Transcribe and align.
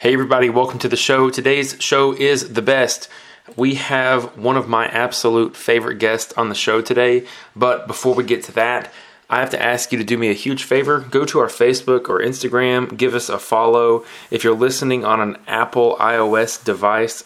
Hey, 0.00 0.14
everybody, 0.14 0.48
welcome 0.48 0.78
to 0.78 0.88
the 0.88 0.96
show. 0.96 1.28
Today's 1.28 1.76
show 1.78 2.14
is 2.14 2.54
the 2.54 2.62
best. 2.62 3.06
We 3.54 3.74
have 3.74 4.34
one 4.34 4.56
of 4.56 4.66
my 4.66 4.86
absolute 4.86 5.54
favorite 5.54 5.98
guests 5.98 6.32
on 6.38 6.48
the 6.48 6.54
show 6.54 6.80
today. 6.80 7.26
But 7.54 7.86
before 7.86 8.14
we 8.14 8.24
get 8.24 8.42
to 8.44 8.52
that, 8.52 8.90
I 9.28 9.40
have 9.40 9.50
to 9.50 9.62
ask 9.62 9.92
you 9.92 9.98
to 9.98 10.04
do 10.04 10.16
me 10.16 10.30
a 10.30 10.32
huge 10.32 10.64
favor. 10.64 11.00
Go 11.00 11.26
to 11.26 11.38
our 11.40 11.48
Facebook 11.48 12.08
or 12.08 12.18
Instagram, 12.18 12.96
give 12.96 13.14
us 13.14 13.28
a 13.28 13.38
follow. 13.38 14.06
If 14.30 14.42
you're 14.42 14.56
listening 14.56 15.04
on 15.04 15.20
an 15.20 15.36
Apple 15.46 15.98
iOS 16.00 16.64
device, 16.64 17.22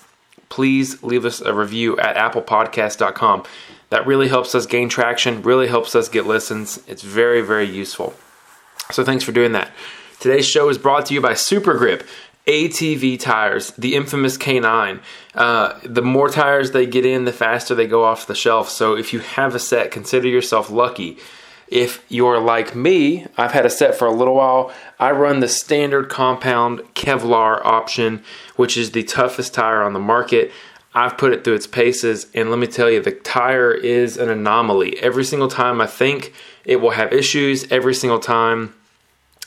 please 0.49 1.01
leave 1.01 1.25
us 1.25 1.41
a 1.41 1.55
review 1.55 1.97
at 2.01 2.17
applepodcast.com. 2.17 3.45
That 3.91 4.05
really 4.05 4.27
helps 4.27 4.53
us 4.53 4.67
gain 4.67 4.89
traction, 4.89 5.43
really 5.43 5.69
helps 5.69 5.95
us 5.95 6.09
get 6.09 6.27
listens. 6.27 6.81
It's 6.89 7.03
very, 7.03 7.41
very 7.41 7.67
useful. 7.67 8.15
So 8.91 9.05
thanks 9.05 9.23
for 9.23 9.31
doing 9.31 9.53
that. 9.53 9.71
Today's 10.19 10.49
show 10.49 10.69
is 10.71 10.79
brought 10.79 11.07
to 11.07 11.15
you 11.15 11.21
by 11.21 11.35
Super 11.35 11.79
Grip. 11.79 12.03
ATV 12.47 13.19
tires, 13.19 13.71
the 13.73 13.95
infamous 13.95 14.37
K9. 14.37 15.01
Uh, 15.35 15.79
the 15.83 16.03
more 16.03 16.29
tires 16.29 16.73
they 16.73 16.87
get 16.87 17.07
in, 17.07 17.25
the 17.25 17.33
faster 17.33 17.75
they 17.75 17.87
go 17.87 18.05
off 18.05 18.27
the 18.27 18.35
shelf. 18.35 18.69
So 18.69 18.97
if 18.97 19.13
you 19.13 19.21
have 19.21 19.55
a 19.55 19.59
set, 19.59 19.91
consider 19.91 20.29
yourself 20.29 20.71
lucky. 20.71 21.19
If 21.69 22.05
you're 22.11 22.39
like 22.39 22.77
me, 22.77 23.27
I've 23.39 23.53
had 23.53 23.65
a 23.65 23.71
set 23.71 23.95
for 23.95 24.07
a 24.07 24.13
little 24.13 24.35
while. 24.35 24.71
I 25.01 25.13
run 25.13 25.41
the 25.41 25.49
standard 25.49 26.11
compound 26.11 26.81
Kevlar 26.95 27.65
option, 27.65 28.23
which 28.57 28.77
is 28.77 28.91
the 28.91 29.03
toughest 29.03 29.55
tire 29.55 29.83
on 29.83 29.95
the 29.95 29.99
market. 29.99 30.53
I've 30.95 31.19
put 31.19 31.33
it 31.33 31.43
through 31.43 31.55
its 31.55 31.67
paces, 31.67 32.27
and 32.35 32.51
let 32.51 32.59
me 32.59 32.69
tell 32.69 32.89
you, 32.89 33.03
the 33.03 33.11
tire 33.11 33.73
is 33.73 34.17
an 34.17 34.29
anomaly. 34.29 35.01
Every 35.01 35.25
single 35.25 35.49
time 35.49 35.81
I 35.81 35.87
think 35.87 36.33
it 36.65 36.77
will 36.77 36.91
have 36.91 37.13
issues, 37.13 37.71
every 37.73 37.95
single 37.95 38.21
time 38.21 38.75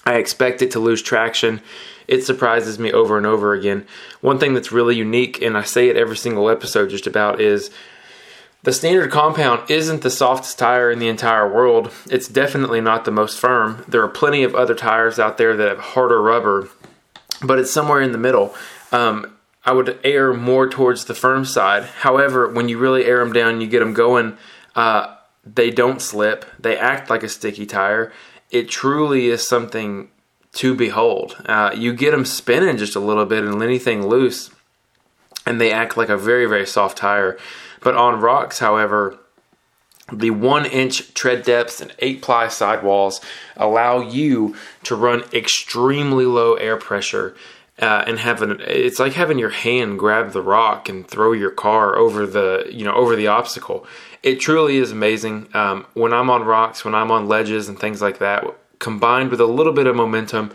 I 0.07 0.15
expect 0.15 0.61
it 0.61 0.71
to 0.71 0.79
lose 0.79 1.03
traction 1.03 1.61
it 2.07 2.23
surprises 2.23 2.79
me 2.79 2.91
over 2.91 3.17
and 3.17 3.25
over 3.25 3.53
again. 3.53 3.85
One 4.21 4.39
thing 4.39 4.53
that's 4.53 4.71
really 4.71 4.95
unique, 4.95 5.41
and 5.41 5.57
I 5.57 5.63
say 5.63 5.89
it 5.89 5.97
every 5.97 6.17
single 6.17 6.49
episode 6.49 6.89
just 6.89 7.05
about, 7.05 7.41
is 7.41 7.69
the 8.63 8.73
standard 8.73 9.11
compound 9.11 9.69
isn't 9.69 10.01
the 10.01 10.09
softest 10.09 10.57
tire 10.57 10.89
in 10.89 10.99
the 10.99 11.09
entire 11.09 11.51
world. 11.51 11.91
It's 12.09 12.27
definitely 12.27 12.81
not 12.81 13.05
the 13.05 13.11
most 13.11 13.39
firm. 13.39 13.83
There 13.87 14.01
are 14.01 14.09
plenty 14.09 14.43
of 14.43 14.55
other 14.55 14.73
tires 14.73 15.19
out 15.19 15.37
there 15.37 15.55
that 15.55 15.67
have 15.67 15.79
harder 15.79 16.21
rubber, 16.21 16.69
but 17.43 17.59
it's 17.59 17.71
somewhere 17.71 18.01
in 18.01 18.13
the 18.13 18.17
middle. 18.17 18.55
Um, 18.91 19.33
I 19.65 19.73
would 19.73 19.99
air 20.03 20.33
more 20.33 20.69
towards 20.69 21.05
the 21.05 21.13
firm 21.13 21.43
side. 21.43 21.83
However, 21.83 22.47
when 22.47 22.69
you 22.69 22.77
really 22.77 23.03
air 23.03 23.19
them 23.19 23.33
down, 23.33 23.59
you 23.59 23.67
get 23.67 23.79
them 23.79 23.93
going. 23.93 24.37
Uh, 24.75 25.13
they 25.45 25.71
don't 25.71 26.01
slip. 26.01 26.45
They 26.57 26.77
act 26.77 27.09
like 27.09 27.23
a 27.23 27.29
sticky 27.29 27.65
tire. 27.65 28.13
It 28.49 28.69
truly 28.69 29.27
is 29.27 29.47
something 29.47 30.09
to 30.53 30.73
behold. 30.73 31.37
Uh, 31.45 31.71
you 31.75 31.93
get 31.93 32.11
them 32.11 32.25
spinning 32.25 32.77
just 32.77 32.95
a 32.95 32.99
little 32.99 33.25
bit 33.25 33.43
and 33.43 33.61
anything 33.61 34.07
loose, 34.07 34.49
and 35.45 35.61
they 35.61 35.71
act 35.71 35.97
like 35.97 36.09
a 36.09 36.17
very, 36.17 36.45
very 36.45 36.65
soft 36.65 36.97
tire. 36.97 37.37
But 37.81 37.95
on 37.95 38.19
rocks, 38.19 38.59
however, 38.59 39.19
the 40.11 40.31
one 40.31 40.65
inch 40.65 41.13
tread 41.13 41.43
depths 41.43 41.81
and 41.81 41.93
eight 41.99 42.21
ply 42.21 42.47
sidewalls 42.47 43.21
allow 43.55 43.99
you 43.99 44.55
to 44.83 44.95
run 44.95 45.23
extremely 45.33 46.25
low 46.25 46.55
air 46.55 46.77
pressure. 46.77 47.35
Uh, 47.79 48.03
and 48.07 48.17
having 48.17 48.57
it's 48.61 48.99
like 48.99 49.13
having 49.13 49.37
your 49.37 49.51
hand 49.51 49.99
grab 49.99 50.31
the 50.31 50.41
rock 50.41 50.89
and 50.89 51.07
throw 51.07 51.31
your 51.31 51.51
car 51.51 51.95
over 51.95 52.25
the 52.25 52.65
you 52.71 52.83
know 52.83 52.95
over 52.95 53.15
the 53.15 53.27
obstacle. 53.27 53.85
It 54.23 54.39
truly 54.39 54.77
is 54.77 54.91
amazing. 54.91 55.47
Um, 55.53 55.85
when 55.93 56.13
I'm 56.13 56.29
on 56.29 56.43
rocks, 56.43 56.83
when 56.83 56.95
I'm 56.95 57.11
on 57.11 57.27
ledges 57.27 57.69
and 57.69 57.79
things 57.79 58.01
like 58.01 58.19
that, 58.19 58.45
combined 58.79 59.31
with 59.31 59.41
a 59.41 59.45
little 59.45 59.73
bit 59.73 59.87
of 59.87 59.95
momentum, 59.95 60.51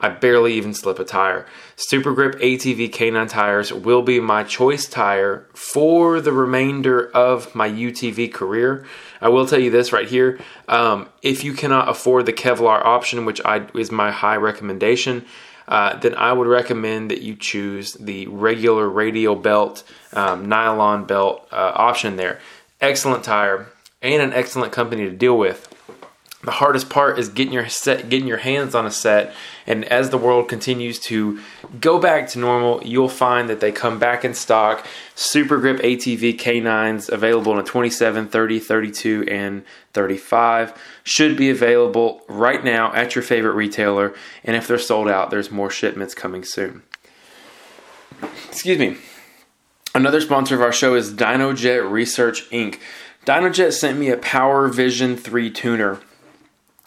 I 0.00 0.10
barely 0.10 0.54
even 0.54 0.74
slip 0.74 0.98
a 0.98 1.04
tire. 1.04 1.46
Super 1.76 2.12
Grip 2.12 2.34
ATV 2.40 2.90
K9 2.90 3.28
tires 3.28 3.72
will 3.72 4.02
be 4.02 4.20
my 4.20 4.42
choice 4.42 4.86
tire 4.86 5.46
for 5.54 6.20
the 6.20 6.32
remainder 6.32 7.10
of 7.12 7.54
my 7.54 7.70
UTV 7.70 8.32
career. 8.32 8.84
I 9.20 9.28
will 9.28 9.46
tell 9.46 9.60
you 9.60 9.70
this 9.70 9.92
right 9.92 10.08
here: 10.08 10.40
um, 10.68 11.08
if 11.22 11.44
you 11.44 11.54
cannot 11.54 11.88
afford 11.88 12.26
the 12.26 12.32
Kevlar 12.32 12.84
option, 12.84 13.24
which 13.24 13.40
I, 13.44 13.66
is 13.74 13.90
my 13.90 14.10
high 14.10 14.36
recommendation, 14.36 15.24
uh, 15.68 15.96
then 15.96 16.14
I 16.16 16.32
would 16.32 16.48
recommend 16.48 17.10
that 17.10 17.22
you 17.22 17.36
choose 17.36 17.94
the 17.94 18.26
regular 18.26 18.88
radial 18.88 19.36
belt, 19.36 19.84
um, 20.12 20.48
nylon 20.48 21.04
belt 21.04 21.48
uh, 21.50 21.72
option. 21.74 22.16
There, 22.16 22.40
excellent 22.84 23.24
tire 23.24 23.68
and 24.02 24.22
an 24.22 24.32
excellent 24.32 24.72
company 24.72 25.04
to 25.04 25.10
deal 25.10 25.38
with. 25.38 25.68
The 26.42 26.50
hardest 26.50 26.90
part 26.90 27.18
is 27.18 27.30
getting 27.30 27.54
your 27.54 27.66
set, 27.70 28.10
getting 28.10 28.28
your 28.28 28.36
hands 28.36 28.74
on 28.74 28.84
a 28.84 28.90
set, 28.90 29.34
and 29.66 29.82
as 29.86 30.10
the 30.10 30.18
world 30.18 30.46
continues 30.46 30.98
to 31.00 31.40
go 31.80 31.98
back 31.98 32.28
to 32.28 32.38
normal, 32.38 32.84
you'll 32.84 33.08
find 33.08 33.48
that 33.48 33.60
they 33.60 33.72
come 33.72 33.98
back 33.98 34.26
in 34.26 34.34
stock. 34.34 34.86
Super 35.14 35.58
Grip 35.58 35.78
ATV 35.78 36.38
K9s 36.38 37.08
available 37.10 37.52
in 37.54 37.60
a 37.60 37.62
27, 37.62 38.28
30, 38.28 38.60
32, 38.60 39.24
and 39.26 39.64
35 39.94 40.78
should 41.02 41.34
be 41.34 41.48
available 41.48 42.20
right 42.28 42.62
now 42.62 42.92
at 42.92 43.14
your 43.14 43.22
favorite 43.22 43.54
retailer. 43.54 44.14
And 44.44 44.54
if 44.54 44.68
they're 44.68 44.78
sold 44.78 45.08
out, 45.08 45.30
there's 45.30 45.50
more 45.50 45.70
shipments 45.70 46.14
coming 46.14 46.44
soon. 46.44 46.82
Excuse 48.50 48.78
me. 48.78 48.98
Another 49.94 50.20
sponsor 50.20 50.56
of 50.56 50.60
our 50.60 50.72
show 50.72 50.94
is 50.94 51.12
DynoJet 51.12 51.88
Research 51.88 52.50
Inc. 52.50 52.80
DynoJet 53.26 53.72
sent 53.72 53.98
me 53.98 54.10
a 54.10 54.16
Power 54.16 54.68
Vision 54.68 55.16
3 55.16 55.50
tuner 55.50 56.00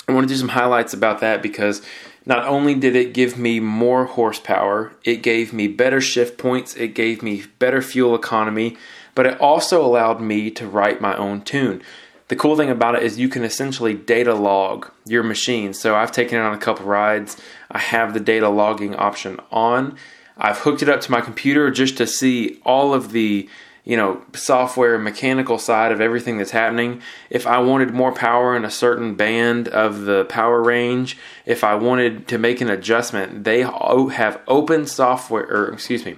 I 0.09 0.13
want 0.13 0.25
to 0.25 0.33
do 0.33 0.39
some 0.39 0.49
highlights 0.49 0.93
about 0.93 1.19
that 1.19 1.41
because 1.41 1.81
not 2.25 2.47
only 2.47 2.73
did 2.73 2.95
it 2.95 3.13
give 3.13 3.37
me 3.37 3.59
more 3.59 4.05
horsepower, 4.05 4.93
it 5.03 5.17
gave 5.17 5.51
me 5.51 5.67
better 5.67 5.99
shift 5.99 6.37
points, 6.37 6.75
it 6.77 6.95
gave 6.95 7.21
me 7.21 7.43
better 7.59 7.81
fuel 7.81 8.15
economy, 8.15 8.77
but 9.15 9.25
it 9.25 9.39
also 9.41 9.85
allowed 9.85 10.21
me 10.21 10.49
to 10.51 10.65
write 10.65 11.01
my 11.01 11.15
own 11.17 11.41
tune. 11.41 11.81
The 12.29 12.37
cool 12.37 12.55
thing 12.55 12.69
about 12.69 12.95
it 12.95 13.03
is 13.03 13.19
you 13.19 13.27
can 13.27 13.43
essentially 13.43 13.93
data 13.93 14.33
log 14.33 14.89
your 15.05 15.23
machine. 15.23 15.73
So 15.73 15.95
I've 15.95 16.11
taken 16.13 16.37
it 16.37 16.41
on 16.41 16.53
a 16.53 16.57
couple 16.57 16.85
rides. 16.85 17.35
I 17.69 17.79
have 17.79 18.13
the 18.13 18.19
data 18.21 18.47
logging 18.47 18.95
option 18.95 19.41
on. 19.51 19.97
I've 20.37 20.59
hooked 20.59 20.81
it 20.81 20.89
up 20.89 21.01
to 21.01 21.11
my 21.11 21.21
computer 21.21 21.71
just 21.71 21.97
to 21.97 22.07
see 22.07 22.59
all 22.63 22.93
of 22.93 23.11
the 23.11 23.49
you 23.87 23.95
know, 23.95 24.21
software 24.33 24.99
mechanical 24.99 25.57
side 25.57 25.93
of 25.93 26.01
everything 26.01 26.37
that's 26.37 26.51
happening. 26.51 27.01
If 27.29 27.47
I 27.47 27.59
wanted 27.59 27.93
more 27.93 28.11
power 28.11 28.53
in 28.53 28.65
a 28.65 28.69
certain 28.69 29.15
band 29.15 29.69
of 29.69 30.01
the 30.01 30.25
power 30.25 30.61
range, 30.61 31.17
if 31.45 31.63
I 31.63 31.75
wanted 31.75 32.27
to 32.27 32.37
make 32.37 32.59
an 32.59 32.69
adjustment, 32.69 33.45
they 33.45 33.61
have 33.61 34.41
open 34.45 34.87
software, 34.87 35.45
or 35.45 35.71
excuse 35.71 36.03
me, 36.03 36.17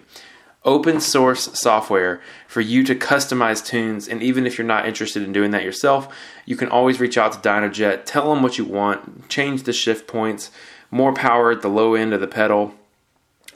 open 0.66 1.00
source 1.00 1.59
software 1.59 2.22
for 2.47 2.62
you 2.62 2.84
to 2.86 2.96
customize 2.96 3.63
tunes. 3.63 4.07
And 4.07 4.24
even 4.24 4.47
if 4.47 4.57
you're 4.57 4.66
not 4.66 4.88
interested 4.88 5.22
in 5.22 5.31
doing 5.31 5.51
that 5.51 5.63
yourself, 5.63 6.12
you 6.47 6.56
can 6.56 6.69
always 6.69 7.00
reach 7.00 7.19
out 7.19 7.34
to 7.34 7.40
DynoJet, 7.47 8.03
tell 8.03 8.34
them 8.34 8.41
what 8.41 8.57
you 8.57 8.66
want, 8.66 9.30
change 9.30 9.62
the 9.62 9.74
shift 9.74 10.07
points, 10.07 10.50
more 10.90 11.13
power 11.13 11.51
at 11.51 11.62
the 11.62 11.69
low 11.69 11.94
end 11.94 12.13
of 12.13 12.19
the 12.19 12.25
pedal, 12.25 12.74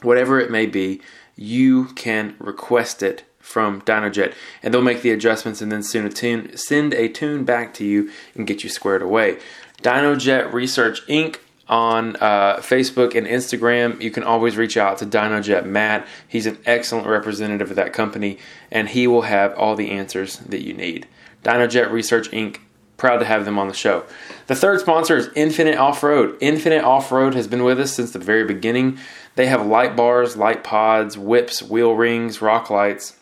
whatever 0.04 0.38
it 0.38 0.50
may 0.50 0.66
be, 0.66 1.00
you 1.36 1.86
can 1.86 2.36
request 2.38 3.02
it 3.02 3.24
from 3.40 3.82
DynoJet, 3.82 4.32
and 4.62 4.72
they'll 4.72 4.82
make 4.82 5.02
the 5.02 5.10
adjustments 5.10 5.60
and 5.60 5.70
then 5.70 5.82
send 5.82 6.06
a 6.06 6.10
tune, 6.10 6.56
send 6.56 6.94
a 6.94 7.08
tune 7.08 7.44
back 7.44 7.74
to 7.74 7.84
you 7.84 8.10
and 8.34 8.46
get 8.46 8.64
you 8.64 8.70
squared 8.70 9.02
away. 9.02 9.38
DynoJet 9.82 10.52
Research 10.52 11.06
Inc. 11.08 11.36
on 11.68 12.16
uh, 12.16 12.56
Facebook 12.56 13.14
and 13.14 13.26
Instagram. 13.26 14.00
You 14.00 14.10
can 14.10 14.22
always 14.22 14.56
reach 14.56 14.78
out 14.78 14.96
to 14.98 15.06
DynoJet 15.06 15.66
Matt. 15.66 16.06
He's 16.26 16.46
an 16.46 16.58
excellent 16.64 17.06
representative 17.06 17.70
of 17.70 17.76
that 17.76 17.92
company, 17.92 18.38
and 18.70 18.88
he 18.88 19.06
will 19.06 19.22
have 19.22 19.52
all 19.58 19.76
the 19.76 19.90
answers 19.90 20.38
that 20.38 20.62
you 20.62 20.72
need. 20.72 21.06
DynoJet 21.42 21.90
Research 21.90 22.30
Inc. 22.30 22.58
Proud 22.96 23.18
to 23.18 23.24
have 23.24 23.44
them 23.44 23.58
on 23.58 23.66
the 23.66 23.74
show. 23.74 24.04
The 24.46 24.54
third 24.54 24.80
sponsor 24.80 25.16
is 25.16 25.28
Infinite 25.34 25.76
Off 25.76 26.02
Road. 26.04 26.38
Infinite 26.40 26.84
Off 26.84 27.10
Road 27.10 27.34
has 27.34 27.48
been 27.48 27.64
with 27.64 27.80
us 27.80 27.92
since 27.92 28.12
the 28.12 28.20
very 28.20 28.44
beginning. 28.44 28.98
They 29.36 29.46
have 29.46 29.66
light 29.66 29.96
bars, 29.96 30.36
light 30.36 30.62
pods, 30.62 31.18
whips, 31.18 31.62
wheel 31.62 31.94
rings, 31.94 32.40
rock 32.40 32.70
lights 32.70 33.14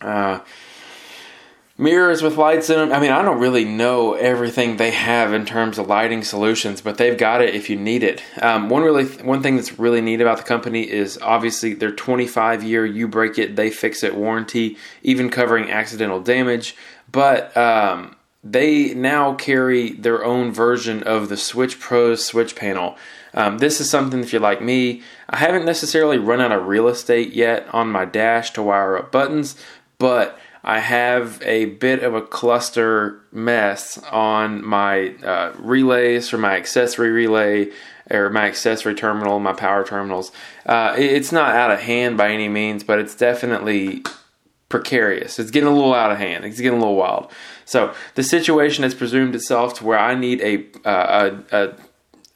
uh, 0.00 0.40
mirrors 1.76 2.22
with 2.22 2.36
lights 2.36 2.70
in 2.70 2.76
them. 2.76 2.92
I 2.92 3.00
mean, 3.00 3.10
I 3.10 3.22
don't 3.22 3.40
really 3.40 3.64
know 3.64 4.14
everything 4.14 4.76
they 4.76 4.90
have 4.90 5.32
in 5.32 5.46
terms 5.46 5.78
of 5.78 5.86
lighting 5.88 6.24
solutions, 6.24 6.80
but 6.80 6.98
they've 6.98 7.16
got 7.16 7.42
it 7.42 7.54
if 7.54 7.70
you 7.70 7.76
need 7.76 8.02
it. 8.02 8.22
Um, 8.40 8.68
one 8.68 8.82
really 8.82 9.06
one 9.06 9.42
thing 9.42 9.56
that's 9.56 9.78
really 9.78 10.00
neat 10.00 10.20
about 10.20 10.38
the 10.38 10.44
company 10.44 10.88
is 10.88 11.18
obviously 11.22 11.74
their 11.74 11.92
25 11.92 12.62
year 12.62 12.84
you 12.84 13.08
break 13.08 13.38
it 13.38 13.56
they 13.56 13.70
fix 13.70 14.02
it 14.02 14.14
warranty, 14.14 14.76
even 15.02 15.30
covering 15.30 15.70
accidental 15.70 16.20
damage. 16.20 16.76
But 17.10 17.56
um, 17.56 18.16
they 18.44 18.94
now 18.94 19.34
carry 19.34 19.92
their 19.92 20.24
own 20.24 20.52
version 20.52 21.02
of 21.02 21.28
the 21.28 21.36
Switch 21.36 21.78
Pro 21.80 22.14
switch 22.14 22.56
panel. 22.56 22.96
Um, 23.34 23.58
this 23.58 23.80
is 23.80 23.90
something, 23.90 24.20
if 24.20 24.32
you're 24.32 24.42
like 24.42 24.62
me, 24.62 25.02
I 25.28 25.36
haven't 25.38 25.64
necessarily 25.64 26.18
run 26.18 26.40
out 26.40 26.52
of 26.52 26.66
real 26.66 26.88
estate 26.88 27.32
yet 27.32 27.66
on 27.72 27.90
my 27.90 28.04
dash 28.04 28.50
to 28.52 28.62
wire 28.62 28.98
up 28.98 29.12
buttons, 29.12 29.56
but 29.98 30.38
I 30.62 30.80
have 30.80 31.40
a 31.42 31.66
bit 31.66 32.02
of 32.02 32.14
a 32.14 32.20
cluster 32.20 33.22
mess 33.32 33.98
on 34.10 34.64
my 34.64 35.14
uh, 35.24 35.52
relays 35.58 36.28
for 36.28 36.38
my 36.38 36.56
accessory 36.56 37.10
relay 37.10 37.70
or 38.10 38.28
my 38.28 38.46
accessory 38.46 38.94
terminal, 38.94 39.38
my 39.38 39.52
power 39.52 39.84
terminals. 39.84 40.32
Uh, 40.66 40.94
it's 40.98 41.32
not 41.32 41.54
out 41.54 41.70
of 41.70 41.80
hand 41.80 42.18
by 42.18 42.30
any 42.30 42.48
means, 42.48 42.84
but 42.84 42.98
it's 42.98 43.14
definitely 43.14 44.02
precarious. 44.68 45.38
It's 45.38 45.50
getting 45.50 45.68
a 45.68 45.72
little 45.72 45.94
out 45.94 46.12
of 46.12 46.18
hand. 46.18 46.44
It's 46.44 46.60
getting 46.60 46.78
a 46.78 46.80
little 46.80 46.96
wild. 46.96 47.30
So 47.64 47.94
the 48.14 48.22
situation 48.22 48.82
has 48.82 48.94
presumed 48.94 49.34
itself 49.34 49.74
to 49.74 49.84
where 49.84 49.98
I 49.98 50.14
need 50.14 50.40
a 50.40 50.88
uh, 50.88 51.30
a, 51.52 51.56
a, 51.56 51.74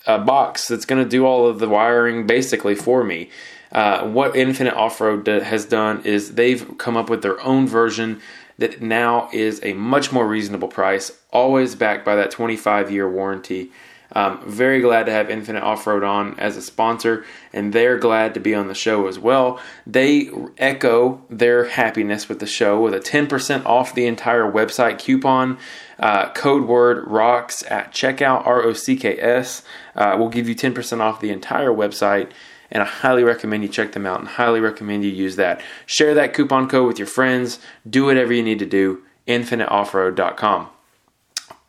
a, 0.07 0.19
box 0.19 0.69
that's 0.69 0.85
going 0.85 1.03
to 1.03 1.09
do 1.09 1.25
all 1.27 1.47
of 1.47 1.59
the 1.59 1.69
wiring 1.69 2.27
basically 2.27 2.75
for 2.75 3.05
me. 3.05 3.31
Uh, 3.73 4.07
what 4.07 4.37
Infinite 4.37 4.75
Off 4.75 5.01
Road 5.01 5.27
has 5.27 5.65
done 5.65 6.01
is 6.05 6.35
they've 6.35 6.79
come 6.79 6.97
up 6.97 7.11
with 7.11 7.23
their 7.23 7.41
own 7.41 7.67
version 7.67 8.21
that 8.59 8.81
now 8.81 9.29
is 9.33 9.61
a 9.65 9.73
much 9.73 10.13
more 10.13 10.27
reasonable 10.27 10.69
price, 10.69 11.11
always 11.33 11.75
backed 11.75 12.05
by 12.05 12.15
that 12.15 12.31
25 12.31 12.91
year 12.91 13.11
warranty. 13.11 13.71
Um, 14.15 14.41
very 14.47 14.81
glad 14.81 15.07
to 15.07 15.13
have 15.13 15.29
Infinite 15.29 15.63
Off 15.63 15.87
Road 15.87 16.05
on 16.05 16.39
as 16.39 16.57
a 16.57 16.63
sponsor, 16.63 17.25
and 17.53 17.73
they're 17.73 17.99
glad 17.99 18.35
to 18.35 18.41
be 18.41 18.55
on 18.55 18.69
the 18.69 18.75
show 18.75 19.07
as 19.09 19.19
well. 19.19 19.61
They 19.87 20.31
echo 20.57 21.23
their 21.29 21.65
happiness 21.67 22.29
with 22.29 22.39
the 22.39 22.47
show 22.47 22.81
with 22.81 22.95
a 22.95 23.01
10% 23.01 23.67
off 23.67 23.95
the 23.95 24.07
entire 24.07 24.51
website 24.51 24.99
coupon. 24.99 25.59
Uh, 25.99 26.31
code 26.33 26.67
word 26.67 27.07
rocks 27.07 27.63
at 27.69 27.93
checkout, 27.93 28.47
R 28.47 28.63
O 28.63 28.73
C 28.73 28.97
K 28.97 29.19
S. 29.21 29.63
Uh, 29.95 30.17
will 30.19 30.29
give 30.29 30.49
you 30.49 30.55
10% 30.55 31.01
off 31.01 31.21
the 31.21 31.31
entire 31.31 31.71
website 31.71 32.31
and 32.71 32.83
I 32.83 32.87
highly 32.87 33.23
recommend 33.23 33.63
you 33.63 33.69
check 33.69 33.93
them 33.93 34.05
out 34.05 34.19
and 34.19 34.29
highly 34.29 34.61
recommend 34.61 35.05
you 35.05 35.11
use 35.11 35.37
that. 35.37 35.63
Share 35.87 36.13
that 36.15 36.35
coupon 36.35 36.69
code 36.69 36.89
with 36.89 36.99
your 36.99 37.07
friends. 37.07 37.61
Do 37.89 38.07
whatever 38.07 38.33
you 38.33 38.43
need 38.43 38.59
to 38.59 38.67
do. 38.67 39.03
InfiniteOffroad.com. 39.29 40.69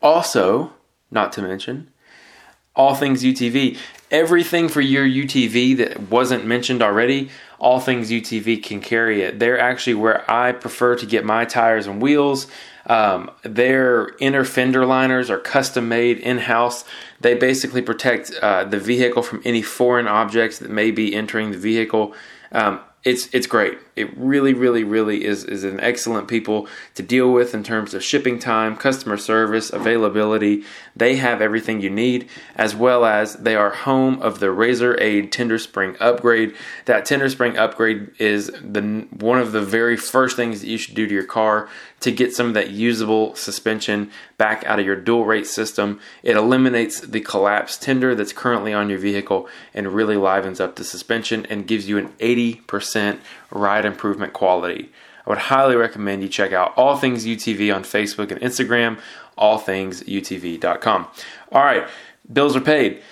Also, 0.02 0.72
not 1.10 1.32
to 1.32 1.42
mention, 1.42 1.90
all 2.76 2.94
things 2.94 3.24
UTV. 3.24 3.78
Everything 4.10 4.68
for 4.68 4.80
your 4.80 5.04
UTV 5.04 5.76
that 5.78 6.08
wasn't 6.10 6.44
mentioned 6.44 6.80
already, 6.80 7.30
all 7.58 7.80
things 7.80 8.10
UTV 8.10 8.62
can 8.62 8.80
carry 8.80 9.22
it. 9.22 9.40
They're 9.40 9.58
actually 9.58 9.94
where 9.94 10.30
I 10.30 10.52
prefer 10.52 10.94
to 10.96 11.06
get 11.06 11.24
my 11.24 11.44
tires 11.44 11.88
and 11.88 12.00
wheels. 12.00 12.46
Um, 12.86 13.32
their 13.42 14.14
inner 14.20 14.44
fender 14.44 14.86
liners 14.86 15.28
are 15.28 15.40
custom 15.40 15.88
made 15.88 16.18
in 16.18 16.38
house. 16.38 16.84
They 17.20 17.34
basically 17.34 17.82
protect 17.82 18.30
uh, 18.40 18.64
the 18.64 18.78
vehicle 18.78 19.22
from 19.24 19.42
any 19.44 19.62
foreign 19.62 20.06
objects 20.06 20.60
that 20.60 20.70
may 20.70 20.92
be 20.92 21.12
entering 21.12 21.50
the 21.50 21.58
vehicle. 21.58 22.14
Um, 22.52 22.80
it's 23.06 23.32
it's 23.32 23.46
great. 23.46 23.78
It 23.94 24.14
really, 24.18 24.52
really, 24.52 24.82
really 24.82 25.24
is 25.24 25.44
is 25.44 25.62
an 25.62 25.78
excellent 25.78 26.26
people 26.26 26.66
to 26.96 27.04
deal 27.04 27.32
with 27.32 27.54
in 27.54 27.62
terms 27.62 27.94
of 27.94 28.02
shipping 28.02 28.40
time, 28.40 28.76
customer 28.76 29.16
service, 29.16 29.70
availability. 29.70 30.64
They 30.96 31.14
have 31.16 31.40
everything 31.40 31.80
you 31.80 31.88
need, 31.88 32.28
as 32.56 32.74
well 32.74 33.04
as 33.04 33.36
they 33.36 33.54
are 33.54 33.70
home 33.70 34.20
of 34.20 34.40
the 34.40 34.50
Razor 34.50 35.00
Aid 35.00 35.30
Tender 35.30 35.56
Spring 35.56 35.96
upgrade. 36.00 36.56
That 36.86 37.04
Tender 37.04 37.28
Spring 37.28 37.56
upgrade 37.56 38.10
is 38.18 38.48
the 38.48 39.06
one 39.10 39.38
of 39.38 39.52
the 39.52 39.62
very 39.62 39.96
first 39.96 40.34
things 40.34 40.60
that 40.60 40.66
you 40.66 40.76
should 40.76 40.96
do 40.96 41.06
to 41.06 41.14
your 41.14 41.24
car 41.24 41.68
to 42.06 42.12
get 42.12 42.32
some 42.32 42.46
of 42.46 42.54
that 42.54 42.70
usable 42.70 43.34
suspension 43.34 44.12
back 44.38 44.64
out 44.64 44.78
of 44.78 44.86
your 44.86 44.94
dual 44.94 45.24
rate 45.24 45.46
system. 45.46 45.98
It 46.22 46.36
eliminates 46.36 47.00
the 47.00 47.20
collapsed 47.20 47.82
tender 47.82 48.14
that's 48.14 48.32
currently 48.32 48.72
on 48.72 48.88
your 48.88 49.00
vehicle 49.00 49.48
and 49.74 49.88
really 49.88 50.16
livens 50.16 50.60
up 50.60 50.76
the 50.76 50.84
suspension 50.84 51.44
and 51.46 51.66
gives 51.66 51.88
you 51.88 51.98
an 51.98 52.10
80% 52.20 53.18
ride 53.50 53.84
improvement 53.84 54.32
quality. 54.32 54.92
I 55.26 55.30
would 55.30 55.38
highly 55.38 55.74
recommend 55.74 56.22
you 56.22 56.28
check 56.28 56.52
out 56.52 56.74
All 56.76 56.96
Things 56.96 57.26
UTV 57.26 57.74
on 57.74 57.82
Facebook 57.82 58.30
and 58.30 58.40
Instagram, 58.40 59.00
allthingsutv.com. 59.36 61.06
All 61.50 61.64
right, 61.64 61.88
bills 62.32 62.54
are 62.54 62.60
paid. 62.60 63.02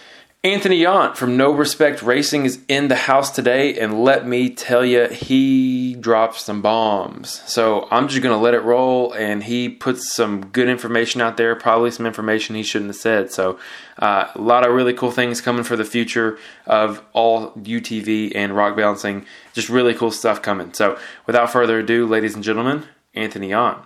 Anthony 0.45 0.83
Yant 0.83 1.17
from 1.17 1.39
No 1.39 1.53
Respect 1.53 2.03
Racing 2.03 2.45
is 2.45 2.61
in 2.69 2.89
the 2.89 2.97
house 2.97 3.31
today, 3.31 3.79
and 3.79 4.05
let 4.05 4.27
me 4.27 4.51
tell 4.51 4.85
you, 4.85 5.07
he 5.09 5.95
dropped 5.95 6.39
some 6.39 6.61
bombs. 6.61 7.41
So 7.47 7.89
I'm 7.91 8.09
just 8.09 8.21
going 8.21 8.37
to 8.37 8.43
let 8.43 8.53
it 8.53 8.61
roll, 8.61 9.15
and 9.15 9.43
he 9.43 9.71
puts 9.71 10.13
some 10.13 10.45
good 10.49 10.69
information 10.69 11.23
out 11.23 11.39
there, 11.39 11.57
probably 11.57 11.91
some 11.93 12.05
information 12.05 12.57
he 12.57 12.63
shouldn't 12.63 12.91
have 12.91 12.97
said. 12.97 13.33
So 13.33 13.59
uh, 13.99 14.33
a 14.35 14.39
lot 14.39 14.69
of 14.69 14.75
really 14.75 14.93
cool 14.93 15.11
things 15.11 15.41
coming 15.41 15.65
for 15.65 15.77
the 15.77 15.85
future 15.85 16.39
of 16.67 17.03
all 17.15 17.53
UTV 17.53 18.33
and 18.35 18.55
rock 18.55 18.77
bouncing. 18.77 19.25
Just 19.55 19.71
really 19.71 19.95
cool 19.95 20.11
stuff 20.11 20.43
coming. 20.43 20.75
So 20.75 20.99
without 21.25 21.53
further 21.53 21.79
ado, 21.79 22.07
ladies 22.07 22.35
and 22.35 22.45
gentlemen, 22.45 22.85
Anthony 23.15 23.49
Yant. 23.49 23.83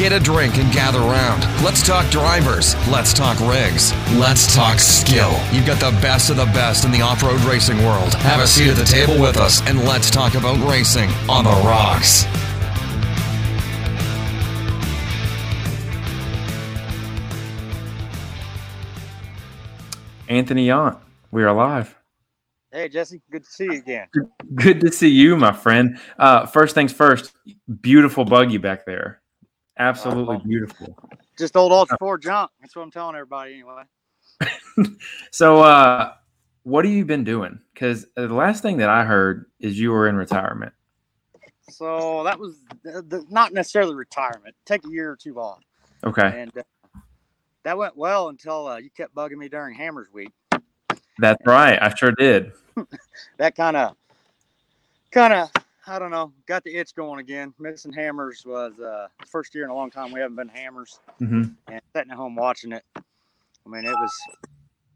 Get 0.00 0.12
a 0.14 0.18
drink 0.18 0.56
and 0.56 0.72
gather 0.72 1.00
round. 1.00 1.42
Let's 1.62 1.86
talk 1.86 2.10
drivers. 2.10 2.74
Let's 2.88 3.12
talk 3.12 3.38
rigs. 3.38 3.92
Let's 4.14 4.54
talk 4.56 4.78
skill. 4.78 5.38
You've 5.52 5.66
got 5.66 5.78
the 5.78 5.94
best 6.00 6.30
of 6.30 6.38
the 6.38 6.46
best 6.46 6.86
in 6.86 6.90
the 6.90 7.02
off 7.02 7.22
road 7.22 7.38
racing 7.42 7.76
world. 7.84 8.14
Have 8.14 8.40
a 8.40 8.46
seat 8.46 8.70
at 8.70 8.76
the 8.76 8.84
table 8.84 9.20
with 9.20 9.36
us 9.36 9.60
and 9.68 9.84
let's 9.84 10.10
talk 10.10 10.36
about 10.36 10.56
racing 10.66 11.10
on 11.28 11.44
the 11.44 11.50
rocks. 11.50 12.24
Anthony 20.30 20.68
Yant, 20.68 20.98
we 21.30 21.44
are 21.44 21.52
live. 21.52 21.94
Hey 22.72 22.88
Jesse, 22.88 23.20
good 23.30 23.44
to 23.44 23.50
see 23.50 23.64
you 23.64 23.72
again. 23.72 24.08
Good 24.54 24.80
to 24.80 24.90
see 24.90 25.10
you, 25.10 25.36
my 25.36 25.52
friend. 25.52 25.98
Uh, 26.18 26.46
first 26.46 26.74
things 26.74 26.90
first, 26.90 27.32
beautiful 27.82 28.24
buggy 28.24 28.56
back 28.56 28.86
there. 28.86 29.19
Absolutely 29.80 30.36
uh, 30.36 30.40
beautiful. 30.40 30.96
Just 31.38 31.56
old 31.56 31.72
Ultra 31.72 31.96
4 31.98 32.18
junk. 32.18 32.50
That's 32.60 32.76
what 32.76 32.82
I'm 32.82 32.90
telling 32.90 33.16
everybody 33.16 33.54
anyway. 33.54 34.96
so, 35.30 35.62
uh, 35.62 36.12
what 36.64 36.84
have 36.84 36.92
you 36.92 37.06
been 37.06 37.24
doing? 37.24 37.58
Because 37.72 38.06
the 38.14 38.28
last 38.28 38.62
thing 38.62 38.76
that 38.76 38.90
I 38.90 39.04
heard 39.04 39.46
is 39.58 39.80
you 39.80 39.90
were 39.90 40.06
in 40.06 40.16
retirement. 40.16 40.74
So 41.70 42.22
that 42.24 42.38
was 42.38 42.60
the, 42.82 43.02
the, 43.02 43.24
not 43.30 43.54
necessarily 43.54 43.94
retirement. 43.94 44.54
Take 44.66 44.84
a 44.84 44.90
year 44.90 45.10
or 45.10 45.16
two 45.16 45.40
off. 45.40 45.60
Okay. 46.04 46.42
And 46.42 46.56
uh, 46.58 46.62
that 47.62 47.78
went 47.78 47.96
well 47.96 48.28
until 48.28 48.66
uh, 48.66 48.76
you 48.76 48.90
kept 48.90 49.14
bugging 49.14 49.38
me 49.38 49.48
during 49.48 49.74
Hammers 49.74 50.08
Week. 50.12 50.30
That's 51.18 51.40
right. 51.46 51.78
I 51.80 51.94
sure 51.94 52.12
did. 52.12 52.52
that 53.38 53.54
kind 53.54 53.78
of, 53.78 53.96
kind 55.10 55.32
of 55.32 55.50
I 55.90 55.98
don't 55.98 56.12
know, 56.12 56.32
got 56.46 56.62
the 56.62 56.76
itch 56.76 56.94
going 56.94 57.18
again. 57.18 57.52
Missing 57.58 57.92
hammers 57.92 58.44
was 58.46 58.72
uh, 58.78 59.08
the 59.18 59.26
first 59.26 59.52
year 59.56 59.64
in 59.64 59.70
a 59.70 59.74
long 59.74 59.90
time 59.90 60.12
we 60.12 60.20
haven't 60.20 60.36
been 60.36 60.48
hammers, 60.48 61.00
mm-hmm. 61.20 61.42
and 61.66 61.82
sitting 61.92 62.12
at 62.12 62.16
home 62.16 62.36
watching 62.36 62.70
it. 62.70 62.84
I 62.96 63.68
mean, 63.68 63.84
it 63.84 63.90
was 63.90 64.12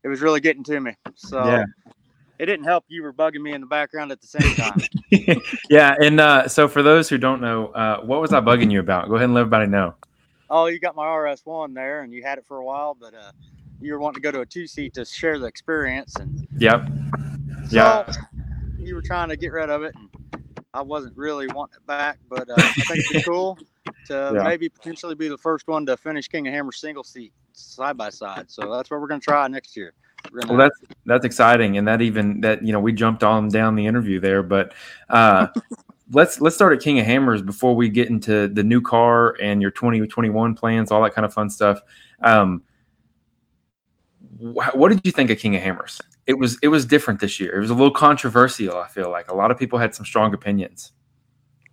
it 0.04 0.08
was 0.08 0.20
really 0.20 0.38
getting 0.38 0.62
to 0.62 0.78
me. 0.78 0.94
So 1.16 1.44
yeah. 1.44 1.64
it 2.38 2.46
didn't 2.46 2.64
help. 2.64 2.84
You 2.86 3.02
were 3.02 3.12
bugging 3.12 3.40
me 3.40 3.54
in 3.54 3.60
the 3.60 3.66
background 3.66 4.12
at 4.12 4.20
the 4.20 4.28
same 4.28 4.54
time. 4.54 5.42
yeah, 5.68 5.96
and 6.00 6.20
uh, 6.20 6.46
so 6.46 6.68
for 6.68 6.80
those 6.84 7.08
who 7.08 7.18
don't 7.18 7.40
know, 7.40 7.68
uh, 7.68 8.00
what 8.02 8.20
was 8.20 8.32
I 8.32 8.40
bugging 8.40 8.70
you 8.70 8.78
about? 8.78 9.08
Go 9.08 9.16
ahead 9.16 9.24
and 9.24 9.34
let 9.34 9.40
everybody 9.40 9.66
know. 9.66 9.94
Oh, 10.48 10.66
you 10.66 10.78
got 10.78 10.94
my 10.94 11.12
RS 11.12 11.44
one 11.44 11.74
there, 11.74 12.02
and 12.02 12.12
you 12.12 12.22
had 12.22 12.38
it 12.38 12.46
for 12.46 12.58
a 12.58 12.64
while, 12.64 12.96
but 12.98 13.14
uh, 13.14 13.32
you 13.80 13.92
were 13.92 13.98
wanting 13.98 14.14
to 14.14 14.20
go 14.20 14.30
to 14.30 14.42
a 14.42 14.46
two 14.46 14.68
seat 14.68 14.94
to 14.94 15.04
share 15.04 15.40
the 15.40 15.46
experience, 15.46 16.14
and 16.20 16.46
yep, 16.56 16.86
so 17.68 17.76
yeah, 17.76 18.12
you 18.78 18.94
were 18.94 19.02
trying 19.02 19.28
to 19.30 19.36
get 19.36 19.50
rid 19.50 19.70
of 19.70 19.82
it. 19.82 19.92
And, 19.96 20.08
I 20.74 20.82
wasn't 20.82 21.16
really 21.16 21.46
wanting 21.46 21.76
it 21.76 21.86
back, 21.86 22.18
but 22.28 22.50
uh, 22.50 22.54
I 22.56 22.72
think 22.72 22.98
it'd 22.98 23.12
be 23.12 23.22
cool 23.22 23.56
to 24.06 24.32
yeah. 24.34 24.42
maybe 24.42 24.68
potentially 24.68 25.14
be 25.14 25.28
the 25.28 25.38
first 25.38 25.68
one 25.68 25.86
to 25.86 25.96
finish 25.96 26.26
King 26.26 26.48
of 26.48 26.52
Hammer 26.52 26.72
single 26.72 27.04
seat 27.04 27.32
side 27.52 27.96
by 27.96 28.10
side. 28.10 28.50
So 28.50 28.72
that's 28.72 28.90
what 28.90 29.00
we're 29.00 29.06
going 29.06 29.20
to 29.20 29.24
try 29.24 29.46
next 29.46 29.76
year. 29.76 29.94
Well, 30.32 30.56
that's 30.56 30.80
that's 31.06 31.24
exciting, 31.24 31.76
and 31.78 31.86
that 31.86 32.02
even 32.02 32.40
that 32.40 32.64
you 32.64 32.72
know 32.72 32.80
we 32.80 32.92
jumped 32.92 33.22
on 33.22 33.48
down 33.48 33.76
the 33.76 33.86
interview 33.86 34.20
there, 34.20 34.42
but 34.42 34.72
uh, 35.10 35.48
let's 36.12 36.40
let's 36.40 36.56
start 36.56 36.72
at 36.72 36.82
King 36.82 36.98
of 36.98 37.06
Hammers 37.06 37.42
before 37.42 37.76
we 37.76 37.88
get 37.88 38.08
into 38.08 38.48
the 38.48 38.64
new 38.64 38.80
car 38.80 39.36
and 39.40 39.60
your 39.60 39.70
2021 39.70 40.54
plans, 40.54 40.90
all 40.90 41.02
that 41.02 41.14
kind 41.14 41.26
of 41.26 41.34
fun 41.34 41.50
stuff. 41.50 41.80
Um, 42.22 42.62
what 44.38 44.88
did 44.88 45.02
you 45.04 45.12
think 45.12 45.30
of 45.30 45.38
King 45.38 45.56
of 45.56 45.62
Hammers? 45.62 46.00
It 46.26 46.34
was 46.34 46.58
it 46.62 46.68
was 46.68 46.86
different 46.86 47.20
this 47.20 47.38
year. 47.38 47.56
It 47.56 47.60
was 47.60 47.70
a 47.70 47.74
little 47.74 47.92
controversial. 47.92 48.76
I 48.76 48.88
feel 48.88 49.10
like 49.10 49.30
a 49.30 49.34
lot 49.34 49.50
of 49.50 49.58
people 49.58 49.78
had 49.78 49.94
some 49.94 50.06
strong 50.06 50.32
opinions. 50.34 50.92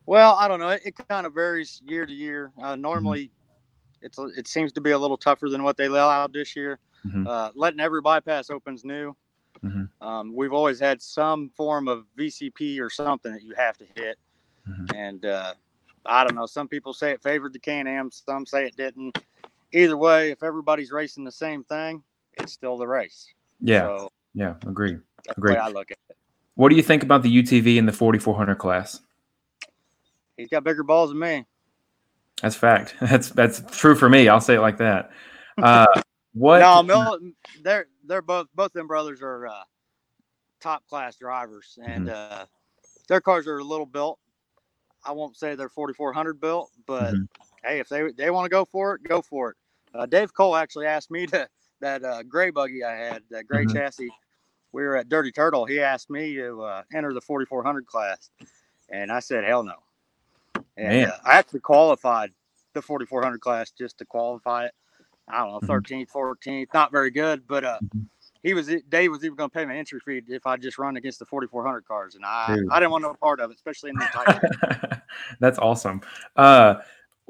Well, 0.05 0.36
I 0.36 0.48
don't 0.48 0.60
know. 0.60 0.70
It, 0.70 0.81
it 0.86 1.08
kind 1.08 1.25
of 1.25 1.34
varies 1.34 1.81
year 1.86 2.05
to 2.05 2.13
year. 2.13 2.51
Uh, 2.62 2.75
normally, 2.75 3.25
mm-hmm. 3.25 4.05
it's 4.05 4.20
it 4.38 4.48
seems 4.48 4.72
to 4.74 4.81
be 4.81 4.91
a 4.91 4.98
little 4.98 5.17
tougher 5.17 5.50
than 5.50 5.63
what 5.63 5.77
they 5.77 5.86
allowed 5.86 6.34
this 6.34 6.55
year. 6.55 6.79
Mm-hmm. 7.05 7.27
Uh, 7.27 7.50
letting 7.55 7.79
every 7.79 8.01
bypass 8.01 8.50
opens 8.50 8.84
new. 8.84 9.15
Mm-hmm. 9.63 10.05
Um, 10.05 10.36
we've 10.36 10.53
always 10.53 10.79
had 10.79 11.01
some 11.01 11.50
form 11.55 11.88
of 11.88 12.05
VCP 12.17 12.79
or 12.79 12.89
something 12.89 13.31
that 13.31 13.43
you 13.43 13.53
have 13.55 13.77
to 13.77 13.86
hit, 13.96 14.17
mm-hmm. 14.67 14.96
and 14.96 15.25
uh, 15.25 15.53
I 16.05 16.24
don't 16.24 16.36
know. 16.36 16.46
Some 16.46 16.67
people 16.67 16.93
say 16.93 17.12
it 17.12 17.22
favored 17.22 17.53
the 17.53 17.60
Can-Am. 17.60 18.12
Some 18.12 18.46
say 18.46 18.65
it 18.65 18.75
didn't. 18.75 19.17
Either 19.72 19.98
way, 19.98 20.31
if 20.31 20.43
everybody's 20.43 20.91
racing 20.91 21.24
the 21.24 21.31
same 21.31 21.63
thing, 21.63 22.03
it's 22.34 22.51
still 22.51 22.77
the 22.77 22.88
race. 22.88 23.27
Yeah. 23.62 23.81
So, 23.81 24.12
yeah, 24.34 24.56
agree. 24.66 24.98
Agree. 25.38 25.56
I 25.56 25.68
look 25.68 25.92
at 25.92 25.98
it. 26.10 26.18
What 26.56 26.70
do 26.70 26.76
you 26.76 26.84
think 26.84 27.04
about 27.04 27.24
the 27.24 27.44
UTV 27.44 27.78
in 27.78 27.86
the 27.86 27.92
4400 27.92 28.56
class? 28.56 29.02
He's 30.38 30.50
got 30.50 30.64
bigger 30.64 30.84
balls 30.84 31.10
than 31.10 31.20
me. 31.20 31.46
That's 32.42 32.56
fact. 32.56 32.96
That's 33.02 33.30
that's 33.30 33.62
true 33.78 33.96
for 33.96 34.10
me. 34.10 34.28
I'll 34.28 34.42
say 34.42 34.56
it 34.56 34.62
like 34.62 34.78
that. 34.78 35.12
Uh, 35.62 35.86
what? 36.34 36.60
No, 36.60 36.82
Mil- 36.82 37.34
there 37.62 37.88
they're 38.06 38.22
both 38.22 38.48
both 38.56 38.72
them 38.72 38.88
brothers 38.88 39.22
are 39.22 39.48
uh, 39.48 39.64
top 40.62 40.82
class 40.88 41.18
drivers, 41.18 41.78
and 41.86 42.08
mm-hmm. 42.08 42.34
uh, 42.42 42.46
their 43.10 43.20
cars 43.20 43.48
are 43.48 43.58
a 43.58 43.64
little 43.64 43.86
built. 43.86 44.18
I 45.04 45.12
won't 45.12 45.36
say 45.36 45.56
they're 45.56 45.70
4400 45.70 46.40
built, 46.40 46.72
but 46.88 47.14
mm-hmm. 47.14 47.68
hey, 47.68 47.80
if 47.80 47.90
they 47.90 48.12
they 48.14 48.32
want 48.32 48.46
to 48.46 48.50
go 48.50 48.64
for 48.64 48.96
it, 48.96 49.04
go 49.04 49.22
for 49.22 49.52
it. 49.52 49.58
Uh, 49.94 50.06
Dave 50.06 50.34
Cole 50.34 50.56
actually 50.56 50.86
asked 50.86 51.12
me 51.12 51.28
to 51.28 51.48
that 51.82 52.04
uh, 52.04 52.24
gray 52.24 52.50
buggy 52.50 52.84
I 52.84 52.96
had, 52.96 53.24
that 53.30 53.48
gray 53.48 53.66
mm-hmm. 53.66 53.76
chassis. 53.76 54.10
We 54.72 54.84
were 54.84 54.96
at 54.96 55.10
Dirty 55.10 55.32
Turtle. 55.32 55.66
He 55.66 55.82
asked 55.82 56.10
me 56.10 56.34
to 56.36 56.62
uh, 56.62 56.84
enter 56.94 57.14
the 57.14 57.22
4400 57.22 57.86
class, 57.86 58.30
and 58.90 59.12
I 59.12 59.20
said 59.20 59.44
hell 59.44 59.64
no. 59.64 59.76
And 60.78 61.12
uh, 61.12 61.18
I 61.26 61.38
actually 61.38 61.60
qualified 61.60 62.32
the 62.74 62.82
4400 62.82 63.42
class 63.42 63.72
just 63.72 63.98
to 63.98 64.06
qualify 64.06 64.66
it. 64.66 64.74
I 65.28 65.40
don't 65.40 65.62
know, 65.62 65.68
13th, 65.68 66.08
mm-hmm. 66.08 66.18
14th, 66.18 66.68
not 66.74 66.92
very 66.92 67.12
good, 67.12 67.48
but 67.48 67.64
uh, 67.64 67.80
mm-hmm. 67.84 68.02
he 68.44 68.54
was 68.54 68.74
Dave 68.90 69.12
was 69.12 69.24
even 69.24 69.36
going 69.36 69.50
to 69.50 69.54
pay 69.54 69.66
my 69.66 69.76
entry 69.76 70.00
fee 70.06 70.22
if 70.28 70.46
I 70.46 70.58
just 70.58 70.78
run 70.78 70.98
against 70.98 71.20
the 71.20 71.26
4400 71.26 71.86
cars, 71.86 72.16
and 72.16 72.26
I 72.26 72.56
Dude. 72.56 72.70
I 72.72 72.80
didn't 72.80 72.92
want 72.92 73.04
no 73.04 73.14
part 73.14 73.40
of 73.40 73.52
it, 73.52 73.56
especially 73.56 73.92
in 73.92 73.98
the 73.98 74.06
tight. 74.14 75.02
That's 75.40 75.60
awesome. 75.60 76.02
Uh, 76.36 76.76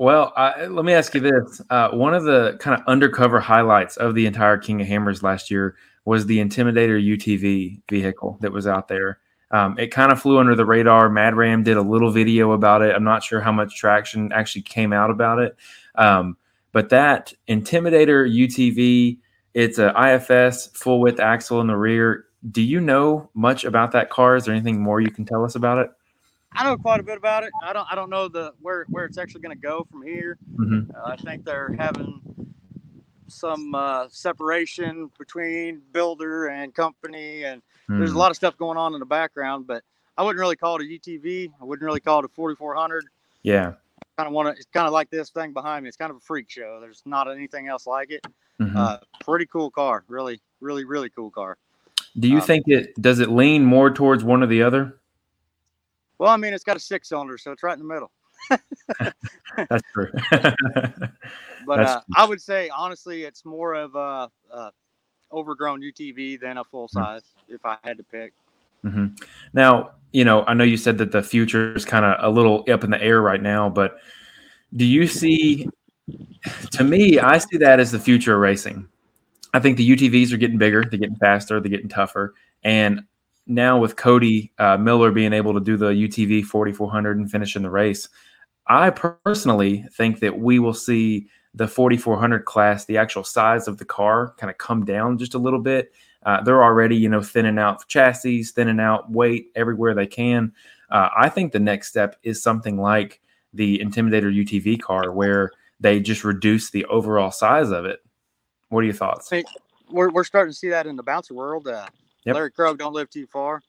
well, 0.02 0.34
I, 0.36 0.66
let 0.66 0.84
me 0.84 0.94
ask 0.94 1.14
you 1.14 1.22
this: 1.22 1.62
uh, 1.70 1.90
one 1.90 2.16
of 2.16 2.24
the 2.24 2.58
kind 2.60 2.80
of 2.80 2.88
undercover 2.88 3.40
highlights 3.40 3.98
of 3.98 4.16
the 4.16 4.26
entire 4.26 4.58
King 4.58 4.82
of 4.82 4.88
Hammers 4.88 5.22
last 5.22 5.52
year 5.52 5.76
was 6.06 6.26
the 6.26 6.40
Intimidator 6.40 7.00
UTV 7.00 7.84
vehicle 7.88 8.36
that 8.42 8.52
was 8.52 8.66
out 8.66 8.88
there. 8.88 9.20
Um, 9.52 9.78
it 9.78 9.90
kind 9.90 10.12
of 10.12 10.20
flew 10.20 10.40
under 10.40 10.56
the 10.56 10.66
radar. 10.66 11.08
Mad 11.08 11.36
Ram 11.36 11.62
did 11.62 11.78
a 11.78 11.84
little 11.84 12.10
video 12.10 12.54
about 12.54 12.82
it. 12.82 12.96
I'm 12.96 13.04
not 13.04 13.24
sure 13.24 13.42
how 13.42 13.52
much 13.52 13.78
traction 13.78 14.32
actually 14.32 14.64
came 14.64 14.92
out 14.92 15.12
about 15.12 15.38
it. 15.38 15.56
Um, 15.94 16.36
but 16.72 16.90
that 16.90 17.32
Intimidator 17.48 18.28
UTV, 18.28 19.20
it's 19.54 19.78
a 19.78 19.94
IFS 19.96 20.66
full 20.74 21.00
width 21.00 21.20
axle 21.20 21.62
in 21.62 21.68
the 21.68 21.78
rear. 21.78 22.26
Do 22.50 22.64
you 22.64 22.82
know 22.82 23.30
much 23.36 23.66
about 23.66 23.92
that 23.92 24.10
car? 24.10 24.36
Is 24.36 24.46
there 24.46 24.56
anything 24.56 24.82
more 24.82 25.00
you 25.00 25.12
can 25.12 25.26
tell 25.26 25.46
us 25.46 25.54
about 25.54 25.78
it? 25.78 25.92
I 26.54 26.64
know 26.64 26.78
quite 26.78 27.00
a 27.00 27.04
bit 27.04 27.18
about 27.18 27.44
it. 27.44 27.52
I 27.64 27.74
don't. 27.74 27.88
I 27.92 27.96
don't 27.96 28.10
know 28.10 28.28
the 28.28 28.54
where 28.62 28.86
where 28.90 29.06
it's 29.06 29.18
actually 29.18 29.42
going 29.42 29.56
to 29.56 29.62
go 29.62 29.88
from 29.90 30.04
here. 30.04 30.38
Mm-hmm. 30.56 30.92
Uh, 30.96 31.12
I 31.12 31.16
think 31.16 31.46
they're 31.46 31.74
having 31.78 32.22
some 33.28 33.74
uh, 33.74 34.08
separation 34.10 35.10
between 35.18 35.82
builder 35.94 36.48
and 36.48 36.74
company, 36.74 37.44
and 37.44 37.62
mm. 37.90 37.98
there's 37.98 38.10
a 38.10 38.14
hmm. 38.14 38.20
lot 38.20 38.32
of 38.32 38.36
stuff 38.36 38.58
going 38.58 38.78
on 38.78 38.94
in 38.94 39.00
the 39.00 39.06
background. 39.06 39.66
But 39.66 39.84
I 40.18 40.24
wouldn't 40.24 40.40
really 40.40 40.58
call 40.58 40.76
it 40.76 40.82
a 40.82 40.86
UTV. 40.86 41.52
I 41.62 41.64
wouldn't 41.64 41.86
really 41.86 42.02
call 42.02 42.20
it 42.20 42.26
a 42.26 42.30
4400. 42.30 43.06
Yeah 43.44 43.74
kind 44.22 44.28
of 44.28 44.34
want 44.34 44.48
to. 44.48 44.60
It's 44.60 44.70
kind 44.72 44.88
of 44.88 44.94
like 44.94 45.10
this 45.10 45.30
thing 45.30 45.54
behind 45.54 45.84
me. 45.84 45.88
It's 45.88 45.98
kind 45.98 46.12
of 46.12 46.18
a 46.18 46.22
freak 46.22 46.50
show. 46.50 46.80
There's 46.80 47.02
not 47.06 47.30
anything 47.32 47.68
else 47.68 47.88
like 47.88 48.12
it. 48.12 48.26
Mm-hmm. 48.60 48.78
Uh, 48.78 48.98
pretty 49.24 49.46
cool 49.46 49.72
car. 49.72 50.04
Really, 50.08 50.40
really, 50.60 50.86
really 50.86 51.10
cool 51.10 51.32
car. 51.32 51.58
Do 52.20 52.28
you 52.28 52.38
um, 52.38 52.42
think 52.42 52.68
it 52.68 53.00
does 53.02 53.20
it 53.20 53.30
lean 53.30 53.66
more 53.66 53.90
towards 53.90 54.24
one 54.24 54.44
or 54.44 54.48
the 54.48 54.64
other? 54.64 54.98
Well, 56.22 56.30
I 56.30 56.38
mean, 56.38 56.54
it's 56.54 56.64
got 56.64 56.78
a 56.78 56.80
six 56.80 57.10
cylinder, 57.10 57.36
so 57.40 57.52
it's 57.52 57.64
right 57.64 57.74
in 57.74 57.80
the 57.80 57.92
middle. 57.92 58.12
That's 59.58 59.84
true. 59.92 60.12
but 60.30 61.78
That's 61.78 61.92
uh. 61.94 62.02
I 62.16 62.26
would 62.26 62.40
say 62.40 62.70
honestly, 62.70 63.24
it's 63.24 63.44
more 63.44 63.74
of 63.74 63.96
a, 63.96 64.30
a 64.54 64.72
overgrown 65.34 65.82
UTV 65.82 66.40
than 66.40 66.60
a 66.60 66.64
full 66.64 66.86
mm-hmm. 66.90 67.00
size. 67.00 67.24
Mm-hmm. 67.24 67.56
If 67.56 67.66
I 67.66 67.78
had 67.84 67.98
to 67.98 68.04
pick. 68.04 68.34
Mm-hmm. 68.86 69.16
Now, 69.54 69.94
you 70.12 70.24
know, 70.24 70.44
I 70.46 70.54
know 70.54 70.64
you 70.64 70.78
said 70.78 71.00
that 71.00 71.12
the 71.12 71.24
future 71.24 71.74
is 71.74 71.86
kind 71.86 72.06
of 72.06 72.18
a 72.20 72.30
little 72.30 72.66
up 72.72 72.84
in 72.84 72.92
the 72.92 73.02
air 73.02 73.20
right 73.20 73.42
now, 73.42 73.68
but 73.68 73.98
do 74.76 74.86
you 74.86 75.08
see? 75.08 75.68
To 76.74 76.84
me, 76.84 77.18
I 77.18 77.40
see 77.40 77.58
that 77.58 77.80
as 77.80 77.92
the 77.92 78.00
future 78.00 78.36
of 78.36 78.42
racing. 78.42 78.88
I 79.56 79.60
think 79.60 79.76
the 79.76 79.90
UTVs 79.90 80.32
are 80.34 80.38
getting 80.38 80.60
bigger, 80.60 80.84
they're 80.84 81.00
getting 81.00 81.16
faster, 81.16 81.60
they're 81.60 81.72
getting 81.72 81.90
tougher, 81.90 82.36
and 82.64 83.02
now 83.52 83.78
with 83.78 83.96
Cody 83.96 84.52
uh, 84.58 84.78
Miller 84.78 85.12
being 85.12 85.34
able 85.34 85.54
to 85.54 85.60
do 85.60 85.78
the 85.78 85.92
UTV 85.92 86.44
4400 86.44 87.18
and 87.18 87.30
finishing 87.30 87.62
the 87.62 87.70
race, 87.70 88.10
I 88.68 88.90
personally 88.90 89.86
think 89.94 90.20
that 90.20 90.40
we 90.40 90.60
will 90.60 90.74
see 90.74 91.28
the 91.54 91.68
4400 91.68 92.46
class, 92.46 92.86
the 92.86 92.98
actual 92.98 93.24
size 93.24 93.68
of 93.68 93.78
the 93.78 93.86
car, 93.86 94.34
kind 94.38 94.50
of 94.50 94.58
come 94.58 94.86
down 94.86 95.18
just 95.18 95.34
a 95.34 95.40
little 95.40 95.60
bit 95.60 95.92
uh, 96.24 96.42
they're 96.42 96.64
already, 96.64 96.96
you 96.96 97.10
know, 97.10 97.22
thinning 97.22 97.58
out 97.58 97.88
chassis, 97.88 98.44
thinning 98.44 98.80
out 98.80 99.10
weight 99.10 99.48
everywhere 99.56 99.94
they 99.94 100.08
can. 100.08 100.54
Uh, 100.90 101.10
I 101.18 101.30
think 101.30 101.52
the 101.52 101.60
next 101.60 101.88
step 101.88 102.18
is 102.24 102.44
something 102.44 102.78
like 102.78 103.22
the 103.54 103.80
Intimidator 103.80 104.32
UTV 104.32 104.82
car, 104.82 105.12
where 105.12 105.52
they 105.80 106.00
just 106.00 106.24
reduce 106.24 106.70
the 106.70 106.86
overall 106.86 107.32
size 107.32 107.72
of 107.72 107.86
it. 107.86 108.00
What 108.70 108.82
are 108.82 108.84
your 108.84 108.94
thoughts? 108.94 109.32
we're, 109.90 110.12
we're 110.12 110.24
starting 110.24 110.52
to 110.52 110.58
see 110.58 110.70
that 110.70 110.86
in 110.86 110.96
the 110.96 111.04
bouncer 111.04 111.34
world. 111.34 111.68
Uh, 111.68 111.88
yep. 112.26 112.36
Larry 112.36 112.52
Krogh 112.52 112.78
don't 112.78 112.94
live 112.94 113.10
too 113.10 113.28
far. 113.28 113.62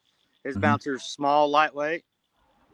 His 0.45 0.55
mm-hmm. 0.55 0.63
bouncer's 0.63 1.05
small, 1.05 1.49
lightweight. 1.49 2.05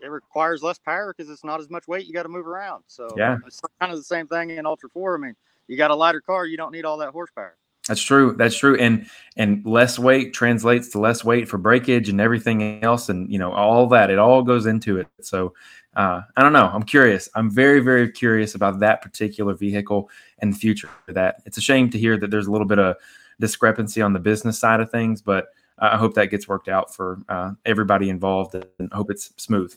It 0.00 0.10
requires 0.10 0.62
less 0.62 0.78
power 0.78 1.12
because 1.16 1.30
it's 1.30 1.44
not 1.44 1.60
as 1.60 1.70
much 1.70 1.88
weight 1.88 2.06
you 2.06 2.12
got 2.12 2.22
to 2.22 2.28
move 2.28 2.46
around. 2.46 2.84
So 2.86 3.08
yeah, 3.16 3.38
it's 3.46 3.60
kind 3.80 3.92
of 3.92 3.98
the 3.98 4.04
same 4.04 4.28
thing 4.28 4.50
in 4.50 4.64
Ultra 4.64 4.88
Four. 4.90 5.16
I 5.16 5.20
mean, 5.20 5.34
you 5.66 5.76
got 5.76 5.90
a 5.90 5.94
lighter 5.94 6.20
car, 6.20 6.46
you 6.46 6.56
don't 6.56 6.72
need 6.72 6.84
all 6.84 6.98
that 6.98 7.10
horsepower. 7.10 7.56
That's 7.88 8.02
true. 8.02 8.34
That's 8.36 8.56
true. 8.56 8.76
And 8.76 9.08
and 9.36 9.64
less 9.64 9.98
weight 9.98 10.34
translates 10.34 10.88
to 10.90 11.00
less 11.00 11.24
weight 11.24 11.48
for 11.48 11.56
breakage 11.56 12.10
and 12.10 12.20
everything 12.20 12.84
else, 12.84 13.08
and 13.08 13.32
you 13.32 13.38
know 13.38 13.52
all 13.52 13.86
that. 13.88 14.10
It 14.10 14.18
all 14.18 14.42
goes 14.42 14.66
into 14.66 14.98
it. 14.98 15.08
So 15.22 15.54
uh, 15.96 16.20
I 16.36 16.42
don't 16.42 16.52
know. 16.52 16.70
I'm 16.72 16.82
curious. 16.82 17.30
I'm 17.34 17.50
very 17.50 17.80
very 17.80 18.12
curious 18.12 18.54
about 18.54 18.78
that 18.80 19.00
particular 19.00 19.54
vehicle 19.54 20.10
and 20.40 20.52
the 20.52 20.56
future 20.56 20.90
of 21.08 21.14
that. 21.14 21.36
It's 21.46 21.56
a 21.56 21.62
shame 21.62 21.88
to 21.90 21.98
hear 21.98 22.18
that 22.18 22.30
there's 22.30 22.46
a 22.46 22.52
little 22.52 22.66
bit 22.66 22.78
of 22.78 22.96
discrepancy 23.40 24.02
on 24.02 24.12
the 24.12 24.20
business 24.20 24.58
side 24.58 24.80
of 24.80 24.90
things, 24.90 25.22
but 25.22 25.46
I 25.80 25.96
hope 25.96 26.14
that 26.14 26.26
gets 26.26 26.48
worked 26.48 26.68
out 26.68 26.94
for 26.94 27.20
uh, 27.28 27.52
everybody 27.64 28.10
involved 28.10 28.54
and 28.54 28.92
hope 28.92 29.10
it's 29.10 29.32
smooth. 29.36 29.74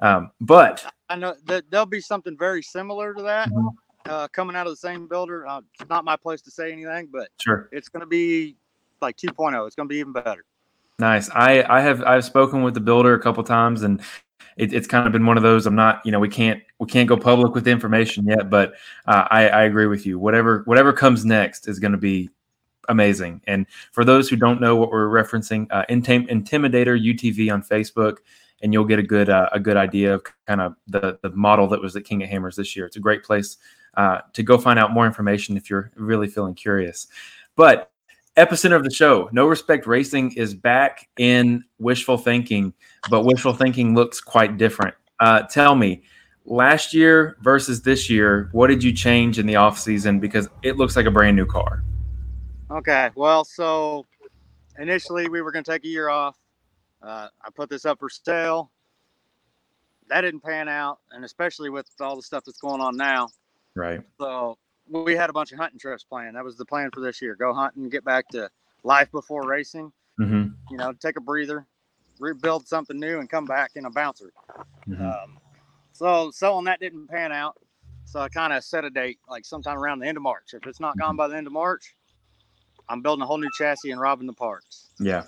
Um, 0.00 0.30
but 0.40 0.84
I 1.08 1.16
know 1.16 1.34
that 1.46 1.64
there'll 1.70 1.86
be 1.86 2.00
something 2.00 2.36
very 2.36 2.62
similar 2.62 3.14
to 3.14 3.22
that. 3.22 3.48
Mm-hmm 3.48 3.68
uh, 4.06 4.28
coming 4.28 4.56
out 4.56 4.66
of 4.66 4.72
the 4.72 4.76
same 4.76 5.06
builder. 5.06 5.46
Uh, 5.46 5.60
it's 5.80 5.88
not 5.88 6.04
my 6.04 6.16
place 6.16 6.40
to 6.42 6.50
say 6.50 6.72
anything, 6.72 7.08
but 7.12 7.28
sure, 7.40 7.68
it's 7.72 7.88
going 7.88 8.00
to 8.00 8.06
be 8.06 8.56
like 9.00 9.16
2.0. 9.16 9.66
It's 9.66 9.76
going 9.76 9.88
to 9.88 9.92
be 9.92 9.98
even 9.98 10.12
better. 10.12 10.44
Nice. 10.98 11.30
I 11.30 11.64
I 11.68 11.80
have 11.80 12.02
I've 12.02 12.24
spoken 12.24 12.62
with 12.62 12.74
the 12.74 12.80
builder 12.80 13.14
a 13.14 13.20
couple 13.20 13.42
times, 13.42 13.82
and 13.82 14.00
it, 14.56 14.72
it's 14.72 14.86
kind 14.86 15.06
of 15.06 15.12
been 15.12 15.26
one 15.26 15.36
of 15.36 15.42
those. 15.42 15.66
I'm 15.66 15.74
not, 15.74 16.04
you 16.04 16.12
know, 16.12 16.20
we 16.20 16.28
can't 16.28 16.62
we 16.78 16.86
can't 16.86 17.08
go 17.08 17.16
public 17.16 17.54
with 17.54 17.66
information 17.66 18.26
yet, 18.26 18.50
but 18.50 18.74
uh, 19.06 19.26
I 19.30 19.48
I 19.48 19.62
agree 19.62 19.86
with 19.86 20.06
you. 20.06 20.18
Whatever 20.18 20.62
whatever 20.66 20.92
comes 20.92 21.24
next 21.24 21.66
is 21.66 21.78
going 21.78 21.92
to 21.92 21.98
be 21.98 22.30
amazing. 22.88 23.40
And 23.46 23.66
for 23.92 24.04
those 24.04 24.28
who 24.28 24.36
don't 24.36 24.60
know 24.60 24.76
what 24.76 24.90
we're 24.90 25.08
referencing, 25.08 25.66
uh, 25.70 25.84
Intim- 25.88 26.30
Intimidator 26.30 26.98
UTV 26.98 27.52
on 27.52 27.62
Facebook, 27.62 28.18
and 28.62 28.72
you'll 28.72 28.84
get 28.84 28.98
a 28.98 29.02
good 29.02 29.28
uh, 29.28 29.48
a 29.52 29.60
good 29.60 29.76
idea 29.76 30.14
of 30.14 30.24
kind 30.46 30.60
of 30.60 30.76
the 30.86 31.18
the 31.22 31.30
model 31.30 31.66
that 31.68 31.80
was 31.80 31.96
at 31.96 32.04
King 32.04 32.22
of 32.22 32.28
Hammers 32.28 32.56
this 32.56 32.76
year. 32.76 32.86
It's 32.86 32.96
a 32.96 33.00
great 33.00 33.24
place 33.24 33.56
uh, 33.96 34.20
to 34.32 34.42
go 34.42 34.58
find 34.58 34.78
out 34.78 34.92
more 34.92 35.06
information 35.06 35.56
if 35.56 35.68
you're 35.68 35.90
really 35.96 36.28
feeling 36.28 36.54
curious. 36.54 37.08
But 37.56 37.90
epicenter 38.36 38.76
of 38.76 38.84
the 38.84 38.90
show, 38.90 39.28
No 39.32 39.46
Respect 39.46 39.86
Racing 39.86 40.32
is 40.32 40.54
back 40.54 41.08
in 41.18 41.64
wishful 41.78 42.16
thinking, 42.18 42.72
but 43.10 43.24
wishful 43.24 43.52
thinking 43.52 43.94
looks 43.94 44.20
quite 44.20 44.56
different. 44.56 44.94
Uh, 45.20 45.42
tell 45.42 45.74
me, 45.74 46.02
last 46.44 46.94
year 46.94 47.36
versus 47.42 47.82
this 47.82 48.08
year, 48.08 48.48
what 48.52 48.68
did 48.68 48.82
you 48.82 48.92
change 48.92 49.38
in 49.38 49.46
the 49.46 49.56
off 49.56 49.78
season? 49.78 50.18
Because 50.18 50.48
it 50.62 50.76
looks 50.76 50.96
like 50.96 51.06
a 51.06 51.10
brand 51.10 51.36
new 51.36 51.46
car. 51.46 51.84
Okay, 52.72 53.10
well, 53.14 53.44
so 53.44 54.06
initially 54.78 55.28
we 55.28 55.42
were 55.42 55.52
going 55.52 55.64
to 55.64 55.70
take 55.70 55.84
a 55.84 55.88
year 55.88 56.08
off. 56.08 56.36
Uh, 57.02 57.28
I 57.40 57.50
put 57.54 57.68
this 57.68 57.84
up 57.84 57.98
for 57.98 58.08
sale. 58.08 58.70
That 60.08 60.22
didn't 60.22 60.40
pan 60.40 60.68
out, 60.68 60.98
and 61.10 61.24
especially 61.24 61.70
with 61.70 61.86
all 62.00 62.16
the 62.16 62.22
stuff 62.22 62.44
that's 62.44 62.60
going 62.60 62.80
on 62.80 62.96
now, 62.96 63.28
Right. 63.74 64.00
So 64.20 64.58
we 64.88 65.16
had 65.16 65.30
a 65.30 65.32
bunch 65.32 65.52
of 65.52 65.58
hunting 65.58 65.78
trips 65.78 66.04
planned. 66.04 66.36
That 66.36 66.44
was 66.44 66.56
the 66.56 66.64
plan 66.64 66.90
for 66.92 67.00
this 67.00 67.22
year. 67.22 67.34
Go 67.34 67.54
hunting, 67.54 67.88
get 67.88 68.04
back 68.04 68.28
to 68.28 68.50
life 68.82 69.10
before 69.10 69.46
racing. 69.46 69.92
Mm-hmm. 70.20 70.48
You 70.70 70.76
know, 70.76 70.92
take 70.92 71.16
a 71.16 71.20
breather, 71.20 71.66
rebuild 72.18 72.68
something 72.68 72.98
new, 72.98 73.18
and 73.18 73.28
come 73.28 73.46
back 73.46 73.72
in 73.76 73.86
a 73.86 73.90
bouncer. 73.90 74.32
Mm-hmm. 74.88 75.02
Um, 75.02 75.38
so 75.92 76.30
selling 76.30 76.66
that 76.66 76.80
didn't 76.80 77.08
pan 77.08 77.32
out. 77.32 77.56
So 78.04 78.20
I 78.20 78.28
kind 78.28 78.52
of 78.52 78.62
set 78.64 78.84
a 78.84 78.90
date, 78.90 79.18
like 79.28 79.44
sometime 79.44 79.78
around 79.78 80.00
the 80.00 80.06
end 80.06 80.16
of 80.16 80.22
March. 80.22 80.52
If 80.52 80.66
it's 80.66 80.80
not 80.80 80.98
gone 80.98 81.16
by 81.16 81.28
the 81.28 81.36
end 81.36 81.46
of 81.46 81.52
March, 81.52 81.94
I'm 82.92 83.02
building 83.02 83.22
a 83.22 83.26
whole 83.26 83.38
new 83.38 83.50
chassis 83.58 83.90
and 83.90 84.00
robbing 84.00 84.26
the 84.26 84.32
parts. 84.32 84.90
Yeah. 85.00 85.24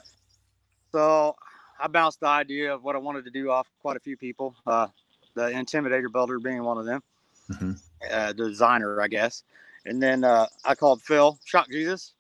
So 0.92 1.34
I 1.80 1.88
bounced 1.88 2.20
the 2.20 2.28
idea 2.28 2.74
of 2.74 2.84
what 2.84 2.94
I 2.94 2.98
wanted 2.98 3.24
to 3.24 3.30
do 3.30 3.50
off 3.50 3.66
quite 3.80 3.96
a 3.96 4.00
few 4.00 4.16
people. 4.16 4.54
Uh, 4.66 4.88
the 5.34 5.46
Intimidator 5.46 6.12
builder 6.12 6.38
being 6.38 6.62
one 6.62 6.78
of 6.78 6.86
them 6.86 7.02
mm-hmm. 7.50 7.72
uh, 8.10 8.32
the 8.32 8.48
designer, 8.48 9.00
I 9.00 9.08
guess. 9.08 9.42
And 9.86 10.02
then 10.02 10.24
uh, 10.24 10.46
I 10.64 10.74
called 10.74 11.02
Phil, 11.02 11.38
Shock 11.44 11.70
Jesus, 11.70 12.14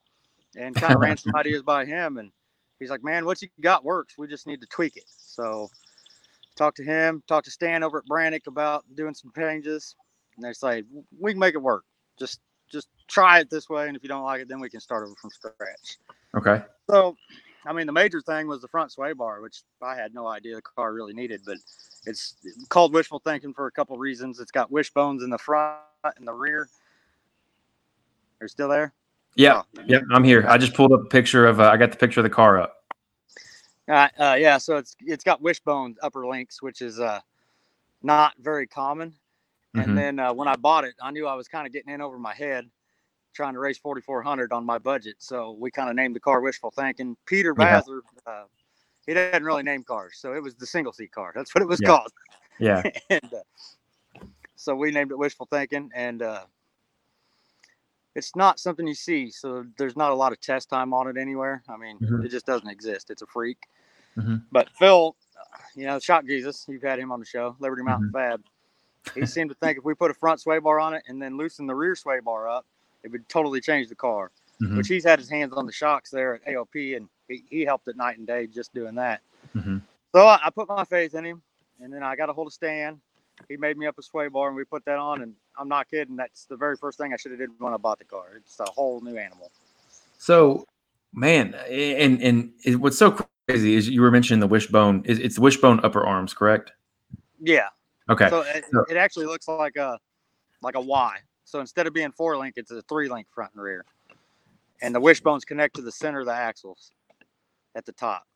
and 0.56 0.74
kind 0.74 0.94
of 0.94 1.00
ran 1.00 1.16
some 1.16 1.34
ideas 1.36 1.62
by 1.62 1.84
him. 1.84 2.18
And 2.18 2.30
he's 2.78 2.90
like, 2.90 3.02
"Man, 3.02 3.24
what 3.24 3.40
you 3.40 3.48
got 3.60 3.84
works. 3.84 4.18
We 4.18 4.26
just 4.26 4.46
need 4.46 4.60
to 4.60 4.66
tweak 4.66 4.96
it." 4.96 5.08
So 5.08 5.68
talked 6.56 6.76
to 6.78 6.84
him, 6.84 7.22
talked 7.26 7.46
to 7.46 7.50
Stan 7.50 7.82
over 7.82 7.98
at 7.98 8.04
Brannick 8.06 8.46
about 8.46 8.84
doing 8.94 9.14
some 9.14 9.32
changes, 9.34 9.96
and 10.36 10.44
they 10.44 10.52
say 10.52 10.84
we 11.18 11.32
can 11.32 11.38
make 11.38 11.54
it 11.54 11.62
work. 11.62 11.84
Just 12.18 12.40
just 12.74 12.88
try 13.08 13.38
it 13.38 13.48
this 13.48 13.70
way, 13.70 13.86
and 13.86 13.96
if 13.96 14.02
you 14.02 14.08
don't 14.08 14.24
like 14.24 14.42
it, 14.42 14.48
then 14.48 14.60
we 14.60 14.68
can 14.68 14.80
start 14.80 15.04
over 15.04 15.14
from 15.14 15.30
scratch. 15.30 15.98
Okay. 16.36 16.62
So, 16.90 17.16
I 17.64 17.72
mean, 17.72 17.86
the 17.86 17.92
major 17.92 18.20
thing 18.20 18.48
was 18.48 18.60
the 18.60 18.68
front 18.68 18.92
sway 18.92 19.12
bar, 19.12 19.40
which 19.40 19.62
I 19.80 19.94
had 19.94 20.12
no 20.12 20.26
idea 20.26 20.56
the 20.56 20.62
car 20.62 20.92
really 20.92 21.14
needed, 21.14 21.40
but 21.46 21.56
it's 22.04 22.34
called 22.68 22.92
wishful 22.92 23.20
thinking 23.20 23.54
for 23.54 23.68
a 23.68 23.70
couple 23.70 23.96
reasons. 23.96 24.40
It's 24.40 24.50
got 24.50 24.70
wishbones 24.70 25.22
in 25.22 25.30
the 25.30 25.38
front 25.38 25.78
and 26.16 26.26
the 26.26 26.34
rear. 26.34 26.68
Are 28.40 28.44
you 28.44 28.48
still 28.48 28.68
there? 28.68 28.92
Yeah. 29.36 29.62
Oh. 29.78 29.82
Yeah. 29.86 30.00
I'm 30.12 30.24
here. 30.24 30.44
I 30.48 30.58
just 30.58 30.74
pulled 30.74 30.92
up 30.92 31.00
a 31.00 31.08
picture 31.08 31.46
of, 31.46 31.60
uh, 31.60 31.70
I 31.70 31.76
got 31.76 31.92
the 31.92 31.96
picture 31.96 32.20
of 32.20 32.24
the 32.24 32.30
car 32.30 32.60
up. 32.60 32.84
Uh, 33.88 34.08
uh, 34.18 34.36
yeah. 34.38 34.58
So 34.58 34.76
it's, 34.76 34.96
it's 35.00 35.24
got 35.24 35.40
wishbone 35.40 35.96
upper 36.02 36.26
links, 36.26 36.60
which 36.60 36.82
is, 36.82 36.98
uh, 36.98 37.20
not 38.02 38.34
very 38.40 38.66
common. 38.66 39.14
And 39.74 39.86
mm-hmm. 39.86 39.94
then, 39.96 40.18
uh, 40.20 40.32
when 40.32 40.48
I 40.48 40.56
bought 40.56 40.84
it, 40.84 40.94
I 41.02 41.10
knew 41.10 41.26
I 41.26 41.34
was 41.34 41.48
kind 41.48 41.66
of 41.66 41.72
getting 41.72 41.92
in 41.92 42.00
over 42.00 42.18
my 42.18 42.34
head 42.34 42.70
trying 43.34 43.54
to 43.54 43.58
raise 43.58 43.76
4,400 43.78 44.52
on 44.52 44.64
my 44.64 44.78
budget. 44.78 45.16
So 45.18 45.56
we 45.58 45.70
kind 45.70 45.90
of 45.90 45.96
named 45.96 46.14
the 46.14 46.20
car 46.20 46.40
wishful 46.40 46.70
thinking. 46.70 47.16
Peter 47.26 47.54
Basler, 47.54 48.00
yeah. 48.26 48.32
uh, 48.32 48.44
he 49.06 49.12
didn't 49.12 49.44
really 49.44 49.62
name 49.62 49.82
cars, 49.82 50.14
so 50.16 50.32
it 50.32 50.42
was 50.42 50.54
the 50.54 50.66
single 50.66 50.92
seat 50.92 51.12
car. 51.12 51.32
That's 51.34 51.54
what 51.54 51.62
it 51.62 51.68
was 51.68 51.80
yeah. 51.82 51.88
called. 51.88 52.12
Yeah. 52.58 52.82
and 53.10 53.34
uh, 53.34 54.20
so 54.56 54.74
we 54.74 54.90
named 54.90 55.10
it 55.10 55.18
wishful 55.18 55.46
thinking, 55.50 55.90
and 55.94 56.22
uh, 56.22 56.44
it's 58.14 58.34
not 58.36 58.60
something 58.60 58.86
you 58.86 58.94
see. 58.94 59.30
So 59.30 59.66
there's 59.76 59.96
not 59.96 60.12
a 60.12 60.14
lot 60.14 60.32
of 60.32 60.40
test 60.40 60.70
time 60.70 60.94
on 60.94 61.08
it 61.08 61.16
anywhere. 61.16 61.62
I 61.68 61.76
mean, 61.76 61.98
mm-hmm. 61.98 62.24
it 62.24 62.30
just 62.30 62.46
doesn't 62.46 62.68
exist. 62.68 63.10
It's 63.10 63.22
a 63.22 63.26
freak. 63.26 63.58
Mm-hmm. 64.16 64.36
But 64.52 64.70
Phil, 64.78 65.16
you 65.74 65.86
know, 65.86 65.98
Shock 65.98 66.26
Jesus, 66.26 66.64
you've 66.68 66.82
had 66.82 66.98
him 66.98 67.10
on 67.10 67.18
the 67.18 67.26
show, 67.26 67.56
Liberty 67.58 67.82
Mountain 67.82 68.12
mm-hmm. 68.14 68.30
Fab. 68.30 68.42
He 69.14 69.26
seemed 69.26 69.50
to 69.50 69.56
think 69.56 69.78
if 69.78 69.84
we 69.84 69.94
put 69.94 70.10
a 70.10 70.14
front 70.14 70.40
sway 70.40 70.58
bar 70.58 70.80
on 70.80 70.94
it 70.94 71.02
and 71.08 71.20
then 71.20 71.36
loosen 71.36 71.66
the 71.66 71.74
rear 71.74 71.94
sway 71.94 72.20
bar 72.20 72.48
up, 72.48 72.64
it 73.02 73.12
would 73.12 73.28
totally 73.28 73.60
change 73.60 73.88
the 73.88 73.94
car. 73.94 74.30
Mm-hmm. 74.62 74.76
Which 74.76 74.88
he's 74.88 75.04
had 75.04 75.18
his 75.18 75.28
hands 75.28 75.52
on 75.52 75.66
the 75.66 75.72
shocks 75.72 76.10
there 76.10 76.36
at 76.36 76.54
ALP, 76.54 76.74
and 76.74 77.08
he, 77.28 77.42
he 77.50 77.64
helped 77.64 77.88
it 77.88 77.96
night 77.96 78.18
and 78.18 78.26
day 78.26 78.46
just 78.46 78.72
doing 78.72 78.94
that. 78.94 79.20
Mm-hmm. 79.54 79.78
So 80.12 80.26
I, 80.26 80.38
I, 80.44 80.50
put 80.50 80.68
my 80.68 80.84
faith 80.84 81.14
in 81.14 81.24
him, 81.24 81.42
and 81.82 81.92
then 81.92 82.04
I 82.04 82.14
got 82.14 82.28
a 82.28 82.32
hold 82.32 82.46
of 82.46 82.52
Stan. 82.52 83.00
He 83.48 83.56
made 83.56 83.76
me 83.76 83.86
up 83.86 83.98
a 83.98 84.02
sway 84.02 84.28
bar, 84.28 84.46
and 84.46 84.56
we 84.56 84.62
put 84.62 84.84
that 84.84 84.98
on. 84.98 85.22
And 85.22 85.34
I'm 85.58 85.68
not 85.68 85.90
kidding. 85.90 86.14
That's 86.14 86.44
the 86.44 86.56
very 86.56 86.76
first 86.76 86.98
thing 86.98 87.12
I 87.12 87.16
should 87.16 87.32
have 87.32 87.40
did 87.40 87.50
when 87.58 87.74
I 87.74 87.78
bought 87.78 87.98
the 87.98 88.04
car. 88.04 88.26
It's 88.36 88.60
a 88.60 88.70
whole 88.70 89.00
new 89.00 89.16
animal. 89.16 89.50
So, 90.18 90.64
man, 91.12 91.54
and 91.68 92.22
and 92.22 92.80
what's 92.80 92.96
so 92.96 93.26
crazy 93.48 93.74
is 93.74 93.88
you 93.88 94.00
were 94.00 94.12
mentioning 94.12 94.38
the 94.38 94.46
wishbone. 94.46 95.02
It's 95.04 95.38
wishbone 95.38 95.80
upper 95.82 96.06
arms, 96.06 96.32
correct? 96.32 96.72
Yeah. 97.40 97.68
Okay. 98.10 98.28
So 98.28 98.40
it, 98.40 98.64
so 98.70 98.84
it 98.88 98.96
actually 98.96 99.26
looks 99.26 99.48
like 99.48 99.76
a 99.76 99.98
like 100.62 100.74
a 100.74 100.80
Y. 100.80 101.16
So 101.44 101.60
instead 101.60 101.86
of 101.86 101.92
being 101.92 102.12
four 102.12 102.36
link, 102.36 102.54
it's 102.56 102.70
a 102.70 102.82
three 102.82 103.08
link 103.08 103.26
front 103.34 103.52
and 103.54 103.62
rear. 103.62 103.84
And 104.82 104.94
the 104.94 105.00
wishbones 105.00 105.44
connect 105.44 105.76
to 105.76 105.82
the 105.82 105.92
center 105.92 106.20
of 106.20 106.26
the 106.26 106.34
axles 106.34 106.90
at 107.74 107.86
the 107.86 107.92
top. 107.92 108.26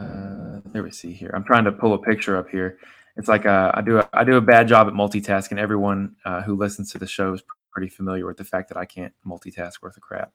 Uh, 0.00 0.60
there 0.66 0.82
we 0.82 0.90
see 0.90 1.12
here. 1.12 1.30
I'm 1.34 1.44
trying 1.44 1.64
to 1.64 1.72
pull 1.72 1.94
a 1.94 1.98
picture 1.98 2.36
up 2.36 2.48
here. 2.48 2.78
It's 3.16 3.28
like 3.28 3.46
uh, 3.46 3.70
I 3.74 3.80
do 3.80 3.98
a, 3.98 4.08
I 4.12 4.24
do 4.24 4.36
a 4.36 4.40
bad 4.40 4.66
job 4.68 4.88
at 4.88 4.92
multitasking. 4.92 5.58
Everyone 5.58 6.16
uh, 6.24 6.42
who 6.42 6.56
listens 6.56 6.90
to 6.92 6.98
the 6.98 7.06
show 7.06 7.32
is 7.32 7.42
pretty 7.70 7.88
familiar 7.88 8.26
with 8.26 8.36
the 8.36 8.44
fact 8.44 8.68
that 8.68 8.76
I 8.76 8.84
can't 8.84 9.12
multitask 9.26 9.82
worth 9.82 9.96
a 9.96 10.00
crap. 10.00 10.32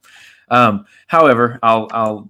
Um, 0.50 0.86
however, 1.08 1.60
I'll 1.64 1.88
I'll 1.92 2.30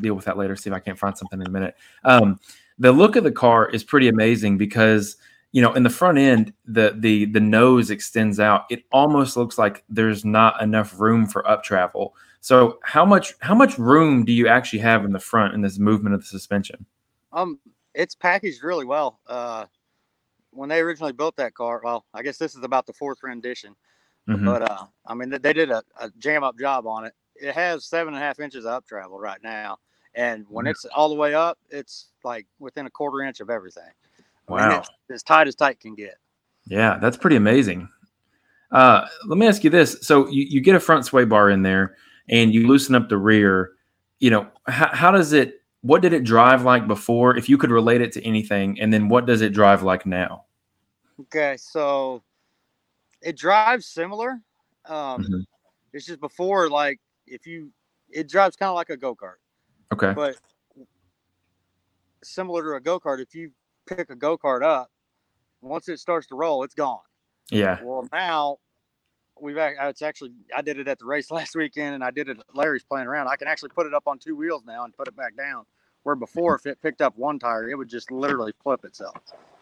deal 0.00 0.14
with 0.14 0.24
that 0.26 0.36
later. 0.36 0.56
See 0.56 0.70
if 0.70 0.74
I 0.74 0.80
can't 0.80 0.98
find 0.98 1.16
something 1.16 1.40
in 1.40 1.46
a 1.46 1.50
minute. 1.50 1.76
Um, 2.04 2.38
the 2.80 2.90
look 2.90 3.14
of 3.14 3.22
the 3.22 3.30
car 3.30 3.68
is 3.68 3.84
pretty 3.84 4.08
amazing 4.08 4.58
because 4.58 5.16
you 5.52 5.62
know 5.62 5.72
in 5.74 5.84
the 5.84 5.90
front 5.90 6.18
end 6.18 6.52
the 6.64 6.96
the 6.98 7.26
the 7.26 7.40
nose 7.40 7.90
extends 7.90 8.40
out. 8.40 8.64
It 8.70 8.84
almost 8.90 9.36
looks 9.36 9.58
like 9.58 9.84
there's 9.88 10.24
not 10.24 10.60
enough 10.60 10.98
room 10.98 11.26
for 11.26 11.46
up 11.46 11.62
travel. 11.62 12.16
So 12.40 12.80
how 12.82 13.04
much 13.04 13.34
how 13.40 13.54
much 13.54 13.78
room 13.78 14.24
do 14.24 14.32
you 14.32 14.48
actually 14.48 14.80
have 14.80 15.04
in 15.04 15.12
the 15.12 15.20
front 15.20 15.54
in 15.54 15.60
this 15.60 15.78
movement 15.78 16.14
of 16.14 16.22
the 16.22 16.26
suspension? 16.26 16.84
Um 17.32 17.60
it's 17.94 18.14
packaged 18.14 18.64
really 18.64 18.86
well. 18.86 19.20
Uh 19.28 19.66
when 20.52 20.68
they 20.68 20.80
originally 20.80 21.12
built 21.12 21.36
that 21.36 21.54
car 21.54 21.80
well 21.84 22.04
i 22.12 22.22
guess 22.22 22.36
this 22.36 22.56
is 22.56 22.64
about 22.64 22.84
the 22.84 22.92
fourth 22.92 23.18
rendition 23.22 23.72
mm-hmm. 24.28 24.44
but 24.44 24.68
uh 24.68 24.84
i 25.06 25.14
mean 25.14 25.30
they 25.30 25.52
did 25.52 25.70
a, 25.70 25.80
a, 26.00 26.10
jam 26.18 26.42
up 26.42 26.58
job 26.58 26.88
on 26.88 27.04
it. 27.04 27.12
It 27.36 27.54
has 27.54 27.86
seven 27.86 28.14
and 28.14 28.22
a 28.22 28.26
half 28.26 28.40
inches 28.40 28.64
of 28.64 28.72
up 28.72 28.86
travel 28.86 29.18
right 29.18 29.38
now 29.42 29.78
and 30.14 30.44
when 30.48 30.64
mm-hmm. 30.64 30.70
it's 30.70 30.84
all 30.86 31.08
the 31.08 31.14
way 31.14 31.34
up 31.34 31.58
it's 31.70 32.08
like 32.24 32.46
within 32.58 32.86
a 32.86 32.90
quarter 32.90 33.22
inch 33.22 33.40
of 33.40 33.50
everything 33.50 33.90
Wow. 34.50 34.82
as 35.10 35.22
tight 35.22 35.46
as 35.46 35.54
tight 35.54 35.78
can 35.80 35.94
get. 35.94 36.16
Yeah, 36.66 36.98
that's 37.00 37.16
pretty 37.16 37.36
amazing. 37.36 37.88
Uh, 38.72 39.06
let 39.26 39.38
me 39.38 39.46
ask 39.46 39.64
you 39.64 39.70
this. 39.70 39.98
So 40.02 40.28
you, 40.28 40.42
you 40.42 40.60
get 40.60 40.74
a 40.74 40.80
front 40.80 41.04
sway 41.04 41.24
bar 41.24 41.50
in 41.50 41.62
there 41.62 41.96
and 42.28 42.52
you 42.52 42.66
loosen 42.66 42.94
up 42.94 43.08
the 43.08 43.16
rear. 43.16 43.72
You 44.18 44.30
know, 44.30 44.48
how, 44.66 44.88
how 44.92 45.10
does 45.10 45.32
it, 45.32 45.62
what 45.82 46.02
did 46.02 46.12
it 46.12 46.24
drive 46.24 46.64
like 46.64 46.86
before? 46.86 47.36
If 47.36 47.48
you 47.48 47.58
could 47.58 47.70
relate 47.70 48.00
it 48.00 48.12
to 48.12 48.24
anything, 48.26 48.78
and 48.80 48.92
then 48.92 49.08
what 49.08 49.24
does 49.24 49.40
it 49.40 49.52
drive 49.52 49.82
like 49.82 50.04
now? 50.04 50.44
Okay. 51.20 51.56
So 51.56 52.22
it 53.22 53.36
drives 53.36 53.86
similar. 53.86 54.40
Um, 54.86 55.22
mm-hmm. 55.22 55.40
It's 55.92 56.06
just 56.06 56.20
before, 56.20 56.68
like, 56.68 57.00
if 57.26 57.46
you, 57.46 57.70
it 58.10 58.28
drives 58.28 58.56
kind 58.56 58.68
of 58.68 58.74
like 58.74 58.90
a 58.90 58.96
go 58.96 59.14
kart. 59.14 59.38
Okay. 59.92 60.12
But 60.12 60.36
similar 62.22 62.62
to 62.62 62.72
a 62.76 62.80
go 62.80 63.00
kart, 63.00 63.20
if 63.20 63.34
you 63.34 63.50
pick 63.86 64.10
a 64.10 64.16
go 64.16 64.38
kart 64.38 64.62
up, 64.62 64.90
once 65.60 65.88
it 65.88 65.98
starts 65.98 66.26
to 66.28 66.34
roll, 66.34 66.62
it's 66.62 66.74
gone. 66.74 67.00
Yeah. 67.50 67.78
Well, 67.82 68.08
now 68.12 68.58
we've 69.40 69.56
it's 69.56 70.02
actually 70.02 70.32
I 70.56 70.62
did 70.62 70.78
it 70.78 70.88
at 70.88 70.98
the 70.98 71.04
race 71.04 71.30
last 71.30 71.54
weekend, 71.56 71.94
and 71.94 72.04
I 72.04 72.10
did 72.10 72.28
it. 72.28 72.38
Larry's 72.54 72.84
playing 72.84 73.06
around. 73.06 73.28
I 73.28 73.36
can 73.36 73.48
actually 73.48 73.70
put 73.70 73.86
it 73.86 73.94
up 73.94 74.04
on 74.06 74.18
two 74.18 74.36
wheels 74.36 74.64
now 74.66 74.84
and 74.84 74.96
put 74.96 75.08
it 75.08 75.16
back 75.16 75.36
down. 75.36 75.64
Where 76.02 76.16
before, 76.16 76.54
if 76.54 76.64
it 76.64 76.80
picked 76.80 77.02
up 77.02 77.16
one 77.18 77.38
tire, 77.38 77.68
it 77.68 77.76
would 77.76 77.88
just 77.88 78.10
literally 78.10 78.52
flip 78.62 78.86
itself. 78.86 79.16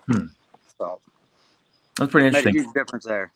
Hmm. 0.06 0.26
So 0.78 1.00
that's 1.96 2.12
pretty 2.12 2.28
interesting. 2.28 2.54
Huge 2.54 2.72
difference 2.72 3.04
there. 3.04 3.32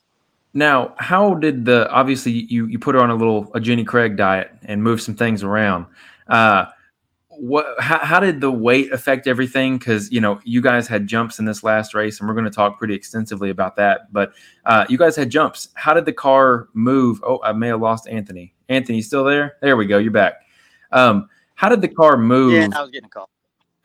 Now, 0.55 0.95
how 0.99 1.35
did 1.35 1.65
the 1.65 1.91
obviously 1.91 2.33
you 2.33 2.67
you 2.67 2.79
put 2.79 2.95
her 2.95 3.01
on 3.01 3.11
a 3.11 3.15
little 3.15 3.51
a 3.55 3.61
Jenny 3.61 3.85
Craig 3.85 4.17
diet 4.17 4.53
and 4.63 4.83
move 4.83 5.01
some 5.01 5.17
things 5.17 5.43
around? 5.43 5.87
Uh, 6.29 6.67
what 7.43 7.67
how, 7.81 7.99
how 7.99 8.21
did 8.21 8.41
the 8.41 8.53
weight 8.53 8.93
affect 8.93 9.27
everything? 9.27 9.77
Because 9.77 10.13
you 10.13 10.21
know 10.21 10.39
you 10.45 10.61
guys 10.61 10.87
had 10.87 11.09
jumps 11.09 11.41
in 11.41 11.45
this 11.45 11.65
last 11.65 11.93
race 11.93 12.21
and 12.21 12.29
we're 12.29 12.37
going 12.37 12.45
to 12.45 12.53
talk 12.53 12.79
pretty 12.79 12.95
extensively 12.95 13.51
about 13.51 13.75
that 13.75 14.13
but 14.13 14.33
uh, 14.65 14.85
you 14.89 14.97
guys 14.97 15.17
had 15.17 15.29
jumps. 15.29 15.69
How 15.75 15.93
did 15.93 16.05
the 16.05 16.13
car 16.13 16.69
move? 16.73 17.21
Oh 17.27 17.41
i 17.43 17.53
may 17.53 17.67
have 17.67 17.81
lost 17.81 18.07
anthony. 18.07 18.55
Anthony 18.69 19.03
still 19.03 19.25
there? 19.25 19.57
There 19.61 19.77
we 19.77 19.87
go 19.87 19.99
you're 19.99 20.13
back. 20.13 20.35
Um, 20.93 21.29
how 21.57 21.69
did 21.69 21.81
the 21.81 21.89
car 21.89 22.17
move? 22.17 22.53
Yeah 22.53 22.69
i 22.77 22.81
was 22.81 22.93
getting 22.93 23.07
a 23.07 23.11
call. 23.11 23.29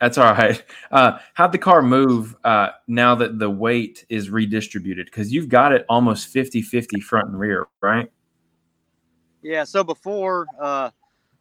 That's 0.00 0.18
all 0.18 0.32
right. 0.32 0.62
Uh, 0.92 1.18
how'd 1.34 1.50
the 1.50 1.58
car 1.58 1.82
move 1.82 2.36
uh, 2.44 2.68
now 2.86 3.16
that 3.16 3.40
the 3.40 3.50
weight 3.50 4.06
is 4.08 4.30
redistributed? 4.30 5.06
Because 5.06 5.32
you've 5.32 5.48
got 5.48 5.72
it 5.72 5.84
almost 5.88 6.28
50 6.28 6.62
50 6.62 7.00
front 7.00 7.30
and 7.30 7.40
rear 7.40 7.66
right? 7.80 8.08
Yeah 9.42 9.64
so 9.64 9.82
before 9.82 10.46
uh, 10.60 10.90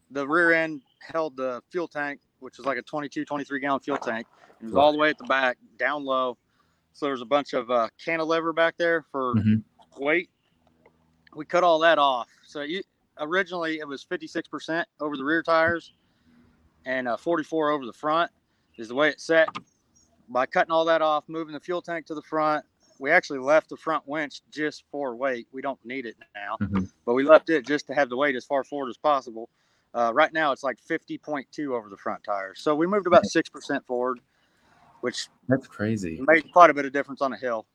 the 0.10 0.28
rear 0.28 0.54
end 0.54 0.82
held 1.00 1.38
the 1.38 1.62
fuel 1.72 1.88
tank, 1.88 2.22
which 2.40 2.58
was 2.58 2.66
like 2.66 2.78
a 2.78 2.82
22, 2.82 3.26
23 3.26 3.60
gallon 3.60 3.80
fuel 3.80 3.98
tank. 3.98 4.28
It 4.62 4.66
was 4.66 4.76
all 4.76 4.92
the 4.92 4.98
way 4.98 5.10
at 5.10 5.18
the 5.18 5.26
back, 5.26 5.58
down 5.78 6.04
low. 6.04 6.38
So 6.94 7.06
there's 7.06 7.22
a 7.22 7.26
bunch 7.26 7.54
of 7.54 7.70
uh, 7.70 7.90
cantilever 8.04 8.54
back 8.54 8.76
there 8.78 9.06
for 9.12 9.36
mm-hmm. 9.36 10.04
weight. 10.04 10.30
We 11.36 11.46
cut 11.46 11.64
all 11.64 11.80
that 11.80 12.00
off. 12.00 12.28
So 12.46 12.62
you, 12.62 12.82
originally 13.20 13.80
it 13.80 13.88
was 13.88 14.04
56% 14.04 14.84
over 15.00 15.16
the 15.16 15.24
rear 15.24 15.44
tires 15.44 15.94
and 16.86 17.08
uh, 17.08 17.18
44 17.18 17.72
over 17.72 17.86
the 17.86 17.94
front 17.94 18.32
is 18.78 18.88
the 18.88 18.96
way 18.96 19.10
it's 19.10 19.24
set. 19.24 19.50
By 20.30 20.46
cutting 20.46 20.72
all 20.72 20.86
that 20.86 21.02
off, 21.02 21.26
moving 21.28 21.54
the 21.54 21.60
fuel 21.60 21.82
tank 21.82 22.06
to 22.08 22.16
the 22.16 22.22
front, 22.22 22.66
we 23.00 23.12
actually 23.12 23.40
left 23.40 23.70
the 23.70 23.78
front 23.78 24.08
winch 24.08 24.42
just 24.52 24.84
for 24.92 25.16
weight. 25.16 25.48
We 25.52 25.62
don't 25.62 25.80
need 25.86 26.06
it 26.06 26.16
now, 26.36 26.58
mm-hmm. 26.60 26.86
but 27.06 27.14
we 27.14 27.24
left 27.24 27.50
it 27.50 27.66
just 27.66 27.88
to 27.88 27.94
have 27.94 28.10
the 28.10 28.18
weight 28.18 28.36
as 28.36 28.46
far 28.46 28.64
forward 28.64 28.90
as 28.90 28.98
possible. 28.98 29.50
Uh, 29.98 30.14
right 30.14 30.32
now, 30.32 30.52
it's 30.52 30.64
like 30.64 30.78
50.2 30.88 31.70
over 31.70 31.90
the 31.90 31.98
front 31.98 32.24
tires. 32.24 32.60
So 32.62 32.76
we 32.76 32.86
moved 32.86 33.08
about 33.08 33.24
6% 33.24 33.86
forward, 33.86 34.20
which 35.02 35.28
that's 35.50 35.66
crazy. 35.66 36.22
Made 36.28 36.52
quite 36.54 36.70
a 36.70 36.74
bit 36.74 36.86
of 36.86 36.94
difference 36.94 37.20
on 37.20 37.34
a 37.34 37.38
hill. 37.38 37.66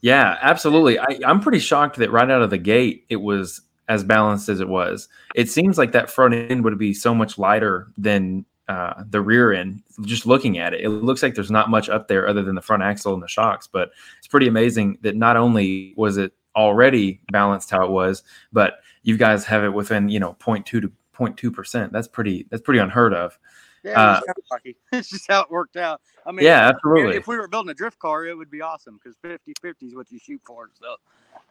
Yeah, 0.00 0.38
absolutely. 0.42 0.98
I, 0.98 1.20
I'm 1.24 1.40
pretty 1.40 1.60
shocked 1.60 1.96
that 1.98 2.10
right 2.10 2.28
out 2.28 2.42
of 2.42 2.50
the 2.50 2.58
gate, 2.58 3.06
it 3.08 3.16
was 3.16 3.60
as 3.88 4.02
balanced 4.02 4.48
as 4.48 4.58
it 4.58 4.68
was. 4.68 5.08
It 5.36 5.50
seems 5.50 5.78
like 5.78 5.92
that 5.92 6.10
front 6.10 6.34
end 6.34 6.64
would 6.64 6.78
be 6.78 6.92
so 6.92 7.14
much 7.14 7.38
lighter 7.38 7.86
than 7.96 8.44
uh, 8.66 9.04
the 9.08 9.20
rear 9.20 9.52
end. 9.52 9.82
Just 10.02 10.26
looking 10.26 10.58
at 10.58 10.74
it, 10.74 10.80
it 10.80 10.88
looks 10.88 11.22
like 11.22 11.36
there's 11.36 11.50
not 11.50 11.70
much 11.70 11.88
up 11.88 12.08
there 12.08 12.28
other 12.28 12.42
than 12.42 12.56
the 12.56 12.60
front 12.60 12.82
axle 12.82 13.14
and 13.14 13.22
the 13.22 13.28
shocks. 13.28 13.68
But 13.68 13.92
it's 14.18 14.26
pretty 14.26 14.48
amazing 14.48 14.98
that 15.02 15.14
not 15.14 15.36
only 15.36 15.94
was 15.96 16.16
it 16.16 16.32
already 16.56 17.20
balanced 17.30 17.70
how 17.70 17.84
it 17.84 17.90
was, 17.90 18.24
but 18.52 18.80
you 19.04 19.16
guys 19.16 19.44
have 19.44 19.62
it 19.62 19.72
within 19.72 20.08
you 20.08 20.18
know 20.18 20.36
0.2 20.40 20.64
to 20.64 20.92
0.2 21.18 21.52
percent. 21.52 21.92
That's 21.92 22.08
pretty. 22.08 22.46
That's 22.50 22.62
pretty 22.62 22.80
unheard 22.80 23.14
of. 23.14 23.38
Yeah, 23.84 24.00
uh, 24.00 24.20
it's 24.92 25.10
just 25.10 25.26
how 25.28 25.42
it 25.42 25.50
worked 25.50 25.76
out. 25.76 26.00
I 26.26 26.32
mean, 26.32 26.44
yeah, 26.44 26.68
absolutely. 26.68 27.16
If 27.16 27.26
we 27.26 27.36
were 27.36 27.48
building 27.48 27.70
a 27.70 27.74
drift 27.74 27.98
car, 27.98 28.26
it 28.26 28.36
would 28.36 28.50
be 28.50 28.60
awesome 28.60 28.98
because 29.02 29.16
50 29.22 29.54
50 29.60 29.86
is 29.86 29.94
what 29.94 30.10
you 30.10 30.18
shoot 30.18 30.40
for. 30.44 30.70
So, 30.74 30.96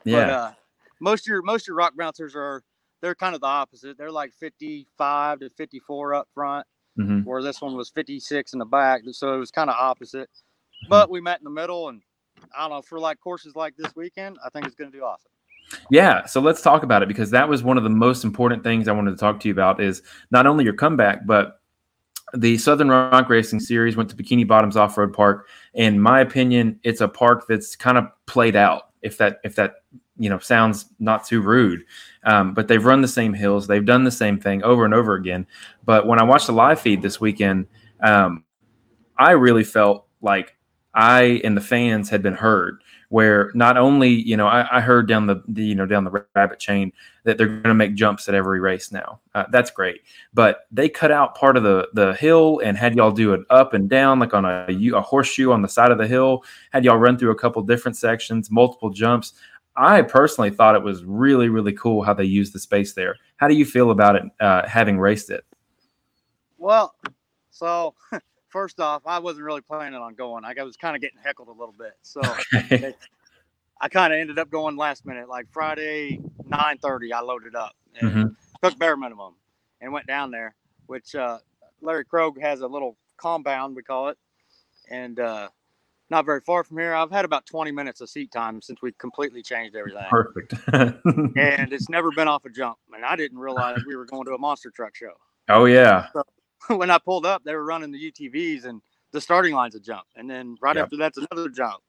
yeah. 0.03 0.25
But, 0.25 0.29
uh, 0.29 0.51
most 0.99 1.21
of 1.21 1.27
your 1.27 1.41
most 1.41 1.63
of 1.63 1.67
your 1.67 1.77
rock 1.77 1.93
bouncers 1.95 2.35
are 2.35 2.63
they're 3.01 3.15
kind 3.15 3.35
of 3.35 3.41
the 3.41 3.47
opposite. 3.47 3.97
They're 3.97 4.11
like 4.11 4.33
55 4.33 5.39
to 5.39 5.49
54 5.51 6.13
up 6.15 6.27
front, 6.33 6.65
mm-hmm. 6.99 7.19
where 7.21 7.41
this 7.41 7.61
one 7.61 7.75
was 7.75 7.89
56 7.89 8.53
in 8.53 8.59
the 8.59 8.65
back. 8.65 9.01
So 9.11 9.33
it 9.33 9.37
was 9.37 9.51
kind 9.51 9.69
of 9.69 9.75
opposite. 9.79 10.29
Mm-hmm. 10.29 10.89
But 10.89 11.09
we 11.09 11.21
met 11.21 11.39
in 11.39 11.43
the 11.43 11.51
middle, 11.51 11.89
and 11.89 12.01
I 12.55 12.61
don't 12.61 12.71
know 12.71 12.81
for 12.81 12.99
like 12.99 13.19
courses 13.19 13.55
like 13.55 13.75
this 13.77 13.95
weekend, 13.95 14.37
I 14.43 14.49
think 14.49 14.65
it's 14.65 14.75
going 14.75 14.91
to 14.91 14.97
do 14.97 15.03
awesome. 15.03 15.31
Yeah, 15.89 16.25
so 16.25 16.39
let's 16.41 16.61
talk 16.61 16.83
about 16.83 17.03
it 17.03 17.07
because 17.07 17.31
that 17.31 17.47
was 17.47 17.63
one 17.63 17.77
of 17.77 17.83
the 17.83 17.89
most 17.89 18.23
important 18.23 18.63
things 18.63 18.87
I 18.87 18.93
wanted 18.93 19.11
to 19.11 19.17
talk 19.17 19.39
to 19.41 19.47
you 19.47 19.53
about 19.53 19.81
is 19.81 20.01
not 20.31 20.47
only 20.47 20.63
your 20.63 20.73
comeback, 20.73 21.25
but 21.25 21.59
the 22.33 22.57
Southern 22.57 22.89
Rock 22.89 23.29
Racing 23.29 23.59
Series 23.59 23.95
went 23.95 24.09
to 24.09 24.15
Bikini 24.15 24.47
Bottoms 24.47 24.75
Off 24.75 24.97
Road 24.97 25.13
Park. 25.13 25.47
In 25.73 25.99
my 25.99 26.19
opinion, 26.21 26.79
it's 26.83 27.01
a 27.01 27.07
park 27.07 27.45
that's 27.47 27.75
kind 27.75 27.97
of 27.97 28.05
played 28.25 28.55
out. 28.55 28.89
If 29.01 29.17
that 29.17 29.39
if 29.43 29.55
that 29.55 29.75
you 30.17 30.29
know 30.29 30.39
sounds 30.39 30.87
not 30.99 31.25
too 31.25 31.41
rude, 31.41 31.83
um, 32.23 32.53
but 32.53 32.67
they've 32.67 32.83
run 32.83 33.01
the 33.01 33.07
same 33.07 33.33
hills, 33.33 33.67
they've 33.67 33.85
done 33.85 34.03
the 34.03 34.11
same 34.11 34.39
thing 34.39 34.63
over 34.63 34.83
and 34.83 34.93
over 34.93 35.13
again. 35.13 35.47
But 35.85 36.07
when 36.07 36.19
I 36.19 36.23
watched 36.23 36.47
the 36.47 36.53
live 36.53 36.81
feed 36.81 37.01
this 37.01 37.21
weekend, 37.21 37.67
um, 38.01 38.43
I 39.17 39.31
really 39.31 39.63
felt 39.63 40.07
like 40.21 40.56
I 40.97 41.41
and 41.43 41.55
the 41.55 41.61
fans 41.61 42.09
had 42.09 42.23
been 42.23 42.33
heard 42.33 42.81
where 43.09 43.51
not 43.53 43.77
only 43.77 44.09
you 44.09 44.35
know 44.35 44.47
I, 44.47 44.77
I 44.77 44.81
heard 44.81 45.07
down 45.07 45.27
the, 45.27 45.41
the, 45.47 45.63
you 45.63 45.75
know 45.75 45.85
down 45.85 46.03
the 46.03 46.25
rabbit 46.35 46.59
chain 46.59 46.91
that 47.23 47.37
they're 47.37 47.47
going 47.47 47.63
to 47.63 47.73
make 47.73 47.93
jumps 47.93 48.27
at 48.27 48.35
every 48.35 48.59
race 48.59 48.91
now. 48.91 49.19
Uh, 49.35 49.45
that's 49.51 49.69
great, 49.69 50.01
but 50.33 50.67
they 50.71 50.89
cut 50.89 51.11
out 51.11 51.35
part 51.35 51.55
of 51.55 51.63
the 51.63 51.87
the 51.93 52.15
hill 52.15 52.59
and 52.63 52.77
had 52.77 52.95
y'all 52.95 53.11
do 53.11 53.33
it 53.33 53.41
up 53.51 53.73
and 53.75 53.89
down 53.89 54.19
like 54.19 54.33
on 54.33 54.43
a, 54.43 54.65
a 54.69 55.01
horseshoe 55.01 55.51
on 55.51 55.61
the 55.61 55.69
side 55.69 55.91
of 55.91 55.99
the 55.99 56.07
hill. 56.07 56.43
Had 56.71 56.83
y'all 56.83 56.97
run 56.97 57.17
through 57.17 57.31
a 57.31 57.35
couple 57.35 57.61
different 57.61 57.95
sections, 57.95 58.49
multiple 58.49 58.89
jumps. 58.89 59.33
I 59.75 60.01
personally 60.01 60.49
thought 60.49 60.75
it 60.75 60.81
was 60.81 61.03
really 61.03 61.49
really 61.49 61.73
cool 61.73 62.01
how 62.01 62.15
they 62.15 62.25
used 62.25 62.53
the 62.53 62.59
space 62.59 62.93
there. 62.93 63.15
How 63.37 63.47
do 63.47 63.53
you 63.53 63.65
feel 63.65 63.91
about 63.91 64.15
it 64.15 64.23
uh, 64.39 64.67
having 64.67 64.99
raced 64.99 65.29
it? 65.29 65.45
Well, 66.57 66.95
so 67.51 67.93
first 68.49 68.79
off, 68.79 69.03
I 69.05 69.19
wasn't 69.19 69.45
really 69.45 69.61
planning 69.61 69.99
on 69.99 70.13
going. 70.15 70.43
I 70.45 70.53
was 70.63 70.77
kind 70.77 70.95
of 70.95 71.01
getting 71.01 71.19
heckled 71.23 71.47
a 71.47 71.51
little 71.51 71.75
bit, 71.77 71.93
so 72.01 72.21
okay. 72.53 72.93
I 73.79 73.89
kind 73.89 74.13
of 74.13 74.19
ended 74.19 74.39
up 74.39 74.49
going 74.49 74.75
last 74.75 75.05
minute. 75.05 75.29
Like 75.29 75.47
Friday 75.51 76.19
nine 76.45 76.77
thirty, 76.77 77.13
I 77.13 77.21
loaded 77.21 77.55
up 77.55 77.75
and 77.99 78.11
mm-hmm. 78.11 78.27
took 78.63 78.77
bare 78.79 78.97
minimum 78.97 79.35
and 79.81 79.91
went 79.91 80.07
down 80.07 80.31
there. 80.31 80.55
Which 80.87 81.15
uh, 81.15 81.39
Larry 81.81 82.05
Krogh 82.05 82.41
has 82.41 82.61
a 82.61 82.67
little 82.67 82.97
compound, 83.17 83.75
we 83.75 83.83
call 83.83 84.09
it, 84.09 84.17
and 84.89 85.19
uh, 85.19 85.49
not 86.09 86.25
very 86.25 86.41
far 86.41 86.63
from 86.63 86.77
here. 86.77 86.93
I've 86.93 87.11
had 87.11 87.25
about 87.25 87.45
20 87.45 87.71
minutes 87.71 88.01
of 88.01 88.09
seat 88.09 88.31
time 88.31 88.61
since 88.61 88.81
we 88.81 88.93
completely 88.93 89.43
changed 89.43 89.75
everything. 89.75 90.05
Perfect. 90.09 90.53
and 90.73 91.73
it's 91.73 91.89
never 91.89 92.11
been 92.11 92.27
off 92.27 92.45
a 92.45 92.49
jump. 92.49 92.77
And 92.93 93.03
I 93.03 93.15
didn't 93.15 93.39
realize 93.39 93.79
we 93.85 93.95
were 93.95 94.05
going 94.05 94.25
to 94.25 94.33
a 94.33 94.37
monster 94.37 94.71
truck 94.71 94.95
show. 94.95 95.13
Oh 95.49 95.65
yeah. 95.65 96.07
So 96.13 96.23
when 96.67 96.89
I 96.89 96.97
pulled 96.97 97.25
up, 97.25 97.43
they 97.43 97.53
were 97.53 97.65
running 97.65 97.91
the 97.91 98.11
UTVs 98.11 98.65
and 98.65 98.81
the 99.11 99.21
starting 99.21 99.53
line's 99.53 99.75
a 99.75 99.79
jump. 99.79 100.05
And 100.15 100.29
then 100.29 100.57
right 100.61 100.75
yep. 100.75 100.85
after 100.85 100.97
that's 100.97 101.17
another 101.17 101.49
jump. 101.49 101.81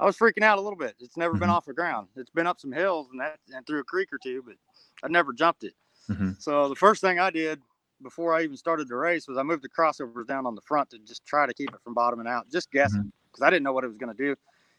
I 0.00 0.06
was 0.06 0.16
freaking 0.16 0.42
out 0.42 0.58
a 0.58 0.60
little 0.60 0.78
bit. 0.78 0.94
It's 0.98 1.16
never 1.16 1.34
mm-hmm. 1.34 1.40
been 1.40 1.50
off 1.50 1.66
the 1.66 1.72
ground. 1.72 2.08
It's 2.16 2.30
been 2.30 2.46
up 2.46 2.60
some 2.60 2.72
hills 2.72 3.08
and 3.12 3.20
that 3.20 3.38
and 3.54 3.66
through 3.66 3.80
a 3.80 3.84
creek 3.84 4.12
or 4.12 4.18
two, 4.22 4.42
but 4.44 4.56
I 5.02 5.08
never 5.08 5.32
jumped 5.32 5.64
it. 5.64 5.74
Mm-hmm. 6.10 6.32
So 6.38 6.68
the 6.68 6.74
first 6.74 7.00
thing 7.00 7.18
I 7.18 7.30
did 7.30 7.60
before 8.02 8.34
I 8.34 8.42
even 8.42 8.56
started 8.56 8.88
the 8.88 8.96
race 8.96 9.28
was 9.28 9.38
I 9.38 9.42
moved 9.42 9.62
the 9.62 9.68
crossovers 9.68 10.26
down 10.26 10.46
on 10.46 10.54
the 10.54 10.60
front 10.60 10.90
to 10.90 10.98
just 10.98 11.24
try 11.24 11.46
to 11.46 11.54
keep 11.54 11.70
it 11.70 11.80
from 11.82 11.94
bottoming 11.94 12.26
out, 12.26 12.50
just 12.50 12.70
guessing 12.70 13.12
because 13.26 13.38
mm-hmm. 13.38 13.44
I 13.44 13.50
didn't 13.50 13.62
know 13.62 13.72
what 13.72 13.84
it 13.84 13.88
was 13.88 13.96
going 13.96 14.14
to 14.14 14.22
do, 14.22 14.36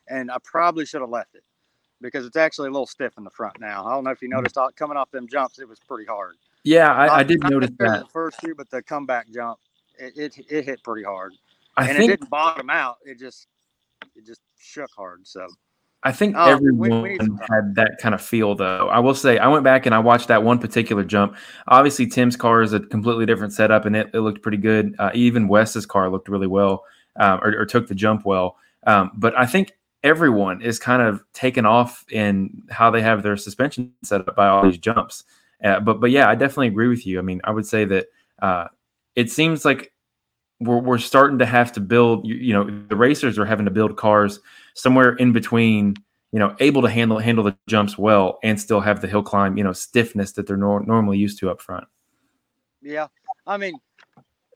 and 0.08 0.30
I 0.30 0.38
probably 0.44 0.86
should 0.86 1.02
have 1.02 1.10
left 1.10 1.34
it 1.36 1.44
because 2.02 2.26
it's 2.26 2.36
actually 2.36 2.68
a 2.68 2.72
little 2.72 2.86
stiff 2.86 3.14
in 3.18 3.24
the 3.24 3.30
front 3.30 3.60
now. 3.60 3.86
I 3.86 3.92
don't 3.92 4.04
know 4.04 4.12
if 4.12 4.22
you 4.22 4.28
mm-hmm. 4.30 4.38
noticed 4.38 4.58
coming 4.76 4.98
off 4.98 5.12
them 5.12 5.28
jumps, 5.28 5.60
it 5.60 5.68
was 5.68 5.80
pretty 5.80 6.06
hard. 6.06 6.36
Yeah, 6.66 6.92
I, 6.92 7.18
I 7.18 7.24
did 7.24 7.42
notice 7.44 7.70
that. 7.80 8.02
The 8.02 8.10
first 8.12 8.40
two, 8.40 8.56
but 8.56 8.70
the 8.72 8.82
comeback 8.82 9.28
jump, 9.32 9.60
it, 9.98 10.18
it, 10.18 10.46
it 10.50 10.66
hit 10.66 10.84
pretty 10.84 11.04
hard. 11.04 11.34
I 11.78 11.88
and 11.88 11.98
think, 11.98 12.12
it 12.12 12.20
didn't 12.20 12.30
bottom 12.30 12.70
out. 12.70 12.98
It 13.06 13.20
just 13.20 13.48
it 14.16 14.26
just 14.26 14.42
shook 14.58 14.90
hard. 14.96 15.28
So 15.28 15.48
I 16.04 16.12
think 16.12 16.36
oh, 16.38 16.50
everyone 16.50 17.02
we, 17.02 17.18
we 17.18 17.28
had 17.50 17.76
that 17.76 17.98
kind 18.00 18.16
of 18.16 18.22
feel, 18.22 18.56
though. 18.56 18.90
I 18.90 19.00
will 19.00 19.14
say, 19.14 19.38
I 19.38 19.48
went 19.48 19.64
back 19.64 19.86
and 19.86 19.94
I 19.94 20.00
watched 20.00 20.28
that 20.28 20.44
one 20.44 20.60
particular 20.60 21.04
jump. 21.04 21.36
Obviously, 21.68 22.08
Tim's 22.08 22.36
car 22.36 22.62
is 22.62 22.74
a 22.74 22.80
completely 22.80 23.26
different 23.26 23.54
setup, 23.54 23.86
and 23.86 23.96
it, 23.96 24.10
it 24.14 24.20
looked 24.20 24.42
pretty 24.42 24.58
good. 24.58 24.96
Uh, 24.98 25.12
even 25.14 25.48
Wes's 25.48 25.86
car 25.86 26.10
looked 26.10 26.30
really 26.30 26.48
well, 26.48 26.84
um, 27.16 27.40
or, 27.44 27.60
or, 27.60 27.66
took 27.66 27.88
the 27.88 27.96
jump 27.96 28.26
well. 28.26 28.58
Um, 28.86 29.12
but 29.16 29.38
I 29.38 29.46
think 29.46 29.72
everyone 30.04 30.62
is 30.62 30.78
kind 30.78 31.02
of 31.02 31.24
taken 31.34 31.66
off 31.66 32.06
in 32.12 32.64
how 32.70 32.92
they 32.92 33.02
have 33.02 33.24
their 33.24 33.38
suspension 33.38 33.92
set 34.04 34.28
up 34.28 34.36
by 34.36 34.48
all 34.48 34.64
these 34.64 34.78
jumps. 34.78 35.24
Uh, 35.66 35.80
but 35.80 36.00
but 36.00 36.12
yeah, 36.12 36.30
I 36.30 36.36
definitely 36.36 36.68
agree 36.68 36.88
with 36.88 37.08
you. 37.08 37.18
I 37.18 37.24
mean, 37.24 37.42
I 37.44 37.52
would 37.52 37.66
say 37.66 37.86
that 37.86 38.06
uh, 38.42 38.68
it 39.16 39.32
seems 39.32 39.66
like 39.66 39.92
we're 40.60 40.80
we're 40.80 41.00
starting 41.00 41.40
to 41.40 41.46
have 41.46 41.72
to 41.74 41.80
build. 41.80 42.26
You, 42.26 42.36
you, 42.36 42.54
know, 42.54 42.84
the 42.88 42.96
racers 42.96 43.40
are 43.40 43.46
having 43.46 43.66
to 43.66 43.72
build 43.72 43.98
cars 43.98 44.40
somewhere 44.76 45.16
in 45.16 45.34
between. 45.34 45.96
You 46.32 46.40
know, 46.40 46.56
able 46.60 46.82
to 46.84 46.90
handle 46.90 47.18
handle 47.18 47.44
the 47.44 47.58
jumps 47.68 47.98
well 47.98 48.40
and 48.44 48.60
still 48.60 48.82
have 48.82 49.02
the 49.02 49.08
hill 49.08 49.24
climb. 49.24 49.58
You 49.58 49.64
know, 49.64 49.74
stiffness 49.74 50.34
that 50.34 50.46
they're 50.46 50.58
nor- 50.58 50.86
normally 50.86 51.18
used 51.18 51.40
to 51.40 51.50
up 51.50 51.62
front. 51.62 51.86
Yeah, 52.82 53.08
I 53.48 53.58
mean, 53.58 53.74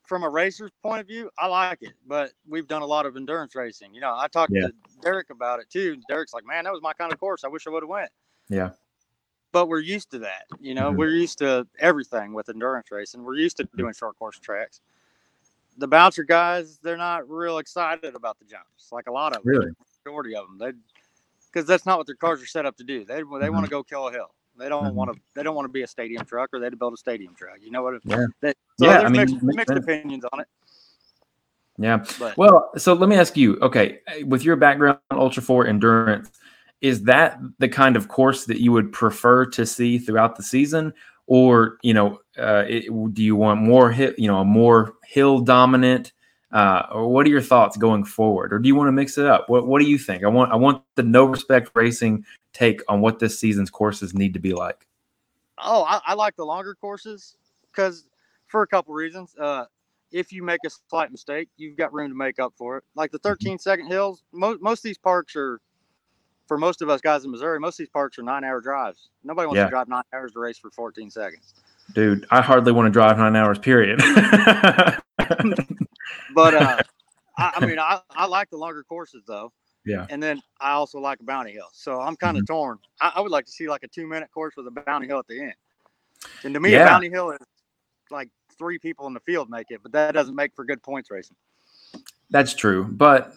from 0.04 0.24
a 0.24 0.30
racer's 0.30 0.72
point 0.84 1.02
of 1.02 1.08
view, 1.08 1.32
I 1.40 1.48
like 1.48 1.80
it, 1.82 1.94
but 2.06 2.34
we've 2.48 2.68
done 2.68 2.84
a 2.84 2.86
lot 2.86 3.08
of 3.08 3.16
endurance 3.16 3.56
racing. 3.56 3.96
You 3.96 4.02
know, 4.02 4.14
I 4.16 4.28
talked 4.28 4.52
yeah. 4.54 4.68
to 4.68 4.74
Derek 5.02 5.32
about 5.32 5.60
it 5.60 5.70
too. 5.72 5.98
Derek's 6.08 6.34
like, 6.34 6.46
"Man, 6.46 6.66
that 6.66 6.74
was 6.74 6.84
my 6.84 6.94
kind 6.94 7.12
of 7.12 7.20
course. 7.20 7.44
I 7.44 7.48
wish 7.48 7.66
I 7.66 7.72
would 7.72 7.82
have 7.82 7.90
went." 7.90 8.12
Yeah 8.50 8.72
but 9.52 9.68
we're 9.68 9.80
used 9.80 10.12
to 10.12 10.20
that. 10.20 10.46
You 10.60 10.74
know, 10.74 10.90
mm-hmm. 10.90 10.98
we're 10.98 11.16
used 11.16 11.40
to 11.40 11.68
everything 11.80 12.34
with 12.34 12.50
endurance 12.50 12.92
racing. 12.92 13.24
We're 13.24 13.36
used 13.36 13.58
to 13.58 13.64
mm-hmm. 13.64 13.78
doing 13.78 13.94
short 13.94 14.18
course 14.18 14.40
tracks. 14.40 14.82
The 15.78 15.88
bouncer 15.88 16.24
guys, 16.24 16.78
they're 16.84 16.98
not 16.98 17.30
real 17.30 17.58
excited 17.58 18.16
about 18.16 18.38
the 18.40 18.46
jumps, 18.46 18.92
like 18.92 19.08
a 19.08 19.12
lot 19.12 19.36
of 19.36 19.42
really? 19.46 19.68
them, 19.68 19.76
majority 20.06 20.36
of 20.36 20.48
them. 20.48 20.58
They 20.58 20.72
because 21.52 21.68
that's 21.68 21.86
not 21.86 21.98
what 21.98 22.06
their 22.06 22.16
cars 22.16 22.42
are 22.42 22.46
set 22.46 22.66
up 22.66 22.78
to 22.78 22.84
do. 22.84 23.06
They 23.06 23.16
they 23.16 23.22
mm-hmm. 23.22 23.54
want 23.54 23.66
to 23.66 23.70
go 23.70 23.84
kill 23.84 24.08
a 24.08 24.12
hill. 24.12 24.32
They 24.58 24.68
don't 24.68 24.84
mm-hmm. 24.84 24.96
want 24.96 25.14
to. 25.14 25.20
They 25.36 25.44
don't 25.44 25.56
want 25.56 25.66
to 25.66 25.72
be 25.72 25.84
a 25.84 25.88
stadium 25.88 26.26
truck, 26.26 26.50
or 26.54 26.60
they'd 26.60 26.78
build 26.78 26.94
a 26.94 26.98
stadium 26.98 27.34
truck. 27.34 27.58
You 27.62 27.72
know 27.72 27.82
what? 27.82 28.02
Yeah. 28.04 28.26
They, 28.42 28.54
so 28.78 28.86
yeah. 28.86 29.00
I 29.00 29.10
mean, 29.10 29.22
mixed, 29.22 29.42
mixed 29.42 29.72
opinions 29.72 30.26
on 30.34 30.42
it. 30.42 30.48
Yeah. 31.78 32.04
But, 32.20 32.36
well, 32.36 32.72
so 32.78 32.94
let 32.94 33.08
me 33.08 33.16
ask 33.16 33.38
you. 33.38 33.58
Okay, 33.62 34.00
with 34.26 34.44
your 34.44 34.58
background, 34.58 35.00
Ultra 35.12 35.42
Four 35.42 35.66
endurance, 35.66 36.30
is 36.82 37.04
that 37.04 37.40
the 37.58 37.68
kind 37.68 37.96
of 37.96 38.08
course 38.08 38.46
that 38.46 38.60
you 38.60 38.72
would 38.72 38.92
prefer 38.92 39.46
to 39.48 39.66
see 39.66 39.98
throughout 39.98 40.36
the 40.36 40.44
season? 40.44 40.94
Or 41.28 41.78
you 41.84 41.94
know 41.94 42.20
uh, 42.38 42.66
it, 42.68 43.14
do 43.14 43.22
you 43.22 43.36
want 43.36 43.62
more 43.62 43.92
hit 43.92 44.18
you 44.18 44.28
know 44.28 44.40
a 44.40 44.46
more 44.46 44.96
hill 45.06 45.40
dominant 45.40 46.12
uh, 46.52 46.88
or 46.92 47.08
what 47.08 47.28
are 47.28 47.30
your 47.30 47.42
thoughts 47.42 47.78
going 47.78 48.04
forward? 48.04 48.52
Or 48.52 48.58
do 48.58 48.68
you 48.68 48.76
want 48.76 48.88
to 48.88 48.92
mix 48.92 49.18
it 49.20 49.28
up? 49.28 49.48
What, 49.50 49.68
what 49.68 49.80
do 49.80 49.88
you 49.88 50.00
think? 50.00 50.24
I 50.24 50.28
want 50.28 50.52
i 50.52 50.56
want 50.56 50.84
the 50.96 51.04
no 51.04 51.26
respect 51.26 51.70
racing 51.76 52.26
take 52.54 52.82
on 52.88 53.02
what 53.02 53.20
this 53.20 53.40
season's 53.40 53.70
courses 53.70 54.14
need 54.14 54.34
to 54.34 54.40
be 54.40 54.54
like. 54.54 54.88
Oh 55.60 55.84
i, 55.84 56.00
I 56.06 56.14
like 56.16 56.36
the 56.36 56.46
longer 56.46 56.76
courses 56.76 57.36
because 57.72 58.08
for 58.48 58.64
a 58.64 58.68
couple 58.68 58.94
reasons. 58.94 59.36
Uh, 59.38 59.66
if 60.12 60.32
you 60.32 60.42
make 60.42 60.60
a 60.66 60.70
slight 60.90 61.12
mistake 61.12 61.50
you've 61.58 61.78
got 61.78 61.94
room 61.94 62.10
to 62.10 62.16
make 62.16 62.40
up 62.40 62.54
for 62.58 62.78
it. 62.78 62.84
Like 62.96 63.12
the 63.12 63.20
mm-hmm. 63.20 63.30
13 63.30 63.60
second 63.60 63.86
hills 63.86 64.24
most, 64.34 64.60
most 64.62 64.80
of 64.80 64.84
these 64.84 64.98
parks 64.98 65.36
are 65.36 65.62
for 66.50 66.58
most 66.58 66.82
of 66.82 66.90
us 66.90 67.00
guys 67.00 67.24
in 67.24 67.32
Missouri, 67.32 67.60
most 67.60 67.76
of 67.76 67.78
these 67.78 67.90
parks 67.90 68.18
are 68.18 68.24
nine 68.24 68.44
hour 68.44 68.60
drives. 68.60 69.10
Nobody 69.24 69.46
wants 69.46 69.58
yeah. 69.58 69.66
to 69.66 69.70
drive 69.70 69.88
nine 69.88 70.02
hours 70.14 70.34
to 70.34 70.40
race 70.40 70.58
for 70.58 70.72
14 70.72 71.12
seconds. 71.12 71.54
Dude, 71.94 72.26
I 72.32 72.42
hardly 72.42 72.72
want 72.72 72.88
to 72.88 72.90
drive 72.90 73.20
nine 73.20 73.36
hours, 73.36 73.60
period. 73.60 74.00
but 76.34 76.56
uh, 76.56 76.82
I, 77.38 77.52
I, 77.56 77.60
mean, 77.66 77.78
I, 77.78 78.02
I 78.10 78.26
like 78.26 78.50
the 78.50 78.58
longer 78.58 78.84
courses 78.84 79.22
though. 79.28 79.54
Yeah. 79.86 80.08
And 80.10 80.22
then 80.22 80.42
I 80.60 80.72
also 80.72 81.00
like 81.00 81.20
a 81.20 81.24
bounty 81.24 81.52
hill. 81.52 81.70
So 81.72 82.02
I'm 82.02 82.16
kind 82.16 82.36
of 82.36 82.44
mm-hmm. 82.44 82.54
torn. 82.54 82.80
I, 83.00 83.14
I, 83.16 83.22
would 83.22 83.32
like 83.32 83.46
to 83.46 83.52
see 83.52 83.70
like 83.70 83.84
a 83.84 83.88
two 83.88 84.08
minute 84.08 84.30
course 84.34 84.56
with 84.58 84.66
a 84.66 84.72
bounty 84.72 85.06
hill 85.06 85.20
at 85.20 85.28
the 85.28 85.40
end. 85.40 85.54
And 86.44 86.54
to 86.56 86.60
me, 86.60 86.72
yeah. 86.72 86.82
a 86.82 86.86
bounty 86.86 87.12
hill 87.12 87.30
is 87.30 87.40
like 88.10 88.30
three 88.58 88.80
people 88.80 89.06
in 89.06 89.14
the 89.14 89.20
field 89.20 89.52
make 89.52 89.68
it, 89.70 89.82
but 89.84 89.92
that 89.92 90.16
doesn't 90.16 90.36
make 90.36 90.56
for 90.56 90.66
good 90.66 90.82
points 90.82 91.12
racing. 91.12 91.38
That's 92.32 92.56
true. 92.56 92.86
But 92.86 93.36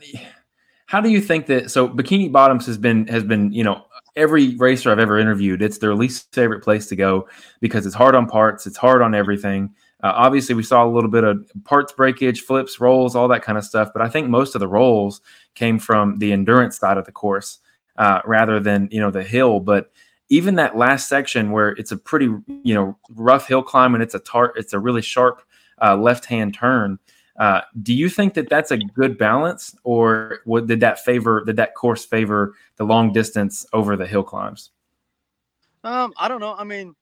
how 0.92 1.00
do 1.00 1.08
you 1.08 1.22
think 1.22 1.46
that? 1.46 1.70
So 1.70 1.88
Bikini 1.88 2.30
Bottoms 2.30 2.66
has 2.66 2.76
been 2.76 3.06
has 3.06 3.24
been 3.24 3.50
you 3.50 3.64
know 3.64 3.86
every 4.14 4.56
racer 4.56 4.92
I've 4.92 4.98
ever 4.98 5.18
interviewed, 5.18 5.62
it's 5.62 5.78
their 5.78 5.94
least 5.94 6.30
favorite 6.34 6.62
place 6.62 6.86
to 6.88 6.96
go 6.96 7.26
because 7.62 7.86
it's 7.86 7.94
hard 7.94 8.14
on 8.14 8.26
parts, 8.26 8.66
it's 8.66 8.76
hard 8.76 9.00
on 9.00 9.14
everything. 9.14 9.74
Uh, 10.02 10.12
obviously, 10.14 10.54
we 10.54 10.62
saw 10.62 10.84
a 10.84 10.90
little 10.92 11.08
bit 11.08 11.24
of 11.24 11.50
parts 11.64 11.94
breakage, 11.94 12.42
flips, 12.42 12.78
rolls, 12.78 13.16
all 13.16 13.26
that 13.28 13.40
kind 13.40 13.56
of 13.56 13.64
stuff. 13.64 13.88
But 13.94 14.02
I 14.02 14.10
think 14.10 14.28
most 14.28 14.54
of 14.54 14.60
the 14.60 14.68
rolls 14.68 15.22
came 15.54 15.78
from 15.78 16.18
the 16.18 16.30
endurance 16.30 16.76
side 16.76 16.98
of 16.98 17.06
the 17.06 17.12
course 17.12 17.60
uh, 17.96 18.20
rather 18.26 18.60
than 18.60 18.90
you 18.92 19.00
know 19.00 19.10
the 19.10 19.22
hill. 19.22 19.60
But 19.60 19.92
even 20.28 20.56
that 20.56 20.76
last 20.76 21.08
section 21.08 21.52
where 21.52 21.70
it's 21.70 21.92
a 21.92 21.96
pretty 21.96 22.26
you 22.26 22.74
know 22.74 22.98
rough 23.08 23.48
hill 23.48 23.62
climb 23.62 23.94
and 23.94 24.02
it's 24.02 24.14
a 24.14 24.18
tart, 24.18 24.52
it's 24.56 24.74
a 24.74 24.78
really 24.78 25.00
sharp 25.00 25.40
uh, 25.80 25.96
left 25.96 26.26
hand 26.26 26.52
turn. 26.52 26.98
Uh, 27.38 27.62
do 27.82 27.94
you 27.94 28.08
think 28.08 28.34
that 28.34 28.48
that's 28.50 28.70
a 28.70 28.76
good 28.76 29.16
balance, 29.16 29.74
or 29.84 30.40
what, 30.44 30.66
did 30.66 30.80
that 30.80 31.02
favor 31.02 31.42
did 31.44 31.56
that 31.56 31.74
course 31.74 32.04
favor 32.04 32.54
the 32.76 32.84
long 32.84 33.12
distance 33.12 33.64
over 33.72 33.96
the 33.96 34.06
hill 34.06 34.22
climbs? 34.22 34.70
Um, 35.82 36.12
I 36.18 36.28
don't 36.28 36.40
know. 36.40 36.54
I 36.54 36.64
mean, 36.64 36.94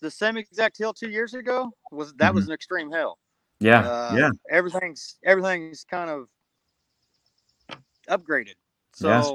the 0.00 0.10
same 0.10 0.36
exact 0.36 0.78
hill 0.78 0.92
two 0.92 1.10
years 1.10 1.34
ago 1.34 1.70
was 1.90 2.12
that 2.14 2.28
mm-hmm. 2.28 2.36
was 2.36 2.46
an 2.46 2.52
extreme 2.52 2.90
hill. 2.90 3.18
Yeah, 3.60 3.80
uh, 3.80 4.14
yeah. 4.16 4.30
Everything's 4.50 5.18
everything's 5.24 5.84
kind 5.84 6.10
of 6.10 6.26
upgraded. 8.08 8.54
So 8.94 9.08
yes. 9.08 9.30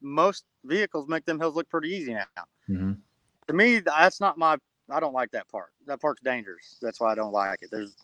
most 0.00 0.44
vehicles 0.64 1.08
make 1.08 1.24
them 1.24 1.38
hills 1.38 1.54
look 1.54 1.68
pretty 1.68 1.90
easy 1.90 2.14
now. 2.14 2.24
Mm-hmm. 2.68 2.92
To 3.48 3.52
me, 3.52 3.80
that's 3.80 4.20
not 4.20 4.38
my. 4.38 4.56
I 4.90 5.00
don't 5.00 5.14
like 5.14 5.30
that 5.32 5.48
part. 5.48 5.70
That 5.86 6.00
part's 6.00 6.22
dangerous. 6.22 6.76
That's 6.80 7.00
why 7.00 7.12
I 7.12 7.14
don't 7.14 7.32
like 7.32 7.62
it. 7.62 7.70
There's, 7.70 7.94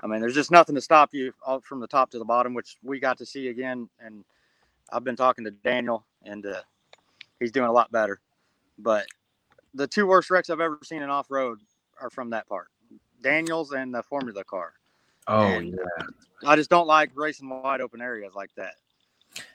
I 0.00 0.06
mean, 0.06 0.20
there's 0.20 0.34
just 0.34 0.50
nothing 0.50 0.74
to 0.74 0.80
stop 0.80 1.10
you 1.12 1.32
from 1.62 1.80
the 1.80 1.86
top 1.86 2.10
to 2.10 2.18
the 2.18 2.24
bottom, 2.24 2.54
which 2.54 2.76
we 2.82 3.00
got 3.00 3.18
to 3.18 3.26
see 3.26 3.48
again. 3.48 3.88
And 4.00 4.24
I've 4.92 5.04
been 5.04 5.16
talking 5.16 5.44
to 5.44 5.50
Daniel, 5.50 6.04
and 6.24 6.44
uh, 6.44 6.60
he's 7.40 7.52
doing 7.52 7.68
a 7.68 7.72
lot 7.72 7.90
better. 7.90 8.20
But 8.78 9.06
the 9.74 9.86
two 9.86 10.06
worst 10.06 10.30
wrecks 10.30 10.50
I've 10.50 10.60
ever 10.60 10.78
seen 10.84 11.02
in 11.02 11.10
off 11.10 11.30
road 11.30 11.60
are 12.00 12.10
from 12.10 12.30
that 12.30 12.48
part. 12.48 12.68
Daniels 13.22 13.72
and 13.72 13.94
the 13.94 14.02
Formula 14.02 14.44
car. 14.44 14.74
Oh 15.28 15.44
and 15.44 15.68
yeah. 15.68 16.06
I 16.44 16.56
just 16.56 16.68
don't 16.68 16.88
like 16.88 17.10
racing 17.14 17.48
wide 17.48 17.80
open 17.80 18.00
areas 18.00 18.32
like 18.34 18.50
that. 18.56 18.74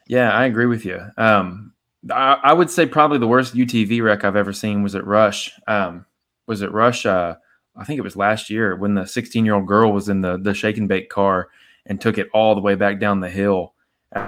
Yeah, 0.07 0.31
I 0.31 0.45
agree 0.45 0.65
with 0.65 0.85
you. 0.85 0.99
Um, 1.17 1.73
I, 2.09 2.39
I, 2.41 2.53
would 2.53 2.69
say 2.69 2.85
probably 2.85 3.17
the 3.17 3.27
worst 3.27 3.53
UTV 3.53 4.01
wreck 4.01 4.23
I've 4.23 4.37
ever 4.37 4.53
seen 4.53 4.81
was 4.81 4.95
at 4.95 5.05
Rush. 5.05 5.51
Um, 5.67 6.05
was 6.47 6.61
it 6.61 6.71
Rush? 6.71 7.05
Uh, 7.05 7.35
I 7.75 7.83
think 7.83 7.99
it 7.99 8.03
was 8.03 8.15
last 8.15 8.49
year 8.49 8.75
when 8.75 8.95
the 8.95 9.05
16 9.05 9.45
year 9.45 9.55
old 9.55 9.67
girl 9.67 9.91
was 9.91 10.09
in 10.09 10.21
the 10.21 10.37
the 10.37 10.53
shake 10.53 10.77
and 10.77 10.87
bake 10.87 11.09
car 11.09 11.49
and 11.85 12.01
took 12.01 12.17
it 12.17 12.29
all 12.33 12.55
the 12.55 12.61
way 12.61 12.75
back 12.75 12.99
down 12.99 13.19
the 13.19 13.29
hill. 13.29 13.73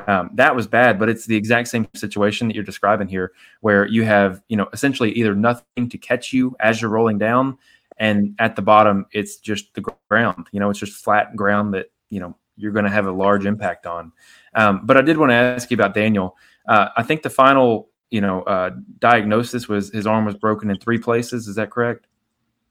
Um, 0.08 0.32
that 0.34 0.56
was 0.56 0.68
bad, 0.68 1.00
but 1.00 1.08
it's 1.10 1.26
the 1.26 1.36
exact 1.36 1.70
same 1.70 1.88
situation 1.96 2.48
that 2.48 2.56
you're 2.56 2.66
describing 2.66 3.08
here, 3.08 3.32
where 3.62 3.88
you 3.88 4.04
have, 4.04 4.42
you 4.50 4.58
know, 4.58 4.68
essentially 4.74 5.12
either 5.14 5.34
nothing 5.34 5.90
to 5.90 5.98
catch 5.98 6.34
you 6.34 6.56
as 6.60 6.82
you're 6.82 6.92
rolling 6.92 7.18
down, 7.18 7.58
and 7.98 8.36
at 8.40 8.56
the 8.56 8.62
bottom 8.62 9.06
it's 9.14 9.38
just 9.38 9.74
the 9.74 9.94
ground. 10.10 10.48
You 10.52 10.60
know, 10.60 10.70
it's 10.70 10.80
just 10.80 11.04
flat 11.04 11.36
ground 11.36 11.74
that 11.74 11.92
you 12.10 12.20
know 12.20 12.36
you're 12.58 12.74
going 12.74 12.86
to 12.86 12.92
have 12.92 13.08
a 13.08 13.12
large 13.12 13.46
impact 13.46 13.86
on. 13.86 14.12
Um, 14.54 14.86
but 14.86 14.98
I 14.98 15.02
did 15.02 15.18
want 15.18 15.32
to 15.32 15.36
ask 15.36 15.72
you 15.72 15.76
about 15.76 15.94
Daniel. 15.94 16.36
Uh, 16.68 16.90
I 16.98 17.04
think 17.04 17.24
the 17.24 17.30
final, 17.30 17.90
you 18.12 18.20
know, 18.20 18.42
uh, 18.44 18.72
diagnosis 19.00 19.70
was 19.70 19.90
his 19.92 20.06
arm 20.06 20.26
was 20.26 20.36
broken 20.36 20.70
in 20.70 20.78
three 20.78 21.00
places. 21.00 21.48
Is 21.48 21.56
that 21.56 21.72
correct? 21.72 22.06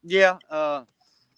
Yeah, 0.02 0.38
uh, 0.50 0.84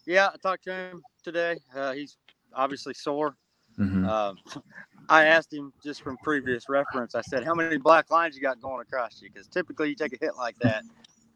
yeah. 0.07 0.31
I 0.33 0.37
talked 0.37 0.65
to 0.65 0.73
him 0.73 1.03
today. 1.23 1.57
Uh, 1.75 1.93
he's 1.93 2.17
obviously 2.55 2.95
sore. 2.95 3.37
Mm-hmm. 3.79 4.07
Um, 4.07 4.39
I 5.09 5.25
asked 5.25 5.53
him 5.53 5.73
just 5.83 6.03
from 6.03 6.17
previous 6.19 6.69
reference. 6.69 7.15
I 7.15 7.23
said, 7.23 7.45
"How 7.45 7.55
many 7.55 7.79
black 7.79 8.11
lines 8.11 8.37
you 8.37 8.43
got 8.43 8.61
going 8.61 8.81
across 8.81 9.21
you?" 9.21 9.31
Because 9.33 9.49
typically, 9.49 9.89
you 9.89 9.95
take 9.95 10.13
a 10.13 10.19
hit 10.21 10.37
like 10.37 10.57
that, 10.61 10.85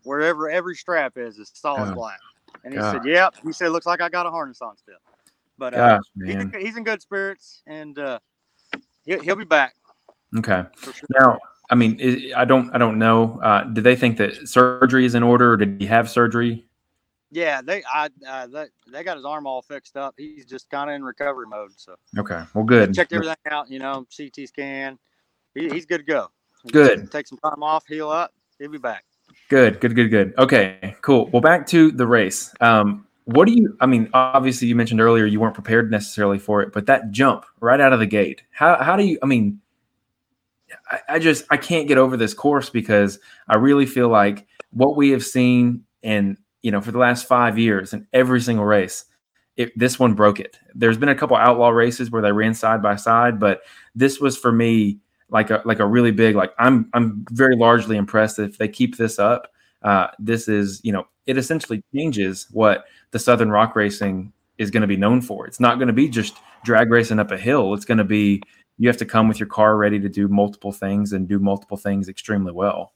wherever 0.05 0.49
every 0.49 0.77
strap 0.77 1.17
is, 1.17 1.39
is 1.39 1.51
solid 1.55 1.95
black. 1.95 2.21
And 2.63 2.73
he 2.73 2.81
said, 2.81 3.05
"Yep." 3.05 3.37
He 3.45 3.53
said, 3.53 3.71
"Looks 3.71 3.87
like 3.87 4.01
I 4.01 4.09
got 4.09 4.27
a 4.27 4.31
harness 4.31 4.63
on 4.63 4.77
still." 4.77 4.95
But 5.59 5.75
uh, 5.75 5.97
Gosh, 5.97 6.03
he's, 6.25 6.35
in, 6.35 6.53
he's, 6.59 6.77
in, 6.77 6.85
good 6.85 7.01
spirits, 7.01 7.63
and 7.67 7.99
uh, 7.99 8.19
he'll, 9.05 9.21
he'll 9.21 9.37
be 9.37 9.45
back. 9.45 9.75
Okay. 10.37 10.65
Sure. 10.83 10.93
Now, 11.19 11.39
I 11.71 11.77
mean, 11.77 12.33
I 12.37 12.45
don't, 12.45 12.75
I 12.75 12.79
don't 12.79 12.99
know. 12.99 13.39
Uh, 13.41 13.65
do 13.65 13.81
they 13.81 13.95
think 13.95 14.17
that 14.19 14.49
surgery 14.49 15.05
is 15.05 15.15
in 15.15 15.23
order, 15.23 15.53
or 15.53 15.57
did 15.57 15.81
he 15.81 15.87
have 15.87 16.11
surgery? 16.11 16.67
Yeah, 17.35 17.63
they, 17.63 17.83
I, 17.93 18.09
uh, 18.29 18.47
they, 18.47 18.67
they 18.93 19.03
got 19.03 19.17
his 19.17 19.25
arm 19.25 19.45
all 19.45 19.61
fixed 19.61 19.97
up. 19.97 20.15
He's 20.17 20.47
just 20.47 20.71
kind 20.71 20.89
of 20.89 20.95
in 20.95 21.03
recovery 21.03 21.49
mode. 21.49 21.73
So. 21.75 21.97
Okay. 22.17 22.41
Well, 22.55 22.63
good. 22.63 22.95
Checked 22.95 23.13
everything 23.13 23.35
out. 23.51 23.69
You 23.69 23.81
know, 23.81 24.07
CT 24.17 24.49
scan. 24.49 25.01
He, 25.57 25.69
he's 25.69 25.85
good 25.85 25.99
to 25.99 26.05
go. 26.05 26.29
Good. 26.71 27.11
Take 27.11 27.27
some 27.27 27.39
time 27.39 27.65
off, 27.65 27.85
heal 27.89 28.09
up. 28.09 28.33
He'll 28.61 28.71
be 28.71 28.79
back. 28.79 29.05
Good. 29.49 29.81
Good. 29.81 29.97
Good. 29.97 30.13
Good. 30.13 30.35
Okay. 30.39 30.95
Cool. 31.03 31.27
Well, 31.33 31.43
back 31.43 31.67
to 31.69 31.91
the 31.91 32.07
race. 32.07 32.55
Um, 32.61 33.05
what 33.25 33.47
do 33.47 33.53
you? 33.53 33.77
I 33.81 33.87
mean, 33.87 34.11
obviously, 34.15 34.69
you 34.69 34.77
mentioned 34.77 35.01
earlier 35.01 35.27
you 35.27 35.41
weren't 35.41 35.55
prepared 35.55 35.91
necessarily 35.91 36.39
for 36.39 36.63
it, 36.63 36.73
but 36.73 36.87
that 36.87 37.11
jump 37.11 37.47
right 37.59 37.81
out 37.81 37.93
of 37.93 37.99
the 37.99 38.07
gate. 38.07 38.45
How 38.53 38.81
how 38.81 38.95
do 38.95 39.03
you? 39.03 39.19
I 39.25 39.27
mean, 39.27 39.61
I, 40.89 41.01
I 41.09 41.19
just 41.19 41.47
I 41.51 41.57
can't 41.57 41.89
get 41.89 41.99
over 41.99 42.17
this 42.17 42.33
course 42.33 42.71
because 42.71 43.19
I 43.49 43.57
really 43.57 43.87
feel 43.87 44.09
like 44.09 44.47
what 44.71 44.97
we 44.97 45.11
have 45.11 45.25
seen 45.25 45.85
in 46.03 46.39
you 46.65 46.71
know 46.71 46.81
for 46.81 46.91
the 46.91 46.99
last 46.99 47.29
five 47.29 47.59
years 47.59 47.93
in 47.93 48.07
every 48.15 48.41
single 48.41 48.65
race, 48.65 49.05
it, 49.57 49.79
this 49.79 49.99
one 49.99 50.15
broke 50.15 50.41
it. 50.41 50.59
There's 50.75 50.97
been 50.97 51.11
a 51.11 51.15
couple 51.15 51.37
outlaw 51.37 51.69
races 51.69 52.11
where 52.11 52.23
they 52.23 52.33
ran 52.33 52.55
side 52.55 52.83
by 52.83 52.97
side, 52.97 53.39
but 53.39 53.61
this 53.95 54.19
was 54.19 54.37
for 54.37 54.51
me 54.51 54.99
like 55.29 55.51
a 55.51 55.61
like 55.67 55.79
a 55.79 55.87
really 55.87 56.11
big 56.11 56.35
like 56.37 56.53
I'm 56.59 56.89
I'm 56.95 57.27
very 57.31 57.55
largely 57.55 57.99
impressed 57.99 58.39
if 58.39 58.57
they 58.57 58.67
keep 58.67 58.97
this 58.97 59.19
up. 59.19 59.53
Uh, 59.83 60.09
this 60.19 60.49
is 60.49 60.81
you 60.83 60.93
know 60.93 61.07
it 61.27 61.37
essentially 61.37 61.85
changes 61.95 62.49
what 62.51 62.87
the 63.11 63.19
Southern 63.19 63.51
Rock 63.51 63.77
Racing 63.77 64.33
is 64.57 64.71
going 64.71 64.81
to 64.81 64.87
be 64.87 64.97
known 64.97 65.21
for. 65.21 65.47
It's 65.47 65.61
not 65.61 65.77
going 65.77 65.89
to 65.89 65.95
be 65.95 66.09
just 66.09 66.39
drag 66.65 66.91
racing 66.91 67.19
up 67.19 67.31
a 67.31 67.37
hill. 67.37 67.75
It's 67.75 67.85
going 67.85 67.99
to 67.99 68.05
be 68.05 68.41
you 68.79 68.89
have 68.89 68.97
to 68.97 69.05
come 69.05 69.29
with 69.29 69.39
your 69.39 69.49
car 69.49 69.77
ready 69.77 70.01
to 70.01 70.09
do 70.09 70.29
multiple 70.29 70.73
things 70.73 71.13
and 71.13 71.29
do 71.29 71.39
multiple 71.39 71.77
things 71.77 72.09
extremely 72.09 72.53
well. 72.53 72.95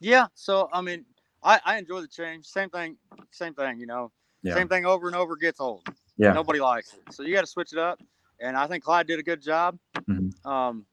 Yeah. 0.00 0.28
So 0.34 0.70
I 0.72 0.80
mean, 0.80 1.04
I, 1.42 1.60
I 1.64 1.78
enjoy 1.78 2.00
the 2.00 2.08
change. 2.08 2.46
Same 2.46 2.70
thing. 2.70 2.96
Same 3.30 3.54
thing. 3.54 3.78
You 3.78 3.86
know, 3.86 4.12
yeah. 4.42 4.54
same 4.54 4.68
thing 4.68 4.86
over 4.86 5.06
and 5.06 5.16
over 5.16 5.36
gets 5.36 5.60
old. 5.60 5.86
Yeah. 6.16 6.32
Nobody 6.32 6.60
likes 6.60 6.94
it. 6.94 7.12
So 7.12 7.22
you 7.22 7.34
got 7.34 7.42
to 7.42 7.46
switch 7.46 7.72
it 7.72 7.78
up. 7.78 8.00
And 8.40 8.56
I 8.56 8.66
think 8.66 8.84
Clyde 8.84 9.06
did 9.06 9.18
a 9.18 9.22
good 9.22 9.42
job. 9.42 9.78
Mm-hmm. 9.96 10.48
Um, 10.48 10.86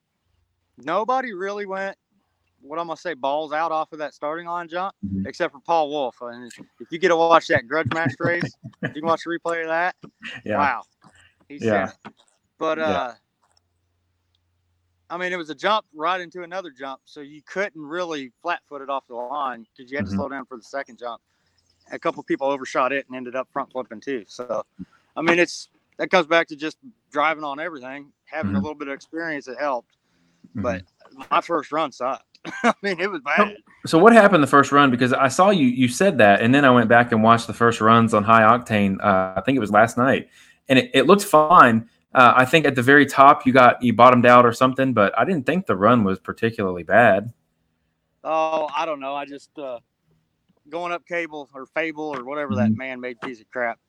nobody 0.77 1.33
really 1.33 1.65
went 1.65 1.97
what 2.65 2.79
I'm 2.79 2.87
gonna 2.87 2.97
say 2.97 3.13
balls 3.13 3.53
out 3.53 3.71
off 3.71 3.91
of 3.91 3.99
that 3.99 4.13
starting 4.13 4.47
line 4.47 4.67
jump, 4.67 4.95
mm-hmm. 5.05 5.27
except 5.27 5.53
for 5.53 5.59
Paul 5.59 5.89
Wolfe. 5.89 6.21
And 6.21 6.51
if 6.79 6.91
you 6.91 6.97
get 6.97 7.09
to 7.09 7.15
watch 7.15 7.47
that 7.47 7.67
grudge 7.67 7.87
match 7.93 8.13
race, 8.19 8.51
you 8.81 8.89
can 8.89 9.05
watch 9.05 9.23
the 9.23 9.37
replay 9.37 9.61
of 9.61 9.67
that. 9.67 9.95
Yeah. 10.43 10.57
Wow, 10.57 10.83
he 11.47 11.57
yeah. 11.57 11.91
But 12.57 12.79
uh, 12.79 12.81
yeah. 12.81 13.13
I 15.09 15.17
mean, 15.17 15.31
it 15.31 15.37
was 15.37 15.49
a 15.49 15.55
jump 15.55 15.85
right 15.93 16.19
into 16.19 16.43
another 16.43 16.71
jump, 16.71 17.01
so 17.05 17.21
you 17.21 17.41
couldn't 17.45 17.81
really 17.81 18.31
flat 18.41 18.61
foot 18.67 18.81
it 18.81 18.89
off 18.89 19.05
the 19.07 19.15
line 19.15 19.65
because 19.75 19.91
you 19.91 19.97
had 19.97 20.05
mm-hmm. 20.05 20.13
to 20.13 20.17
slow 20.17 20.29
down 20.29 20.45
for 20.45 20.57
the 20.57 20.63
second 20.63 20.97
jump. 20.97 21.21
A 21.91 21.99
couple 21.99 22.23
people 22.23 22.47
overshot 22.47 22.91
it 22.91 23.05
and 23.07 23.15
ended 23.15 23.35
up 23.35 23.47
front 23.53 23.71
flipping 23.71 24.01
too. 24.01 24.23
So, 24.27 24.65
I 25.15 25.21
mean, 25.21 25.37
it's 25.37 25.69
that 25.97 26.09
comes 26.09 26.25
back 26.25 26.47
to 26.47 26.55
just 26.55 26.77
driving 27.11 27.43
on 27.43 27.59
everything, 27.59 28.11
having 28.25 28.49
mm-hmm. 28.49 28.57
a 28.57 28.61
little 28.61 28.75
bit 28.75 28.87
of 28.87 28.95
experience. 28.95 29.47
It 29.47 29.59
helped, 29.59 29.95
but 30.55 30.81
mm-hmm. 30.81 31.23
my 31.29 31.41
first 31.41 31.71
run 31.71 31.91
sucked. 31.91 32.23
I 32.63 32.73
mean, 32.81 32.99
it 32.99 33.11
was 33.11 33.21
bad. 33.21 33.57
So 33.85 33.99
what 33.99 34.13
happened 34.13 34.41
the 34.41 34.47
first 34.47 34.71
run? 34.71 34.89
Because 34.89 35.13
I 35.13 35.27
saw 35.27 35.51
you 35.51 35.67
you 35.67 35.87
said 35.87 36.17
that, 36.17 36.41
and 36.41 36.53
then 36.53 36.65
I 36.65 36.71
went 36.71 36.89
back 36.89 37.11
and 37.11 37.21
watched 37.21 37.45
the 37.45 37.53
first 37.53 37.79
runs 37.79 38.13
on 38.15 38.23
high 38.23 38.41
octane. 38.41 38.97
Uh, 39.03 39.33
I 39.35 39.41
think 39.41 39.55
it 39.55 39.59
was 39.59 39.71
last 39.71 39.97
night, 39.97 40.29
and 40.67 40.79
it, 40.79 40.91
it 40.93 41.05
looked 41.05 41.23
fine. 41.23 41.89
Uh, 42.15 42.33
I 42.33 42.45
think 42.45 42.65
at 42.65 42.75
the 42.75 42.81
very 42.81 43.05
top 43.05 43.45
you 43.45 43.51
got 43.51 43.83
you 43.83 43.91
bottomed 43.91 44.25
out 44.25 44.45
or 44.45 44.53
something, 44.53 44.93
but 44.93 45.13
I 45.19 45.25
didn't 45.25 45.45
think 45.45 45.65
the 45.65 45.75
run 45.75 46.05
was 46.05 46.17
particularly 46.17 46.83
bad. 46.83 47.33
Oh, 48.23 48.69
I 48.73 48.85
don't 48.85 49.01
know. 49.01 49.13
I 49.13 49.25
just 49.25 49.49
uh, 49.59 49.79
going 50.69 50.93
up 50.93 51.05
cable 51.05 51.49
or 51.53 51.65
fable 51.65 52.05
or 52.05 52.23
whatever 52.23 52.51
mm-hmm. 52.51 52.71
that 52.71 52.77
man-made 52.77 53.19
piece 53.19 53.41
of 53.41 53.51
crap. 53.51 53.79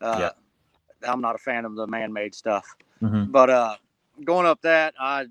Uh, 0.00 0.16
yeah. 0.20 1.10
I'm 1.10 1.20
not 1.20 1.34
a 1.34 1.38
fan 1.38 1.64
of 1.64 1.74
the 1.74 1.88
man-made 1.88 2.36
stuff, 2.36 2.64
mm-hmm. 3.02 3.32
but 3.32 3.50
uh, 3.50 3.74
going 4.24 4.46
up 4.46 4.62
that 4.62 4.94
I 5.00 5.26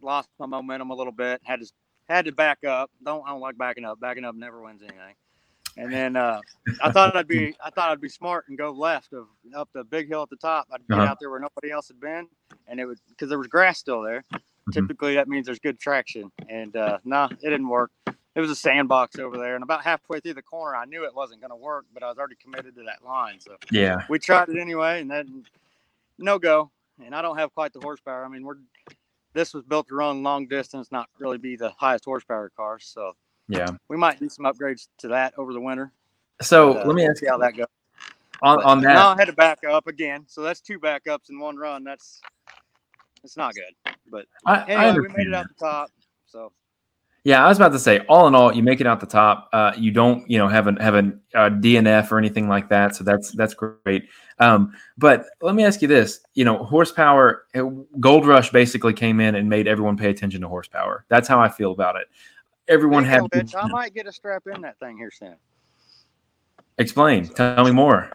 lost 0.00 0.28
my 0.38 0.46
momentum 0.46 0.90
a 0.90 0.94
little 0.94 1.12
bit. 1.12 1.40
Had 1.42 1.62
to 1.62 1.72
had 2.08 2.26
to 2.26 2.32
back 2.32 2.62
up. 2.62 2.92
Don't 3.04 3.26
I 3.26 3.30
don't 3.30 3.40
like 3.40 3.58
backing 3.58 3.84
up. 3.84 3.98
Backing 3.98 4.24
up 4.24 4.36
never 4.36 4.62
wins 4.62 4.82
anything. 4.82 5.16
And 5.78 5.92
then 5.92 6.16
uh, 6.16 6.40
I 6.82 6.90
thought 6.90 7.14
I'd 7.16 7.28
be 7.28 7.54
I 7.64 7.70
thought 7.70 7.90
I'd 7.92 8.00
be 8.00 8.08
smart 8.08 8.46
and 8.48 8.58
go 8.58 8.72
left 8.72 9.12
of 9.12 9.28
up 9.54 9.68
the 9.72 9.84
big 9.84 10.08
hill 10.08 10.22
at 10.22 10.28
the 10.28 10.36
top. 10.36 10.66
I'd 10.72 10.86
get 10.88 10.98
uh-huh. 10.98 11.06
out 11.06 11.18
there 11.20 11.30
where 11.30 11.38
nobody 11.38 11.70
else 11.70 11.86
had 11.86 12.00
been, 12.00 12.26
and 12.66 12.80
it 12.80 12.84
would 12.84 12.98
because 13.08 13.28
there 13.28 13.38
was 13.38 13.46
grass 13.46 13.78
still 13.78 14.02
there. 14.02 14.24
Mm-hmm. 14.34 14.72
Typically 14.72 15.14
that 15.14 15.28
means 15.28 15.46
there's 15.46 15.60
good 15.60 15.78
traction, 15.78 16.32
and 16.48 16.74
uh, 16.74 16.98
no, 17.04 17.16
nah, 17.16 17.28
it 17.30 17.48
didn't 17.48 17.68
work. 17.68 17.92
It 18.06 18.40
was 18.40 18.50
a 18.50 18.56
sandbox 18.56 19.20
over 19.20 19.38
there, 19.38 19.54
and 19.54 19.62
about 19.62 19.84
halfway 19.84 20.18
through 20.18 20.34
the 20.34 20.42
corner, 20.42 20.76
I 20.76 20.84
knew 20.84 21.04
it 21.04 21.14
wasn't 21.14 21.40
going 21.40 21.50
to 21.50 21.56
work, 21.56 21.86
but 21.94 22.02
I 22.02 22.08
was 22.08 22.18
already 22.18 22.36
committed 22.42 22.74
to 22.74 22.82
that 22.82 23.04
line. 23.06 23.38
So 23.38 23.56
yeah, 23.70 23.98
we 24.08 24.18
tried 24.18 24.48
it 24.48 24.58
anyway, 24.58 25.00
and 25.00 25.08
then 25.08 25.44
no 26.18 26.40
go. 26.40 26.72
And 27.04 27.14
I 27.14 27.22
don't 27.22 27.38
have 27.38 27.54
quite 27.54 27.72
the 27.72 27.78
horsepower. 27.80 28.24
I 28.24 28.28
mean, 28.28 28.42
we're 28.42 28.56
this 29.32 29.54
was 29.54 29.62
built 29.62 29.86
to 29.88 29.94
run 29.94 30.24
long 30.24 30.48
distance, 30.48 30.90
not 30.90 31.08
really 31.20 31.38
be 31.38 31.54
the 31.54 31.70
highest 31.78 32.04
horsepower 32.04 32.50
car. 32.56 32.80
So 32.80 33.12
yeah, 33.48 33.68
we 33.88 33.96
might 33.96 34.18
do 34.20 34.28
some 34.28 34.44
upgrades 34.44 34.88
to 34.98 35.08
that 35.08 35.34
over 35.38 35.52
the 35.52 35.60
winter. 35.60 35.92
So 36.40 36.74
but, 36.74 36.82
uh, 36.82 36.86
let 36.86 36.94
me 36.94 37.06
ask 37.06 37.22
you 37.22 37.28
how 37.28 37.38
that 37.38 37.56
goes. 37.56 37.66
On, 38.42 38.62
on 38.62 38.80
that, 38.82 38.94
now 38.94 39.08
I 39.08 39.16
had 39.16 39.26
to 39.26 39.32
back 39.32 39.64
up 39.64 39.88
again. 39.88 40.24
So 40.28 40.42
that's 40.42 40.60
two 40.60 40.78
backups 40.78 41.30
in 41.30 41.38
one 41.40 41.56
run. 41.56 41.82
That's 41.82 42.20
it's 43.24 43.36
not 43.36 43.54
good. 43.54 43.94
But 44.10 44.26
I, 44.46 44.62
anyway, 44.70 44.76
I 44.76 44.92
we 44.92 45.08
made 45.08 45.26
it 45.26 45.34
out 45.34 45.46
the 45.48 45.64
top. 45.64 45.90
So 46.26 46.52
yeah, 47.24 47.44
I 47.44 47.48
was 47.48 47.58
about 47.58 47.72
to 47.72 47.78
say, 47.78 47.98
all 48.08 48.28
in 48.28 48.34
all, 48.34 48.54
you 48.54 48.62
make 48.62 48.80
it 48.80 48.86
out 48.86 49.00
the 49.00 49.06
top. 49.06 49.50
Uh, 49.52 49.72
you 49.76 49.90
don't, 49.90 50.28
you 50.30 50.38
know, 50.38 50.48
have 50.48 50.68
a 50.68 50.82
have 50.82 50.94
a, 50.94 51.12
a, 51.34 51.50
DNF 51.50 52.10
or 52.12 52.18
anything 52.18 52.48
like 52.48 52.68
that, 52.68 52.94
so 52.94 53.02
that's 53.04 53.32
that's 53.32 53.54
great. 53.54 54.08
Um, 54.38 54.72
but 54.96 55.26
let 55.42 55.54
me 55.54 55.64
ask 55.64 55.82
you 55.82 55.88
this: 55.88 56.20
you 56.34 56.44
know, 56.44 56.64
horsepower, 56.64 57.44
uh, 57.54 57.64
Gold 57.98 58.26
Rush 58.26 58.50
basically 58.50 58.92
came 58.94 59.20
in 59.20 59.34
and 59.34 59.48
made 59.48 59.66
everyone 59.66 59.96
pay 59.96 60.10
attention 60.10 60.40
to 60.42 60.48
horsepower. 60.48 61.04
That's 61.08 61.26
how 61.26 61.40
I 61.40 61.48
feel 61.48 61.72
about 61.72 61.96
it. 61.96 62.06
Everyone 62.68 63.04
had. 63.04 63.22
Bitch, 63.24 63.54
I 63.56 63.66
might 63.68 63.94
get 63.94 64.06
a 64.06 64.12
strap 64.12 64.44
in 64.52 64.60
that 64.62 64.78
thing 64.78 64.96
here 64.98 65.10
soon. 65.10 65.36
Explain. 66.78 67.26
Tell 67.28 67.64
me 67.64 67.72
more. 67.72 68.10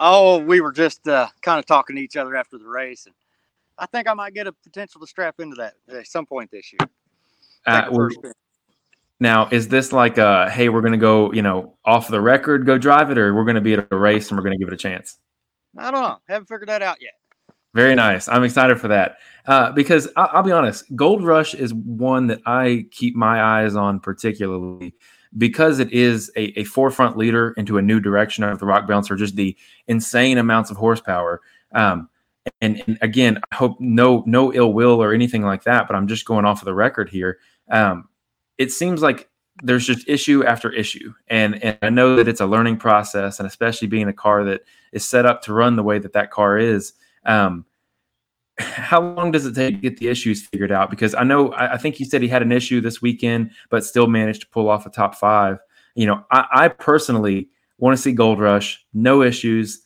Oh, 0.00 0.38
we 0.38 0.60
were 0.60 0.72
just 0.72 1.06
uh, 1.06 1.28
kind 1.42 1.58
of 1.58 1.66
talking 1.66 1.96
to 1.96 2.02
each 2.02 2.16
other 2.16 2.34
after 2.34 2.58
the 2.58 2.66
race, 2.66 3.06
and 3.06 3.14
I 3.78 3.86
think 3.86 4.08
I 4.08 4.14
might 4.14 4.34
get 4.34 4.46
a 4.46 4.52
potential 4.52 5.00
to 5.00 5.06
strap 5.06 5.38
into 5.38 5.56
that 5.56 5.74
at 5.88 6.06
some 6.06 6.26
point 6.26 6.50
this 6.50 6.72
year. 6.72 6.88
Uh, 7.64 8.08
now, 9.20 9.48
is 9.52 9.68
this 9.68 9.92
like 9.92 10.18
a 10.18 10.50
hey, 10.50 10.68
we're 10.68 10.80
going 10.80 10.92
to 10.92 10.98
go, 10.98 11.32
you 11.32 11.42
know, 11.42 11.76
off 11.84 12.08
the 12.08 12.20
record, 12.20 12.66
go 12.66 12.76
drive 12.76 13.10
it, 13.10 13.18
or 13.18 13.32
we're 13.34 13.44
going 13.44 13.54
to 13.54 13.60
be 13.60 13.74
at 13.74 13.86
a 13.90 13.96
race 13.96 14.30
and 14.30 14.38
we're 14.38 14.42
going 14.42 14.58
to 14.58 14.58
give 14.58 14.66
it 14.66 14.74
a 14.74 14.76
chance? 14.78 15.18
I 15.78 15.92
don't 15.92 16.02
know. 16.02 16.18
Haven't 16.28 16.48
figured 16.48 16.68
that 16.68 16.82
out 16.82 17.00
yet. 17.00 17.12
Very 17.74 17.94
nice. 17.94 18.28
I'm 18.28 18.44
excited 18.44 18.80
for 18.80 18.88
that 18.88 19.16
uh, 19.46 19.72
because 19.72 20.08
I- 20.16 20.36
will 20.36 20.42
be 20.42 20.52
honest, 20.52 20.84
Gold 20.94 21.24
Rush 21.24 21.54
is 21.54 21.72
one 21.72 22.26
that 22.26 22.40
I 22.46 22.86
keep 22.90 23.14
my 23.14 23.42
eyes 23.42 23.74
on 23.74 23.98
particularly 23.98 24.94
because 25.38 25.78
it 25.78 25.90
is 25.92 26.30
a, 26.36 26.58
a 26.60 26.64
forefront 26.64 27.16
leader 27.16 27.54
into 27.56 27.78
a 27.78 27.82
new 27.82 28.00
direction 28.00 28.44
of 28.44 28.58
the 28.58 28.66
Rock 28.66 28.86
Bouncer, 28.86 29.16
just 29.16 29.36
the 29.36 29.56
insane 29.86 30.38
amounts 30.38 30.70
of 30.70 30.76
horsepower. 30.76 31.40
Um, 31.74 32.10
and, 32.60 32.82
and, 32.86 32.98
again, 33.00 33.40
I 33.50 33.54
hope 33.54 33.80
no 33.80 34.24
no 34.26 34.52
ill 34.52 34.72
will 34.72 35.02
or 35.02 35.14
anything 35.14 35.42
like 35.42 35.62
that, 35.64 35.86
but 35.86 35.96
I'm 35.96 36.08
just 36.08 36.26
going 36.26 36.44
off 36.44 36.60
of 36.60 36.66
the 36.66 36.74
record 36.74 37.08
here. 37.08 37.38
Um, 37.70 38.08
it 38.58 38.72
seems 38.72 39.00
like 39.00 39.30
there's 39.62 39.86
just 39.86 40.08
issue 40.08 40.44
after 40.44 40.72
issue, 40.72 41.14
and 41.28 41.62
and 41.62 41.78
I 41.82 41.88
know 41.88 42.16
that 42.16 42.26
it's 42.28 42.40
a 42.40 42.46
learning 42.46 42.78
process, 42.78 43.38
and 43.38 43.46
especially 43.46 43.86
being 43.86 44.08
a 44.08 44.12
car 44.12 44.44
that 44.44 44.62
is 44.92 45.04
set 45.04 45.24
up 45.24 45.42
to 45.42 45.52
run 45.52 45.76
the 45.76 45.82
way 45.84 45.98
that 46.00 46.12
that 46.14 46.30
car 46.30 46.58
is. 46.58 46.94
Um, 47.24 47.64
how 48.58 49.00
long 49.00 49.32
does 49.32 49.46
it 49.46 49.54
take 49.54 49.76
to 49.76 49.80
get 49.80 49.98
the 49.98 50.08
issues 50.08 50.46
figured 50.46 50.72
out? 50.72 50.90
Because 50.90 51.14
I 51.14 51.24
know 51.24 51.52
I, 51.52 51.74
I 51.74 51.76
think 51.78 51.94
he 51.94 52.04
said 52.04 52.22
he 52.22 52.28
had 52.28 52.42
an 52.42 52.52
issue 52.52 52.80
this 52.80 53.00
weekend, 53.00 53.50
but 53.70 53.84
still 53.84 54.06
managed 54.06 54.42
to 54.42 54.48
pull 54.48 54.68
off 54.68 54.86
a 54.86 54.90
top 54.90 55.14
five. 55.14 55.58
You 55.94 56.06
know, 56.06 56.24
I, 56.30 56.46
I 56.52 56.68
personally 56.68 57.48
want 57.78 57.96
to 57.96 58.02
see 58.02 58.12
Gold 58.12 58.40
Rush, 58.40 58.84
no 58.92 59.22
issues, 59.22 59.82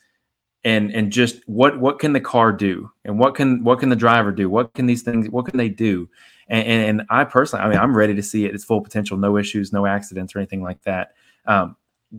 and 0.65 0.93
and 0.93 1.13
just 1.13 1.43
what 1.47 1.79
what 1.79 1.99
can 1.99 2.13
the 2.13 2.21
car 2.21 2.53
do, 2.53 2.91
and 3.05 3.19
what 3.19 3.35
can 3.35 3.63
what 3.63 3.79
can 3.79 3.89
the 3.89 3.97
driver 3.97 4.33
do, 4.33 4.51
what 4.51 4.75
can 4.75 4.87
these 4.87 5.03
things, 5.03 5.31
what 5.31 5.47
can 5.47 5.57
they 5.57 5.69
do? 5.69 6.09
And, 6.49 6.67
and, 6.67 7.01
and 7.01 7.09
I 7.11 7.25
personally, 7.25 7.65
I 7.65 7.69
mean, 7.69 7.79
I'm 7.79 7.97
ready 7.97 8.15
to 8.15 8.23
see 8.23 8.45
it. 8.45 8.55
Its 8.55 8.65
full 8.65 8.81
potential, 8.81 9.17
no 9.17 9.37
issues, 9.37 9.73
no 9.73 9.87
accidents, 9.87 10.35
or 10.35 10.39
anything 10.39 10.63
like 10.63 10.83
that. 10.83 11.15
Um, 11.47 11.77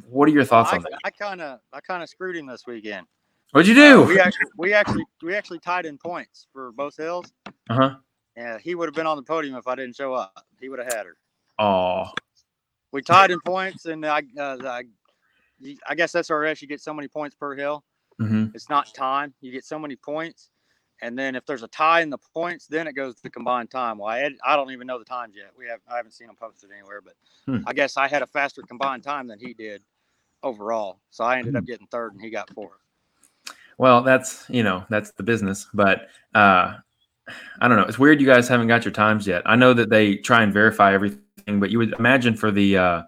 what 0.09 0.27
are 0.27 0.31
your 0.31 0.43
thoughts 0.43 0.71
I, 0.73 0.77
on 0.77 0.83
that? 0.83 0.99
I 1.03 1.09
kind 1.11 1.41
of 1.41 1.59
I 1.73 1.81
kind 1.81 2.03
of 2.03 2.09
screwed 2.09 2.35
him 2.35 2.45
this 2.45 2.65
weekend. 2.65 3.07
What'd 3.51 3.67
you 3.67 3.75
do? 3.75 4.03
Uh, 4.03 4.07
we 4.07 4.19
actually 4.19 4.45
we 4.57 4.73
actually 4.73 5.05
we 5.23 5.35
actually 5.35 5.59
tied 5.59 5.85
in 5.85 5.97
points 5.97 6.47
for 6.51 6.71
both 6.73 6.97
hills. 6.97 7.31
Uh 7.69 7.73
huh. 7.73 7.95
Yeah, 8.35 8.59
he 8.59 8.75
would 8.75 8.87
have 8.87 8.95
been 8.95 9.07
on 9.07 9.17
the 9.17 9.23
podium 9.23 9.55
if 9.55 9.67
I 9.67 9.75
didn't 9.75 9.95
show 9.95 10.13
up. 10.13 10.45
He 10.59 10.69
would 10.69 10.79
have 10.79 10.93
had 10.93 11.05
her. 11.05 11.17
Oh. 11.57 12.11
We 12.91 13.01
tied 13.01 13.31
in 13.31 13.39
points, 13.41 13.85
and 13.85 14.05
I, 14.05 14.21
uh, 14.37 14.57
I, 14.63 14.83
I 15.87 15.95
guess 15.95 16.13
SRS 16.13 16.61
you 16.61 16.67
get 16.67 16.81
so 16.81 16.93
many 16.93 17.07
points 17.07 17.35
per 17.35 17.55
hill. 17.55 17.83
Mm-hmm. 18.21 18.47
It's 18.53 18.69
not 18.69 18.93
time. 18.93 19.33
You 19.41 19.51
get 19.51 19.65
so 19.65 19.79
many 19.79 19.95
points, 19.95 20.49
and 21.01 21.17
then 21.17 21.35
if 21.35 21.45
there's 21.45 21.63
a 21.63 21.67
tie 21.67 22.01
in 22.01 22.09
the 22.09 22.19
points, 22.33 22.67
then 22.67 22.87
it 22.87 22.93
goes 22.93 23.15
to 23.21 23.29
combined 23.29 23.71
time. 23.71 23.97
Well, 23.97 24.09
I, 24.09 24.29
I 24.45 24.55
don't 24.55 24.71
even 24.71 24.87
know 24.87 24.99
the 24.99 25.05
times 25.05 25.35
yet. 25.35 25.51
We 25.57 25.65
have 25.67 25.79
I 25.91 25.97
haven't 25.97 26.13
seen 26.13 26.27
them 26.27 26.35
posted 26.35 26.69
anywhere, 26.71 27.01
but 27.01 27.13
hmm. 27.45 27.67
I 27.67 27.73
guess 27.73 27.97
I 27.97 28.07
had 28.07 28.21
a 28.21 28.27
faster 28.27 28.61
combined 28.61 29.03
time 29.03 29.27
than 29.27 29.39
he 29.39 29.53
did 29.53 29.81
overall. 30.43 30.99
So 31.09 31.23
I 31.23 31.39
ended 31.39 31.55
up 31.55 31.63
hmm. 31.63 31.71
getting 31.71 31.87
third, 31.87 32.13
and 32.13 32.21
he 32.21 32.29
got 32.29 32.53
fourth. 32.53 32.79
Well, 33.77 34.01
that's 34.01 34.45
you 34.49 34.63
know 34.63 34.85
that's 34.89 35.11
the 35.11 35.23
business, 35.23 35.67
but 35.73 36.07
uh, 36.33 36.75
I 37.59 37.67
don't 37.67 37.77
know. 37.77 37.83
It's 37.83 37.99
weird 37.99 38.19
you 38.19 38.27
guys 38.27 38.47
haven't 38.47 38.67
got 38.67 38.85
your 38.85 38.91
times 38.91 39.27
yet. 39.27 39.43
I 39.45 39.55
know 39.55 39.73
that 39.73 39.89
they 39.89 40.15
try 40.15 40.43
and 40.43 40.51
verify 40.51 40.93
everything, 40.93 41.59
but 41.59 41.69
you 41.69 41.77
would 41.77 41.93
imagine 41.99 42.35
for 42.35 42.51
the 42.51 42.77
uh, 42.77 43.01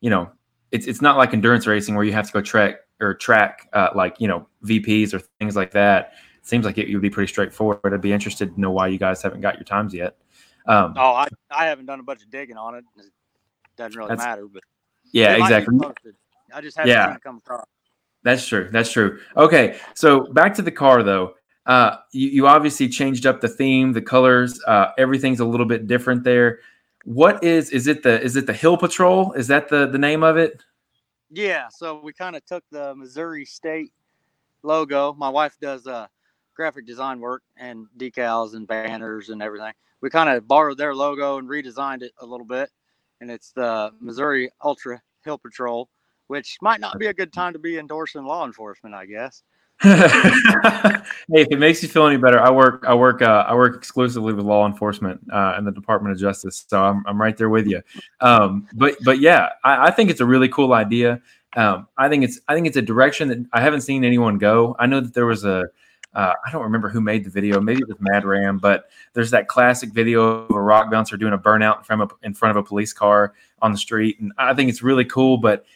you 0.00 0.10
know 0.10 0.30
it's 0.72 0.86
it's 0.86 1.02
not 1.02 1.16
like 1.16 1.32
endurance 1.34 1.66
racing 1.66 1.94
where 1.94 2.04
you 2.04 2.12
have 2.12 2.26
to 2.26 2.32
go 2.32 2.40
track 2.40 2.76
or 3.00 3.14
track 3.14 3.68
uh, 3.72 3.90
like 3.94 4.16
you 4.18 4.28
know 4.28 4.46
VPs 4.64 5.12
or 5.12 5.20
things 5.38 5.56
like 5.56 5.72
that. 5.72 6.12
It 6.38 6.46
seems 6.46 6.64
like 6.64 6.78
it 6.78 6.92
would 6.92 7.02
be 7.02 7.10
pretty 7.10 7.30
straightforward. 7.30 7.92
I'd 7.92 8.00
be 8.00 8.12
interested 8.12 8.54
to 8.54 8.60
know 8.60 8.70
why 8.70 8.88
you 8.88 8.98
guys 8.98 9.22
haven't 9.22 9.40
got 9.40 9.56
your 9.56 9.64
times 9.64 9.94
yet. 9.94 10.16
Um, 10.66 10.94
oh, 10.96 11.12
I, 11.12 11.28
I 11.50 11.66
haven't 11.66 11.86
done 11.86 12.00
a 12.00 12.02
bunch 12.02 12.22
of 12.22 12.30
digging 12.30 12.56
on 12.56 12.74
it. 12.74 12.84
It 12.96 13.06
doesn't 13.76 13.98
really 13.98 14.16
matter, 14.16 14.46
but 14.46 14.62
yeah, 15.12 15.36
exactly. 15.36 15.78
I 16.52 16.60
just 16.60 16.76
haven't 16.76 16.90
yeah. 16.90 17.16
come 17.22 17.38
across. 17.38 17.66
That's 18.24 18.48
true. 18.48 18.68
That's 18.72 18.90
true. 18.90 19.20
Okay, 19.36 19.78
so 19.94 20.32
back 20.32 20.54
to 20.54 20.62
the 20.62 20.72
car 20.72 21.02
though. 21.02 21.34
Uh, 21.66 21.98
you, 22.12 22.28
you 22.28 22.46
obviously 22.46 22.88
changed 22.88 23.26
up 23.26 23.40
the 23.40 23.48
theme, 23.48 23.92
the 23.92 24.02
colors. 24.02 24.60
Uh, 24.66 24.88
everything's 24.98 25.40
a 25.40 25.44
little 25.44 25.66
bit 25.66 25.86
different 25.86 26.24
there. 26.24 26.60
What 27.04 27.44
is 27.44 27.70
is 27.70 27.86
it 27.86 28.02
the 28.02 28.20
is 28.22 28.36
it 28.36 28.46
the 28.46 28.52
Hill 28.54 28.78
Patrol? 28.78 29.32
Is 29.32 29.46
that 29.48 29.68
the 29.68 29.86
the 29.86 29.98
name 29.98 30.22
of 30.22 30.38
it? 30.38 30.62
Yeah. 31.30 31.68
So 31.68 32.00
we 32.02 32.12
kind 32.14 32.34
of 32.34 32.44
took 32.46 32.64
the 32.70 32.94
Missouri 32.94 33.44
State 33.44 33.92
logo. 34.62 35.12
My 35.12 35.28
wife 35.28 35.56
does 35.60 35.86
uh, 35.86 36.06
graphic 36.56 36.86
design 36.86 37.20
work 37.20 37.42
and 37.58 37.86
decals 37.98 38.54
and 38.54 38.66
banners 38.66 39.28
and 39.28 39.42
everything. 39.42 39.72
We 40.00 40.08
kind 40.08 40.30
of 40.30 40.48
borrowed 40.48 40.78
their 40.78 40.94
logo 40.94 41.38
and 41.38 41.48
redesigned 41.48 42.02
it 42.02 42.12
a 42.20 42.26
little 42.26 42.46
bit, 42.46 42.70
and 43.20 43.30
it's 43.30 43.52
the 43.52 43.90
Missouri 44.00 44.50
Ultra 44.62 45.02
Hill 45.24 45.38
Patrol 45.38 45.90
which 46.34 46.58
might 46.60 46.80
not 46.80 46.98
be 46.98 47.06
a 47.06 47.14
good 47.14 47.32
time 47.40 47.52
to 47.52 47.60
be 47.60 47.78
endorsing 47.78 48.24
law 48.24 48.44
enforcement, 48.44 48.92
I 48.92 49.06
guess. 49.06 49.44
hey, 49.82 49.90
if 51.28 51.48
it 51.50 51.58
makes 51.58 51.82
you 51.82 51.88
feel 51.88 52.06
any 52.06 52.16
better, 52.16 52.40
I 52.40 52.50
work 52.50 52.84
I 52.86 52.94
work 52.94 53.22
uh, 53.22 53.44
I 53.46 53.54
work 53.54 53.76
exclusively 53.76 54.32
with 54.32 54.44
law 54.44 54.66
enforcement 54.66 55.20
uh, 55.32 55.54
in 55.58 55.64
the 55.64 55.72
Department 55.72 56.12
of 56.12 56.20
Justice, 56.20 56.64
so 56.68 56.82
I'm, 56.82 57.04
I'm 57.06 57.20
right 57.20 57.36
there 57.36 57.48
with 57.48 57.66
you. 57.66 57.82
Um, 58.20 58.68
but 58.74 58.96
but 59.04 59.20
yeah, 59.20 59.50
I, 59.62 59.86
I, 59.86 59.90
think 59.90 60.10
it's 60.10 60.20
a 60.20 60.26
really 60.26 60.48
cool 60.48 60.72
idea. 60.72 61.20
Um, 61.56 61.88
I 61.98 62.08
think 62.08 62.24
it's 62.24 62.40
I 62.46 62.54
think 62.54 62.68
it's 62.68 62.76
a 62.76 62.82
direction 62.82 63.28
that 63.28 63.46
I 63.52 63.60
haven't 63.60 63.80
seen 63.80 64.04
anyone 64.04 64.38
go. 64.38 64.76
I 64.78 64.86
know 64.86 65.00
that 65.00 65.12
there 65.12 65.26
was 65.26 65.44
a 65.44 65.64
uh, 66.14 66.32
I 66.46 66.50
don't 66.52 66.62
remember 66.62 66.88
who 66.88 67.00
made 67.00 67.24
the 67.24 67.30
video. 67.30 67.60
Maybe 67.60 67.80
it 67.80 67.88
was 67.88 67.96
Mad 67.98 68.24
Ram, 68.24 68.58
but 68.58 68.90
there's 69.12 69.32
that 69.32 69.48
classic 69.48 69.90
video 69.90 70.44
of 70.44 70.50
a 70.50 70.62
rock 70.62 70.90
bouncer 70.90 71.16
doing 71.16 71.32
a 71.32 71.38
burnout 71.38 71.78
in 71.78 71.84
front 71.84 72.02
of 72.02 72.12
in 72.22 72.34
front 72.34 72.56
of 72.56 72.64
a 72.64 72.66
police 72.66 72.92
car 72.92 73.34
on 73.60 73.72
the 73.72 73.78
street, 73.78 74.20
and 74.20 74.32
I 74.38 74.54
think 74.54 74.70
it's 74.70 74.82
really 74.82 75.04
cool. 75.04 75.36
But 75.36 75.66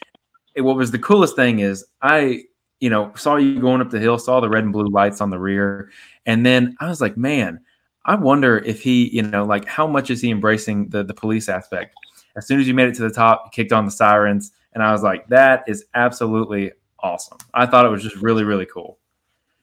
what 0.61 0.75
was 0.75 0.91
the 0.91 0.99
coolest 0.99 1.35
thing 1.35 1.59
is 1.59 1.85
I, 2.01 2.43
you 2.79 2.89
know, 2.89 3.11
saw 3.15 3.35
you 3.35 3.59
going 3.59 3.81
up 3.81 3.89
the 3.89 3.99
hill, 3.99 4.17
saw 4.17 4.39
the 4.39 4.49
red 4.49 4.63
and 4.63 4.73
blue 4.73 4.87
lights 4.87 5.21
on 5.21 5.29
the 5.29 5.39
rear, 5.39 5.91
and 6.25 6.45
then 6.45 6.75
I 6.79 6.87
was 6.87 7.01
like, 7.01 7.17
man, 7.17 7.59
I 8.05 8.15
wonder 8.15 8.59
if 8.59 8.81
he, 8.81 9.09
you 9.09 9.21
know, 9.21 9.45
like 9.45 9.65
how 9.65 9.87
much 9.87 10.09
is 10.09 10.21
he 10.21 10.31
embracing 10.31 10.89
the 10.89 11.03
the 11.03 11.13
police 11.13 11.49
aspect? 11.49 11.95
As 12.35 12.47
soon 12.47 12.59
as 12.59 12.67
you 12.67 12.73
made 12.73 12.87
it 12.87 12.95
to 12.95 13.01
the 13.01 13.09
top, 13.09 13.51
kicked 13.53 13.71
on 13.71 13.85
the 13.85 13.91
sirens, 13.91 14.51
and 14.73 14.83
I 14.83 14.91
was 14.91 15.03
like, 15.03 15.27
that 15.27 15.63
is 15.67 15.85
absolutely 15.93 16.71
awesome. 17.01 17.37
I 17.53 17.65
thought 17.65 17.85
it 17.85 17.89
was 17.89 18.03
just 18.03 18.15
really, 18.17 18.43
really 18.43 18.65
cool. 18.65 18.97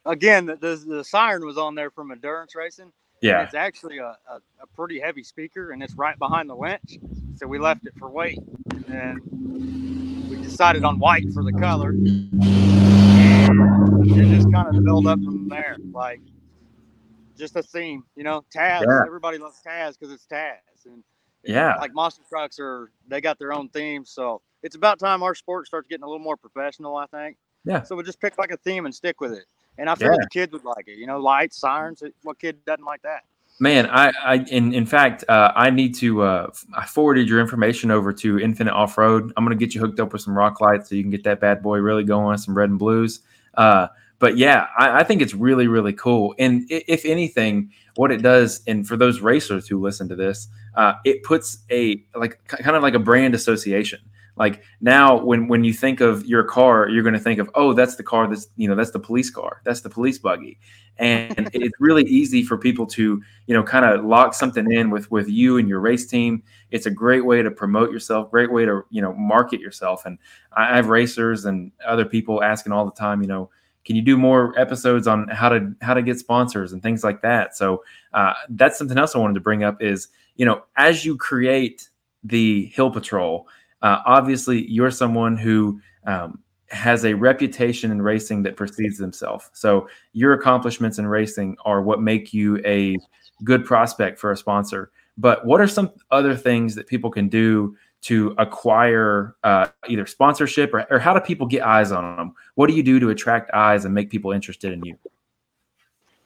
Again, 0.05 0.47
the, 0.47 0.57
the, 0.57 0.77
the 0.77 1.05
siren 1.05 1.45
was 1.45 1.59
on 1.59 1.75
there 1.75 1.91
from 1.91 2.13
endurance 2.13 2.55
racing. 2.55 2.93
Yeah, 3.23 3.43
it's 3.43 3.55
actually 3.55 3.99
a, 3.99 4.17
a, 4.31 4.41
a, 4.61 4.67
pretty 4.75 5.01
heavy 5.01 5.23
speaker, 5.23 5.73
and 5.73 5.83
it's 5.83 5.95
right 5.95 6.19
behind 6.19 6.51
the 6.51 6.55
winch. 6.55 6.99
So 7.37 7.47
we 7.47 7.59
left 7.59 7.87
it 7.87 7.95
for 7.99 8.11
weight, 8.11 8.39
and 8.89 10.06
decided 10.47 10.85
on 10.85 10.99
white 10.99 11.33
for 11.33 11.43
the 11.43 11.53
color, 11.53 11.91
and 11.91 12.31
it 14.11 14.35
just 14.35 14.53
kind 14.53 14.75
of 14.75 14.85
built 14.85 15.07
up 15.07 15.23
from 15.23 15.49
there. 15.49 15.77
Like 15.93 16.21
just 17.37 17.57
a 17.57 17.63
theme, 17.63 18.05
you 18.17 18.25
know. 18.25 18.45
Taz, 18.55 18.83
yeah. 18.83 19.03
everybody 19.07 19.39
loves 19.39 19.61
Taz 19.67 19.99
because 19.99 20.13
it's 20.13 20.27
Taz, 20.27 20.87
and 20.87 21.03
yeah, 21.45 21.77
like 21.77 21.93
monster 21.95 22.23
trucks 22.29 22.59
are 22.61 22.91
they 23.09 23.21
got 23.21 23.39
their 23.39 23.53
own 23.53 23.69
theme. 23.69 24.05
So 24.05 24.41
it's 24.63 24.77
about 24.77 24.99
time 24.99 25.23
our 25.23 25.35
sport 25.35 25.67
starts 25.67 25.89
getting 25.89 26.05
a 26.05 26.07
little 26.07 26.25
more 26.25 26.37
professional. 26.37 26.97
I 26.97 27.07
think. 27.07 27.37
Yeah. 27.65 27.83
So 27.83 27.97
we 27.97 28.05
just 28.05 28.21
pick 28.21 28.39
like 28.39 28.53
a 28.53 28.57
theme 28.59 28.87
and 28.87 28.95
stick 28.95 29.21
with 29.21 29.33
it. 29.33 29.45
And 29.79 29.91
I 29.91 29.95
feel 29.95 30.13
yeah. 30.13 30.19
the 30.21 30.29
kids 30.33 30.53
would 30.53 30.65
like 30.65 30.89
it. 30.89 30.99
You 30.99 31.07
know, 31.07 31.19
lights, 31.19 31.59
sirens. 31.59 32.03
What 32.23 32.39
kid 32.39 32.65
doesn't 32.65 32.85
like 32.85 33.03
that? 33.03 33.25
Man, 33.59 33.87
I, 33.87 34.12
I 34.23 34.35
in, 34.51 34.75
in 34.75 34.85
fact, 34.85 35.25
uh, 35.29 35.53
I 35.57 35.71
need 35.71 35.95
to. 35.97 36.23
Uh, 36.23 36.51
I 36.75 36.85
forwarded 36.85 37.27
your 37.27 37.40
information 37.40 37.90
over 37.90 38.12
to 38.12 38.38
Infinite 38.38 38.75
Off 38.75 38.99
Road. 38.99 39.33
I'm 39.37 39.45
going 39.45 39.59
to 39.59 39.64
get 39.64 39.74
you 39.74 39.81
hooked 39.81 39.99
up 39.99 40.12
with 40.12 40.20
some 40.20 40.37
rock 40.37 40.61
lights 40.61 40.91
so 40.91 40.95
you 40.95 41.03
can 41.03 41.11
get 41.11 41.24
that 41.24 41.41
bad 41.41 41.62
boy 41.62 41.78
really 41.78 42.05
going. 42.05 42.37
Some 42.37 42.57
red 42.57 42.68
and 42.68 42.78
blues. 42.78 43.20
Uh, 43.55 43.89
but 44.18 44.37
yeah, 44.37 44.66
I, 44.78 45.01
I, 45.01 45.05
think 45.05 45.22
it's 45.22 45.35
really 45.35 45.68
really 45.68 45.95
cool. 45.95 46.35
And 46.39 46.66
if 46.68 47.05
anything, 47.07 47.72
what 47.97 48.12
it 48.12 48.22
does, 48.22 48.62
and 48.66 48.87
for 48.87 48.97
those 48.97 49.20
racers 49.20 49.66
who 49.66 49.81
listen 49.81 50.09
to 50.11 50.16
this, 50.16 50.49
uh, 50.74 50.95
it 51.05 51.22
puts 51.22 51.59
a 51.70 52.03
like 52.14 52.39
kind 52.47 52.76
of 52.76 52.83
like 52.83 52.95
a 52.95 52.99
brand 52.99 53.35
association. 53.35 54.01
Like 54.37 54.62
now, 54.80 55.16
when 55.16 55.49
when 55.49 55.64
you 55.64 55.72
think 55.72 56.01
of 56.01 56.26
your 56.26 56.45
car, 56.45 56.89
you're 56.89 57.03
going 57.03 57.14
to 57.14 57.20
think 57.20 57.39
of, 57.39 57.51
oh, 57.55 57.72
that's 57.72 57.97
the 57.97 58.03
car 58.03 58.28
that's 58.28 58.49
you 58.57 58.68
know 58.68 58.74
that's 58.74 58.91
the 58.91 59.01
police 59.01 59.30
car, 59.30 59.62
that's 59.64 59.80
the 59.80 59.89
police 59.89 60.18
buggy, 60.18 60.59
and 60.99 61.51
it's 61.55 61.74
really 61.80 62.05
easy 62.05 62.43
for 62.43 62.59
people 62.59 62.87
to 62.87 63.22
you 63.47 63.55
know 63.55 63.62
kind 63.62 63.87
of 63.87 64.05
lock 64.05 64.34
something 64.34 64.70
in 64.70 64.91
with 64.91 65.11
with 65.11 65.28
you 65.28 65.57
and 65.57 65.68
your 65.68 65.80
race 65.80 66.07
team. 66.07 66.43
It's 66.70 66.84
a 66.84 66.91
great 66.91 67.24
way 67.24 67.43
to 67.43 67.51
promote 67.51 67.91
yourself, 67.91 68.30
great 68.30 68.53
way 68.53 68.66
to 68.66 68.82
you 68.91 69.01
know 69.01 69.14
market 69.14 69.61
yourself. 69.61 70.05
And 70.05 70.18
I 70.53 70.76
have 70.76 70.89
racers 70.89 71.47
and 71.47 71.72
other 71.87 72.05
people 72.05 72.43
asking 72.43 72.72
all 72.72 72.84
the 72.84 72.93
time, 72.93 73.22
you 73.22 73.28
know, 73.28 73.49
can 73.87 73.97
you 73.97 74.03
do 74.03 74.18
more 74.18 74.53
episodes 74.59 75.07
on 75.07 75.28
how 75.28 75.49
to 75.49 75.74
how 75.80 75.95
to 75.95 76.03
get 76.03 76.18
sponsors 76.18 76.74
and 76.74 76.82
things 76.82 77.03
like 77.03 77.22
that? 77.22 77.57
So 77.57 77.82
uh, 78.12 78.34
that's 78.51 78.76
something 78.76 78.99
else 78.99 79.14
I 79.14 79.18
wanted 79.18 79.34
to 79.34 79.41
bring 79.41 79.64
up 79.64 79.80
is 79.80 80.09
you 80.34 80.45
know 80.45 80.64
as 80.76 81.07
you 81.07 81.16
create 81.16 81.89
the 82.22 82.66
Hill 82.66 82.91
Patrol 82.91 83.49
uh, 83.83 84.01
obviously, 84.07 84.70
you're 84.70 84.91
someone 84.91 85.37
who 85.37 85.81
um, 86.07 86.39
has 86.68 87.05
a 87.05 87.14
reputation 87.14 87.91
in 87.91 88.03
racing 88.03 88.43
that 88.43 88.57
precedes 88.57 88.99
themselves. 88.99 89.51
So 89.53 89.89
your 90.12 90.33
accomplishments 90.33 90.99
in 90.99 91.07
racing 91.07 91.57
are 91.64 91.83
what 91.83 92.01
make 92.01 92.33
you 92.35 92.61
a 92.64 92.97
good 93.45 93.64
prospect 93.64 94.18
for 94.18 94.33
a 94.33 94.37
sponsor. 94.37 94.91
But 95.18 95.47
what 95.47 95.61
are 95.61 95.68
some 95.68 95.93
other 96.11 96.35
things 96.35 96.74
that 96.74 96.87
people 96.87 97.11
can 97.11 97.29
do 97.29 97.77
to 98.03 98.35
acquire 98.39 99.37
uh, 99.43 99.68
either 99.89 100.07
sponsorship 100.07 100.72
or, 100.74 100.87
or 100.91 100.99
how 100.99 101.14
do 101.14 101.20
people 101.20 101.47
get 101.47 101.62
eyes 101.62 101.93
on 101.93 102.16
them? 102.16 102.35
What 102.55 102.68
do 102.68 102.74
you 102.74 102.83
do 102.83 103.01
to 103.01 103.11
attract 103.11 103.51
eyes 103.53 103.85
and 103.85 103.95
make 103.95 104.11
people 104.11 104.33
interested 104.33 104.72
in 104.72 104.85
you? 104.85 104.97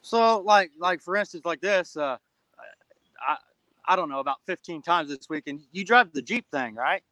So, 0.01 0.39
like, 0.39 0.71
like 0.79 1.01
for 1.01 1.15
instance, 1.15 1.45
like 1.45 1.61
this, 1.61 1.95
uh, 1.95 2.17
I, 3.27 3.37
I 3.85 3.95
don't 3.95 4.09
know 4.09 4.19
about 4.19 4.37
15 4.45 4.81
times 4.81 5.09
this 5.09 5.29
week, 5.29 5.43
and 5.47 5.61
you 5.71 5.85
drive 5.85 6.11
the 6.11 6.21
Jeep 6.21 6.45
thing, 6.51 6.75
right? 6.75 7.03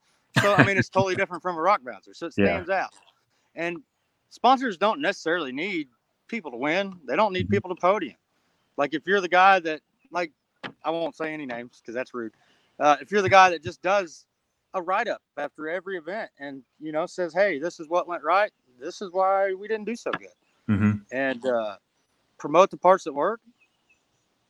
So, 0.42 0.54
I 0.56 0.64
mean, 0.64 0.78
it's 0.78 0.90
totally 0.90 1.16
different 1.18 1.42
from 1.42 1.58
a 1.58 1.62
rock 1.62 1.82
bouncer, 1.84 2.14
so 2.14 2.28
it 2.28 2.34
stands 2.34 2.70
yeah. 2.70 2.84
out. 2.84 2.92
And 3.56 3.82
sponsors 4.30 4.78
don't 4.78 5.02
necessarily 5.02 5.52
need 5.52 5.88
people 6.28 6.52
to 6.52 6.58
win; 6.58 7.00
they 7.08 7.16
don't 7.16 7.34
need 7.34 7.46
mm-hmm. 7.46 7.54
people 7.54 7.76
to 7.76 7.80
podium. 7.80 8.16
Like 8.78 8.94
if 8.94 9.06
you're 9.06 9.22
the 9.22 9.30
guy 9.30 9.60
that, 9.60 9.82
like, 10.12 10.32
I 10.84 10.90
won't 10.90 11.16
say 11.16 11.34
any 11.34 11.46
names 11.46 11.82
because 11.82 11.96
that's 11.96 12.14
rude. 12.14 12.34
Uh, 12.80 12.98
if 13.02 13.12
you're 13.12 13.22
the 13.22 13.30
guy 13.30 13.50
that 13.50 13.64
just 13.64 13.82
does 13.82 14.26
a 14.74 14.82
write 14.82 15.08
up 15.08 15.22
after 15.38 15.68
every 15.68 15.98
event 15.98 16.30
and 16.40 16.62
you 16.80 16.92
know 16.92 17.06
says, 17.06 17.34
"Hey, 17.34 17.60
this 17.60 17.80
is 17.80 17.90
what 17.90 18.08
went 18.08 18.24
right. 18.24 18.52
This 18.80 19.02
is 19.02 19.12
why 19.12 19.54
we 19.54 19.68
didn't 19.68 19.86
do 19.86 19.96
so 19.96 20.12
good," 20.12 20.30
mm-hmm. 20.70 20.92
and 21.12 21.46
uh, 21.46 21.76
promote 22.38 22.70
the 22.72 22.78
parts 22.78 23.04
that 23.04 23.14
work. 23.14 23.42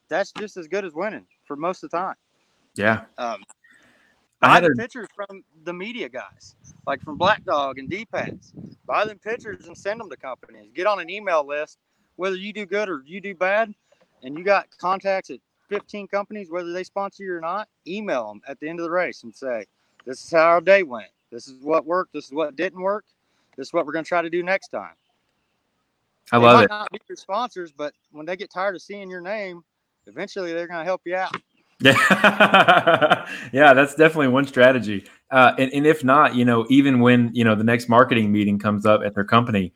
That's 0.08 0.32
just 0.32 0.56
as 0.56 0.66
good 0.66 0.84
as 0.84 0.92
winning 0.92 1.26
for 1.44 1.56
most 1.56 1.82
of 1.82 1.90
the 1.90 1.96
time. 1.96 2.16
Yeah. 2.74 3.02
Um, 3.18 3.42
buy 4.40 4.60
the 4.60 4.68
a... 4.68 4.76
pictures 4.76 5.08
from 5.14 5.42
the 5.64 5.72
media 5.72 6.08
guys, 6.08 6.56
like 6.86 7.02
from 7.02 7.16
Black 7.16 7.44
Dog 7.44 7.78
and 7.78 7.88
D-Pads. 7.88 8.52
Buy 8.86 9.04
them 9.04 9.18
pictures 9.18 9.66
and 9.66 9.76
send 9.76 10.00
them 10.00 10.10
to 10.10 10.16
companies. 10.16 10.70
Get 10.74 10.86
on 10.86 11.00
an 11.00 11.10
email 11.10 11.46
list, 11.46 11.78
whether 12.16 12.36
you 12.36 12.52
do 12.52 12.66
good 12.66 12.88
or 12.88 13.02
you 13.04 13.20
do 13.20 13.34
bad, 13.34 13.74
and 14.22 14.36
you 14.36 14.44
got 14.44 14.66
contacts 14.78 15.30
at 15.30 15.38
15 15.68 16.08
companies, 16.08 16.50
whether 16.50 16.72
they 16.72 16.84
sponsor 16.84 17.24
you 17.24 17.34
or 17.34 17.40
not. 17.40 17.68
Email 17.86 18.28
them 18.28 18.42
at 18.48 18.58
the 18.60 18.68
end 18.68 18.80
of 18.80 18.84
the 18.84 18.90
race 18.90 19.22
and 19.22 19.34
say, 19.34 19.64
this 20.04 20.22
is 20.24 20.30
how 20.30 20.44
our 20.44 20.60
day 20.60 20.82
went. 20.82 21.10
This 21.30 21.46
is 21.46 21.62
what 21.62 21.86
worked. 21.86 22.12
This 22.12 22.26
is 22.26 22.32
what 22.32 22.56
didn't 22.56 22.80
work. 22.80 23.04
This 23.56 23.68
is 23.68 23.72
what 23.72 23.86
we're 23.86 23.92
going 23.92 24.04
to 24.04 24.08
try 24.08 24.22
to 24.22 24.30
do 24.30 24.42
next 24.42 24.68
time. 24.68 24.94
I 26.32 26.38
they 26.38 26.44
love 26.44 26.62
it. 26.62 26.70
Not 26.70 26.90
be 26.90 27.00
your 27.08 27.16
sponsors, 27.16 27.72
but 27.72 27.92
when 28.12 28.26
they 28.26 28.36
get 28.36 28.50
tired 28.50 28.74
of 28.74 28.82
seeing 28.82 29.10
your 29.10 29.20
name, 29.20 29.62
eventually 30.06 30.52
they're 30.52 30.66
going 30.66 30.80
to 30.80 30.84
help 30.84 31.02
you 31.04 31.16
out. 31.16 31.34
Yeah, 31.80 33.26
yeah, 33.52 33.72
that's 33.72 33.94
definitely 33.94 34.28
one 34.28 34.46
strategy. 34.46 35.04
Uh, 35.30 35.52
and, 35.58 35.72
and 35.72 35.86
if 35.86 36.04
not, 36.04 36.34
you 36.34 36.44
know, 36.44 36.66
even 36.68 37.00
when 37.00 37.30
you 37.34 37.44
know 37.44 37.54
the 37.54 37.64
next 37.64 37.88
marketing 37.88 38.30
meeting 38.32 38.58
comes 38.58 38.84
up 38.84 39.02
at 39.04 39.14
their 39.14 39.24
company, 39.24 39.72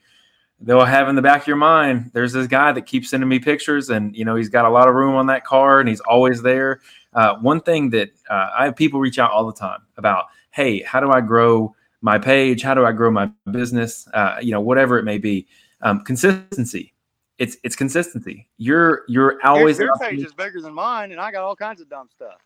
they'll 0.61 0.85
have 0.85 1.09
in 1.09 1.17
the 1.17 1.23
back 1.23 1.43
of 1.43 1.47
your 1.47 1.57
mind, 1.57 2.11
there's 2.13 2.33
this 2.33 2.47
guy 2.47 2.73
that 2.73 2.83
keeps 2.87 3.11
sending 3.11 3.29
me 3.29 3.39
pictures, 3.39 3.91
and 3.91 4.15
you 4.17 4.25
know, 4.25 4.35
he's 4.35 4.49
got 4.49 4.65
a 4.65 4.71
lot 4.71 4.89
of 4.89 4.95
room 4.95 5.15
on 5.15 5.27
that 5.29 5.45
car, 5.45 5.81
and 5.81 5.89
he's 5.89 6.01
always 6.01 6.43
there. 6.43 6.81
Uh, 7.15 7.37
one 7.37 7.61
thing 7.61 7.91
that 7.91 8.11
uh, 8.29 8.51
I 8.59 8.65
have 8.67 8.77
people 8.77 9.01
reach 9.01 9.19
out 9.19 9.31
all 9.31 9.47
the 9.47 9.53
time 9.59 9.81
about, 9.97 10.27
hey, 10.51 10.83
how 10.83 11.01
do 11.01 11.11
I 11.11 11.21
grow 11.21 11.75
my 12.01 12.19
page? 12.19 12.63
How 12.63 12.75
do 12.75 12.85
I 12.85 12.93
grow 12.93 13.11
my 13.11 13.31
business? 13.51 14.09
Uh, 14.13 14.37
you 14.43 14.51
know, 14.51 14.61
whatever 14.61 14.99
it 14.99 15.05
may 15.05 15.19
be. 15.19 15.47
Um, 15.81 16.01
consistency. 16.03 16.94
It's 17.39 17.57
it's 17.65 17.75
consistency. 17.75 18.47
You're 18.59 19.03
you're 19.09 19.39
always 19.45 19.79
your, 19.79 19.89
your 19.89 19.97
page 19.97 20.25
is 20.25 20.33
bigger 20.33 20.61
than 20.61 20.73
mine, 20.73 21.11
and 21.11 21.21
I 21.21 21.33
got 21.33 21.43
all 21.43 21.57
kinds 21.57 21.81
of 21.81 21.89
dumb 21.89 22.09
stuff. 22.15 22.41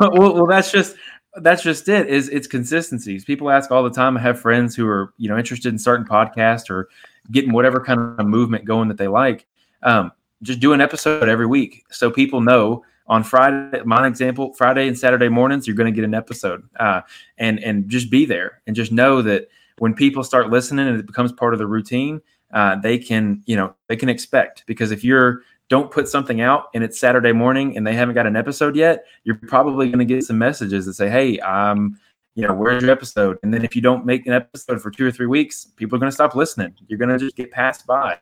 well, 0.12 0.34
well, 0.34 0.46
that's 0.46 0.72
just 0.72 0.96
that's 1.36 1.62
just 1.62 1.88
it. 1.88 2.08
Is 2.08 2.28
it's 2.28 2.46
consistencies. 2.46 3.24
People 3.24 3.50
ask 3.50 3.70
all 3.70 3.84
the 3.84 3.90
time. 3.90 4.16
I 4.16 4.20
have 4.20 4.40
friends 4.40 4.74
who 4.74 4.88
are 4.88 5.14
you 5.18 5.28
know 5.28 5.38
interested 5.38 5.72
in 5.72 5.78
starting 5.78 6.06
podcast 6.06 6.68
or 6.68 6.88
getting 7.30 7.52
whatever 7.52 7.80
kind 7.80 8.18
of 8.18 8.26
movement 8.26 8.64
going 8.64 8.88
that 8.88 8.98
they 8.98 9.08
like. 9.08 9.46
Um, 9.82 10.10
just 10.42 10.60
do 10.60 10.72
an 10.72 10.80
episode 10.80 11.28
every 11.28 11.46
week 11.46 11.84
so 11.90 12.10
people 12.10 12.40
know 12.40 12.84
on 13.06 13.22
Friday, 13.22 13.82
my 13.84 14.06
example, 14.06 14.52
Friday 14.54 14.88
and 14.88 14.98
Saturday 14.98 15.28
mornings, 15.28 15.66
you're 15.66 15.76
going 15.76 15.92
to 15.92 15.94
get 15.94 16.04
an 16.04 16.14
episode, 16.14 16.62
uh, 16.80 17.02
and 17.38 17.62
and 17.62 17.88
just 17.88 18.10
be 18.10 18.24
there 18.24 18.62
and 18.66 18.74
just 18.74 18.92
know 18.92 19.22
that 19.22 19.48
when 19.78 19.94
people 19.94 20.22
start 20.24 20.50
listening 20.50 20.86
and 20.88 20.98
it 20.98 21.06
becomes 21.06 21.32
part 21.32 21.52
of 21.52 21.58
the 21.58 21.66
routine, 21.66 22.20
uh, 22.54 22.76
they 22.76 22.96
can 22.96 23.42
you 23.46 23.56
know 23.56 23.74
they 23.88 23.96
can 23.96 24.08
expect 24.08 24.64
because 24.66 24.90
if 24.90 25.04
you're 25.04 25.42
don't 25.68 25.90
put 25.90 26.08
something 26.08 26.40
out 26.40 26.66
and 26.74 26.84
it's 26.84 26.98
Saturday 26.98 27.32
morning 27.32 27.76
and 27.76 27.86
they 27.86 27.94
haven't 27.94 28.14
got 28.14 28.26
an 28.26 28.36
episode 28.36 28.76
yet, 28.76 29.06
you're 29.24 29.36
probably 29.46 29.86
going 29.86 29.98
to 29.98 30.04
get 30.04 30.22
some 30.22 30.38
messages 30.38 30.86
that 30.86 30.94
say, 30.94 31.08
"Hey, 31.08 31.38
um, 31.40 31.98
you 32.34 32.46
know, 32.46 32.54
where's 32.54 32.82
your 32.82 32.92
episode?" 32.92 33.38
And 33.42 33.52
then 33.52 33.64
if 33.64 33.74
you 33.74 33.82
don't 33.82 34.06
make 34.06 34.26
an 34.26 34.32
episode 34.32 34.80
for 34.80 34.90
two 34.90 35.06
or 35.06 35.10
three 35.10 35.26
weeks, 35.26 35.66
people 35.76 35.96
are 35.96 35.98
going 35.98 36.10
to 36.10 36.14
stop 36.14 36.34
listening. 36.34 36.74
You're 36.88 36.98
going 36.98 37.10
to 37.10 37.18
just 37.18 37.36
get 37.36 37.50
passed 37.50 37.86
by. 37.86 38.18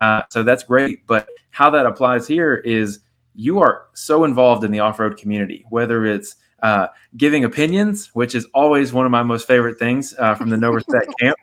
Uh, 0.00 0.22
so 0.30 0.42
that's 0.42 0.64
great, 0.64 1.06
but 1.06 1.28
how 1.50 1.68
that 1.70 1.84
applies 1.84 2.26
here 2.26 2.56
is 2.56 3.00
you 3.34 3.60
are 3.60 3.86
so 3.94 4.24
involved 4.24 4.64
in 4.64 4.70
the 4.70 4.80
off-road 4.80 5.18
community, 5.18 5.64
whether 5.68 6.06
it's 6.06 6.36
uh, 6.62 6.88
giving 7.16 7.44
opinions, 7.44 8.10
which 8.14 8.34
is 8.34 8.46
always 8.54 8.92
one 8.92 9.06
of 9.06 9.12
my 9.12 9.22
most 9.22 9.46
favorite 9.46 9.78
things 9.78 10.14
uh, 10.18 10.34
from 10.34 10.50
the 10.50 10.56
No 10.56 10.70
Respect 10.70 11.12
camp, 11.20 11.36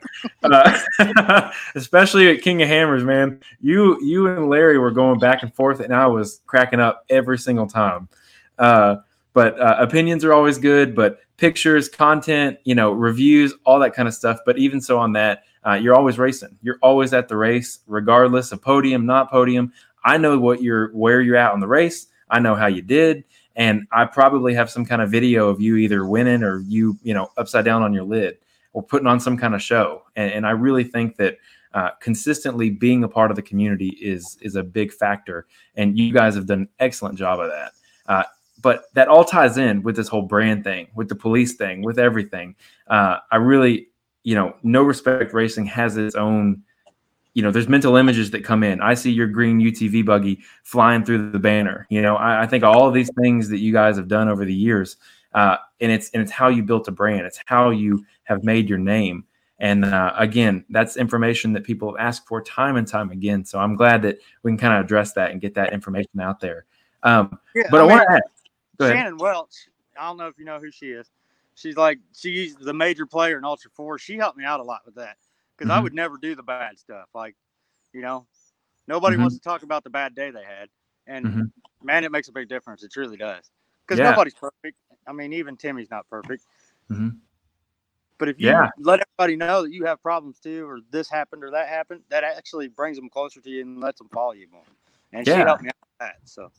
uh, 0.44 1.50
especially 1.74 2.28
at 2.28 2.42
King 2.42 2.62
of 2.62 2.68
Hammers, 2.68 3.04
man. 3.04 3.40
You 3.60 4.02
you 4.02 4.26
and 4.28 4.48
Larry 4.48 4.78
were 4.78 4.90
going 4.90 5.18
back 5.18 5.42
and 5.42 5.54
forth, 5.54 5.80
and 5.80 5.94
I 5.94 6.06
was 6.06 6.40
cracking 6.46 6.80
up 6.80 7.04
every 7.10 7.38
single 7.38 7.66
time. 7.66 8.08
Uh, 8.58 8.96
but 9.32 9.60
uh, 9.60 9.76
opinions 9.78 10.24
are 10.24 10.32
always 10.32 10.58
good, 10.58 10.94
but 10.94 11.20
pictures, 11.36 11.88
content, 11.88 12.58
you 12.64 12.74
know, 12.74 12.92
reviews, 12.92 13.54
all 13.64 13.78
that 13.78 13.94
kind 13.94 14.08
of 14.08 14.14
stuff. 14.14 14.38
But 14.44 14.58
even 14.58 14.80
so, 14.80 14.98
on 14.98 15.12
that, 15.12 15.44
uh, 15.64 15.74
you're 15.74 15.94
always 15.94 16.18
racing. 16.18 16.56
You're 16.62 16.78
always 16.82 17.12
at 17.12 17.28
the 17.28 17.36
race, 17.36 17.80
regardless 17.86 18.52
of 18.52 18.62
podium, 18.62 19.06
not 19.06 19.30
podium. 19.30 19.72
I 20.04 20.16
know 20.16 20.38
what 20.38 20.62
you're 20.62 20.88
where 20.92 21.20
you're 21.20 21.36
at 21.36 21.52
on 21.52 21.60
the 21.60 21.68
race. 21.68 22.06
I 22.30 22.40
know 22.40 22.54
how 22.54 22.66
you 22.66 22.82
did, 22.82 23.24
and 23.58 23.86
I 23.90 24.04
probably 24.06 24.54
have 24.54 24.70
some 24.70 24.86
kind 24.86 25.02
of 25.02 25.10
video 25.10 25.48
of 25.48 25.60
you 25.60 25.76
either 25.76 26.06
winning 26.06 26.42
or 26.42 26.60
you 26.60 26.96
you 27.02 27.12
know 27.12 27.30
upside 27.36 27.66
down 27.66 27.82
on 27.82 27.92
your 27.92 28.04
lid 28.04 28.38
or 28.72 28.82
putting 28.82 29.08
on 29.08 29.18
some 29.18 29.36
kind 29.36 29.54
of 29.54 29.60
show. 29.60 30.04
And, 30.14 30.32
and 30.32 30.46
I 30.46 30.50
really 30.50 30.84
think 30.84 31.16
that 31.16 31.36
uh, 31.74 31.90
consistently 32.00 32.70
being 32.70 33.02
a 33.04 33.08
part 33.08 33.30
of 33.30 33.36
the 33.36 33.42
community 33.42 33.88
is 34.00 34.38
is 34.40 34.54
a 34.54 34.62
big 34.62 34.92
factor, 34.92 35.46
and 35.74 35.98
you 35.98 36.12
guys 36.12 36.34
have 36.36 36.46
done 36.46 36.60
an 36.60 36.68
excellent 36.78 37.18
job 37.18 37.40
of 37.40 37.50
that. 37.50 37.72
Uh, 38.06 38.22
but 38.62 38.84
that 38.94 39.08
all 39.08 39.24
ties 39.24 39.58
in 39.58 39.82
with 39.82 39.96
this 39.96 40.08
whole 40.08 40.22
brand 40.22 40.64
thing, 40.64 40.88
with 40.94 41.08
the 41.08 41.14
police 41.14 41.54
thing, 41.54 41.82
with 41.82 41.98
everything. 41.98 42.54
Uh, 42.86 43.18
I 43.30 43.36
really, 43.36 43.88
you 44.22 44.34
know, 44.34 44.54
no 44.62 44.82
respect 44.82 45.32
racing 45.32 45.66
has 45.66 45.96
its 45.96 46.14
own 46.14 46.62
you 47.34 47.42
know, 47.42 47.50
there's 47.50 47.68
mental 47.68 47.96
images 47.96 48.30
that 48.32 48.44
come 48.44 48.62
in. 48.62 48.80
I 48.80 48.94
see 48.94 49.10
your 49.10 49.26
green 49.26 49.60
UTV 49.60 50.04
buggy 50.04 50.40
flying 50.64 51.04
through 51.04 51.30
the 51.30 51.38
banner. 51.38 51.86
You 51.90 52.02
know, 52.02 52.16
I, 52.16 52.42
I 52.42 52.46
think 52.46 52.64
all 52.64 52.88
of 52.88 52.94
these 52.94 53.10
things 53.20 53.48
that 53.50 53.58
you 53.58 53.72
guys 53.72 53.96
have 53.96 54.08
done 54.08 54.28
over 54.28 54.44
the 54.44 54.54
years, 54.54 54.96
uh, 55.34 55.56
and 55.80 55.92
it's 55.92 56.10
and 56.10 56.22
it's 56.22 56.32
how 56.32 56.48
you 56.48 56.62
built 56.62 56.88
a 56.88 56.90
brand. 56.90 57.26
It's 57.26 57.40
how 57.46 57.70
you 57.70 58.04
have 58.24 58.44
made 58.44 58.68
your 58.68 58.78
name. 58.78 59.24
And 59.60 59.84
uh, 59.84 60.12
again, 60.16 60.64
that's 60.70 60.96
information 60.96 61.52
that 61.52 61.64
people 61.64 61.90
have 61.92 62.06
asked 62.06 62.26
for 62.26 62.40
time 62.42 62.76
and 62.76 62.86
time 62.86 63.10
again. 63.10 63.44
So 63.44 63.58
I'm 63.58 63.74
glad 63.74 64.02
that 64.02 64.18
we 64.42 64.50
can 64.50 64.58
kind 64.58 64.74
of 64.74 64.84
address 64.84 65.12
that 65.14 65.32
and 65.32 65.40
get 65.40 65.54
that 65.54 65.72
information 65.72 66.20
out 66.20 66.40
there. 66.40 66.64
Um, 67.02 67.38
yeah, 67.54 67.64
but 67.70 67.80
I, 67.80 67.84
I 67.84 67.86
want 67.86 68.02
to 68.08 68.14
ask 68.86 68.92
Shannon 68.92 69.16
Welch. 69.16 69.68
I 69.98 70.06
don't 70.06 70.16
know 70.16 70.28
if 70.28 70.38
you 70.38 70.44
know 70.44 70.58
who 70.58 70.70
she 70.70 70.86
is. 70.86 71.10
She's 71.54 71.76
like 71.76 71.98
she's 72.16 72.54
the 72.54 72.74
major 72.74 73.04
player 73.04 73.36
in 73.36 73.44
Ultra 73.44 73.70
Four. 73.72 73.98
She 73.98 74.16
helped 74.16 74.38
me 74.38 74.44
out 74.44 74.60
a 74.60 74.62
lot 74.62 74.80
with 74.86 74.94
that 74.94 75.16
because 75.58 75.70
mm-hmm. 75.70 75.78
I 75.78 75.82
would 75.82 75.94
never 75.94 76.16
do 76.16 76.36
the 76.36 76.42
bad 76.42 76.78
stuff. 76.78 77.08
Like, 77.14 77.34
you 77.92 78.00
know, 78.00 78.26
nobody 78.86 79.14
mm-hmm. 79.14 79.24
wants 79.24 79.36
to 79.36 79.42
talk 79.42 79.64
about 79.64 79.82
the 79.84 79.90
bad 79.90 80.14
day 80.14 80.30
they 80.30 80.44
had, 80.44 80.68
and 81.06 81.26
mm-hmm. 81.26 81.42
man, 81.82 82.04
it 82.04 82.12
makes 82.12 82.28
a 82.28 82.32
big 82.32 82.48
difference. 82.48 82.82
It 82.82 82.92
truly 82.92 83.16
does. 83.16 83.50
Because 83.86 83.98
yeah. 83.98 84.10
nobody's 84.10 84.34
perfect. 84.34 84.76
I 85.06 85.12
mean, 85.12 85.32
even 85.32 85.56
Timmy's 85.56 85.90
not 85.90 86.08
perfect. 86.08 86.44
Mm-hmm. 86.90 87.08
But 88.18 88.28
if 88.28 88.40
you 88.40 88.48
yeah. 88.48 88.68
let 88.78 89.00
everybody 89.00 89.36
know 89.36 89.62
that 89.62 89.72
you 89.72 89.84
have 89.86 90.02
problems 90.02 90.38
too, 90.40 90.68
or 90.68 90.80
this 90.90 91.08
happened 91.08 91.44
or 91.44 91.50
that 91.52 91.68
happened, 91.68 92.02
that 92.10 92.24
actually 92.24 92.68
brings 92.68 92.96
them 92.96 93.08
closer 93.08 93.40
to 93.40 93.48
you 93.50 93.62
and 93.62 93.80
lets 93.80 93.98
them 93.98 94.08
follow 94.12 94.32
you 94.32 94.48
more. 94.50 94.62
And 95.12 95.26
yeah. 95.26 95.36
she 95.36 95.40
helped 95.40 95.62
me 95.62 95.68
out 95.68 95.74
with 95.80 95.98
that. 96.00 96.16
So. 96.24 96.50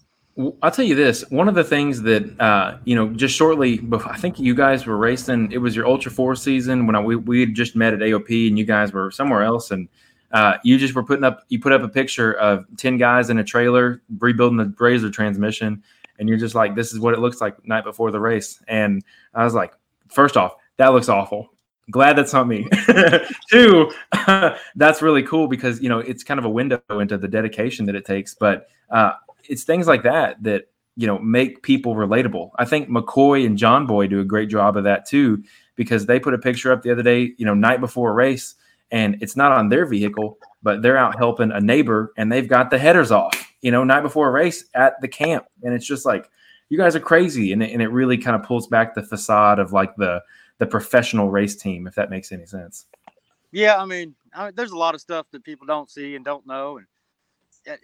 I'll 0.62 0.72
tell 0.72 0.86
you 0.86 0.96
this. 0.96 1.30
One 1.30 1.50
of 1.50 1.56
the 1.56 1.64
things 1.64 2.02
that 2.04 2.40
uh, 2.40 2.78
you 2.86 2.96
know, 2.96 3.10
just 3.10 3.36
shortly 3.36 3.78
before, 3.78 4.12
I 4.12 4.18
think 4.18 4.40
you 4.40 4.56
guys 4.56 4.86
were 4.86 4.98
racing. 4.98 5.52
It 5.52 5.58
was 5.58 5.76
your 5.76 5.86
Ultra 5.86 6.12
Four 6.12 6.36
season 6.36 6.86
when 6.86 6.96
I, 6.96 7.02
we 7.02 7.16
we 7.18 7.42
had 7.42 7.54
just 7.54 7.76
met 7.76 7.94
at 7.94 8.00
AOP, 8.00 8.48
and 8.48 8.58
you 8.58 8.66
guys 8.66 8.94
were 8.94 9.12
somewhere 9.12 9.44
else, 9.44 9.72
and 9.72 9.90
uh, 10.32 10.56
you 10.64 10.78
just 10.78 10.96
were 10.96 11.04
putting 11.04 11.26
up. 11.26 11.44
You 11.50 11.60
put 11.60 11.74
up 11.74 11.82
a 11.82 11.90
picture 11.90 12.34
of 12.34 12.66
ten 12.78 12.98
guys 12.98 13.30
in 13.30 13.38
a 13.38 13.44
trailer 13.44 14.02
rebuilding 14.20 14.58
the 14.58 14.74
Razor 14.80 15.10
transmission, 15.10 15.84
and 16.20 16.30
you're 16.30 16.38
just 16.38 16.56
like, 16.56 16.74
"This 16.74 16.94
is 16.94 17.00
what 17.00 17.14
it 17.14 17.20
looks 17.20 17.42
like 17.42 17.66
night 17.68 17.84
before 17.84 18.10
the 18.12 18.20
race." 18.20 18.62
And 18.68 19.04
I 19.34 19.44
was 19.44 19.54
like, 19.54 19.74
first 20.08 20.38
off, 20.38 20.56
that 20.78 20.90
looks 20.90 21.10
awful. 21.10 21.50
Glad 21.92 22.14
that's 22.14 22.32
not 22.32 22.48
me. 22.48 22.66
Two, 23.52 23.92
that's 24.76 25.02
really 25.02 25.24
cool 25.24 25.50
because 25.50 25.82
you 25.82 25.90
know 25.90 26.00
it's 26.00 26.24
kind 26.24 26.40
of 26.40 26.46
a 26.46 26.50
window 26.50 26.82
into 26.92 27.18
the 27.18 27.28
dedication 27.28 27.86
that 27.88 27.96
it 27.96 28.06
takes, 28.06 28.36
but. 28.36 28.68
Uh, 28.90 29.12
it's 29.50 29.64
things 29.64 29.88
like 29.88 30.04
that 30.04 30.42
that 30.44 30.70
you 30.96 31.08
know 31.08 31.20
make 31.20 31.64
people 31.64 31.96
relatable. 31.96 32.52
I 32.58 32.66
think 32.66 32.90
McCoy 32.90 33.46
and 33.46 33.58
John 33.58 33.86
Boy 33.86 34.08
do 34.08 34.20
a 34.20 34.26
great 34.26 34.50
job 34.50 34.78
of 34.78 34.86
that 34.86 35.06
too 35.08 35.44
because 35.76 36.06
they 36.06 36.20
put 36.20 36.34
a 36.34 36.38
picture 36.38 36.72
up 36.72 36.84
the 36.84 36.92
other 36.92 37.04
day, 37.04 37.34
you 37.38 37.46
know, 37.46 37.54
night 37.54 37.80
before 37.80 38.10
a 38.10 38.14
race, 38.14 38.56
and 38.92 39.18
it's 39.22 39.38
not 39.38 39.52
on 39.52 39.70
their 39.70 39.86
vehicle, 39.86 40.38
but 40.62 40.82
they're 40.82 40.98
out 40.98 41.18
helping 41.18 41.52
a 41.52 41.62
neighbor 41.62 42.12
and 42.18 42.32
they've 42.32 42.50
got 42.50 42.70
the 42.70 42.78
headers 42.78 43.12
off, 43.12 43.54
you 43.62 43.72
know, 43.72 43.84
night 43.84 44.02
before 44.02 44.28
a 44.28 44.32
race 44.32 44.66
at 44.74 45.00
the 45.02 45.08
camp. 45.08 45.46
And 45.64 45.74
it's 45.74 45.86
just 45.86 46.06
like, 46.06 46.30
you 46.70 46.78
guys 46.78 46.96
are 46.96 47.00
crazy. 47.00 47.52
And 47.54 47.64
it, 47.64 47.72
and 47.72 47.82
it 47.82 47.88
really 47.88 48.18
kind 48.18 48.36
of 48.36 48.44
pulls 48.44 48.68
back 48.68 48.94
the 48.94 49.04
facade 49.04 49.60
of 49.60 49.72
like 49.72 49.96
the, 49.96 50.22
the 50.58 50.66
professional 50.66 51.32
race 51.32 51.56
team, 51.56 51.88
if 51.88 51.96
that 51.96 52.10
makes 52.10 52.32
any 52.32 52.46
sense. 52.46 52.86
Yeah. 53.52 53.78
I 53.78 53.86
mean, 53.86 54.16
I 54.34 54.46
mean, 54.46 54.54
there's 54.56 54.72
a 54.72 54.78
lot 54.78 54.96
of 54.96 55.02
stuff 55.02 55.28
that 55.32 55.44
people 55.44 55.66
don't 55.66 55.90
see 55.90 56.16
and 56.16 56.26
don't 56.26 56.46
know. 56.46 56.78
And 56.78 56.88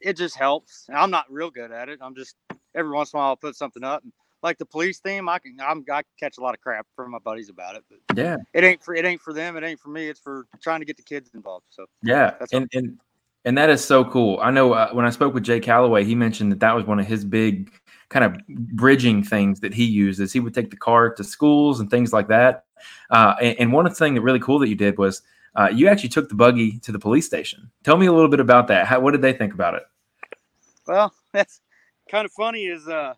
it, 0.01 0.13
just 0.13 0.37
helps. 0.37 0.87
I'm 0.93 1.11
not 1.11 1.25
real 1.29 1.49
good 1.49 1.71
at 1.71 1.89
it. 1.89 1.99
I'm 2.01 2.15
just 2.15 2.35
every 2.73 2.91
once 2.91 3.13
in 3.13 3.17
a 3.17 3.19
while 3.19 3.29
I'll 3.29 3.35
put 3.35 3.55
something 3.55 3.83
up. 3.83 4.03
And, 4.03 4.11
like 4.43 4.57
the 4.59 4.65
police 4.65 4.99
theme, 4.99 5.27
I 5.27 5.39
can 5.39 5.57
I'm, 5.59 5.83
I 5.91 6.03
catch 6.19 6.37
a 6.37 6.41
lot 6.41 6.53
of 6.53 6.61
crap 6.61 6.85
from 6.95 7.11
my 7.11 7.19
buddies 7.19 7.49
about 7.49 7.75
it, 7.75 7.83
but 7.89 8.17
yeah, 8.17 8.37
it 8.53 8.63
ain't 8.63 8.83
for 8.83 8.93
it 8.93 9.03
ain't 9.03 9.21
for 9.21 9.33
them, 9.33 9.57
it 9.57 9.63
ain't 9.63 9.79
for 9.79 9.89
me. 9.89 10.07
It's 10.07 10.19
for 10.19 10.45
trying 10.61 10.81
to 10.81 10.85
get 10.85 10.97
the 10.97 11.03
kids 11.03 11.31
involved. 11.33 11.65
So 11.71 11.87
yeah, 12.03 12.35
and 12.53 12.69
and 12.73 12.99
and 13.43 13.57
that 13.57 13.69
is 13.69 13.83
so 13.83 14.05
cool. 14.05 14.39
I 14.41 14.51
know 14.51 14.73
uh, 14.73 14.91
when 14.91 15.05
I 15.05 15.09
spoke 15.09 15.33
with 15.33 15.43
Jay 15.43 15.59
Calloway, 15.59 16.03
he 16.03 16.15
mentioned 16.15 16.51
that 16.51 16.59
that 16.59 16.75
was 16.75 16.85
one 16.85 16.99
of 16.99 17.07
his 17.07 17.25
big 17.25 17.71
kind 18.09 18.23
of 18.23 18.39
bridging 18.47 19.23
things 19.23 19.59
that 19.61 19.73
he 19.73 19.85
uses. 19.85 20.31
He 20.31 20.39
would 20.39 20.53
take 20.53 20.69
the 20.69 20.77
car 20.77 21.13
to 21.13 21.23
schools 21.23 21.79
and 21.79 21.89
things 21.89 22.13
like 22.13 22.27
that. 22.27 22.65
Uh, 23.09 23.35
and, 23.41 23.59
and, 23.59 23.73
one 23.73 23.85
of 23.85 23.93
the 23.93 23.95
things 23.97 24.15
that 24.15 24.21
really 24.21 24.39
cool 24.39 24.59
that 24.59 24.67
you 24.67 24.75
did 24.75 24.97
was 24.97 25.23
uh, 25.55 25.69
you 25.73 25.87
actually 25.87 26.09
took 26.09 26.29
the 26.29 26.35
buggy 26.35 26.79
to 26.79 26.91
the 26.91 26.99
police 26.99 27.25
station. 27.25 27.71
Tell 27.83 27.97
me 27.97 28.07
a 28.07 28.13
little 28.13 28.29
bit 28.29 28.39
about 28.39 28.67
that. 28.67 28.87
How, 28.87 28.99
what 28.99 29.11
did 29.11 29.21
they 29.21 29.33
think 29.33 29.53
about 29.53 29.75
it? 29.75 29.83
Well, 30.87 31.13
that's 31.33 31.61
kind 32.09 32.25
of 32.25 32.31
funny. 32.31 32.65
Is 32.65 32.87
uh, 32.87 33.13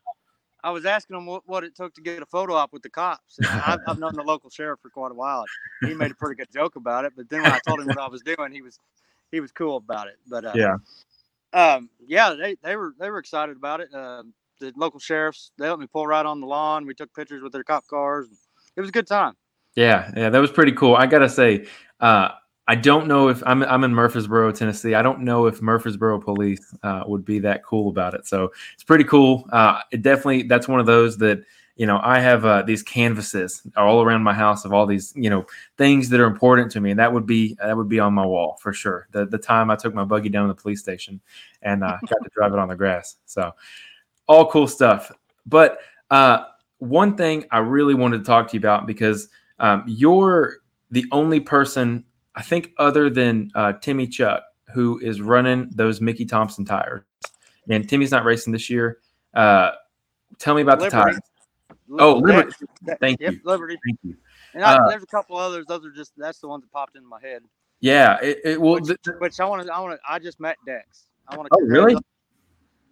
I 0.63 0.71
was 0.71 0.85
asking 0.85 1.15
them 1.15 1.25
what, 1.25 1.43
what 1.45 1.63
it 1.63 1.75
took 1.75 1.93
to 1.95 2.01
get 2.01 2.21
a 2.21 2.25
photo 2.25 2.53
op 2.55 2.73
with 2.73 2.83
the 2.83 2.89
cops. 2.89 3.38
I've, 3.49 3.79
I've, 3.88 3.99
known 3.99 4.13
the 4.15 4.23
local 4.23 4.49
sheriff 4.49 4.79
for 4.81 4.89
quite 4.89 5.11
a 5.11 5.15
while. 5.15 5.45
He 5.81 5.93
made 5.93 6.11
a 6.11 6.15
pretty 6.15 6.35
good 6.35 6.51
joke 6.53 6.75
about 6.75 7.05
it, 7.05 7.13
but 7.15 7.29
then 7.29 7.41
when 7.41 7.51
I 7.51 7.59
told 7.65 7.79
him 7.79 7.88
what 7.88 7.99
I 7.99 8.07
was 8.07 8.21
doing, 8.21 8.51
he 8.51 8.61
was 8.61 8.79
he 9.31 9.39
was 9.39 9.51
cool 9.51 9.77
about 9.77 10.07
it. 10.07 10.17
But 10.27 10.45
uh, 10.45 10.53
yeah, 10.55 10.75
um, 11.53 11.89
yeah, 12.05 12.33
they, 12.33 12.55
they 12.63 12.75
were 12.75 12.93
they 12.99 13.09
were 13.09 13.19
excited 13.19 13.57
about 13.57 13.81
it. 13.81 13.93
Uh, 13.93 14.23
the 14.59 14.73
local 14.75 14.99
sheriffs 14.99 15.51
they 15.57 15.69
let 15.69 15.79
me 15.79 15.88
pull 15.88 16.05
right 16.05 16.25
on 16.25 16.41
the 16.41 16.47
lawn. 16.47 16.85
We 16.85 16.93
took 16.93 17.13
pictures 17.13 17.41
with 17.41 17.51
their 17.51 17.63
cop 17.63 17.88
cars. 17.88 18.27
It 18.75 18.81
was 18.81 18.89
a 18.89 18.93
good 18.93 19.07
time. 19.07 19.33
Yeah, 19.78 20.11
yeah, 20.17 20.30
that 20.32 20.39
was 20.39 20.49
pretty 20.49 20.71
cool. 20.71 20.95
I 20.95 21.05
gotta 21.05 21.30
say, 21.30 21.67
uh, 21.99 22.30
I 22.67 22.73
don't 22.75 23.07
know 23.07 23.30
if 23.30 23.43
I'm 23.45 23.61
I'm 23.63 23.84
in 23.84 23.93
Murfreesboro, 23.93 24.51
Tennessee. 24.51 24.95
I 24.95 25.03
don't 25.03 25.21
know 25.21 25.45
if 25.45 25.61
Murfreesboro 25.61 26.19
police 26.19 26.75
uh, 26.82 27.03
would 27.05 27.23
be 27.23 27.38
that 27.39 27.63
cool 27.63 27.89
about 27.89 28.15
it. 28.15 28.25
So 28.25 28.51
it's 28.73 28.84
pretty 28.84 29.03
cool. 29.03 29.47
Uh, 29.51 29.80
it 29.91 30.01
definitely 30.01 30.43
that's 30.43 30.67
one 30.67 30.80
of 30.80 30.88
those 30.88 31.19
that 31.19 31.43
you 31.75 31.86
know 31.86 31.99
I 32.01 32.19
have 32.19 32.43
uh, 32.43 32.63
these 32.63 32.82
canvases 32.82 33.61
all 33.78 34.01
around 34.01 34.23
my 34.23 34.34
house 34.34 34.65
of 34.65 34.73
all 34.73 34.88
these 34.88 35.13
you 35.15 35.30
know 35.30 35.45
things 35.78 36.09
that 36.09 36.19
are 36.19 36.25
important 36.25 36.71
to 36.71 36.82
me, 36.82 36.89
and 36.89 36.99
that 36.99 37.13
would 37.13 37.28
be 37.28 37.55
that 37.61 37.78
would 37.78 37.88
be 37.88 37.99
on 37.99 38.15
my 38.15 38.25
wall 38.25 38.57
for 38.59 38.73
sure. 38.73 39.07
The 39.11 39.28
the 39.28 39.38
time 39.38 39.69
I 39.69 39.75
took 39.75 39.93
my 39.93 40.05
buggy 40.05 40.30
down 40.30 40.47
to 40.47 40.55
the 40.55 40.59
police 40.59 40.80
station 40.82 41.21
and 41.61 41.84
uh, 41.84 41.97
got 42.01 42.23
to 42.23 42.30
drive 42.34 42.51
it 42.51 42.57
on 42.57 42.67
the 42.67 42.75
grass. 42.75 43.17
So 43.28 43.51
all 44.28 44.49
cool 44.49 44.67
stuff. 44.67 45.11
But 45.45 45.78
uh, 46.09 46.45
one 46.80 47.15
thing 47.15 47.45
I 47.51 47.59
really 47.59 47.93
wanted 47.93 48.17
to 48.19 48.23
talk 48.23 48.47
to 48.49 48.53
you 48.55 48.59
about 48.59 48.88
because 48.88 49.30
um, 49.60 49.84
you're 49.88 50.58
the 50.91 51.05
only 51.12 51.39
person 51.39 52.05
I 52.36 52.41
think 52.41 52.72
other 52.78 53.10
than 53.10 53.51
uh, 53.55 53.74
Timmy 53.74 54.08
Chuck, 54.08 54.43
who 54.74 54.99
is 54.99 55.22
running 55.22 55.70
those 55.74 56.01
Mickey 56.01 56.26
Thompson 56.26 56.66
tires, 56.66 57.03
and 57.70 57.88
Timmy's 57.88 58.12
not 58.12 58.26
racing 58.26 58.53
this 58.53 58.70
year. 58.70 58.99
Uh, 59.34 59.72
tell 60.38 60.55
me 60.55 60.62
about 60.62 60.80
Liberty. 60.80 60.97
the 60.97 61.03
tires. 61.03 61.20
Oh, 61.99 62.16
Liberty. 62.16 62.55
Thank 62.99 63.20
yep, 63.22 63.34
you. 63.34 63.39
Liberty. 63.43 63.78
Thank 63.86 63.99
you. 64.03 64.16
And 64.53 64.64
I, 64.64 64.76
uh, 64.76 64.89
there's 64.89 65.03
a 65.03 65.08
couple 65.08 65.38
others. 65.38 65.66
Those 65.68 65.86
are 65.86 65.91
just 65.91 66.14
that's 66.18 66.39
the 66.39 66.47
ones 66.47 66.64
that 66.64 66.72
popped 66.72 66.95
into 66.95 67.08
my 67.08 67.22
head. 67.22 67.43
Yeah, 67.80 68.18
it, 68.22 68.39
it 68.43 68.62
well, 68.62 68.74
which, 68.76 68.86
the, 68.86 69.16
which 69.20 69.39
I 69.39 69.45
want 69.45 69.66
to. 69.66 69.74
I 69.74 69.80
want 69.80 69.93
to. 69.93 69.99
I 70.10 70.20
just 70.20 70.39
met 70.39 70.58
Dex. 70.66 71.08
I 71.28 71.38
want 71.38 71.47
to. 71.47 71.58
Oh, 71.60 71.66
really? 71.66 71.95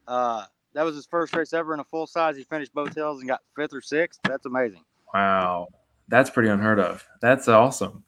Uh, 0.07 0.45
that 0.73 0.83
was 0.83 0.95
his 0.95 1.05
first 1.05 1.35
race 1.35 1.53
ever 1.53 1.73
in 1.73 1.79
a 1.79 1.83
full 1.83 2.05
size. 2.05 2.37
He 2.37 2.43
finished 2.43 2.73
both 2.73 2.93
hills 2.93 3.19
and 3.19 3.27
got 3.27 3.41
fifth 3.55 3.73
or 3.73 3.81
sixth. 3.81 4.19
That's 4.23 4.45
amazing. 4.45 4.83
Wow, 5.13 5.69
that's 6.07 6.29
pretty 6.29 6.49
unheard 6.49 6.79
of. 6.79 7.05
That's 7.21 7.47
awesome. 7.47 8.03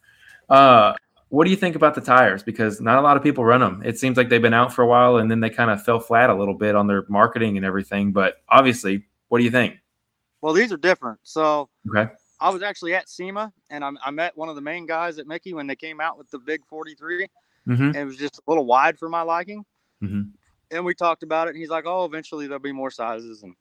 Uh, 0.49 0.93
what 1.29 1.43
do 1.43 1.51
you 1.51 1.57
think 1.57 1.75
about 1.75 1.95
the 1.95 2.01
tires? 2.01 2.43
Because 2.43 2.79
not 2.79 2.97
a 2.97 3.01
lot 3.01 3.17
of 3.17 3.23
people 3.23 3.43
run 3.43 3.59
them. 3.59 3.81
It 3.83 3.99
seems 3.99 4.17
like 4.17 4.29
they've 4.29 4.41
been 4.41 4.53
out 4.53 4.73
for 4.73 4.81
a 4.81 4.87
while 4.87 5.17
and 5.17 5.29
then 5.29 5.39
they 5.39 5.49
kind 5.49 5.69
of 5.69 5.83
fell 5.83 5.99
flat 5.99 6.29
a 6.29 6.35
little 6.35 6.53
bit 6.53 6.75
on 6.75 6.87
their 6.87 7.03
marketing 7.09 7.57
and 7.57 7.65
everything. 7.65 8.13
But 8.13 8.35
obviously, 8.47 9.05
what 9.27 9.39
do 9.39 9.43
you 9.43 9.51
think? 9.51 9.75
Well, 10.41 10.53
these 10.53 10.71
are 10.71 10.77
different. 10.77 11.19
So, 11.23 11.69
okay. 11.89 12.11
I 12.39 12.49
was 12.49 12.61
actually 12.61 12.93
at 12.93 13.09
SEMA 13.09 13.51
and 13.69 13.83
I, 13.83 13.91
I 14.05 14.11
met 14.11 14.37
one 14.37 14.47
of 14.47 14.55
the 14.55 14.61
main 14.61 14.85
guys 14.85 15.17
at 15.17 15.27
Mickey 15.27 15.53
when 15.53 15.67
they 15.67 15.75
came 15.75 15.99
out 15.99 16.17
with 16.17 16.29
the 16.29 16.39
big 16.39 16.65
43. 16.65 17.27
Mm-hmm. 17.67 17.83
And 17.83 17.95
it 17.95 18.05
was 18.05 18.15
just 18.15 18.37
a 18.37 18.41
little 18.47 18.65
wide 18.65 18.97
for 18.97 19.09
my 19.09 19.23
liking. 19.23 19.65
Mm-hmm. 20.01 20.21
And 20.71 20.85
we 20.85 20.93
talked 20.93 21.23
about 21.23 21.47
it. 21.47 21.51
And 21.51 21.59
he's 21.59 21.69
like, 21.69 21.85
oh, 21.85 22.05
eventually 22.05 22.47
there'll 22.47 22.61
be 22.61 22.71
more 22.71 22.91
sizes 22.91 23.43
and 23.43 23.55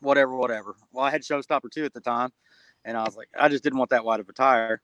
whatever, 0.00 0.34
whatever. 0.34 0.74
Well, 0.92 1.04
I 1.04 1.10
had 1.10 1.22
Showstopper 1.22 1.70
2 1.70 1.84
at 1.84 1.92
the 1.92 2.00
time. 2.00 2.30
And 2.84 2.96
I 2.96 3.02
was 3.02 3.16
like, 3.16 3.28
I 3.38 3.48
just 3.48 3.64
didn't 3.64 3.78
want 3.78 3.90
that 3.90 4.04
wide 4.04 4.20
of 4.20 4.28
a 4.28 4.32
tire. 4.32 4.80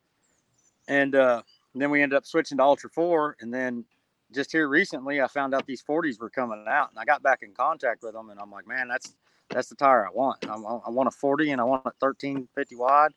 And, 0.88 1.14
uh, 1.14 1.42
then 1.74 1.90
we 1.90 2.02
ended 2.02 2.16
up 2.16 2.26
switching 2.26 2.58
to 2.58 2.64
Ultra 2.64 2.90
4. 2.90 3.36
And 3.40 3.52
then 3.52 3.84
just 4.32 4.52
here 4.52 4.68
recently, 4.68 5.20
I 5.20 5.28
found 5.28 5.54
out 5.54 5.66
these 5.66 5.82
40s 5.82 6.20
were 6.20 6.30
coming 6.30 6.64
out. 6.68 6.90
And 6.90 6.98
I 6.98 7.04
got 7.04 7.22
back 7.22 7.40
in 7.42 7.52
contact 7.52 8.02
with 8.02 8.14
them. 8.14 8.30
And 8.30 8.40
I'm 8.40 8.50
like, 8.50 8.66
man, 8.66 8.88
that's 8.88 9.14
that's 9.50 9.68
the 9.68 9.74
tire 9.74 10.06
I 10.06 10.10
want. 10.12 10.48
I, 10.48 10.54
I 10.54 10.90
want 10.90 11.08
a 11.08 11.10
40 11.10 11.50
and 11.50 11.60
I 11.60 11.64
want 11.64 11.82
a 11.84 11.92
1350 11.98 12.76
wide. 12.76 13.10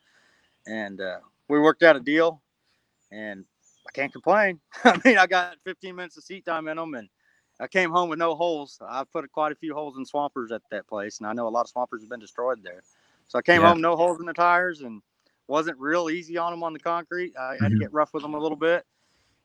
And 0.65 0.99
uh, 0.99 1.19
we 1.47 1.59
worked 1.59 1.84
out 1.84 1.95
a 1.95 1.99
deal. 1.99 2.41
And 3.11 3.45
I 3.88 3.91
can't 3.91 4.11
complain. 4.11 4.59
I 4.84 4.99
mean, 5.05 5.17
I 5.17 5.27
got 5.27 5.57
15 5.63 5.95
minutes 5.95 6.17
of 6.17 6.23
seat 6.23 6.45
time 6.45 6.67
in 6.67 6.77
them. 6.77 6.95
And 6.95 7.09
I 7.59 7.67
came 7.67 7.91
home 7.91 8.09
with 8.09 8.19
no 8.19 8.36
holes. 8.36 8.79
I've 8.88 9.11
put 9.11 9.31
quite 9.31 9.51
a 9.51 9.55
few 9.55 9.73
holes 9.75 9.97
in 9.97 10.05
swampers 10.05 10.51
at 10.51 10.61
that 10.71 10.88
place. 10.88 11.19
And 11.19 11.27
I 11.27 11.34
know 11.34 11.47
a 11.47 11.49
lot 11.49 11.61
of 11.61 11.69
swampers 11.69 12.01
have 12.01 12.09
been 12.09 12.19
destroyed 12.19 12.63
there. 12.63 12.81
So 13.28 13.39
I 13.39 13.41
came 13.41 13.61
yeah. 13.61 13.69
home, 13.69 13.82
no 13.82 13.95
holes 13.95 14.19
in 14.19 14.26
the 14.26 14.34
tires. 14.34 14.82
And 14.82 15.01
wasn't 15.47 15.78
real 15.80 16.09
easy 16.09 16.38
on 16.38 16.51
them 16.51 16.63
on 16.63 16.74
the 16.74 16.80
concrete. 16.80 17.34
I 17.38 17.41
mm-hmm. 17.41 17.63
had 17.63 17.69
to 17.69 17.76
mm-hmm. 17.76 17.82
get 17.82 17.93
rough 17.93 18.13
with 18.13 18.24
them 18.24 18.34
a 18.34 18.39
little 18.39 18.57
bit, 18.57 18.86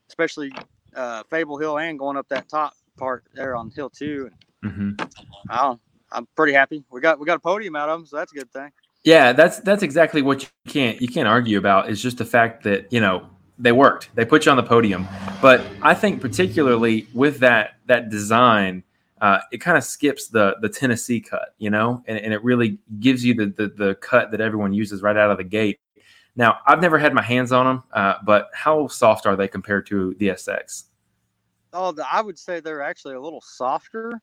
especially 0.08 0.52
uh, 0.94 1.22
Fable 1.30 1.58
Hill 1.58 1.78
and 1.78 1.98
going 1.98 2.16
up 2.16 2.28
that 2.28 2.48
top 2.48 2.74
part 2.96 3.24
there 3.34 3.56
on 3.56 3.70
Hill 3.70 3.90
Two. 3.90 4.30
And 4.62 4.72
mm-hmm. 4.72 5.06
I 5.50 5.74
I'm 6.10 6.26
pretty 6.36 6.52
happy. 6.52 6.84
We 6.90 7.00
got 7.00 7.18
we 7.18 7.26
got 7.26 7.36
a 7.36 7.40
podium 7.40 7.76
out 7.76 7.88
of 7.88 8.00
them, 8.00 8.06
so 8.06 8.16
that's 8.16 8.32
a 8.32 8.34
good 8.34 8.50
thing. 8.52 8.70
Yeah, 9.04 9.32
that's 9.32 9.60
that's 9.60 9.82
exactly 9.82 10.22
what 10.22 10.42
you 10.42 10.48
can't 10.66 11.00
you 11.00 11.08
can't 11.08 11.28
argue 11.28 11.58
about. 11.58 11.90
Is 11.90 12.02
just 12.02 12.18
the 12.18 12.24
fact 12.24 12.64
that 12.64 12.92
you 12.92 13.00
know 13.00 13.28
they 13.58 13.72
worked. 13.72 14.10
They 14.14 14.24
put 14.24 14.46
you 14.46 14.50
on 14.50 14.56
the 14.56 14.62
podium. 14.62 15.06
But 15.42 15.64
I 15.82 15.94
think 15.94 16.20
particularly 16.20 17.06
with 17.12 17.38
that 17.40 17.74
that 17.86 18.08
design, 18.08 18.82
uh, 19.20 19.40
it 19.52 19.58
kind 19.58 19.76
of 19.76 19.84
skips 19.84 20.28
the 20.28 20.56
the 20.60 20.68
Tennessee 20.68 21.20
cut, 21.20 21.54
you 21.58 21.70
know, 21.70 22.02
and, 22.06 22.18
and 22.18 22.32
it 22.32 22.42
really 22.42 22.78
gives 23.00 23.24
you 23.24 23.34
the, 23.34 23.46
the, 23.46 23.68
the 23.68 23.94
cut 23.96 24.30
that 24.30 24.40
everyone 24.40 24.72
uses 24.72 25.02
right 25.02 25.16
out 25.16 25.30
of 25.30 25.38
the 25.38 25.44
gate. 25.44 25.80
Now, 26.36 26.58
I've 26.66 26.80
never 26.80 26.98
had 26.98 27.14
my 27.14 27.22
hands 27.22 27.50
on 27.50 27.66
them, 27.66 27.82
uh, 27.92 28.14
but 28.24 28.50
how 28.54 28.86
soft 28.86 29.26
are 29.26 29.34
they 29.34 29.48
compared 29.48 29.86
to 29.88 30.14
the 30.18 30.28
SX? 30.28 30.84
Oh, 31.72 31.94
I 32.10 32.20
would 32.20 32.38
say 32.38 32.60
they're 32.60 32.80
actually 32.80 33.16
a 33.16 33.20
little 33.20 33.40
softer 33.40 34.20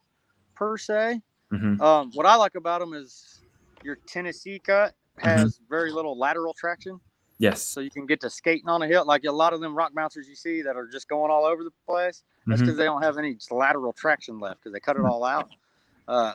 per 0.55 0.77
se. 0.77 1.21
Mm-hmm. 1.51 1.81
Um, 1.81 2.11
what 2.13 2.25
I 2.25 2.35
like 2.35 2.55
about 2.55 2.79
them 2.79 2.93
is 2.93 3.41
your 3.83 3.97
Tennessee 4.07 4.59
cut 4.59 4.95
has 5.17 5.55
mm-hmm. 5.55 5.63
very 5.69 5.91
little 5.91 6.17
lateral 6.17 6.53
traction. 6.53 6.99
Yes. 7.37 7.61
So 7.61 7.81
you 7.81 7.89
can 7.89 8.05
get 8.05 8.21
to 8.21 8.29
skating 8.29 8.69
on 8.69 8.81
a 8.81 8.87
hill. 8.87 9.05
Like 9.05 9.25
a 9.25 9.31
lot 9.31 9.53
of 9.53 9.59
them 9.59 9.75
rock 9.75 9.93
bouncers 9.93 10.27
you 10.27 10.35
see 10.35 10.61
that 10.61 10.77
are 10.77 10.87
just 10.87 11.09
going 11.09 11.31
all 11.31 11.45
over 11.45 11.63
the 11.63 11.71
place. 11.87 12.23
That's 12.47 12.61
because 12.61 12.73
mm-hmm. 12.73 12.79
they 12.79 12.85
don't 12.85 13.01
have 13.01 13.17
any 13.17 13.37
lateral 13.51 13.91
traction 13.91 14.39
left 14.39 14.61
because 14.61 14.73
they 14.73 14.79
cut 14.79 14.95
it 14.95 14.99
mm-hmm. 14.99 15.11
all 15.11 15.23
out. 15.23 15.49
Uh, 16.07 16.33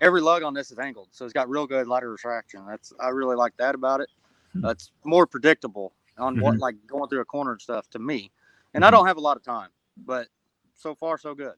every 0.00 0.20
lug 0.20 0.42
on 0.42 0.52
this 0.52 0.70
is 0.70 0.78
angled, 0.78 1.08
so 1.12 1.24
it's 1.24 1.32
got 1.32 1.48
real 1.48 1.66
good 1.66 1.86
lateral 1.86 2.16
traction. 2.18 2.64
That's 2.68 2.92
I 3.00 3.08
really 3.08 3.36
like 3.36 3.56
that 3.58 3.74
about 3.74 4.00
it. 4.00 4.08
Uh, 4.62 4.70
it's 4.70 4.90
more 5.04 5.26
predictable 5.26 5.92
on 6.18 6.34
mm-hmm. 6.34 6.42
what 6.42 6.58
like 6.58 6.74
going 6.86 7.08
through 7.08 7.20
a 7.20 7.24
corner 7.24 7.52
and 7.52 7.60
stuff 7.60 7.88
to 7.90 7.98
me. 7.98 8.30
And 8.74 8.84
I 8.84 8.88
mm-hmm. 8.88 8.96
don't 8.96 9.06
have 9.06 9.16
a 9.16 9.20
lot 9.20 9.36
of 9.36 9.42
time, 9.42 9.68
but 9.96 10.28
so 10.74 10.94
far 10.94 11.18
so 11.18 11.34
good. 11.34 11.54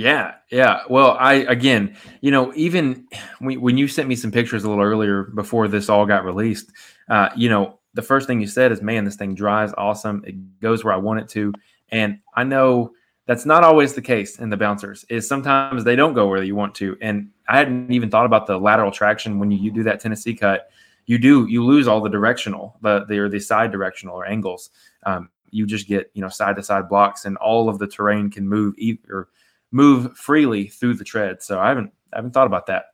Yeah, 0.00 0.36
yeah. 0.50 0.80
Well, 0.88 1.14
I 1.20 1.34
again, 1.34 1.94
you 2.22 2.30
know, 2.30 2.54
even 2.54 3.06
when, 3.38 3.76
you 3.76 3.86
sent 3.86 4.08
me 4.08 4.16
some 4.16 4.30
pictures 4.30 4.64
a 4.64 4.68
little 4.70 4.82
earlier 4.82 5.24
before 5.24 5.68
this 5.68 5.90
all 5.90 6.06
got 6.06 6.24
released, 6.24 6.72
uh, 7.10 7.28
you 7.36 7.50
know, 7.50 7.78
the 7.92 8.00
first 8.00 8.26
thing 8.26 8.40
you 8.40 8.46
said 8.46 8.72
is, 8.72 8.80
"Man, 8.80 9.04
this 9.04 9.16
thing 9.16 9.34
drives 9.34 9.74
awesome. 9.76 10.24
It 10.26 10.58
goes 10.60 10.84
where 10.84 10.94
I 10.94 10.96
want 10.96 11.20
it 11.20 11.28
to." 11.30 11.52
And 11.90 12.18
I 12.34 12.44
know 12.44 12.92
that's 13.26 13.44
not 13.44 13.62
always 13.62 13.92
the 13.92 14.00
case 14.00 14.38
in 14.38 14.48
the 14.48 14.56
bouncers. 14.56 15.04
Is 15.10 15.28
sometimes 15.28 15.84
they 15.84 15.96
don't 15.96 16.14
go 16.14 16.28
where 16.28 16.42
you 16.42 16.56
want 16.56 16.74
to. 16.76 16.96
And 17.02 17.28
I 17.46 17.58
hadn't 17.58 17.92
even 17.92 18.10
thought 18.10 18.24
about 18.24 18.46
the 18.46 18.56
lateral 18.58 18.90
traction 18.90 19.38
when 19.38 19.50
you, 19.50 19.58
you 19.58 19.70
do 19.70 19.82
that 19.82 20.00
Tennessee 20.00 20.34
cut 20.34 20.70
you 21.04 21.18
do 21.18 21.46
you 21.46 21.64
lose 21.64 21.88
all 21.88 22.00
the 22.00 22.08
directional, 22.08 22.78
the 22.80 23.04
the 23.04 23.18
or 23.18 23.28
the 23.28 23.40
side 23.40 23.70
directional 23.70 24.14
or 24.14 24.24
angles. 24.24 24.70
Um, 25.04 25.28
you 25.50 25.66
just 25.66 25.88
get 25.88 26.10
you 26.14 26.22
know 26.22 26.28
side 26.30 26.56
to 26.56 26.62
side 26.62 26.88
blocks, 26.88 27.26
and 27.26 27.36
all 27.36 27.68
of 27.68 27.78
the 27.78 27.86
terrain 27.86 28.30
can 28.30 28.48
move 28.48 28.74
either 28.78 29.28
move 29.72 30.16
freely 30.16 30.68
through 30.68 30.94
the 30.94 31.04
tread. 31.04 31.42
So 31.42 31.60
I 31.60 31.68
haven't 31.68 31.92
I 32.12 32.18
haven't 32.18 32.32
thought 32.32 32.46
about 32.46 32.66
that. 32.66 32.86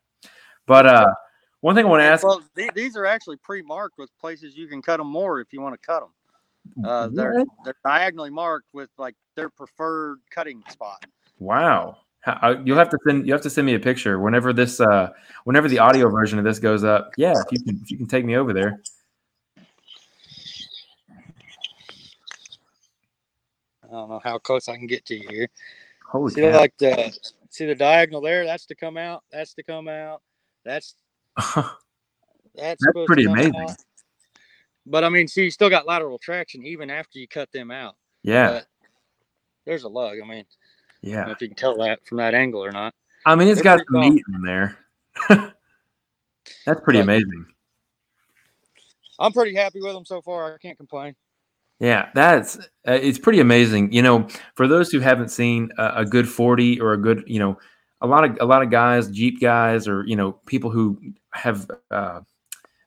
But 0.67 0.87
uh, 0.87 1.15
one 1.61 1.75
thing 1.75 1.87
I 1.87 1.89
want 1.89 2.01
to 2.01 2.05
ask. 2.05 2.25
Well, 2.25 2.43
these 2.75 2.97
are 2.97 3.07
actually 3.07 3.37
pre-marked 3.37 3.99
with 3.99 4.11
places 4.21 4.57
you 4.57 4.67
can 4.67 4.83
cut 4.83 4.99
them 4.99 5.07
more 5.07 5.41
if 5.41 5.53
you 5.53 5.61
want 5.61 5.81
to 5.81 5.87
cut 5.87 6.01
them. 6.01 6.85
Uh, 6.85 7.09
they're 7.13 7.45
they're 7.65 7.77
diagonally 7.85 8.31
marked 8.31 8.69
with 8.73 8.91
like 8.99 9.15
their 9.37 9.49
preferred 9.49 10.19
cutting 10.31 10.63
spot. 10.69 11.05
Wow. 11.39 11.99
Uh, 12.27 12.57
you'll 12.65 12.77
have 12.77 12.89
to 12.89 12.99
send 13.07 13.25
you 13.25 13.33
have 13.33 13.43
to 13.43 13.51
send 13.51 13.67
me 13.67 13.75
a 13.75 13.79
picture 13.79 14.19
whenever 14.19 14.53
this 14.53 14.81
uh 14.81 15.11
whenever 15.45 15.69
the 15.69 15.79
audio 15.79 16.09
version 16.09 16.41
of 16.41 16.45
this 16.45 16.59
goes 16.59 16.83
up. 16.83 17.13
Yeah, 17.17 17.35
if 17.37 17.53
you 17.53 17.61
can 17.63 17.81
if 17.83 17.91
you 17.91 17.97
can 17.97 18.09
take 18.09 18.25
me 18.25 18.37
over 18.37 18.53
there. 18.53 18.81
I 23.85 23.93
don't 23.93 24.09
know 24.09 24.21
how 24.25 24.39
close 24.39 24.69
I 24.69 24.77
can 24.77 24.89
get 24.89 25.07
to 25.07 25.15
you 25.15 25.29
here. 25.29 25.49
Holy 26.09 26.33
see 26.33 26.43
cow. 26.43 26.57
like 26.57 26.77
the 26.79 27.17
see 27.51 27.67
the 27.67 27.75
diagonal 27.75 28.21
there, 28.21 28.45
that's 28.45 28.67
to 28.67 28.75
come 28.75 28.97
out, 28.97 29.25
that's 29.31 29.55
to 29.55 29.63
come 29.63 29.89
out. 29.89 30.23
That's 30.65 30.95
that's, 31.37 31.75
that's 32.55 33.07
pretty 33.07 33.25
amazing. 33.25 33.55
Out. 33.57 33.77
But 34.87 35.05
I 35.05 35.09
mean, 35.09 35.27
see, 35.27 35.45
you 35.45 35.51
still 35.51 35.71
got 35.71 35.87
lateral 35.87 36.19
traction 36.19 36.65
even 36.65 36.91
after 36.91 37.19
you 37.19 37.27
cut 37.27 37.51
them 37.53 37.71
out. 37.71 37.97
Yeah. 38.23 38.51
But 38.51 38.67
there's 39.65 39.83
a 39.83 39.89
lug. 39.89 40.19
I 40.23 40.27
mean, 40.27 40.45
yeah. 41.03 41.31
if 41.31 41.41
you 41.41 41.49
can 41.49 41.57
tell 41.57 41.77
that 41.79 42.07
from 42.07 42.19
that 42.19 42.35
angle 42.35 42.65
or 42.65 42.71
not. 42.71 42.95
I 43.25 43.35
mean, 43.35 43.49
it's 43.49 43.61
They're 43.61 43.77
got 43.77 43.85
some 43.91 44.01
meat 44.01 44.23
in 44.33 44.43
there. 44.43 44.79
That's 45.29 46.81
pretty 46.81 47.01
but 47.01 47.05
amazing. 47.05 47.47
I'm 49.19 49.33
pretty 49.33 49.57
happy 49.57 49.81
with 49.81 49.93
them 49.93 50.05
so 50.05 50.21
far. 50.21 50.55
I 50.55 50.59
can't 50.59 50.77
complain. 50.77 51.17
Yeah, 51.79 52.09
that's 52.15 52.57
uh, 52.89 52.93
it's 52.93 53.19
pretty 53.19 53.41
amazing. 53.41 53.93
You 53.93 54.03
know, 54.03 54.29
for 54.55 54.67
those 54.67 54.91
who 54.91 55.01
haven't 55.01 55.29
seen 55.29 55.71
a, 55.77 55.93
a, 55.97 56.05
good 56.07 56.29
40 56.29 56.81
or 56.81 56.95
a 56.95 56.97
good, 56.97 57.25
you 57.27 57.39
know, 57.39 57.59
a 58.01 58.07
lot 58.07 58.25
of 58.25 58.39
a 58.41 58.47
lot 58.47 58.63
of 58.63 58.71
guys, 58.71 59.11
Jeep 59.11 59.41
guys, 59.41 59.87
or 59.87 60.05
you 60.07 60.17
know, 60.17 60.33
people 60.47 60.71
who 60.71 60.99
have 61.33 61.71
uh, 61.91 62.21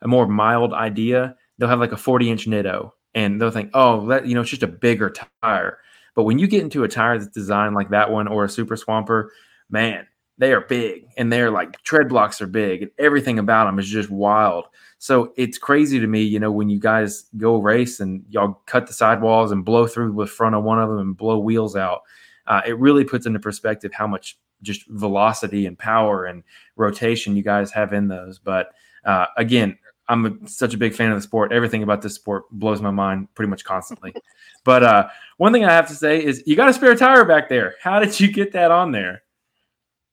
a 0.01 0.07
more 0.07 0.27
mild 0.27 0.73
idea, 0.73 1.35
they'll 1.57 1.69
have 1.69 1.79
like 1.79 1.91
a 1.91 1.97
40 1.97 2.31
inch 2.31 2.47
Nitto, 2.47 2.91
and 3.13 3.39
they'll 3.39 3.51
think, 3.51 3.69
oh, 3.75 4.07
that 4.07 4.25
you 4.25 4.33
know, 4.33 4.41
it's 4.41 4.49
just 4.49 4.63
a 4.63 4.67
bigger 4.67 5.13
tire. 5.43 5.77
But 6.15 6.23
when 6.23 6.39
you 6.39 6.47
get 6.47 6.63
into 6.63 6.83
a 6.83 6.87
tire 6.87 7.17
that's 7.17 7.31
designed 7.31 7.75
like 7.75 7.89
that 7.89 8.11
one 8.11 8.27
or 8.27 8.43
a 8.43 8.49
Super 8.49 8.75
Swamper, 8.75 9.31
man, 9.69 10.07
they 10.39 10.53
are 10.53 10.61
big 10.61 11.05
and 11.17 11.31
they're 11.31 11.51
like 11.51 11.79
tread 11.83 12.09
blocks 12.09 12.41
are 12.41 12.47
big 12.47 12.81
and 12.81 12.91
everything 12.97 13.37
about 13.37 13.65
them 13.65 13.77
is 13.77 13.87
just 13.87 14.09
wild. 14.09 14.65
So 14.97 15.33
it's 15.37 15.57
crazy 15.57 15.99
to 15.99 16.07
me, 16.07 16.23
you 16.23 16.39
know, 16.39 16.51
when 16.51 16.69
you 16.69 16.79
guys 16.79 17.25
go 17.37 17.57
race 17.57 17.99
and 17.99 18.23
y'all 18.29 18.61
cut 18.65 18.87
the 18.87 18.93
sidewalls 18.93 19.51
and 19.51 19.63
blow 19.63 19.85
through 19.85 20.13
the 20.13 20.25
front 20.25 20.55
of 20.55 20.63
one 20.63 20.79
of 20.79 20.89
them 20.89 20.99
and 20.99 21.17
blow 21.17 21.39
wheels 21.39 21.75
out. 21.75 22.01
Uh, 22.47 22.61
it 22.65 22.77
really 22.79 23.03
puts 23.03 23.25
into 23.25 23.39
perspective 23.39 23.93
how 23.93 24.07
much 24.07 24.37
just 24.61 24.87
velocity 24.87 25.67
and 25.67 25.77
power 25.77 26.25
and 26.25 26.43
rotation 26.75 27.35
you 27.35 27.43
guys 27.43 27.71
have 27.71 27.93
in 27.93 28.07
those. 28.07 28.39
But 28.39 28.71
uh, 29.05 29.27
again, 29.37 29.77
I'm 30.07 30.25
a, 30.25 30.47
such 30.49 30.73
a 30.73 30.77
big 30.77 30.95
fan 30.95 31.11
of 31.11 31.17
the 31.17 31.21
sport. 31.21 31.51
Everything 31.51 31.83
about 31.83 32.01
this 32.01 32.15
sport 32.15 32.49
blows 32.51 32.81
my 32.81 32.91
mind 32.91 33.33
pretty 33.35 33.49
much 33.49 33.63
constantly. 33.63 34.13
but 34.63 34.83
uh, 34.83 35.07
one 35.37 35.53
thing 35.53 35.65
I 35.65 35.71
have 35.71 35.87
to 35.89 35.95
say 35.95 36.23
is 36.23 36.43
you 36.45 36.55
got 36.55 36.69
a 36.69 36.73
spare 36.73 36.95
tire 36.95 37.25
back 37.25 37.49
there. 37.49 37.75
How 37.81 37.99
did 37.99 38.19
you 38.19 38.31
get 38.31 38.53
that 38.53 38.71
on 38.71 38.91
there? 38.91 39.21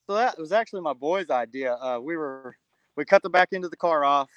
So 0.06 0.14
that 0.14 0.38
was 0.38 0.52
actually 0.52 0.82
my 0.82 0.92
boy's 0.92 1.30
idea. 1.30 1.74
Uh, 1.74 1.98
we 2.00 2.16
were 2.16 2.56
we 2.96 3.04
cut 3.04 3.22
the 3.22 3.30
back 3.30 3.48
end 3.52 3.64
of 3.64 3.70
the 3.70 3.76
car 3.76 4.04
off 4.04 4.30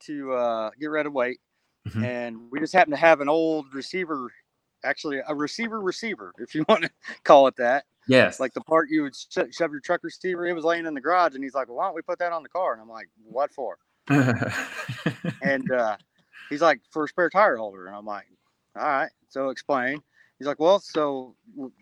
to 0.00 0.32
uh, 0.32 0.70
get 0.78 0.86
rid 0.86 1.06
of 1.06 1.12
weight, 1.12 1.40
mm-hmm. 1.86 2.04
and 2.04 2.50
we 2.50 2.58
just 2.58 2.72
happened 2.72 2.94
to 2.94 3.00
have 3.00 3.20
an 3.20 3.28
old 3.28 3.72
receiver, 3.72 4.30
actually 4.84 5.20
a 5.26 5.34
receiver 5.34 5.80
receiver, 5.80 6.32
if 6.38 6.54
you 6.54 6.64
want 6.68 6.82
to 6.82 6.90
call 7.24 7.46
it 7.46 7.56
that. 7.56 7.84
Yes. 8.08 8.40
Like 8.40 8.54
the 8.54 8.62
part 8.62 8.88
you 8.90 9.02
would 9.02 9.14
sh- 9.14 9.52
shove 9.52 9.70
your 9.70 9.80
truck 9.80 10.02
receiver. 10.02 10.46
It 10.46 10.54
was 10.54 10.64
laying 10.64 10.86
in 10.86 10.94
the 10.94 11.00
garage, 11.00 11.34
and 11.34 11.44
he's 11.44 11.54
like, 11.54 11.68
well, 11.68 11.76
"Why 11.76 11.86
don't 11.86 11.94
we 11.94 12.02
put 12.02 12.18
that 12.18 12.32
on 12.32 12.42
the 12.42 12.48
car?" 12.48 12.72
And 12.72 12.82
I'm 12.82 12.88
like, 12.88 13.08
"What 13.22 13.52
for?" 13.52 13.78
and 15.42 15.70
uh, 15.70 15.96
he's 16.50 16.62
like, 16.62 16.80
"For 16.90 17.04
a 17.04 17.08
spare 17.08 17.30
tire 17.30 17.56
holder." 17.56 17.86
And 17.86 17.94
I'm 17.94 18.06
like, 18.06 18.24
"All 18.76 18.82
right." 18.82 19.10
So 19.28 19.50
explain. 19.50 20.02
He's 20.38 20.46
like, 20.46 20.58
"Well, 20.58 20.80
so 20.80 21.36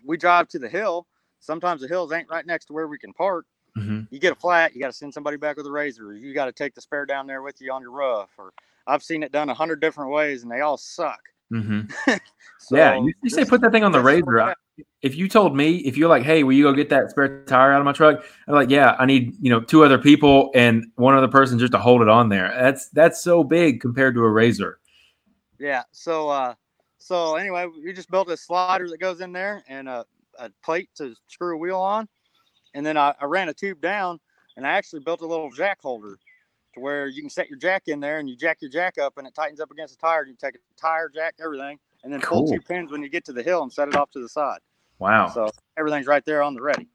we 0.05 0.17
drive 0.17 0.49
to 0.49 0.59
the 0.59 0.69
hill. 0.69 1.07
Sometimes 1.39 1.81
the 1.81 1.87
hills 1.87 2.11
ain't 2.11 2.29
right 2.29 2.45
next 2.45 2.65
to 2.65 2.73
where 2.73 2.87
we 2.87 2.97
can 2.97 3.13
park. 3.13 3.45
Mm-hmm. 3.77 4.01
You 4.09 4.19
get 4.19 4.33
a 4.33 4.35
flat, 4.35 4.73
you 4.73 4.81
got 4.81 4.87
to 4.87 4.93
send 4.93 5.13
somebody 5.13 5.37
back 5.37 5.57
with 5.57 5.67
a 5.67 5.71
razor. 5.71 6.13
You 6.13 6.33
got 6.33 6.45
to 6.45 6.51
take 6.51 6.73
the 6.73 6.81
spare 6.81 7.05
down 7.05 7.27
there 7.27 7.41
with 7.41 7.61
you 7.61 7.71
on 7.71 7.81
your 7.81 7.91
roof. 7.91 8.29
Or 8.37 8.53
I've 8.87 9.03
seen 9.03 9.23
it 9.23 9.31
done 9.31 9.49
a 9.49 9.53
hundred 9.53 9.81
different 9.81 10.11
ways, 10.11 10.43
and 10.43 10.51
they 10.51 10.61
all 10.61 10.77
suck. 10.77 11.19
Mm-hmm. 11.53 12.11
so 12.59 12.75
yeah, 12.75 12.95
you, 12.95 13.13
you 13.23 13.29
say 13.29 13.45
put 13.45 13.61
that 13.61 13.71
thing 13.71 13.83
on 13.83 13.91
the 13.91 14.01
razor. 14.01 14.55
if 15.01 15.15
you 15.15 15.29
told 15.29 15.55
me, 15.55 15.77
if 15.77 15.95
you're 15.95 16.09
like, 16.09 16.23
"Hey, 16.23 16.43
will 16.43 16.53
you 16.53 16.63
go 16.63 16.73
get 16.73 16.89
that 16.89 17.09
spare 17.09 17.43
tire 17.45 17.71
out 17.71 17.79
of 17.79 17.85
my 17.85 17.93
truck?" 17.93 18.25
I'm 18.47 18.53
like, 18.53 18.69
"Yeah, 18.69 18.95
I 18.99 19.05
need 19.05 19.35
you 19.39 19.49
know 19.49 19.61
two 19.61 19.85
other 19.85 19.97
people 19.97 20.51
and 20.55 20.85
one 20.95 21.15
other 21.15 21.27
person 21.27 21.57
just 21.59 21.71
to 21.71 21.79
hold 21.79 22.01
it 22.01 22.09
on 22.09 22.29
there." 22.29 22.53
That's 22.59 22.89
that's 22.89 23.23
so 23.23 23.43
big 23.43 23.79
compared 23.79 24.15
to 24.15 24.21
a 24.21 24.29
razor. 24.29 24.79
Yeah. 25.59 25.83
So 25.91 26.29
uh, 26.29 26.55
so 26.97 27.35
anyway, 27.35 27.67
we 27.83 27.93
just 27.93 28.11
built 28.11 28.29
a 28.29 28.35
slider 28.35 28.89
that 28.89 28.99
goes 28.99 29.21
in 29.21 29.31
there 29.31 29.63
and 29.69 29.87
a, 29.87 30.05
a 30.37 30.51
plate 30.63 30.89
to 30.95 31.15
screw 31.27 31.55
a 31.55 31.57
wheel 31.57 31.79
on, 31.79 32.07
and 32.73 32.85
then 32.85 32.97
I, 32.97 33.13
I 33.19 33.25
ran 33.25 33.49
a 33.49 33.53
tube 33.53 33.81
down 33.81 34.19
and 34.57 34.65
I 34.65 34.71
actually 34.71 35.01
built 35.01 35.21
a 35.21 35.25
little 35.25 35.49
jack 35.51 35.79
holder 35.81 36.17
to 36.73 36.79
where 36.79 37.07
you 37.07 37.21
can 37.21 37.29
set 37.29 37.49
your 37.49 37.59
jack 37.59 37.83
in 37.87 37.99
there 37.99 38.19
and 38.19 38.29
you 38.29 38.35
jack 38.35 38.57
your 38.59 38.71
jack 38.71 38.97
up 38.97 39.17
and 39.17 39.27
it 39.27 39.33
tightens 39.33 39.59
up 39.59 39.71
against 39.71 39.95
the 39.95 40.01
tire. 40.01 40.25
You 40.25 40.35
take 40.35 40.55
a 40.55 40.59
tire, 40.79 41.09
jack, 41.09 41.35
everything, 41.39 41.79
and 42.03 42.11
then 42.11 42.19
cool. 42.21 42.45
pull 42.45 42.53
two 42.53 42.61
pins 42.61 42.91
when 42.91 43.01
you 43.01 43.09
get 43.09 43.23
to 43.25 43.33
the 43.33 43.43
hill 43.43 43.63
and 43.63 43.71
set 43.71 43.87
it 43.87 43.95
off 43.95 44.11
to 44.11 44.19
the 44.19 44.27
side. 44.27 44.59
Wow. 44.99 45.29
So 45.29 45.49
everything's 45.77 46.07
right 46.07 46.25
there 46.25 46.41
on 46.41 46.55
the 46.55 46.61
ready. 46.61 46.87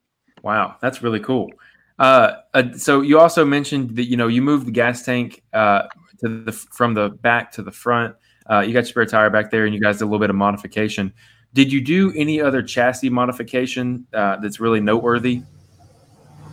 Wow. 0.43 0.77
That's 0.81 1.03
really 1.03 1.21
cool. 1.21 1.51
Uh, 1.99 2.39
uh, 2.53 2.73
so 2.77 3.01
you 3.01 3.21
also 3.21 3.45
mentioned 3.45 3.97
that, 3.97 4.05
you 4.05 4.17
know, 4.17 4.27
you 4.27 4.43
moved 4.43 4.67
the 4.67 4.73
gas 4.73 5.05
tank 5.05 5.43
uh, 5.53 5.83
to 6.21 6.45
the, 6.45 6.53
from 6.53 6.95
the 6.95 7.11
back 7.11 7.53
to 7.53 7.63
the 7.63 7.71
front. 7.71 8.17
Uh, 8.51 8.61
you 8.61 8.73
got 8.73 8.81
your 8.81 8.85
spare 8.87 9.07
tire 9.07 9.31
back 9.31 9.53
there 9.53 9.67
and 9.67 9.75
you 9.75 9.81
guys 9.81 9.99
did 9.99 10.05
a 10.05 10.07
little 10.07 10.19
bit 10.19 10.31
of 10.31 10.37
modification. 10.37 11.13
Did 11.55 11.73
you 11.73 11.81
do 11.81 12.13
any 12.17 12.41
other 12.41 12.63
chassis 12.63 13.11
modification 13.11 14.07
uh, 14.15 14.37
that's 14.37 14.59
really 14.59 14.81
noteworthy? 14.81 15.43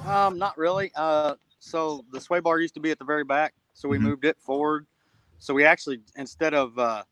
Um, 0.06 0.38
not 0.38 0.58
really. 0.58 0.92
Uh, 0.96 1.36
so 1.60 2.04
the 2.12 2.20
sway 2.20 2.40
bar 2.40 2.60
used 2.60 2.74
to 2.74 2.80
be 2.80 2.92
at 2.92 3.00
the 3.00 3.06
very 3.06 3.24
back, 3.24 3.54
so 3.74 3.88
we 3.88 3.98
mm-hmm. 3.98 4.08
moved 4.08 4.26
it 4.26 4.38
forward. 4.40 4.86
So 5.40 5.54
we 5.54 5.64
actually, 5.64 6.02
instead 6.18 6.54
of 6.54 6.78
uh, 6.78 7.04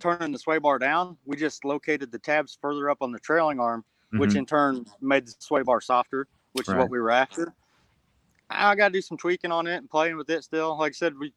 turning 0.00 0.32
the 0.32 0.38
sway 0.38 0.58
bar 0.58 0.78
down, 0.78 1.16
we 1.24 1.36
just 1.36 1.64
located 1.64 2.10
the 2.10 2.18
tabs 2.18 2.58
further 2.60 2.90
up 2.90 2.98
on 3.00 3.12
the 3.12 3.20
trailing 3.20 3.60
arm, 3.60 3.84
mm-hmm. 4.08 4.18
which 4.18 4.34
in 4.34 4.44
turn 4.44 4.84
made 5.00 5.26
the 5.26 5.34
sway 5.38 5.62
bar 5.62 5.80
softer, 5.80 6.26
which 6.52 6.66
right. 6.66 6.76
is 6.76 6.78
what 6.78 6.90
we 6.90 6.98
were 6.98 7.10
after. 7.10 7.54
I 8.50 8.74
got 8.74 8.88
to 8.88 8.92
do 8.92 9.00
some 9.00 9.16
tweaking 9.16 9.52
on 9.52 9.66
it 9.66 9.76
and 9.76 9.88
playing 9.88 10.16
with 10.16 10.28
it 10.30 10.44
still. 10.44 10.76
Like 10.78 10.90
I 10.90 10.94
said, 10.94 11.18
we 11.18 11.32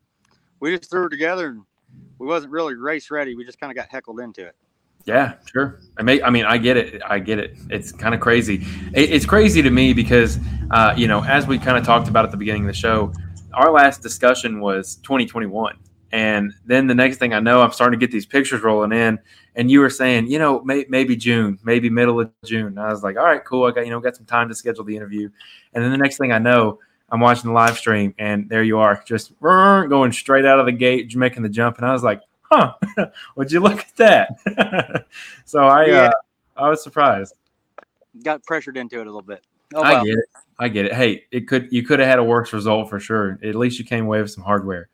we 0.60 0.76
just 0.76 0.90
threw 0.90 1.06
it 1.06 1.10
together 1.10 1.50
and 1.50 1.64
we 2.18 2.28
wasn't 2.28 2.52
really 2.52 2.76
race 2.76 3.12
ready. 3.12 3.36
We 3.36 3.46
just 3.46 3.60
kind 3.60 3.72
of 3.72 3.76
got 3.76 3.90
heckled 3.90 4.20
into 4.20 4.46
it. 4.46 4.56
Yeah, 5.08 5.36
sure. 5.46 5.80
I 5.98 6.04
may. 6.04 6.22
I 6.22 6.30
mean, 6.30 6.44
I 6.44 6.58
get 6.58 6.76
it. 6.76 7.02
I 7.08 7.20
get 7.20 7.40
it. 7.40 7.56
It's 7.70 7.94
kind 7.94 8.14
of 8.14 8.20
crazy. 8.20 8.66
It, 8.94 9.10
it's 9.10 9.26
crazy 9.26 9.62
to 9.62 9.70
me 9.70 9.94
because, 9.94 10.38
uh, 10.70 10.94
you 10.98 11.08
know, 11.08 11.24
as 11.24 11.48
we 11.48 11.58
kind 11.58 11.78
of 11.78 11.86
talked 11.86 12.10
about 12.10 12.26
at 12.26 12.32
the 12.32 12.38
beginning 12.38 12.64
of 12.64 12.68
the 12.68 12.74
show, 12.74 13.14
our 13.54 13.72
last 13.72 14.02
discussion 14.02 14.60
was 14.60 14.98
2021, 14.98 15.78
and 16.12 16.54
then 16.66 16.88
the 16.88 16.94
next 16.94 17.18
thing 17.18 17.34
I 17.34 17.40
know, 17.40 17.62
I'm 17.62 17.72
starting 17.72 17.98
to 17.98 18.06
get 18.06 18.12
these 18.12 18.26
pictures 18.26 18.62
rolling 18.62 18.92
in, 18.92 19.18
and 19.56 19.72
you 19.72 19.80
were 19.80 19.90
saying, 19.90 20.28
you 20.28 20.40
know, 20.40 20.62
may, 20.64 20.86
maybe 20.90 21.16
June, 21.16 21.58
maybe 21.64 21.90
middle 21.90 22.20
of 22.20 22.30
June. 22.44 22.68
And 22.68 22.80
I 22.80 22.90
was 22.90 23.02
like, 23.02 23.16
all 23.16 23.24
right, 23.24 23.44
cool. 23.46 23.64
I 23.64 23.72
got 23.72 23.86
you 23.86 23.92
know 23.92 24.02
got 24.02 24.18
some 24.18 24.26
time 24.26 24.50
to 24.50 24.56
schedule 24.56 24.84
the 24.84 24.98
interview, 24.98 25.30
and 25.74 25.82
then 25.82 25.92
the 25.92 25.98
next 25.98 26.18
thing 26.18 26.34
I 26.34 26.40
know, 26.40 26.80
I'm 27.10 27.22
watching 27.22 27.48
the 27.48 27.54
live 27.54 27.78
stream, 27.78 28.14
and 28.20 28.50
there 28.50 28.62
you 28.62 28.78
are, 28.80 29.02
just 29.06 29.32
going 29.40 30.12
straight 30.12 30.44
out 30.44 30.60
of 30.60 30.66
the 30.66 30.74
gate, 30.74 31.16
making 31.16 31.44
the 31.44 31.50
jump, 31.50 31.78
and 31.78 31.86
I 31.86 31.94
was 31.94 32.04
like, 32.04 32.20
huh, 32.52 32.74
would 33.36 33.52
you 33.52 33.60
look 33.60 33.80
at 33.80 33.96
that? 33.98 35.06
so 35.46 35.60
I, 35.60 35.86
yeah. 35.86 36.02
uh, 36.04 36.12
I 36.56 36.70
was 36.70 36.84
surprised. 36.84 37.36
Got 38.24 38.44
pressured 38.44 38.78
into 38.78 39.00
it 39.00 39.08
a 39.08 39.10
little 39.10 39.22
bit. 39.22 39.46
Oh, 39.74 39.82
I 39.82 40.04
get 40.04 40.18
it. 40.18 40.26
I 40.60 40.70
get 40.70 40.86
it. 40.86 40.94
Hey, 40.94 41.26
it 41.32 41.48
could 41.48 41.68
you 41.72 41.84
could 41.84 42.00
have 42.00 42.08
had 42.08 42.20
a 42.20 42.24
worse 42.24 42.54
result 42.54 42.90
for 42.90 43.00
sure. 43.00 43.38
At 43.44 43.56
least 43.56 43.80
you 43.80 43.86
came 43.86 44.06
away 44.06 44.22
with 44.22 44.32
some 44.32 44.44
hardware. 44.44 44.90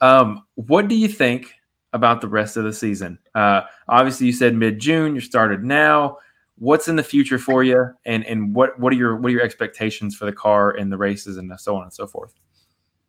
Um, 0.00 0.44
what 0.54 0.88
do 0.88 0.94
you 0.94 1.08
think 1.08 1.52
about 1.92 2.20
the 2.20 2.28
rest 2.28 2.56
of 2.56 2.64
the 2.64 2.72
season? 2.72 3.18
Uh, 3.34 3.62
obviously, 3.88 4.26
you 4.26 4.32
said 4.32 4.54
mid 4.54 4.78
June. 4.78 5.14
You 5.14 5.20
started 5.20 5.64
now. 5.64 6.18
What's 6.56 6.88
in 6.88 6.96
the 6.96 7.02
future 7.02 7.38
for 7.38 7.62
you, 7.62 7.90
and 8.04 8.24
and 8.24 8.54
what 8.54 8.78
what 8.78 8.92
are 8.92 8.96
your 8.96 9.16
what 9.16 9.28
are 9.28 9.32
your 9.32 9.42
expectations 9.42 10.16
for 10.16 10.24
the 10.24 10.32
car 10.32 10.70
and 10.70 10.90
the 10.90 10.96
races 10.96 11.36
and 11.36 11.52
so 11.58 11.76
on 11.76 11.84
and 11.84 11.92
so 11.92 12.06
forth? 12.06 12.34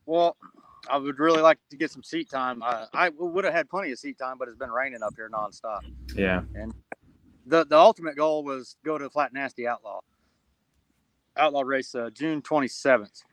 Well, 0.05 0.35
I 0.89 0.97
would 0.97 1.19
really 1.19 1.41
like 1.41 1.59
to 1.69 1.77
get 1.77 1.91
some 1.91 2.03
seat 2.03 2.29
time. 2.29 2.61
Uh, 2.63 2.85
I 2.93 3.09
would 3.09 3.45
have 3.45 3.53
had 3.53 3.69
plenty 3.69 3.91
of 3.91 3.99
seat 3.99 4.17
time, 4.17 4.37
but 4.37 4.47
it's 4.47 4.57
been 4.57 4.71
raining 4.71 5.03
up 5.03 5.13
here 5.15 5.29
nonstop. 5.29 5.81
Yeah. 6.15 6.41
And 6.55 6.73
the 7.45 7.65
the 7.65 7.77
ultimate 7.77 8.15
goal 8.15 8.43
was 8.43 8.75
go 8.83 8.97
to 8.97 9.09
Flat 9.09 9.33
Nasty 9.33 9.67
Outlaw. 9.67 9.99
Outlaw 11.37 11.61
race 11.61 11.93
uh, 11.95 12.09
June 12.13 12.41
27th. 12.41 13.23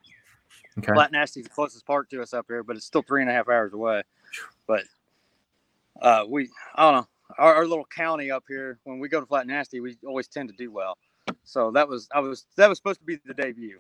Okay. 0.79 0.93
Flat 0.93 1.11
Nasty's 1.11 1.45
the 1.45 1.51
closest 1.51 1.87
park 1.87 2.11
to 2.11 2.21
us 2.21 2.35
up 2.35 2.47
here, 2.49 2.63
but 2.63 2.77
it's 2.77 2.85
still 2.85 3.03
three 3.03 3.23
and 3.23 3.31
a 3.31 3.33
half 3.33 3.49
hours 3.49 3.73
away. 3.73 4.03
But 4.67 4.85
uh, 6.03 6.25
we, 6.29 6.51
I 6.75 6.83
don't 6.83 7.01
know, 7.01 7.09
our, 7.39 7.55
our, 7.55 7.67
little 7.67 7.87
county 7.87 8.31
up 8.31 8.45
here, 8.47 8.79
when 8.85 8.99
we 8.99 9.09
go 9.09 9.19
to 9.19 9.27
Flat 9.27 9.47
Nasty, 9.47 9.81
we 9.81 9.97
always 10.07 10.29
tend 10.29 10.51
to 10.51 10.55
do 10.55 10.71
well. 10.71 10.99
So 11.45 11.71
that 11.71 11.89
was, 11.89 12.09
I 12.13 12.21
was, 12.21 12.45
that 12.57 12.69
was 12.69 12.77
supposed 12.77 13.01
to 13.01 13.07
be 13.07 13.19
the 13.25 13.33
debut. 13.33 13.79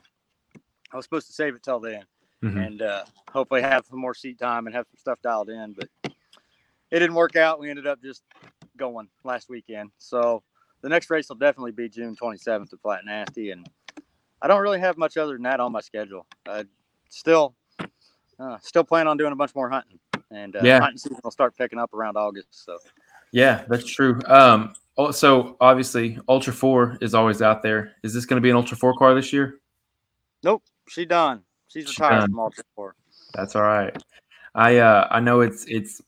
I 0.91 0.97
was 0.97 1.05
supposed 1.05 1.27
to 1.27 1.35
save 1.35 1.55
it 1.55 1.63
till 1.63 1.81
then 1.81 2.05
mm-hmm. 2.43 2.59
and 2.59 2.83
uh, 2.83 3.05
hopefully 3.31 3.63
have 3.63 3.85
some 3.87 3.99
more 3.99 4.15
seat 4.15 4.39
time 4.39 4.67
and 4.67 4.75
have 4.75 4.87
some 4.87 4.99
stuff 4.99 5.19
dialed 5.23 5.51
in. 5.51 5.75
But 5.75 5.89
it 6.91 6.99
didn't 6.99 7.15
work 7.15 7.37
out. 7.37 7.61
We 7.61 7.71
ended 7.71 7.87
up 7.87 8.03
just 8.03 8.23
going 8.77 9.09
last 9.25 9.49
weekend. 9.49 9.91
So 9.99 10.43
the 10.83 10.89
next 10.89 11.11
race 11.11 11.29
will 11.29 11.37
definitely 11.37 11.73
be 11.73 11.89
June 11.89 12.17
27th 12.17 12.73
at 12.73 12.81
Flat 12.81 13.05
Nasty, 13.05 13.51
and 13.51 13.69
I 14.41 14.49
don't 14.49 14.61
really 14.61 14.81
have 14.81 14.97
much 14.97 15.17
other 15.17 15.33
than 15.33 15.43
that 15.43 15.61
on 15.61 15.73
my 15.73 15.81
schedule. 15.81 16.27
I 16.47 16.65
still 17.09 17.55
uh, 18.39 18.59
still 18.61 18.85
plan 18.85 19.09
on 19.09 19.17
doing 19.17 19.33
a 19.33 19.37
bunch 19.37 19.55
more 19.55 19.69
hunting, 19.69 19.99
and 20.31 20.55
uh, 20.57 20.61
yeah. 20.63 20.81
hunting 20.81 20.99
season 20.99 21.19
will 21.25 21.31
start 21.31 21.57
picking 21.57 21.79
up 21.79 21.93
around 21.95 22.17
August. 22.17 22.65
So 22.65 22.79
yeah, 23.33 23.65
that's 23.69 23.87
true. 23.87 24.21
Um, 24.27 24.75
so 25.13 25.57
obviously 25.61 26.19
Ultra 26.29 26.53
Four 26.53 26.99
is 27.01 27.15
always 27.15 27.43
out 27.43 27.63
there. 27.63 27.93
Is 28.03 28.15
this 28.15 28.27
going 28.27 28.41
to 28.41 28.43
be 28.43 28.51
an 28.51 28.57
Ultra 28.57 28.77
Four 28.77 28.95
car 28.95 29.15
this 29.15 29.33
year? 29.33 29.61
Nope, 30.43 30.63
she 30.89 31.05
done. 31.05 31.43
She's 31.69 31.89
retired 31.89 32.21
done. 32.21 32.31
from 32.31 32.41
Ultra 32.41 32.65
Four. 32.75 32.95
That's 33.35 33.57
all 33.57 33.63
right. 33.63 33.97
I 34.55 34.79
uh, 34.79 35.09
I 35.11 35.21
know 35.21 35.41
it's 35.41 35.65
it's 35.67 36.01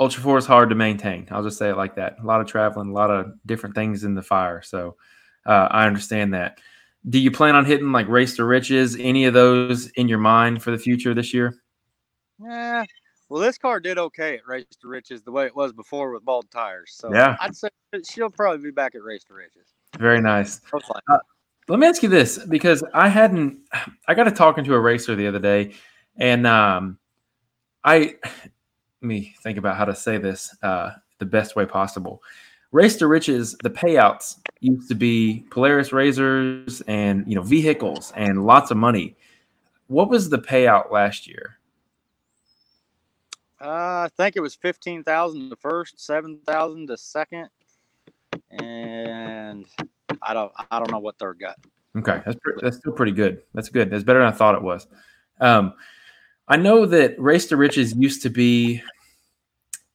Ultra 0.00 0.22
Four 0.22 0.38
is 0.38 0.46
hard 0.46 0.70
to 0.70 0.74
maintain. 0.74 1.28
I'll 1.30 1.42
just 1.42 1.58
say 1.58 1.70
it 1.70 1.76
like 1.76 1.94
that. 1.96 2.16
A 2.22 2.26
lot 2.26 2.40
of 2.40 2.46
traveling, 2.46 2.90
a 2.90 2.92
lot 2.92 3.10
of 3.10 3.32
different 3.46 3.74
things 3.74 4.04
in 4.04 4.14
the 4.14 4.22
fire. 4.22 4.62
So 4.62 4.96
uh, 5.46 5.68
I 5.70 5.86
understand 5.86 6.34
that. 6.34 6.58
Do 7.08 7.18
you 7.18 7.30
plan 7.30 7.54
on 7.54 7.64
hitting 7.64 7.92
like 7.92 8.08
Race 8.08 8.36
to 8.36 8.44
Riches? 8.44 8.96
Any 8.98 9.26
of 9.26 9.34
those 9.34 9.88
in 9.90 10.08
your 10.08 10.18
mind 10.18 10.62
for 10.62 10.70
the 10.70 10.78
future 10.78 11.14
this 11.14 11.34
year? 11.34 11.54
Yeah. 12.40 12.84
Well, 13.28 13.42
this 13.42 13.58
car 13.58 13.80
did 13.80 13.98
okay 13.98 14.36
at 14.36 14.46
Race 14.46 14.64
to 14.80 14.88
Riches 14.88 15.22
the 15.22 15.32
way 15.32 15.46
it 15.46 15.54
was 15.54 15.72
before 15.72 16.12
with 16.12 16.24
bald 16.24 16.50
tires. 16.50 16.92
So 16.94 17.12
yeah, 17.12 17.36
I'd 17.40 17.56
say 17.56 17.68
she'll 18.08 18.30
probably 18.30 18.62
be 18.62 18.70
back 18.70 18.94
at 18.94 19.02
Race 19.02 19.24
to 19.24 19.34
Riches. 19.34 19.74
Very 19.98 20.20
nice. 20.20 20.60
Uh, 20.72 21.18
let 21.68 21.78
me 21.78 21.86
ask 21.86 22.02
you 22.02 22.08
this 22.08 22.38
because 22.38 22.82
I 22.92 23.08
hadn't. 23.08 23.58
I 24.08 24.14
got 24.14 24.24
to 24.24 24.30
talking 24.30 24.64
to 24.64 24.74
a 24.74 24.80
racer 24.80 25.14
the 25.14 25.26
other 25.26 25.38
day, 25.38 25.72
and 26.16 26.46
um, 26.46 26.98
I 27.84 28.16
let 28.24 29.08
me 29.08 29.34
think 29.42 29.58
about 29.58 29.76
how 29.76 29.84
to 29.84 29.94
say 29.94 30.18
this 30.18 30.54
uh, 30.62 30.90
the 31.18 31.26
best 31.26 31.56
way 31.56 31.66
possible. 31.66 32.22
Race 32.72 32.96
to 32.96 33.06
riches, 33.06 33.56
the 33.62 33.70
payouts 33.70 34.40
used 34.60 34.88
to 34.88 34.94
be 34.94 35.46
Polaris 35.50 35.92
razors 35.92 36.80
and 36.82 37.24
you 37.26 37.34
know 37.34 37.42
vehicles 37.42 38.12
and 38.16 38.44
lots 38.44 38.70
of 38.70 38.76
money. 38.76 39.16
What 39.86 40.10
was 40.10 40.28
the 40.28 40.38
payout 40.38 40.90
last 40.90 41.26
year? 41.26 41.58
Uh, 43.60 44.04
I 44.04 44.08
think 44.16 44.36
it 44.36 44.40
was 44.40 44.54
fifteen 44.54 45.04
thousand 45.04 45.48
the 45.48 45.56
first, 45.56 46.00
seven 46.00 46.40
thousand 46.46 46.86
the 46.86 46.98
second, 46.98 47.48
and 48.50 49.66
I 50.24 50.34
don't 50.34 50.52
I 50.70 50.78
don't 50.78 50.90
know 50.90 50.98
what 50.98 51.18
third 51.18 51.38
got. 51.38 51.56
Okay, 51.96 52.20
that's 52.24 52.36
pretty, 52.40 52.60
that's 52.62 52.76
still 52.78 52.92
pretty 52.92 53.12
good. 53.12 53.42
That's 53.54 53.68
good. 53.68 53.90
That's 53.90 54.04
better 54.04 54.18
than 54.18 54.28
I 54.28 54.32
thought 54.32 54.56
it 54.56 54.62
was. 54.62 54.86
Um, 55.40 55.74
I 56.48 56.56
know 56.56 56.86
that 56.86 57.18
Race 57.18 57.46
to 57.46 57.56
Riches 57.56 57.94
used 57.94 58.22
to 58.22 58.30
be 58.30 58.82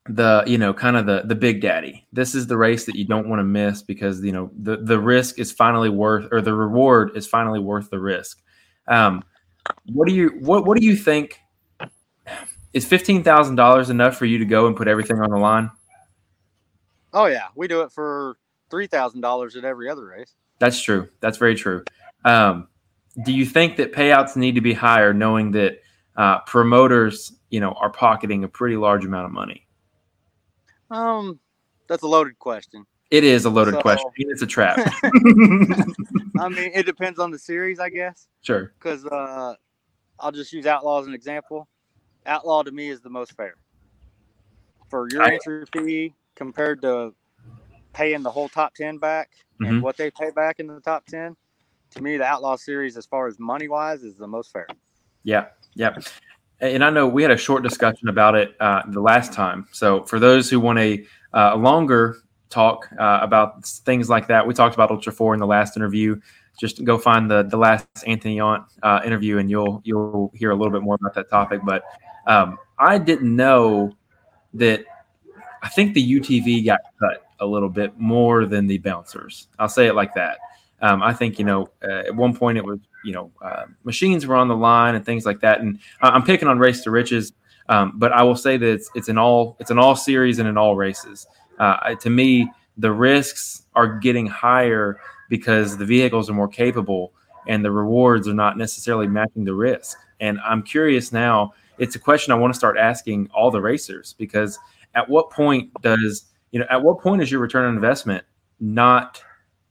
the 0.09 0.43
you 0.47 0.57
know 0.57 0.73
kind 0.73 0.97
of 0.97 1.05
the 1.05 1.21
the 1.25 1.36
big 1.36 1.61
daddy 1.61 2.05
this 2.11 2.34
is 2.34 2.47
the 2.47 2.57
race 2.57 2.86
that 2.86 2.95
you 2.95 3.05
don't 3.05 3.30
want 3.30 3.39
to 3.39 3.43
miss 3.43 3.84
because 3.84 4.23
you 4.23 4.32
know 4.32 4.49
the 4.57 4.77
the 4.77 4.99
risk 4.99 5.38
is 5.38 5.51
finally 5.51 5.89
worth 5.89 6.27
or 6.32 6.41
the 6.41 6.53
reward 6.53 7.15
is 7.15 7.27
finally 7.27 7.59
worth 7.59 7.91
the 7.91 7.99
risk 7.99 8.41
um 8.88 9.23
what 9.93 10.07
do 10.07 10.15
you 10.15 10.30
what 10.39 10.65
what 10.65 10.80
do 10.80 10.86
you 10.86 10.95
think 10.95 11.39
is 12.73 12.86
$15000 12.86 13.89
enough 13.89 14.17
for 14.17 14.25
you 14.25 14.38
to 14.38 14.45
go 14.45 14.67
and 14.67 14.75
put 14.75 14.88
everything 14.88 15.19
on 15.19 15.30
the 15.30 15.38
line 15.38 15.69
oh 17.13 17.27
yeah 17.27 17.49
we 17.55 17.67
do 17.67 17.82
it 17.82 17.91
for 17.91 18.38
$3000 18.70 19.57
at 19.57 19.63
every 19.63 19.89
other 19.89 20.05
race 20.05 20.36
that's 20.59 20.82
true 20.82 21.07
that's 21.20 21.38
very 21.38 21.55
true 21.55 21.84
um 22.26 22.67
do 23.26 23.34
you 23.34 23.45
think 23.45 23.78
that 23.78 23.91
payouts 23.91 24.36
need 24.36 24.55
to 24.55 24.61
be 24.61 24.74
higher 24.74 25.13
knowing 25.13 25.51
that 25.51 25.82
uh, 26.15 26.39
promoters 26.41 27.34
you 27.49 27.59
know 27.59 27.72
are 27.74 27.89
pocketing 27.89 28.43
a 28.43 28.47
pretty 28.47 28.76
large 28.76 29.05
amount 29.05 29.26
of 29.26 29.32
money 29.32 29.65
um, 30.91 31.39
that's 31.88 32.03
a 32.03 32.07
loaded 32.07 32.39
question. 32.39 32.86
It 33.11 33.24
is 33.24 33.45
a 33.45 33.49
loaded 33.49 33.76
so, 33.76 33.82
question. 33.82 34.11
It's 34.17 34.41
a 34.41 34.47
trap. 34.47 34.78
I 35.03 36.49
mean, 36.49 36.72
it 36.74 36.86
depends 36.86 37.20
on 37.20 37.32
the 37.32 37.39
series, 37.39 37.80
I 37.80 37.89
guess. 37.89 38.28
Sure. 38.41 38.74
Because 38.78 39.05
uh, 39.05 39.55
I'll 40.20 40.32
just 40.32 40.53
use 40.53 40.67
Outlaw 40.67 41.01
as 41.01 41.07
an 41.07 41.13
example. 41.13 41.67
Outlaw 42.26 42.63
to 42.63 42.72
me 42.72 42.89
is 42.89 43.01
the 43.01 43.09
most 43.09 43.36
fair 43.36 43.55
for 44.89 45.07
your 45.11 45.24
I, 45.24 45.34
entry 45.34 45.65
fee 45.74 46.13
compared 46.36 46.82
to 46.84 47.13
paying 48.00 48.24
the 48.24 48.32
whole 48.32 48.50
top 48.50 48.74
10 48.76 48.97
back 48.97 49.30
mm-hmm. 49.62 49.66
and 49.66 49.84
what 49.84 49.97
they 49.97 50.10
pay 50.10 50.32
back 50.32 50.60
in 50.60 50.68
the 50.68 50.80
top 50.80 51.06
10. 51.08 51.36
To 51.91 52.02
me, 52.02 52.18
the 52.18 52.24
Outlaw 52.24 52.56
series, 52.56 52.97
as 52.97 53.06
far 53.06 53.28
as 53.28 53.39
money 53.39 53.68
wise, 53.68 54.04
is 54.04 54.16
the 54.16 54.28
most 54.28 54.52
fair. 54.52 54.68
Yeah. 55.24 55.47
Yeah 55.76 55.95
and 56.62 56.84
I 56.84 56.89
know 56.89 57.08
we 57.08 57.22
had 57.22 57.32
a 57.32 57.38
short 57.38 57.64
discussion 57.64 58.10
about 58.10 58.36
it 58.36 58.56
uh, 58.60 58.82
the 58.88 59.00
last 59.00 59.34
time. 59.34 59.68
So 59.72 60.04
for 60.04 60.20
those 60.20 60.50
who 60.50 60.60
want 60.60 60.80
a, 60.80 61.06
uh, 61.34 61.52
a 61.54 61.58
longer 61.58 62.18
talk 62.50 62.89
uh, 63.00 63.20
about 63.22 63.66
things 63.66 64.10
like 64.10 64.28
that, 64.28 64.45
we 64.45 64.54
talked 64.54 64.76
about 64.76 64.91
Ultra 64.91 65.14
Four 65.14 65.34
in 65.34 65.39
the 65.39 65.47
last 65.47 65.78
interview. 65.78 66.20
Just 66.60 66.84
go 66.84 66.97
find 66.97 67.32
the 67.32 67.43
the 67.43 67.56
last 67.56 67.88
Anthony 68.06 68.38
Yount 68.38 68.66
uh, 68.84 69.00
interview, 69.06 69.38
and 69.38 69.50
you'll 69.50 69.82
you'll 69.86 70.32
hear 70.34 70.52
a 70.52 70.56
little 70.56 70.74
bit 70.74 70.82
more 70.82 70.95
about 70.95 71.14
that 71.14 71.30
topic. 71.30 71.62
But 71.64 71.84
um, 72.28 72.58
I 72.78 72.97
didn't 72.97 73.34
know 73.34 73.93
that. 74.56 74.84
I 75.62 75.70
think 75.70 75.93
the 75.93 76.20
UTV 76.20 76.66
got 76.66 76.80
cut 77.00 77.28
a 77.39 77.45
little 77.45 77.69
bit 77.69 77.97
more 77.97 78.45
than 78.45 78.67
the 78.67 78.77
bouncers. 78.79 79.47
I'll 79.57 79.69
say 79.69 79.87
it 79.87 79.95
like 79.95 80.13
that. 80.15 80.39
Um, 80.81 81.03
I 81.03 81.13
think 81.13 81.39
you 81.39 81.45
know 81.45 81.69
uh, 81.83 82.03
at 82.07 82.15
one 82.15 82.35
point 82.35 82.57
it 82.57 82.65
was 82.65 82.79
you 83.03 83.13
know 83.13 83.31
uh, 83.41 83.65
machines 83.83 84.25
were 84.25 84.35
on 84.35 84.47
the 84.47 84.55
line 84.55 84.95
and 84.95 85.05
things 85.05 85.25
like 85.25 85.41
that. 85.41 85.61
And 85.61 85.79
I'm 86.01 86.23
picking 86.23 86.47
on 86.47 86.59
race 86.59 86.81
to 86.83 86.91
riches, 86.91 87.33
um, 87.67 87.93
but 87.95 88.11
I 88.13 88.23
will 88.23 88.35
say 88.35 88.57
that 88.57 88.67
it's 88.67 88.89
it's 88.95 89.09
an 89.09 89.17
all 89.17 89.57
it's 89.59 89.71
an 89.71 89.79
all 89.79 89.95
series 89.95 90.39
and 90.39 90.47
in 90.47 90.57
all 90.57 90.75
races. 90.75 91.27
Uh, 91.59 91.95
to 91.95 92.09
me, 92.09 92.49
the 92.77 92.91
risks 92.91 93.65
are 93.75 93.99
getting 93.99 94.25
higher 94.25 94.99
because 95.29 95.77
the 95.77 95.85
vehicles 95.85 96.29
are 96.29 96.33
more 96.33 96.47
capable 96.47 97.13
and 97.47 97.63
the 97.63 97.71
rewards 97.71 98.27
are 98.27 98.33
not 98.33 98.57
necessarily 98.57 99.07
matching 99.07 99.43
the 99.43 99.53
risk. 99.53 99.97
And 100.19 100.39
I'm 100.41 100.63
curious 100.63 101.11
now. 101.11 101.53
It's 101.77 101.95
a 101.95 101.99
question 101.99 102.33
I 102.33 102.35
want 102.35 102.53
to 102.53 102.57
start 102.57 102.77
asking 102.77 103.29
all 103.33 103.51
the 103.51 103.61
racers 103.61 104.13
because 104.17 104.59
at 104.95 105.07
what 105.07 105.29
point 105.29 105.71
does 105.81 106.25
you 106.52 106.60
know 106.60 106.66
at 106.70 106.82
what 106.82 107.00
point 107.00 107.22
is 107.22 107.32
your 107.32 107.41
return 107.41 107.66
on 107.66 107.76
investment 107.76 108.24
not 108.60 109.22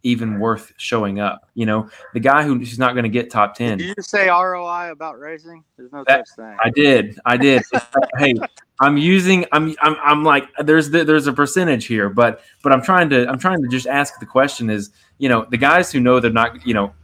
even 0.03 0.39
worth 0.39 0.73
showing 0.77 1.21
up. 1.21 1.49
You 1.55 1.67
know, 1.67 1.91
the 2.15 2.21
guy 2.21 2.43
who's 2.43 2.79
not 2.79 2.93
going 2.93 3.03
to 3.03 3.09
get 3.09 3.31
top 3.31 3.55
10. 3.55 3.79
Did 3.79 3.95
you 3.97 4.03
say 4.03 4.29
ROI 4.29 4.91
about 4.93 5.19
racing? 5.19 5.65
There's 5.77 5.93
no 5.93 6.05
that, 6.07 6.29
such 6.29 6.37
thing. 6.37 6.57
I 6.63 6.71
did. 6.71 7.19
I 7.25 7.37
did. 7.37 7.63
hey, 8.19 8.35
I'm 8.81 8.97
using, 8.97 9.45
I'm, 9.53 9.75
I'm, 9.83 9.97
I'm 10.03 10.25
like, 10.25 10.49
there's, 10.59 10.91
the, 10.91 11.05
there's 11.05 11.27
a 11.27 11.33
percentage 11.33 11.87
here, 11.87 12.09
but, 12.09 12.43
but 12.63 12.73
I'm 12.73 12.83
trying 12.83 13.11
to, 13.11 13.29
I'm 13.29 13.39
trying 13.39 13.61
to 13.63 13.69
just 13.69 13.87
ask 13.87 14.19
the 14.21 14.27
question 14.27 14.71
is, 14.71 14.91
you 15.19 15.29
know, 15.29 15.47
the 15.51 15.57
guys 15.57 15.91
who 15.91 16.01
know 16.01 16.21
they're 16.21 16.31
not, 16.31 16.65
you 16.67 16.75
know, 16.75 16.95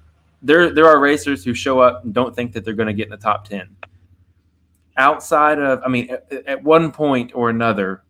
there, 0.41 0.71
there 0.71 0.87
are 0.87 1.01
racers 1.01 1.45
who 1.45 1.53
show 1.53 1.81
up 1.81 2.05
and 2.05 2.15
don't 2.15 2.35
think 2.35 2.53
that 2.53 2.65
they're 2.65 2.75
going 2.75 2.87
to 2.87 2.95
get 2.95 3.07
in 3.07 3.11
the 3.11 3.17
top 3.17 3.49
10 3.49 3.69
outside 4.97 5.59
of, 5.59 5.83
I 5.85 5.89
mean, 5.89 6.11
at, 6.11 6.33
at 6.47 6.63
one 6.63 6.93
point 6.93 7.33
or 7.35 7.51
another, 7.51 8.05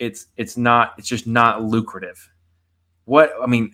it's, 0.00 0.26
it's 0.36 0.56
not, 0.56 0.94
it's 0.98 1.08
just 1.08 1.26
not 1.26 1.62
lucrative. 1.62 2.30
What, 3.04 3.32
I 3.40 3.46
mean, 3.46 3.72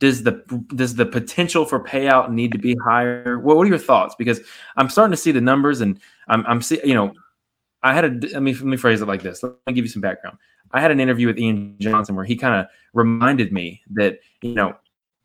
does 0.00 0.22
the 0.22 0.32
does 0.74 0.96
the 0.96 1.06
potential 1.06 1.64
for 1.64 1.82
payout 1.82 2.30
need 2.30 2.52
to 2.52 2.58
be 2.58 2.76
higher? 2.84 3.38
What, 3.38 3.56
what 3.56 3.66
are 3.66 3.70
your 3.70 3.78
thoughts? 3.78 4.14
Because 4.14 4.40
I'm 4.76 4.90
starting 4.90 5.12
to 5.12 5.16
see 5.16 5.32
the 5.32 5.40
numbers, 5.40 5.80
and 5.80 5.98
I'm 6.28 6.44
I'm 6.46 6.60
see 6.60 6.80
you 6.84 6.94
know, 6.94 7.14
I 7.82 7.94
had 7.94 8.04
a 8.04 8.08
let 8.32 8.42
me 8.42 8.52
let 8.52 8.64
me 8.64 8.76
phrase 8.76 9.00
it 9.00 9.08
like 9.08 9.22
this. 9.22 9.42
Let 9.42 9.54
me 9.66 9.72
give 9.72 9.84
you 9.84 9.88
some 9.88 10.02
background. 10.02 10.36
I 10.72 10.80
had 10.80 10.90
an 10.90 11.00
interview 11.00 11.28
with 11.28 11.38
Ian 11.38 11.76
Johnson 11.78 12.16
where 12.16 12.24
he 12.24 12.36
kind 12.36 12.60
of 12.60 12.66
reminded 12.92 13.52
me 13.52 13.82
that 13.92 14.18
you 14.42 14.54
know 14.54 14.76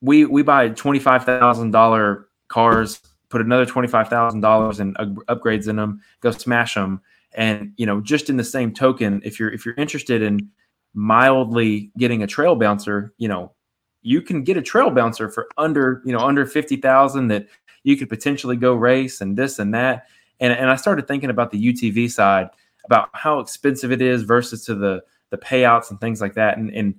we 0.01 0.25
we 0.25 0.43
buy 0.43 0.69
twenty 0.69 0.99
five 0.99 1.25
thousand 1.25 1.71
dollar 1.71 2.29
cars, 2.47 3.01
put 3.29 3.41
another 3.41 3.65
twenty 3.65 3.87
five 3.87 4.07
thousand 4.07 4.41
dollars 4.41 4.79
in 4.79 4.93
upgrades 4.93 5.67
in 5.67 5.75
them, 5.75 6.01
go 6.21 6.31
smash 6.31 6.75
them, 6.75 7.01
and 7.33 7.73
you 7.77 7.85
know 7.85 8.01
just 8.01 8.29
in 8.29 8.37
the 8.37 8.43
same 8.43 8.73
token, 8.73 9.21
if 9.23 9.39
you're 9.39 9.51
if 9.51 9.65
you're 9.65 9.75
interested 9.75 10.21
in 10.21 10.49
mildly 10.93 11.91
getting 11.97 12.23
a 12.23 12.27
trail 12.27 12.55
bouncer, 12.55 13.13
you 13.17 13.27
know 13.27 13.53
you 14.01 14.21
can 14.21 14.43
get 14.43 14.57
a 14.57 14.61
trail 14.61 14.89
bouncer 14.89 15.29
for 15.29 15.47
under 15.57 16.01
you 16.05 16.13
know 16.13 16.19
under 16.19 16.45
50,000 16.45 17.27
that 17.27 17.47
you 17.83 17.97
could 17.97 18.09
potentially 18.09 18.55
go 18.55 18.73
race 18.73 19.21
and 19.21 19.37
this 19.37 19.59
and 19.59 19.73
that 19.73 20.07
and 20.39 20.53
and 20.53 20.69
I 20.69 20.75
started 20.75 21.07
thinking 21.07 21.29
about 21.29 21.51
the 21.51 21.73
UTV 21.73 22.09
side 22.09 22.49
about 22.85 23.09
how 23.13 23.39
expensive 23.39 23.91
it 23.91 24.01
is 24.01 24.23
versus 24.23 24.65
to 24.65 24.75
the 24.75 25.03
the 25.31 25.37
payouts 25.37 25.91
and 25.91 25.99
things 25.99 26.21
like 26.21 26.35
that 26.35 26.57
and 26.57 26.73
and 26.73 26.95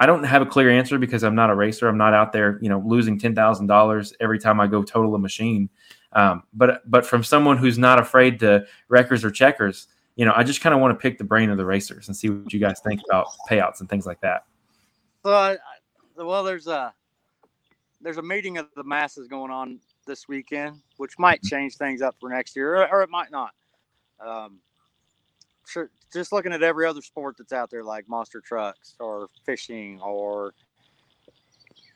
I 0.00 0.06
don't 0.06 0.24
have 0.24 0.42
a 0.42 0.46
clear 0.46 0.70
answer 0.70 0.96
because 0.96 1.24
I'm 1.24 1.34
not 1.34 1.50
a 1.50 1.54
racer. 1.54 1.88
I'm 1.88 1.98
not 1.98 2.14
out 2.14 2.32
there, 2.32 2.58
you 2.62 2.68
know, 2.68 2.82
losing 2.86 3.18
ten 3.18 3.34
thousand 3.34 3.66
dollars 3.66 4.14
every 4.20 4.38
time 4.38 4.60
I 4.60 4.68
go 4.68 4.82
total 4.82 5.14
a 5.14 5.18
machine. 5.18 5.68
Um, 6.12 6.42
but 6.52 6.88
but 6.90 7.04
from 7.04 7.22
someone 7.22 7.58
who's 7.58 7.78
not 7.78 7.98
afraid 7.98 8.40
to 8.40 8.66
wreckers 8.88 9.24
or 9.24 9.30
checkers, 9.30 9.88
you 10.16 10.24
know, 10.24 10.32
I 10.34 10.42
just 10.42 10.60
kind 10.60 10.74
of 10.74 10.80
want 10.80 10.98
to 10.98 11.00
pick 11.00 11.18
the 11.18 11.24
brain 11.24 11.50
of 11.50 11.58
the 11.58 11.64
racers 11.64 12.08
and 12.08 12.16
see 12.16 12.28
what 12.30 12.52
you 12.52 12.60
guys 12.60 12.80
think 12.80 13.00
about 13.08 13.26
payouts 13.48 13.80
and 13.80 13.88
things 13.88 14.06
like 14.06 14.20
that. 14.22 14.44
So 15.24 15.32
I, 15.34 15.58
well, 16.16 16.42
there's 16.42 16.66
a 16.66 16.92
there's 18.00 18.16
a 18.16 18.22
meeting 18.22 18.58
of 18.58 18.68
the 18.74 18.84
masses 18.84 19.28
going 19.28 19.50
on 19.50 19.80
this 20.06 20.26
weekend, 20.28 20.80
which 20.96 21.18
might 21.18 21.42
change 21.42 21.76
things 21.76 22.02
up 22.02 22.16
for 22.20 22.30
next 22.30 22.56
year, 22.56 22.76
or, 22.76 22.90
or 22.90 23.02
it 23.02 23.10
might 23.10 23.30
not. 23.30 23.52
Um, 24.24 24.58
just 26.12 26.32
looking 26.32 26.52
at 26.52 26.62
every 26.62 26.86
other 26.86 27.02
sport 27.02 27.36
that's 27.36 27.52
out 27.52 27.70
there, 27.70 27.84
like 27.84 28.08
monster 28.08 28.40
trucks 28.40 28.94
or 28.98 29.28
fishing, 29.44 30.00
or 30.00 30.54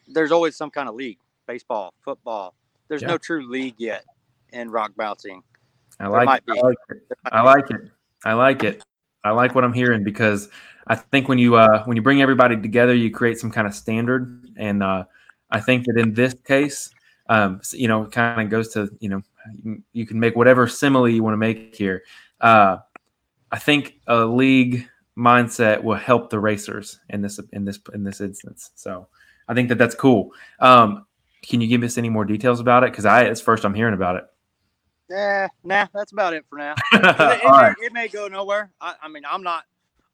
there's 0.07 0.31
always 0.31 0.57
some 0.57 0.71
kind 0.71 0.89
of 0.89 0.95
league. 0.95 1.19
Baseball, 1.47 1.93
football. 2.05 2.55
There's 2.89 3.03
yeah. 3.03 3.09
no 3.09 3.19
true 3.19 3.49
league 3.49 3.75
yet 3.79 4.05
in 4.53 4.71
rock 4.71 4.93
bouncing. 4.97 5.43
I 6.01 6.09
like, 6.09 6.29
I 6.29 6.61
like 6.61 6.77
it. 6.89 7.03
I 7.25 7.43
like 7.43 7.71
it. 7.71 7.81
I 8.25 8.33
like 8.33 8.65
it. 8.65 8.83
I 9.25 9.31
like 9.31 9.55
what 9.55 9.65
I'm 9.65 9.73
hearing 9.73 10.03
because 10.03 10.49
I 10.87 10.97
think 10.97 11.29
when 11.29 11.39
you 11.39 11.55
uh, 11.57 11.85
when 11.85 11.97
you 11.97 12.03
bring 12.03 12.23
everybody 12.23 12.61
together, 12.61 12.95
you 12.95 13.11
create 13.11 13.39
some 13.39 13.51
kind 13.51 13.67
of 13.67 13.75
standard, 13.75 14.49
and 14.57 14.83
uh, 14.83 15.05
I 15.51 15.61
think 15.61 15.87
that 15.87 15.97
in 15.97 16.15
this 16.15 16.35
case, 16.45 16.91
um, 17.29 17.61
you 17.73 17.87
know, 17.87 18.07
kind 18.07 18.41
of 18.41 18.51
goes 18.51 18.73
to 18.75 18.91
you 19.01 19.09
know, 19.09 19.23
you 19.93 20.07
can 20.07 20.19
make 20.19 20.35
whatever 20.35 20.67
simile 20.67 21.09
you 21.09 21.23
want 21.23 21.35
to 21.35 21.39
make 21.39 21.75
here. 21.77 22.03
Uh, 22.41 22.79
I 23.53 23.59
think 23.59 24.01
a 24.09 24.25
league 24.25 24.89
mindset 25.17 25.83
will 25.83 25.97
help 25.97 26.31
the 26.31 26.41
racers 26.41 26.99
in 27.11 27.23
this 27.23 27.39
in 27.53 27.65
this 27.65 27.79
in 27.95 28.03
this 28.03 28.21
instance. 28.21 28.71
So 28.75 29.07
I 29.47 29.55
think 29.55 29.69
that 29.69 29.79
that's 29.79 29.95
cool. 29.95 30.33
Um, 30.59 31.07
can 31.43 31.61
you 31.61 31.67
give 31.67 31.83
us 31.83 31.99
any 31.99 32.09
more 32.09 32.25
details 32.25 32.61
about 32.61 32.85
it? 32.85 32.93
Because 32.93 33.05
I 33.05 33.23
it's 33.23 33.41
first 33.41 33.65
I'm 33.65 33.75
hearing 33.75 33.95
about 33.95 34.17
it. 34.17 34.25
Yeah, 35.11 35.49
nah, 35.63 35.87
that's 35.93 36.13
about 36.13 36.33
it 36.33 36.45
for 36.49 36.57
now. 36.57 36.75
it, 36.93 37.05
it, 37.05 37.45
right. 37.45 37.75
may, 37.79 37.87
it, 37.87 37.93
may, 37.93 38.09
go 38.09 38.29
nowhere. 38.29 38.73
I, 38.81 38.95
I, 39.03 39.09
mean, 39.09 39.25
I'm 39.29 39.43
not, 39.43 39.65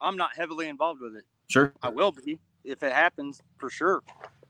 I'm 0.01 0.17
not 0.17 0.31
heavily 0.35 0.69
involved 0.69 1.01
with 1.01 1.15
it. 1.15 1.25
Sure, 1.49 1.73
I 1.83 1.89
will 1.89 2.11
be 2.11 2.41
if 2.65 2.83
it 2.83 2.93
happens 2.93 3.41
for 3.59 3.71
sure, 3.71 4.03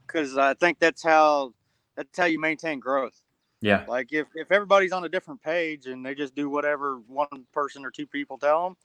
because 0.07 0.39
I 0.39 0.55
think 0.55 0.79
that's 0.79 1.03
how 1.03 1.53
that's 1.97 2.17
how 2.17 2.25
you 2.25 2.41
maintain 2.41 2.81
growth. 2.81 3.21
Yeah, 3.61 3.85
like 3.89 4.13
if 4.13 4.29
if 4.35 4.51
everybody's 4.51 4.93
on 4.93 5.05
a 5.05 5.09
different 5.09 5.43
page 5.43 5.87
and 5.87 6.05
they 6.07 6.15
just 6.15 6.35
do 6.35 6.49
whatever 6.49 7.01
one 7.07 7.45
person 7.53 7.85
or 7.85 7.91
two 7.91 8.07
people 8.07 8.39
tell 8.39 8.65
them, 8.65 8.77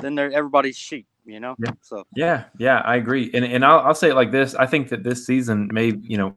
then 0.00 0.14
they're 0.14 0.32
everybody's 0.32 0.78
sheep. 0.78 1.06
You 1.24 1.40
know. 1.40 1.56
Yeah. 1.58 1.72
So. 1.82 2.04
Yeah, 2.16 2.44
yeah, 2.58 2.82
I 2.84 2.96
agree, 2.96 3.30
and 3.34 3.44
and 3.44 3.64
I'll 3.64 3.80
I'll 3.80 3.94
say 3.94 4.10
it 4.10 4.14
like 4.14 4.32
this: 4.32 4.54
I 4.54 4.66
think 4.66 4.88
that 4.88 5.04
this 5.04 5.26
season 5.26 5.68
may 5.72 5.92
you 6.02 6.16
know 6.16 6.36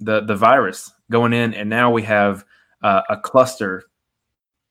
the 0.00 0.20
the 0.22 0.36
virus 0.36 0.92
going 1.10 1.32
in, 1.32 1.54
and 1.54 1.68
now 1.68 1.90
we 1.90 2.02
have 2.02 2.44
uh, 2.82 3.02
a 3.08 3.16
cluster 3.16 3.84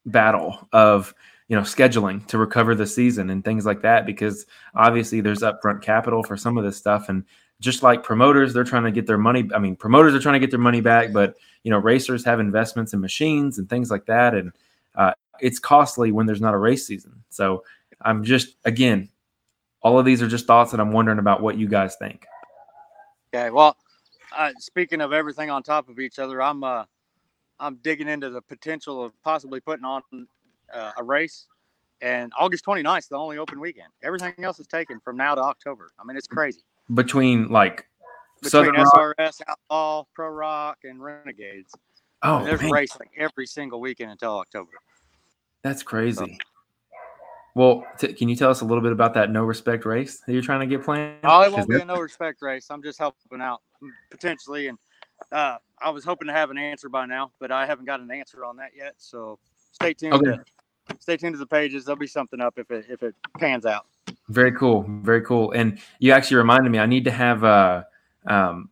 battle 0.06 0.68
of 0.72 1.14
you 1.48 1.56
know 1.56 1.62
scheduling 1.62 2.26
to 2.28 2.38
recover 2.38 2.76
the 2.76 2.88
season 2.88 3.30
and 3.30 3.44
things 3.46 3.66
like 3.66 3.82
that 3.82 4.06
because 4.06 4.46
obviously 4.76 5.22
there's 5.22 5.40
upfront 5.40 5.82
capital 5.82 6.24
for 6.24 6.38
some 6.38 6.58
of 6.58 6.64
this 6.64 6.78
stuff. 6.78 7.10
And 7.10 7.24
just 7.60 7.82
like 7.82 8.04
promoters 8.04 8.54
they're 8.54 8.66
trying 8.66 8.84
to 8.84 8.92
get 8.92 9.08
their 9.08 9.18
money 9.18 9.48
i 9.56 9.60
mean 9.60 9.76
promoters 9.76 10.14
are 10.14 10.20
trying 10.20 10.34
to 10.34 10.40
get 10.40 10.50
their 10.50 10.60
money 10.60 10.82
back 10.82 11.14
but 11.14 11.36
you 11.64 11.72
know 11.72 11.78
racers 11.78 12.24
have 12.26 12.40
investments 12.40 12.94
in 12.94 13.00
machines 13.00 13.58
and 13.58 13.70
things 13.70 13.90
like 13.90 14.06
that. 14.06 14.36
And 14.36 14.52
uh, 14.96 15.14
it's 15.40 15.60
costly 15.60 16.12
when 16.12 16.26
there's 16.26 16.42
not 16.42 16.54
a 16.54 16.58
race 16.58 16.86
season. 16.86 17.24
So 17.30 17.64
i'm 18.02 18.24
just 18.24 18.56
again 18.66 19.08
all 19.82 19.98
of 19.98 20.06
these 20.06 20.22
are 20.22 20.28
just 20.28 20.46
thoughts 20.46 20.72
that 20.72 20.80
i'm 20.80 20.92
wondering 20.92 21.20
about 21.20 21.42
what 21.42 21.58
you 21.58 21.68
guys 21.68 21.96
think. 21.96 22.26
Okay 23.34 23.50
well 23.50 23.78
uh, 24.38 24.52
speaking 24.60 25.02
of 25.02 25.14
everything 25.14 25.50
on 25.50 25.64
top 25.64 25.90
of 25.90 26.00
each 26.00 26.20
other 26.20 26.42
i'm 26.42 26.64
uh 26.64 26.84
I'm 27.60 27.76
digging 27.78 28.08
into 28.08 28.30
the 28.30 28.42
potential 28.42 29.04
of 29.04 29.14
possibly 29.24 29.60
putting 29.60 29.86
on 29.86 30.02
uh, 30.74 30.92
a 30.98 31.04
race. 31.04 31.48
And 32.02 32.34
August 32.38 32.66
29th 32.66 33.00
is 33.00 33.08
the 33.08 33.16
only 33.16 33.38
open 33.38 33.60
weekend. 33.60 33.88
Everything 34.04 34.34
else 34.40 34.60
is 34.60 34.68
taken 34.68 35.00
from 35.00 35.16
now 35.16 35.36
to 35.36 35.42
October. 35.42 35.92
I 35.98 36.04
mean, 36.04 36.18
it's 36.18 36.28
crazy. 36.28 36.62
Between 36.94 37.48
like 37.48 37.88
between 38.42 38.66
Southern 38.66 38.76
SRS, 38.76 39.18
Rock. 39.18 39.58
Outlaw, 39.72 40.04
Pro 40.14 40.28
Rock, 40.28 40.80
and 40.84 41.02
Renegades. 41.02 41.74
Oh, 42.24 42.40
mean, 42.40 42.48
there's 42.48 42.62
man. 42.62 42.72
racing 42.72 43.08
every 43.18 43.46
single 43.46 43.80
weekend 43.80 44.12
until 44.12 44.38
October. 44.38 44.72
That's 45.62 45.82
crazy. 45.82 46.18
So, 46.18 46.28
well, 47.56 47.86
t- 47.98 48.14
can 48.14 48.30
you 48.30 48.36
tell 48.36 48.50
us 48.50 48.62
a 48.62 48.66
little 48.66 48.82
bit 48.82 48.92
about 48.92 49.14
that 49.14 49.32
no 49.32 49.44
respect 49.44 49.86
race 49.86 50.20
that 50.20 50.34
you're 50.34 50.42
trying 50.42 50.62
to 50.62 50.66
get 50.66 50.84
planned? 50.84 51.18
Oh, 51.24 51.42
it 51.42 51.52
won't 51.52 51.70
be 51.70 51.80
a 51.80 51.86
no 51.86 51.98
respect 51.98 52.42
race. 52.42 52.68
I'm 52.70 52.82
just 52.82 52.98
helping 52.98 53.42
out 53.42 53.62
potentially, 54.10 54.68
and 54.68 54.78
uh, 55.32 55.58
I 55.80 55.90
was 55.90 56.04
hoping 56.04 56.28
to 56.28 56.34
have 56.34 56.50
an 56.50 56.58
answer 56.58 56.90
by 56.90 57.06
now, 57.06 57.32
but 57.40 57.52
I 57.52 57.66
haven't 57.66 57.86
got 57.86 58.00
an 58.00 58.12
answer 58.12 58.44
on 58.46 58.58
that 58.58 58.72
yet. 58.76 58.96
So 58.98 59.40
stay 59.72 59.94
tuned. 59.94 60.14
Okay. 60.14 60.38
To, 60.38 60.44
stay 61.00 61.18
tuned 61.18 61.36
to 61.36 61.40
the 61.40 61.46
pages. 61.46 61.86
There'll 61.86 62.00
be 62.00 62.08
something 62.08 62.42
up 62.42 62.58
if 62.58 62.72
it 62.72 62.86
if 62.90 63.04
it 63.04 63.16
pans 63.38 63.66
out. 63.66 63.86
Very 64.30 64.52
cool. 64.52 64.86
Very 64.88 65.22
cool. 65.22 65.52
And 65.52 65.80
you 66.00 66.12
actually 66.12 66.38
reminded 66.38 66.72
me. 66.72 66.80
I 66.80 66.86
need 66.86 67.06
to 67.06 67.12
have 67.12 67.44
uh 67.44 67.84
um 68.26 68.70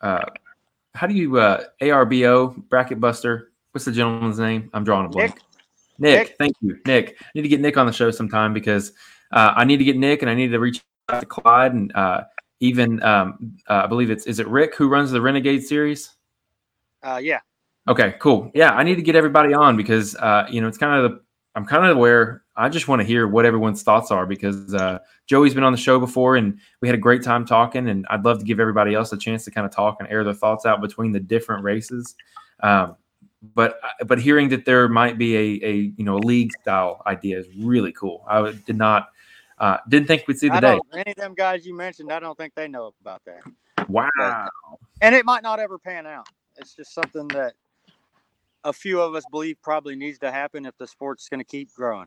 uh 0.00 0.24
how 0.94 1.06
do 1.06 1.14
you 1.14 1.38
uh 1.38 1.64
ARBO 1.80 2.56
bracket 2.68 3.00
buster? 3.00 3.52
What's 3.72 3.84
the 3.84 3.92
gentleman's 3.92 4.38
name? 4.38 4.70
I'm 4.72 4.84
drawing 4.84 5.06
a 5.06 5.08
blank. 5.08 5.34
Nick. 5.34 5.42
Nick, 5.98 6.28
Nick. 6.28 6.36
thank 6.38 6.56
you, 6.60 6.78
Nick. 6.86 7.16
I 7.20 7.26
need 7.34 7.42
to 7.42 7.48
get 7.48 7.60
Nick 7.60 7.76
on 7.76 7.86
the 7.86 7.92
show 7.92 8.10
sometime 8.10 8.52
because 8.52 8.92
uh, 9.32 9.52
I 9.56 9.64
need 9.64 9.78
to 9.78 9.84
get 9.84 9.96
Nick 9.96 10.22
and 10.22 10.30
I 10.30 10.34
need 10.34 10.48
to 10.48 10.60
reach 10.60 10.82
out 11.08 11.20
to 11.20 11.26
Clyde 11.26 11.72
and 11.72 11.94
uh, 11.94 12.24
even 12.60 13.02
um, 13.02 13.56
uh, 13.68 13.82
I 13.84 13.86
believe 13.86 14.10
it's 14.10 14.26
is 14.26 14.40
it 14.40 14.48
Rick 14.48 14.74
who 14.74 14.88
runs 14.88 15.10
the 15.10 15.20
Renegade 15.20 15.64
series? 15.64 16.14
Uh, 17.02 17.20
yeah. 17.22 17.40
Okay, 17.86 18.14
cool. 18.20 18.50
Yeah, 18.54 18.72
I 18.72 18.82
need 18.82 18.96
to 18.96 19.02
get 19.02 19.16
everybody 19.16 19.54
on 19.54 19.76
because 19.76 20.14
uh, 20.16 20.46
you 20.50 20.60
know 20.60 20.68
it's 20.68 20.78
kind 20.78 21.02
of 21.02 21.10
the 21.10 21.20
I'm 21.54 21.64
kind 21.64 21.86
of 21.86 21.96
where 21.96 22.44
I 22.56 22.68
just 22.68 22.86
want 22.86 23.00
to 23.00 23.06
hear 23.06 23.26
what 23.26 23.44
everyone's 23.44 23.82
thoughts 23.82 24.10
are 24.10 24.26
because 24.26 24.74
uh, 24.74 24.98
Joey's 25.26 25.54
been 25.54 25.64
on 25.64 25.72
the 25.72 25.78
show 25.78 25.98
before 25.98 26.36
and 26.36 26.58
we 26.80 26.88
had 26.88 26.94
a 26.94 27.00
great 27.00 27.22
time 27.22 27.44
talking 27.44 27.88
and 27.88 28.06
I'd 28.10 28.24
love 28.24 28.38
to 28.38 28.44
give 28.44 28.60
everybody 28.60 28.94
else 28.94 29.12
a 29.12 29.16
chance 29.16 29.44
to 29.44 29.50
kind 29.50 29.64
of 29.64 29.72
talk 29.72 29.96
and 29.98 30.08
air 30.08 30.22
their 30.22 30.34
thoughts 30.34 30.66
out 30.66 30.80
between 30.80 31.12
the 31.12 31.20
different 31.20 31.64
races. 31.64 32.14
Um, 32.60 32.96
but 33.54 33.78
but 34.06 34.18
hearing 34.18 34.48
that 34.48 34.64
there 34.64 34.88
might 34.88 35.18
be 35.18 35.36
a, 35.36 35.66
a 35.66 35.74
you 35.96 36.04
know 36.04 36.16
a 36.16 36.24
league 36.24 36.52
style 36.60 37.02
idea 37.06 37.38
is 37.38 37.46
really 37.58 37.92
cool. 37.92 38.24
I 38.28 38.52
did 38.52 38.76
not 38.76 39.08
uh, 39.58 39.78
didn't 39.88 40.06
think 40.06 40.24
we'd 40.26 40.38
see 40.38 40.48
the 40.48 40.60
day. 40.60 40.78
Any 40.92 41.10
of 41.12 41.16
them 41.16 41.34
guys 41.34 41.66
you 41.66 41.76
mentioned, 41.76 42.12
I 42.12 42.20
don't 42.20 42.36
think 42.36 42.54
they 42.54 42.68
know 42.68 42.92
about 43.00 43.22
that. 43.26 43.40
Wow. 43.88 44.10
But, 44.18 44.50
and 45.00 45.14
it 45.14 45.24
might 45.24 45.42
not 45.42 45.60
ever 45.60 45.78
pan 45.78 46.06
out. 46.06 46.28
It's 46.56 46.74
just 46.74 46.94
something 46.94 47.28
that 47.28 47.54
a 48.64 48.72
few 48.72 49.00
of 49.00 49.14
us 49.14 49.24
believe 49.30 49.56
probably 49.62 49.96
needs 49.96 50.18
to 50.20 50.30
happen 50.30 50.66
if 50.66 50.76
the 50.78 50.86
sport's 50.86 51.28
going 51.28 51.40
to 51.40 51.44
keep 51.44 51.72
growing. 51.74 52.06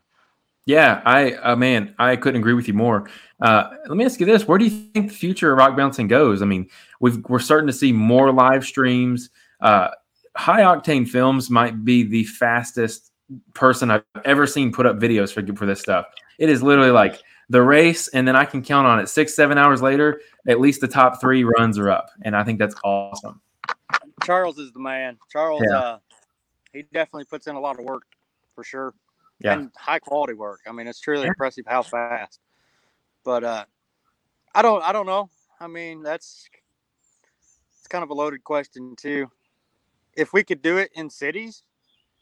Yeah, 0.66 1.02
I 1.06 1.34
uh, 1.34 1.56
man, 1.56 1.96
I 1.98 2.16
couldn't 2.16 2.40
agree 2.40 2.54
with 2.54 2.68
you 2.68 2.76
more. 2.76 3.10
Uh, 3.42 3.72
let 3.88 3.98
me 3.98 4.06
ask 4.06 4.20
you 4.20 4.28
this: 4.28 4.48
Where 4.48 4.60
do 4.60 4.66
you 4.66 4.70
think 4.94 5.10
the 5.10 5.16
future 5.16 5.52
of 5.52 5.58
rock 5.58 5.76
bouncing 5.76 6.08
goes? 6.08 6.44
I 6.44 6.46
mean, 6.46 6.70
we 7.00 7.12
are 7.32 7.40
starting 7.40 7.66
to 7.66 7.74
see 7.74 7.92
more 7.92 8.32
live 8.32 8.64
streams. 8.64 9.32
Uh, 9.60 9.90
High 10.36 10.62
Octane 10.62 11.08
Films 11.08 11.50
might 11.50 11.84
be 11.84 12.04
the 12.04 12.24
fastest 12.26 13.12
person 13.54 13.92
I've 13.92 14.04
ever 14.26 14.48
seen 14.48 14.72
put 14.72 14.86
up 14.86 14.98
videos 14.98 15.32
for 15.32 15.46
for 15.56 15.66
this 15.66 15.80
stuff. 15.80 16.06
It 16.40 16.50
is 16.50 16.64
literally 16.64 16.92
like 16.92 17.22
the 17.50 17.62
race, 17.62 18.08
and 18.10 18.28
then 18.28 18.36
I 18.36 18.46
can 18.46 18.64
count 18.64 18.88
on 18.88 19.00
it 19.00 19.10
six, 19.10 19.36
seven 19.36 19.58
hours 19.58 19.82
later, 19.82 20.22
at 20.48 20.60
least 20.62 20.80
the 20.82 20.88
top 20.88 21.20
three 21.20 21.44
runs 21.44 21.78
are 21.78 21.90
up. 21.90 22.10
And 22.24 22.36
I 22.36 22.44
think 22.44 22.60
that's 22.60 22.76
awesome. 22.84 23.42
Charles 24.24 24.58
is 24.58 24.72
the 24.72 24.80
man. 24.80 25.18
Charles, 25.30 25.62
yeah. 25.70 25.78
uh, 25.78 26.00
he 26.72 26.84
definitely 26.84 27.26
puts 27.26 27.48
in 27.48 27.56
a 27.56 27.60
lot 27.60 27.78
of 27.78 27.86
work 27.86 28.04
for 28.56 28.64
sure. 28.64 28.94
Yeah. 29.40 29.54
And 29.54 29.72
high 29.78 30.00
quality 30.00 30.34
work. 30.34 30.62
I 30.68 30.72
mean, 30.72 30.88
it's 30.88 31.00
truly 31.00 31.24
yeah. 31.24 31.30
impressive 31.30 31.66
how 31.68 31.82
fast. 31.82 32.40
But 33.24 33.44
uh, 33.44 33.66
I 34.56 34.62
don't 34.62 34.84
I 34.84 34.92
don't 34.92 35.06
know. 35.06 35.30
I 35.60 35.68
mean, 35.68 36.04
that's 36.04 36.48
it's 37.78 37.88
kind 37.88 38.04
of 38.04 38.12
a 38.12 38.14
loaded 38.14 38.44
question 38.44 38.96
too. 38.96 39.30
If 40.16 40.34
we 40.34 40.44
could 40.44 40.62
do 40.62 40.78
it 40.78 40.92
in 40.96 41.10
cities 41.10 41.64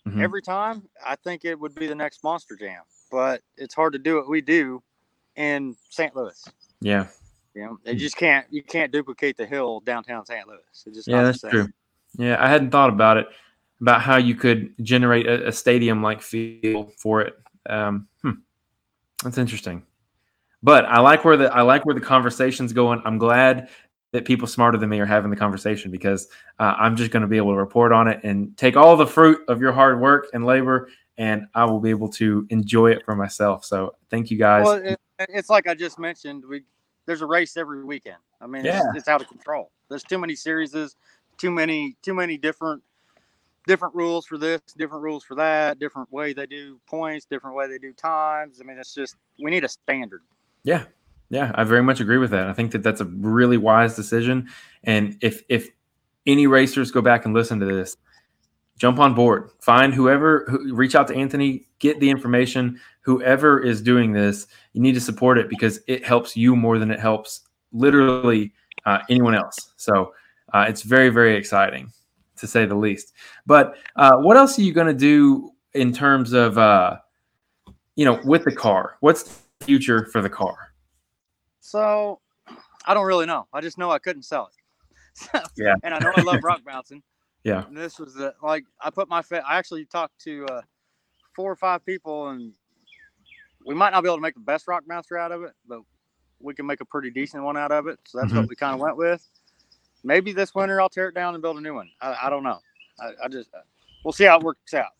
mm-hmm. 0.07 0.21
every 0.21 0.41
time, 0.41 0.83
I 1.05 1.15
think 1.15 1.45
it 1.45 1.59
would 1.59 1.75
be 1.75 1.87
the 1.87 1.95
next 1.95 2.23
Monster 2.23 2.55
Jam. 2.55 2.81
But 3.11 3.41
it's 3.57 3.73
hard 3.73 3.93
to 3.93 3.99
do 3.99 4.15
what 4.15 4.29
we 4.29 4.41
do 4.41 4.83
in 5.35 5.75
St. 5.89 6.15
Louis. 6.15 6.43
Yeah. 6.81 7.07
You 7.55 7.63
know, 7.63 7.77
you 7.85 7.95
just 7.95 8.15
can't 8.15 8.45
you 8.51 8.63
can't 8.63 8.91
duplicate 8.91 9.35
the 9.35 9.45
hill 9.45 9.79
downtown 9.81 10.25
St. 10.25 10.47
Louis. 10.47 10.59
It's 10.71 10.83
just 10.95 11.07
yeah, 11.07 11.23
that's 11.23 11.41
true. 11.41 11.67
Yeah, 12.17 12.37
I 12.39 12.47
hadn't 12.47 12.71
thought 12.71 12.89
about 12.89 13.17
it 13.17 13.27
about 13.81 14.01
how 14.01 14.17
you 14.17 14.35
could 14.35 14.73
generate 14.81 15.25
a, 15.25 15.47
a 15.47 15.51
stadium 15.51 16.03
like 16.03 16.21
feel 16.21 16.91
for 16.97 17.21
it. 17.21 17.33
Um, 17.67 18.07
hmm. 18.21 18.31
That's 19.23 19.37
interesting. 19.37 19.83
But 20.61 20.85
I 20.85 20.99
like 20.99 21.23
where 21.23 21.37
the 21.37 21.53
I 21.53 21.61
like 21.61 21.85
where 21.85 21.95
the 21.95 22.01
conversation's 22.01 22.73
going. 22.73 23.01
I'm 23.05 23.17
glad 23.17 23.69
that 24.11 24.25
people 24.25 24.47
smarter 24.47 24.77
than 24.77 24.89
me 24.89 24.99
are 24.99 25.05
having 25.05 25.29
the 25.29 25.37
conversation 25.37 25.91
because 25.91 26.27
uh, 26.59 26.75
I'm 26.77 26.95
just 26.95 27.11
going 27.11 27.21
to 27.21 27.27
be 27.27 27.37
able 27.37 27.51
to 27.51 27.57
report 27.57 27.91
on 27.91 28.07
it 28.07 28.19
and 28.23 28.55
take 28.57 28.75
all 28.75 28.97
the 28.97 29.05
fruit 29.05 29.41
of 29.47 29.61
your 29.61 29.71
hard 29.71 29.99
work 29.99 30.27
and 30.33 30.45
labor, 30.45 30.89
and 31.17 31.45
I 31.53 31.65
will 31.65 31.79
be 31.79 31.89
able 31.89 32.09
to 32.09 32.45
enjoy 32.49 32.91
it 32.91 33.05
for 33.05 33.15
myself. 33.15 33.65
So 33.65 33.95
thank 34.09 34.31
you 34.31 34.37
guys. 34.37 34.65
Well, 34.65 34.75
it, 34.75 34.99
it's 35.19 35.49
like 35.49 35.67
I 35.67 35.75
just 35.75 35.99
mentioned. 35.99 36.43
We 36.45 36.63
there's 37.05 37.21
a 37.21 37.25
race 37.25 37.57
every 37.57 37.83
weekend. 37.83 38.17
I 38.41 38.47
mean, 38.47 38.63
yeah. 38.63 38.79
it's, 38.89 38.99
it's 38.99 39.07
out 39.07 39.21
of 39.21 39.27
control. 39.27 39.71
There's 39.89 40.03
too 40.03 40.17
many 40.17 40.35
series, 40.35 40.75
too 41.37 41.51
many 41.51 41.95
too 42.01 42.13
many 42.13 42.37
different 42.37 42.81
different 43.67 43.93
rules 43.93 44.25
for 44.25 44.37
this, 44.37 44.61
different 44.77 45.03
rules 45.03 45.23
for 45.23 45.35
that, 45.35 45.79
different 45.79 46.11
way 46.11 46.33
they 46.33 46.45
do 46.45 46.79
points, 46.87 47.25
different 47.25 47.55
way 47.55 47.67
they 47.67 47.77
do 47.77 47.93
times. 47.93 48.59
I 48.61 48.63
mean, 48.63 48.77
it's 48.77 48.93
just 48.93 49.15
we 49.41 49.51
need 49.51 49.63
a 49.63 49.69
standard. 49.69 50.21
Yeah, 50.63 50.83
yeah, 51.29 51.51
I 51.55 51.63
very 51.63 51.83
much 51.83 51.99
agree 51.99 52.17
with 52.17 52.31
that. 52.31 52.47
I 52.47 52.53
think 52.53 52.71
that 52.71 52.83
that's 52.83 53.01
a 53.01 53.05
really 53.05 53.57
wise 53.57 53.95
decision. 53.95 54.49
And 54.83 55.17
if 55.21 55.43
if 55.49 55.69
any 56.25 56.47
racers 56.47 56.91
go 56.91 57.01
back 57.01 57.25
and 57.25 57.33
listen 57.33 57.59
to 57.59 57.65
this, 57.65 57.97
jump 58.77 58.99
on 58.99 59.13
board. 59.13 59.51
Find 59.59 59.93
whoever, 59.93 60.45
who, 60.47 60.73
reach 60.73 60.95
out 60.95 61.07
to 61.09 61.15
Anthony, 61.15 61.67
get 61.79 61.99
the 61.99 62.09
information. 62.09 62.79
Whoever 63.01 63.59
is 63.61 63.81
doing 63.81 64.11
this, 64.11 64.47
you 64.73 64.81
need 64.81 64.93
to 64.93 65.01
support 65.01 65.37
it 65.37 65.49
because 65.49 65.79
it 65.87 66.05
helps 66.05 66.35
you 66.35 66.55
more 66.55 66.79
than 66.79 66.91
it 66.91 66.99
helps 66.99 67.41
literally 67.71 68.53
uh, 68.85 68.99
anyone 69.09 69.35
else. 69.35 69.73
So 69.77 70.13
uh, 70.53 70.65
it's 70.67 70.81
very, 70.81 71.09
very 71.09 71.35
exciting 71.35 71.91
to 72.37 72.47
say 72.47 72.65
the 72.65 72.75
least. 72.75 73.13
But 73.45 73.75
uh, 73.95 74.17
what 74.17 74.37
else 74.37 74.57
are 74.57 74.63
you 74.63 74.73
going 74.73 74.87
to 74.87 74.93
do 74.93 75.51
in 75.73 75.93
terms 75.93 76.33
of, 76.33 76.57
uh, 76.57 76.97
you 77.95 78.05
know, 78.05 78.19
with 78.23 78.45
the 78.45 78.55
car? 78.55 78.97
What's 79.01 79.23
the 79.23 79.65
future 79.65 80.07
for 80.11 80.21
the 80.21 80.29
car? 80.29 80.68
So 81.59 82.19
I 82.85 82.93
don't 82.93 83.05
really 83.05 83.25
know. 83.25 83.47
I 83.53 83.61
just 83.61 83.77
know 83.77 83.91
I 83.91 83.99
couldn't 83.99 84.23
sell 84.23 84.47
it. 84.47 85.41
yeah. 85.57 85.75
And 85.83 85.93
I 85.93 85.99
know 85.99 86.11
I 86.15 86.21
love 86.21 86.43
rock 86.43 86.61
bouncing. 86.65 87.03
Yeah. 87.45 87.65
And 87.65 87.75
this 87.77 87.97
was 87.97 88.15
the, 88.15 88.33
like 88.43 88.65
I 88.81 88.89
put 88.89 89.07
my 89.07 89.21
fa- 89.21 89.43
I 89.47 89.57
actually 89.57 89.85
talked 89.85 90.19
to 90.25 90.45
uh, 90.47 90.61
four 91.33 91.49
or 91.49 91.55
five 91.55 91.85
people, 91.85 92.27
and 92.31 92.51
we 93.65 93.73
might 93.73 93.91
not 93.91 94.03
be 94.03 94.09
able 94.09 94.17
to 94.17 94.21
make 94.21 94.33
the 94.33 94.41
best 94.41 94.67
rock 94.67 94.83
bouncer 94.85 95.17
out 95.17 95.31
of 95.31 95.43
it, 95.43 95.53
but 95.65 95.79
we 96.41 96.53
can 96.53 96.65
make 96.65 96.81
a 96.81 96.85
pretty 96.85 97.09
decent 97.11 97.41
one 97.41 97.55
out 97.55 97.71
of 97.71 97.87
it. 97.87 97.97
So 98.03 98.17
that's 98.19 98.33
Mhm. 98.33 98.39
what 98.41 98.49
we 98.49 98.57
kind 98.57 98.73
of 98.73 98.81
went 98.81 98.97
with. 98.97 99.25
Maybe 100.03 100.33
this 100.33 100.53
winter 100.53 100.81
I'll 100.81 100.89
tear 100.89 101.07
it 101.07 101.15
down 101.15 101.33
and 101.33 101.41
build 101.41 101.55
a 101.57 101.61
new 101.61 101.73
one. 101.73 101.89
I, 102.01 102.17
I 102.23 102.29
don't 102.29 102.43
know. 102.43 102.59
I, 102.99 103.11
I 103.23 103.27
just 103.29 103.49
we'll 104.03 104.11
see 104.11 104.25
how 104.25 104.37
it 104.37 104.43
works 104.43 104.73
out. 104.73 104.91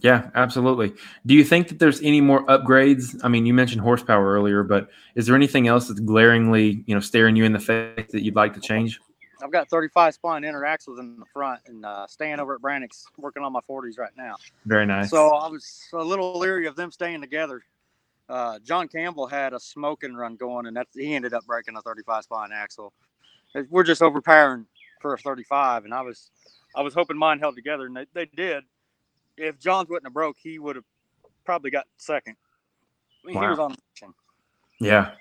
Yeah, 0.00 0.30
absolutely. 0.34 0.94
Do 1.26 1.34
you 1.34 1.44
think 1.44 1.68
that 1.68 1.78
there's 1.78 2.00
any 2.02 2.20
more 2.20 2.44
upgrades? 2.46 3.18
I 3.22 3.28
mean, 3.28 3.46
you 3.46 3.54
mentioned 3.54 3.80
horsepower 3.80 4.32
earlier, 4.32 4.62
but 4.62 4.88
is 5.14 5.26
there 5.26 5.34
anything 5.34 5.66
else 5.66 5.88
that's 5.88 6.00
glaringly, 6.00 6.84
you 6.86 6.94
know, 6.94 7.00
staring 7.00 7.36
you 7.36 7.44
in 7.44 7.52
the 7.52 7.58
face 7.58 8.10
that 8.12 8.22
you'd 8.22 8.36
like 8.36 8.54
to 8.54 8.60
change? 8.60 9.00
I've 9.42 9.52
got 9.52 9.68
35 9.68 10.18
spline 10.18 10.44
inner 10.44 10.64
axles 10.64 10.98
in 10.98 11.18
the 11.18 11.26
front, 11.26 11.60
and 11.66 11.84
uh, 11.84 12.06
staying 12.06 12.40
over 12.40 12.54
at 12.54 12.60
Brannick's 12.60 13.06
working 13.16 13.42
on 13.42 13.52
my 13.52 13.60
40s 13.68 13.98
right 13.98 14.10
now. 14.16 14.34
Very 14.66 14.86
nice. 14.86 15.10
So 15.10 15.28
I 15.28 15.48
was 15.48 15.88
a 15.92 16.02
little 16.02 16.38
leery 16.38 16.66
of 16.66 16.76
them 16.76 16.90
staying 16.90 17.20
together. 17.20 17.62
Uh, 18.28 18.58
John 18.58 18.88
Campbell 18.88 19.26
had 19.26 19.54
a 19.54 19.60
smoking 19.60 20.14
run 20.14 20.36
going, 20.36 20.66
and 20.66 20.76
that's 20.76 20.94
he 20.94 21.14
ended 21.14 21.34
up 21.34 21.46
breaking 21.46 21.76
a 21.76 21.82
35 21.82 22.26
spline 22.26 22.50
axle. 22.52 22.92
We're 23.70 23.84
just 23.84 24.02
overpowering 24.02 24.66
for 25.00 25.14
a 25.14 25.18
35, 25.18 25.84
and 25.84 25.94
I 25.94 26.02
was 26.02 26.30
I 26.74 26.82
was 26.82 26.94
hoping 26.94 27.16
mine 27.16 27.38
held 27.38 27.54
together, 27.54 27.86
and 27.86 27.96
they, 27.96 28.06
they 28.12 28.26
did. 28.26 28.64
If 29.38 29.58
John's 29.58 29.88
wouldn't 29.88 30.06
have 30.06 30.14
broke, 30.14 30.36
he 30.38 30.58
would 30.58 30.76
have 30.76 30.84
probably 31.44 31.70
got 31.70 31.86
second. 31.96 32.36
I 33.24 33.28
mean, 33.28 33.40
He 33.42 33.46
was 33.48 33.58
on 33.58 33.72
the 33.72 33.78
mission. 33.94 34.14
yeah. 34.80 35.12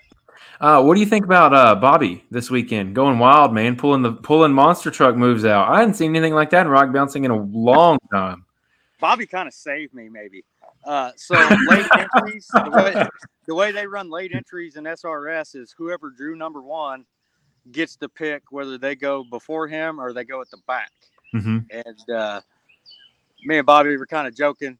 Uh, 0.61 0.81
what 0.83 0.93
do 0.93 0.99
you 0.99 1.05
think 1.05 1.25
about 1.25 1.53
uh, 1.53 1.73
Bobby 1.75 2.23
this 2.29 2.51
weekend? 2.51 2.93
Going 2.93 3.17
wild, 3.17 3.53
man, 3.53 3.75
pulling 3.75 4.03
the 4.03 4.13
pulling 4.13 4.53
monster 4.53 4.91
truck 4.91 5.15
moves 5.15 5.45
out. 5.45 5.67
I 5.67 5.79
hadn't 5.79 5.95
seen 5.95 6.15
anything 6.15 6.33
like 6.33 6.51
that 6.51 6.61
in 6.61 6.67
rock 6.71 6.91
bouncing 6.93 7.23
in 7.23 7.31
a 7.31 7.43
long 7.43 7.97
time. 8.13 8.45
Bobby 8.99 9.25
kind 9.25 9.47
of 9.47 9.53
saved 9.53 9.93
me, 9.95 10.09
maybe. 10.09 10.43
Uh, 10.85 11.11
so 11.15 11.35
late 11.67 11.85
entries, 11.97 12.47
the 12.47 12.69
way, 12.71 13.07
the 13.47 13.55
way 13.55 13.71
they 13.71 13.87
run 13.87 14.09
late 14.09 14.31
entries 14.33 14.75
in 14.75 14.83
SRS 14.83 15.55
is 15.55 15.73
whoever 15.75 16.11
drew 16.11 16.35
number 16.35 16.61
one 16.61 17.05
gets 17.71 17.95
to 17.97 18.07
pick 18.07 18.43
whether 18.51 18.77
they 18.77 18.95
go 18.95 19.23
before 19.23 19.67
him 19.67 19.99
or 19.99 20.13
they 20.13 20.23
go 20.23 20.39
at 20.41 20.49
the 20.51 20.57
back. 20.67 20.91
hmm 21.31 21.59
And 21.71 22.09
uh, 22.15 22.41
me 23.43 23.57
and 23.57 23.65
Bobby 23.65 23.95
were 23.97 24.05
kind 24.05 24.27
of 24.27 24.35
joking, 24.35 24.77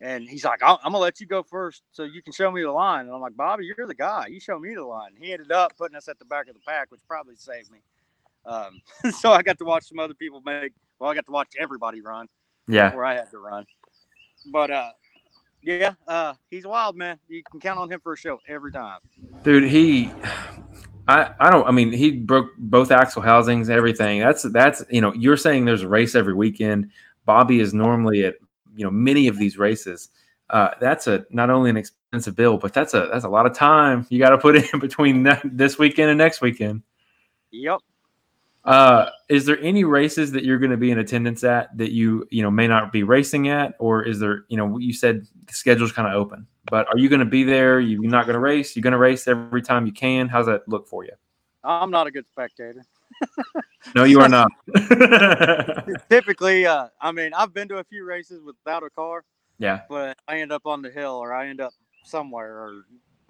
and 0.00 0.28
he's 0.28 0.44
like, 0.44 0.62
"I'm 0.62 0.76
I'm 0.84 0.92
gonna 0.92 0.98
let 0.98 1.20
you 1.20 1.26
go 1.26 1.42
first, 1.42 1.82
so 1.92 2.04
you 2.04 2.22
can 2.22 2.32
show 2.32 2.50
me 2.50 2.62
the 2.62 2.70
line." 2.70 3.06
And 3.06 3.14
I'm 3.14 3.20
like, 3.20 3.36
"Bobby, 3.36 3.70
you're 3.76 3.86
the 3.86 3.94
guy. 3.94 4.26
You 4.26 4.40
show 4.40 4.58
me 4.58 4.74
the 4.74 4.84
line." 4.84 5.12
He 5.18 5.32
ended 5.32 5.52
up 5.52 5.76
putting 5.76 5.96
us 5.96 6.08
at 6.08 6.18
the 6.18 6.24
back 6.24 6.48
of 6.48 6.54
the 6.54 6.60
pack, 6.66 6.90
which 6.90 7.00
probably 7.08 7.36
saved 7.36 7.70
me. 7.70 7.78
Um, 8.46 8.80
so 9.12 9.32
I 9.32 9.42
got 9.42 9.58
to 9.58 9.64
watch 9.64 9.88
some 9.88 9.98
other 9.98 10.14
people 10.14 10.42
make. 10.44 10.72
Well, 10.98 11.10
I 11.10 11.14
got 11.14 11.26
to 11.26 11.32
watch 11.32 11.54
everybody 11.58 12.00
run 12.00 12.28
Yeah, 12.68 12.94
where 12.94 13.04
I 13.04 13.14
had 13.14 13.30
to 13.30 13.38
run. 13.38 13.66
But 14.52 14.70
uh, 14.70 14.90
yeah, 15.62 15.94
uh, 16.06 16.34
he's 16.50 16.64
a 16.64 16.68
wild 16.68 16.96
man. 16.96 17.18
You 17.28 17.42
can 17.50 17.60
count 17.60 17.78
on 17.78 17.90
him 17.90 18.00
for 18.00 18.12
a 18.12 18.16
show 18.16 18.40
every 18.48 18.70
time. 18.70 18.98
dude. 19.42 19.64
He, 19.64 20.10
I, 21.08 21.32
I 21.40 21.50
don't. 21.50 21.66
I 21.66 21.70
mean, 21.70 21.92
he 21.92 22.12
broke 22.12 22.50
both 22.58 22.90
axle 22.90 23.22
housings, 23.22 23.70
everything. 23.70 24.20
That's 24.20 24.42
that's 24.42 24.84
you 24.90 25.00
know, 25.00 25.12
you're 25.14 25.36
saying 25.36 25.64
there's 25.64 25.82
a 25.82 25.88
race 25.88 26.14
every 26.14 26.34
weekend. 26.34 26.90
Bobby 27.24 27.60
is 27.60 27.72
normally 27.74 28.24
at 28.24 28.34
you 28.76 28.84
know 28.84 28.90
many 28.90 29.28
of 29.28 29.38
these 29.38 29.58
races. 29.58 30.08
Uh, 30.50 30.70
that's 30.80 31.06
a 31.06 31.24
not 31.30 31.48
only 31.50 31.70
an 31.70 31.76
expensive 31.76 32.36
bill, 32.36 32.58
but 32.58 32.72
that's 32.74 32.94
a 32.94 33.08
that's 33.12 33.24
a 33.24 33.28
lot 33.28 33.46
of 33.46 33.54
time 33.54 34.06
you 34.10 34.18
got 34.18 34.30
to 34.30 34.38
put 34.38 34.56
in 34.56 34.78
between 34.80 35.22
ne- 35.22 35.40
this 35.44 35.78
weekend 35.78 36.10
and 36.10 36.18
next 36.18 36.40
weekend. 36.40 36.82
Yep. 37.50 37.80
Uh, 38.64 39.10
is 39.28 39.44
there 39.44 39.58
any 39.60 39.84
races 39.84 40.32
that 40.32 40.42
you're 40.42 40.58
going 40.58 40.70
to 40.70 40.76
be 40.78 40.90
in 40.90 40.98
attendance 40.98 41.44
at 41.44 41.76
that 41.76 41.92
you 41.92 42.26
you 42.30 42.42
know 42.42 42.50
may 42.50 42.66
not 42.66 42.92
be 42.92 43.02
racing 43.02 43.48
at, 43.48 43.74
or 43.78 44.02
is 44.02 44.18
there 44.18 44.44
you 44.48 44.56
know 44.56 44.78
you 44.78 44.92
said 44.92 45.26
the 45.46 45.52
schedule's 45.52 45.92
kind 45.92 46.08
of 46.08 46.14
open, 46.14 46.46
but 46.70 46.86
are 46.88 46.96
you 46.98 47.08
going 47.08 47.20
to 47.20 47.26
be 47.26 47.44
there? 47.44 47.78
You- 47.80 48.02
You're 48.02 48.10
not 48.10 48.24
going 48.26 48.34
to 48.34 48.40
race. 48.40 48.74
You're 48.74 48.82
going 48.82 48.92
to 48.92 48.98
race 48.98 49.28
every 49.28 49.60
time 49.62 49.86
you 49.86 49.92
can. 49.92 50.28
How's 50.28 50.46
that 50.46 50.66
look 50.68 50.88
for 50.88 51.04
you? 51.04 51.12
I'm 51.62 51.90
not 51.90 52.06
a 52.06 52.10
good 52.10 52.26
spectator. 52.26 52.84
No, 53.94 54.04
you 54.04 54.20
are 54.20 54.28
not. 54.28 54.50
Typically, 56.08 56.66
uh, 56.66 56.88
I 57.00 57.12
mean, 57.12 57.32
I've 57.34 57.52
been 57.52 57.68
to 57.68 57.78
a 57.78 57.84
few 57.84 58.04
races 58.04 58.40
without 58.42 58.82
a 58.82 58.90
car, 58.90 59.24
yeah, 59.58 59.82
but 59.88 60.18
I 60.26 60.40
end 60.40 60.52
up 60.52 60.66
on 60.66 60.82
the 60.82 60.90
hill 60.90 61.12
or 61.16 61.32
I 61.32 61.48
end 61.48 61.60
up 61.60 61.72
somewhere, 62.04 62.54
or 62.56 62.82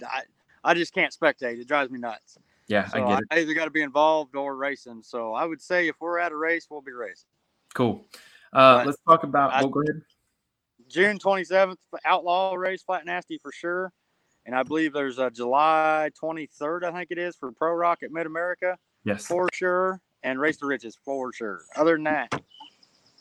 I, 0.07 0.23
I 0.63 0.75
just 0.75 0.95
can't 0.95 1.13
spectate. 1.15 1.61
It 1.61 1.69
drives 1.69 1.91
me 1.91 1.99
nuts. 1.99 2.39
yeah, 2.69 2.87
So 2.89 2.99
I 2.99 3.05
I, 3.05 3.09
get 3.09 3.19
it. 3.19 3.41
either 3.43 3.55
got 3.55 3.65
to 3.67 3.71
be 3.71 3.83
involved 3.83 4.37
or 4.37 4.57
racing. 4.57 5.03
So 5.03 5.35
I 5.35 5.45
would 5.45 5.61
say 5.61 5.89
if 5.89 5.97
we're 6.01 6.19
at 6.19 6.33
a 6.33 6.37
race, 6.37 6.67
we'll 6.71 6.81
be 6.83 6.93
racing. 6.93 7.29
Cool. 7.75 8.05
Uh, 8.53 8.79
But 8.79 8.87
let's 8.87 8.99
talk 9.09 9.25
about. 9.25 9.53
I- 9.53 9.61
well, 9.63 9.71
go 9.71 9.83
ahead. 9.83 10.03
June 10.89 11.19
27th, 11.19 11.77
outlaw 12.05 12.55
race, 12.55 12.83
flat 12.83 13.07
nasty 13.07 13.39
for 13.39 13.51
sure. 13.51 13.91
And 14.47 14.55
I 14.55 14.63
believe 14.63 14.93
there's 14.93 15.19
a 15.19 15.31
July 15.31 16.11
23rd, 16.23 16.85
I 16.85 16.93
think 16.93 17.11
it 17.11 17.17
is, 17.19 17.35
for 17.37 17.51
Pro 17.53 17.73
Rock 17.73 18.03
at 18.03 18.13
Mid 18.13 18.27
America 18.27 18.77
Yes. 19.05 19.27
for 19.27 19.49
sure, 19.53 20.01
and 20.23 20.41
Race 20.41 20.57
to 20.59 20.67
Riches 20.67 20.97
for 21.05 21.33
sure. 21.33 21.63
Other 21.77 21.95
than 21.95 22.05
that, 22.05 22.43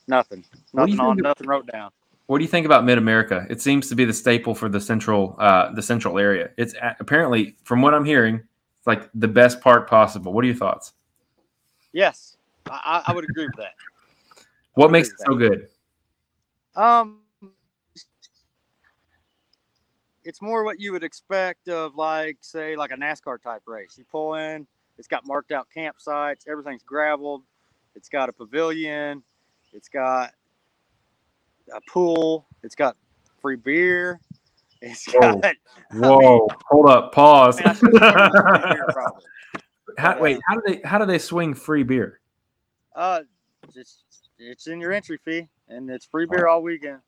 nothing, 0.07 0.43
What 0.71 0.85
do 0.85 0.91
you 0.91 0.97
nothing 0.97 1.09
on, 1.11 1.17
nothing 1.17 1.47
wrote 1.47 1.67
down. 1.67 1.91
What 2.27 2.37
do 2.37 2.43
you 2.43 2.49
think 2.49 2.65
about 2.65 2.85
Mid 2.85 2.97
America? 2.97 3.45
It 3.49 3.61
seems 3.61 3.89
to 3.89 3.95
be 3.95 4.05
the 4.05 4.13
staple 4.13 4.55
for 4.55 4.69
the 4.69 4.79
central, 4.79 5.35
uh, 5.39 5.73
the 5.73 5.81
central 5.81 6.17
area. 6.17 6.51
It's 6.57 6.73
apparently, 6.99 7.57
from 7.63 7.81
what 7.81 7.93
I'm 7.93 8.05
hearing, 8.05 8.35
it's 8.35 8.87
like 8.87 9.09
the 9.13 9.27
best 9.27 9.59
park 9.61 9.89
possible. 9.89 10.31
What 10.31 10.43
are 10.43 10.47
your 10.47 10.55
thoughts? 10.55 10.93
Yes, 11.91 12.37
I, 12.69 13.03
I 13.07 13.13
would 13.13 13.25
agree 13.25 13.45
with 13.45 13.57
that. 13.57 13.73
What 14.75 14.89
makes 14.89 15.09
it 15.09 15.19
so 15.19 15.35
good? 15.35 15.67
Um, 16.75 17.19
it's 20.23 20.41
more 20.41 20.63
what 20.63 20.79
you 20.79 20.91
would 20.93 21.03
expect 21.03 21.69
of 21.69 21.95
like, 21.95 22.37
say, 22.41 22.75
like 22.75 22.91
a 22.91 22.95
NASCAR 22.95 23.39
type 23.39 23.61
race. 23.67 23.95
You 23.99 24.05
pull 24.11 24.33
in, 24.33 24.65
it's 24.97 25.07
got 25.07 25.25
marked 25.25 25.51
out 25.51 25.67
campsites, 25.75 26.47
everything's 26.47 26.83
graveled, 26.83 27.43
it's 27.95 28.09
got 28.09 28.29
a 28.29 28.33
pavilion, 28.33 29.23
it's 29.71 29.89
got 29.89 30.31
a 31.73 31.81
pool, 31.89 32.47
it's 32.63 32.75
got 32.75 32.95
free 33.41 33.55
beer, 33.55 34.19
it's 34.81 35.11
Whoa. 35.13 35.39
got. 35.39 35.55
Whoa! 35.93 36.47
hold 36.69 36.89
up, 36.89 37.13
pause. 37.13 37.59
Man, 37.59 37.67
I 37.67 37.73
should've 37.73 37.95
started 37.95 38.31
with 38.33 38.61
free 38.61 38.73
beer, 38.73 38.85
probably. 38.91 39.23
how, 39.97 40.19
wait, 40.19 40.39
how 40.47 40.55
do 40.55 40.61
they 40.67 40.81
how 40.83 40.97
do 40.97 41.05
they 41.05 41.19
swing 41.19 41.53
free 41.53 41.83
beer? 41.83 42.19
Uh, 42.95 43.21
it's 43.75 44.03
it's 44.39 44.67
in 44.67 44.79
your 44.79 44.91
entry 44.91 45.17
fee, 45.23 45.47
and 45.67 45.89
it's 45.89 46.05
free 46.05 46.25
beer 46.25 46.47
all 46.47 46.61
weekend. 46.61 46.99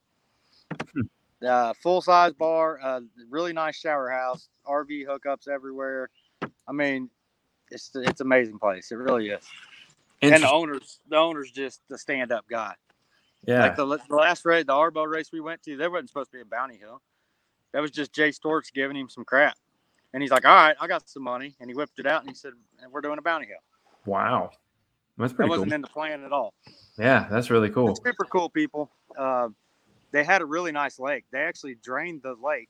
Uh, 1.46 1.74
full 1.82 2.02
size 2.02 2.34
bar, 2.34 2.80
uh, 2.82 3.02
really 3.30 3.54
nice 3.54 3.76
shower 3.76 4.10
house, 4.10 4.50
RV 4.66 5.06
hookups 5.06 5.48
everywhere. 5.48 6.10
I 6.68 6.72
mean, 6.72 7.10
it's 7.72 7.92
it's 7.96 8.22
amazing 8.22 8.60
place. 8.60 8.92
It 8.92 8.96
really 8.96 9.30
is. 9.30 9.44
And 10.22 10.42
the 10.44 10.52
owners, 10.52 11.00
the 11.10 11.18
owners 11.18 11.52
just 11.52 11.82
the 11.90 11.98
stand 11.98 12.32
up 12.32 12.46
guy. 12.50 12.74
Yeah, 13.46 13.62
Like 13.62 13.76
the, 13.76 13.86
the 14.10 14.16
last 14.16 14.44
race, 14.46 14.66
the 14.66 14.74
Arbo 14.74 15.06
race 15.08 15.30
we 15.32 15.40
went 15.40 15.62
to, 15.64 15.78
there 15.78 15.92
wasn't 15.92 16.10
supposed 16.10 16.32
to 16.32 16.38
be 16.38 16.42
a 16.42 16.46
bounty 16.46 16.78
hill. 16.78 17.00
That 17.74 17.82
was 17.82 17.92
just 17.92 18.12
Jay 18.12 18.32
Storks 18.32 18.72
giving 18.72 18.98
him 18.98 19.08
some 19.08 19.24
crap. 19.24 19.56
And 20.14 20.24
he's 20.24 20.32
like, 20.32 20.46
"All 20.46 20.56
right, 20.56 20.76
I 20.80 20.88
got 20.88 21.08
some 21.10 21.24
money," 21.24 21.56
and 21.60 21.70
he 21.70 21.76
whipped 21.76 22.00
it 22.00 22.08
out 22.08 22.22
and 22.22 22.30
he 22.30 22.36
said, 22.36 22.54
"We're 22.90 23.02
doing 23.02 23.18
a 23.20 23.22
bounty 23.22 23.48
hill." 23.48 23.58
wow, 24.06 24.52
that's 25.18 25.32
That 25.32 25.36
pretty 25.36 25.50
cool. 25.50 25.58
wasn't 25.58 25.74
in 25.74 25.82
the 25.82 25.88
plan 25.88 26.24
at 26.24 26.32
all. 26.32 26.54
Yeah, 26.98 27.28
that's 27.30 27.50
really 27.50 27.70
cool. 27.70 27.96
super 27.96 28.26
cool 28.26 28.50
people. 28.50 28.90
Uh, 29.18 29.50
they 30.12 30.24
had 30.24 30.42
a 30.42 30.46
really 30.46 30.72
nice 30.72 31.00
lake. 31.00 31.26
They 31.32 31.40
actually 31.40 31.76
drained 31.84 32.22
the 32.24 32.36
lake 32.42 32.70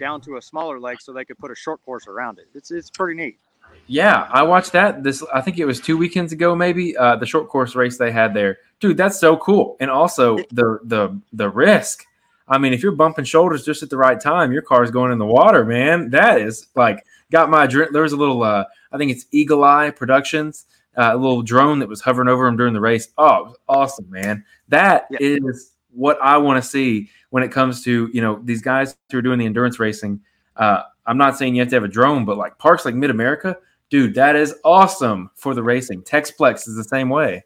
down 0.00 0.20
to 0.22 0.36
a 0.38 0.42
smaller 0.42 0.80
lake 0.80 1.00
so 1.00 1.12
they 1.12 1.24
could 1.24 1.38
put 1.38 1.50
a 1.50 1.54
short 1.54 1.82
course 1.84 2.06
around 2.08 2.38
it. 2.38 2.46
It's 2.54 2.70
it's 2.70 2.88
pretty 2.90 3.14
neat. 3.22 3.38
Yeah, 3.86 4.28
I 4.30 4.42
watched 4.42 4.72
that. 4.72 5.02
This 5.02 5.22
I 5.32 5.40
think 5.40 5.58
it 5.58 5.66
was 5.66 5.80
two 5.80 5.96
weekends 5.96 6.32
ago, 6.32 6.56
maybe. 6.56 6.96
Uh, 6.96 7.16
the 7.16 7.26
short 7.26 7.48
course 7.48 7.74
race 7.74 7.98
they 7.98 8.10
had 8.10 8.32
there, 8.32 8.58
dude. 8.80 8.96
That's 8.96 9.18
so 9.18 9.36
cool. 9.36 9.76
And 9.80 9.90
also 9.90 10.38
the 10.50 10.78
the 10.84 11.20
the 11.32 11.50
risk. 11.50 12.04
I 12.48 12.58
mean, 12.58 12.72
if 12.72 12.82
you're 12.82 12.92
bumping 12.92 13.24
shoulders 13.24 13.64
just 13.64 13.82
at 13.82 13.90
the 13.90 13.96
right 13.96 14.20
time, 14.20 14.52
your 14.52 14.62
car's 14.62 14.90
going 14.90 15.12
in 15.12 15.18
the 15.18 15.26
water, 15.26 15.64
man. 15.64 16.10
That 16.10 16.40
is 16.40 16.66
like 16.74 17.04
got 17.30 17.50
my 17.50 17.66
adrenaline. 17.66 17.92
There 17.92 18.02
was 18.02 18.12
a 18.12 18.18
little, 18.18 18.42
uh, 18.42 18.64
I 18.92 18.98
think 18.98 19.10
it's 19.10 19.24
Eagle 19.32 19.64
Eye 19.64 19.90
Productions. 19.90 20.66
uh, 20.96 21.14
little 21.14 21.42
drone 21.42 21.78
that 21.80 21.88
was 21.88 22.00
hovering 22.00 22.28
over 22.28 22.46
him 22.46 22.56
during 22.56 22.74
the 22.74 22.80
race. 22.80 23.08
Oh, 23.18 23.54
awesome, 23.68 24.10
man! 24.10 24.44
That 24.68 25.06
yeah. 25.10 25.18
is 25.20 25.72
what 25.90 26.18
I 26.22 26.36
want 26.38 26.62
to 26.62 26.68
see 26.68 27.10
when 27.30 27.42
it 27.42 27.50
comes 27.50 27.82
to 27.84 28.10
you 28.12 28.20
know 28.20 28.40
these 28.44 28.62
guys 28.62 28.96
who 29.10 29.18
are 29.18 29.22
doing 29.22 29.38
the 29.38 29.46
endurance 29.46 29.78
racing. 29.80 30.20
Uh, 30.56 30.82
I'm 31.06 31.18
not 31.18 31.36
saying 31.36 31.54
you 31.54 31.60
have 31.60 31.68
to 31.70 31.76
have 31.76 31.84
a 31.84 31.88
drone, 31.88 32.24
but 32.24 32.36
like 32.36 32.58
parks 32.58 32.84
like 32.84 32.94
Mid 32.94 33.10
America, 33.10 33.56
dude, 33.90 34.14
that 34.14 34.36
is 34.36 34.54
awesome 34.64 35.30
for 35.34 35.54
the 35.54 35.62
racing. 35.62 36.02
Texplex 36.02 36.66
is 36.66 36.76
the 36.76 36.84
same 36.84 37.08
way. 37.08 37.44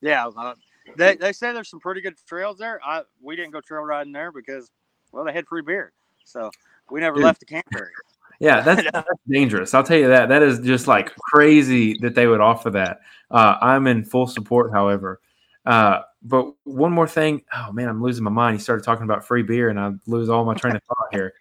Yeah, 0.00 0.26
uh, 0.26 0.54
they 0.96 1.16
they 1.16 1.32
say 1.32 1.52
there's 1.52 1.70
some 1.70 1.80
pretty 1.80 2.00
good 2.00 2.14
trails 2.26 2.58
there. 2.58 2.80
I 2.84 3.02
we 3.20 3.36
didn't 3.36 3.52
go 3.52 3.60
trail 3.60 3.82
riding 3.82 4.12
there 4.12 4.32
because 4.32 4.70
well 5.12 5.24
they 5.24 5.32
had 5.32 5.46
free 5.46 5.62
beer, 5.62 5.92
so 6.24 6.50
we 6.90 7.00
never 7.00 7.16
dude. 7.16 7.24
left 7.24 7.40
the 7.40 7.46
camp 7.46 7.66
area. 7.74 7.90
Yeah, 8.40 8.60
that's, 8.60 8.82
that's, 8.92 9.08
dangerous. 9.28 9.74
I'll 9.74 9.82
tell 9.82 9.98
you 9.98 10.06
that. 10.06 10.28
That 10.28 10.44
is 10.44 10.60
just 10.60 10.86
like 10.86 11.12
crazy 11.16 11.98
that 12.02 12.14
they 12.14 12.28
would 12.28 12.40
offer 12.40 12.70
that. 12.70 13.00
Uh, 13.32 13.56
I'm 13.60 13.88
in 13.88 14.04
full 14.04 14.28
support, 14.28 14.70
however. 14.72 15.20
Uh, 15.66 16.02
but 16.22 16.52
one 16.62 16.92
more 16.92 17.08
thing. 17.08 17.42
Oh 17.52 17.72
man, 17.72 17.88
I'm 17.88 18.00
losing 18.00 18.22
my 18.22 18.30
mind. 18.30 18.56
He 18.56 18.62
started 18.62 18.84
talking 18.84 19.02
about 19.02 19.26
free 19.26 19.42
beer, 19.42 19.70
and 19.70 19.80
I 19.80 19.90
lose 20.06 20.28
all 20.28 20.44
my 20.44 20.54
train 20.54 20.76
of 20.76 20.82
thought 20.84 21.08
here. 21.10 21.34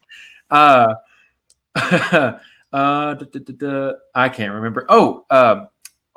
Uh, 2.73 3.13
da, 3.13 3.25
da, 3.25 3.53
da, 3.53 3.93
I 4.13 4.27
can't 4.27 4.53
remember. 4.53 4.85
Oh, 4.89 5.25
uh, 5.29 5.67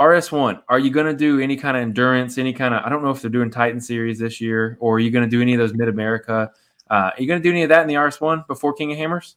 RS1. 0.01 0.63
Are 0.69 0.79
you 0.79 0.91
going 0.91 1.07
to 1.07 1.15
do 1.15 1.39
any 1.39 1.57
kind 1.57 1.77
of 1.77 1.83
endurance? 1.83 2.39
Any 2.39 2.53
kind 2.53 2.75
of? 2.75 2.85
I 2.85 2.89
don't 2.89 3.05
know 3.05 3.11
if 3.11 3.23
they're 3.23 3.31
doing 3.31 3.51
Titan 3.51 3.81
series 3.81 4.19
this 4.19 4.41
year, 4.41 4.77
or 4.81 4.97
are 4.97 4.99
you 4.99 5.11
going 5.11 5.25
to 5.25 5.31
do 5.31 5.41
any 5.41 5.55
of 5.55 5.61
those 5.61 5.75
Mid 5.75 5.89
America? 5.89 6.51
Uh, 6.91 6.95
are 6.95 7.15
you 7.19 7.29
going 7.29 7.41
to 7.41 7.49
do 7.49 7.53
any 7.53 7.63
of 7.63 7.69
that 7.69 7.83
in 7.83 7.87
the 7.87 7.95
RS1 7.95 8.49
before 8.49 8.73
King 8.73 8.91
of 8.91 8.99
Hammers? 8.99 9.37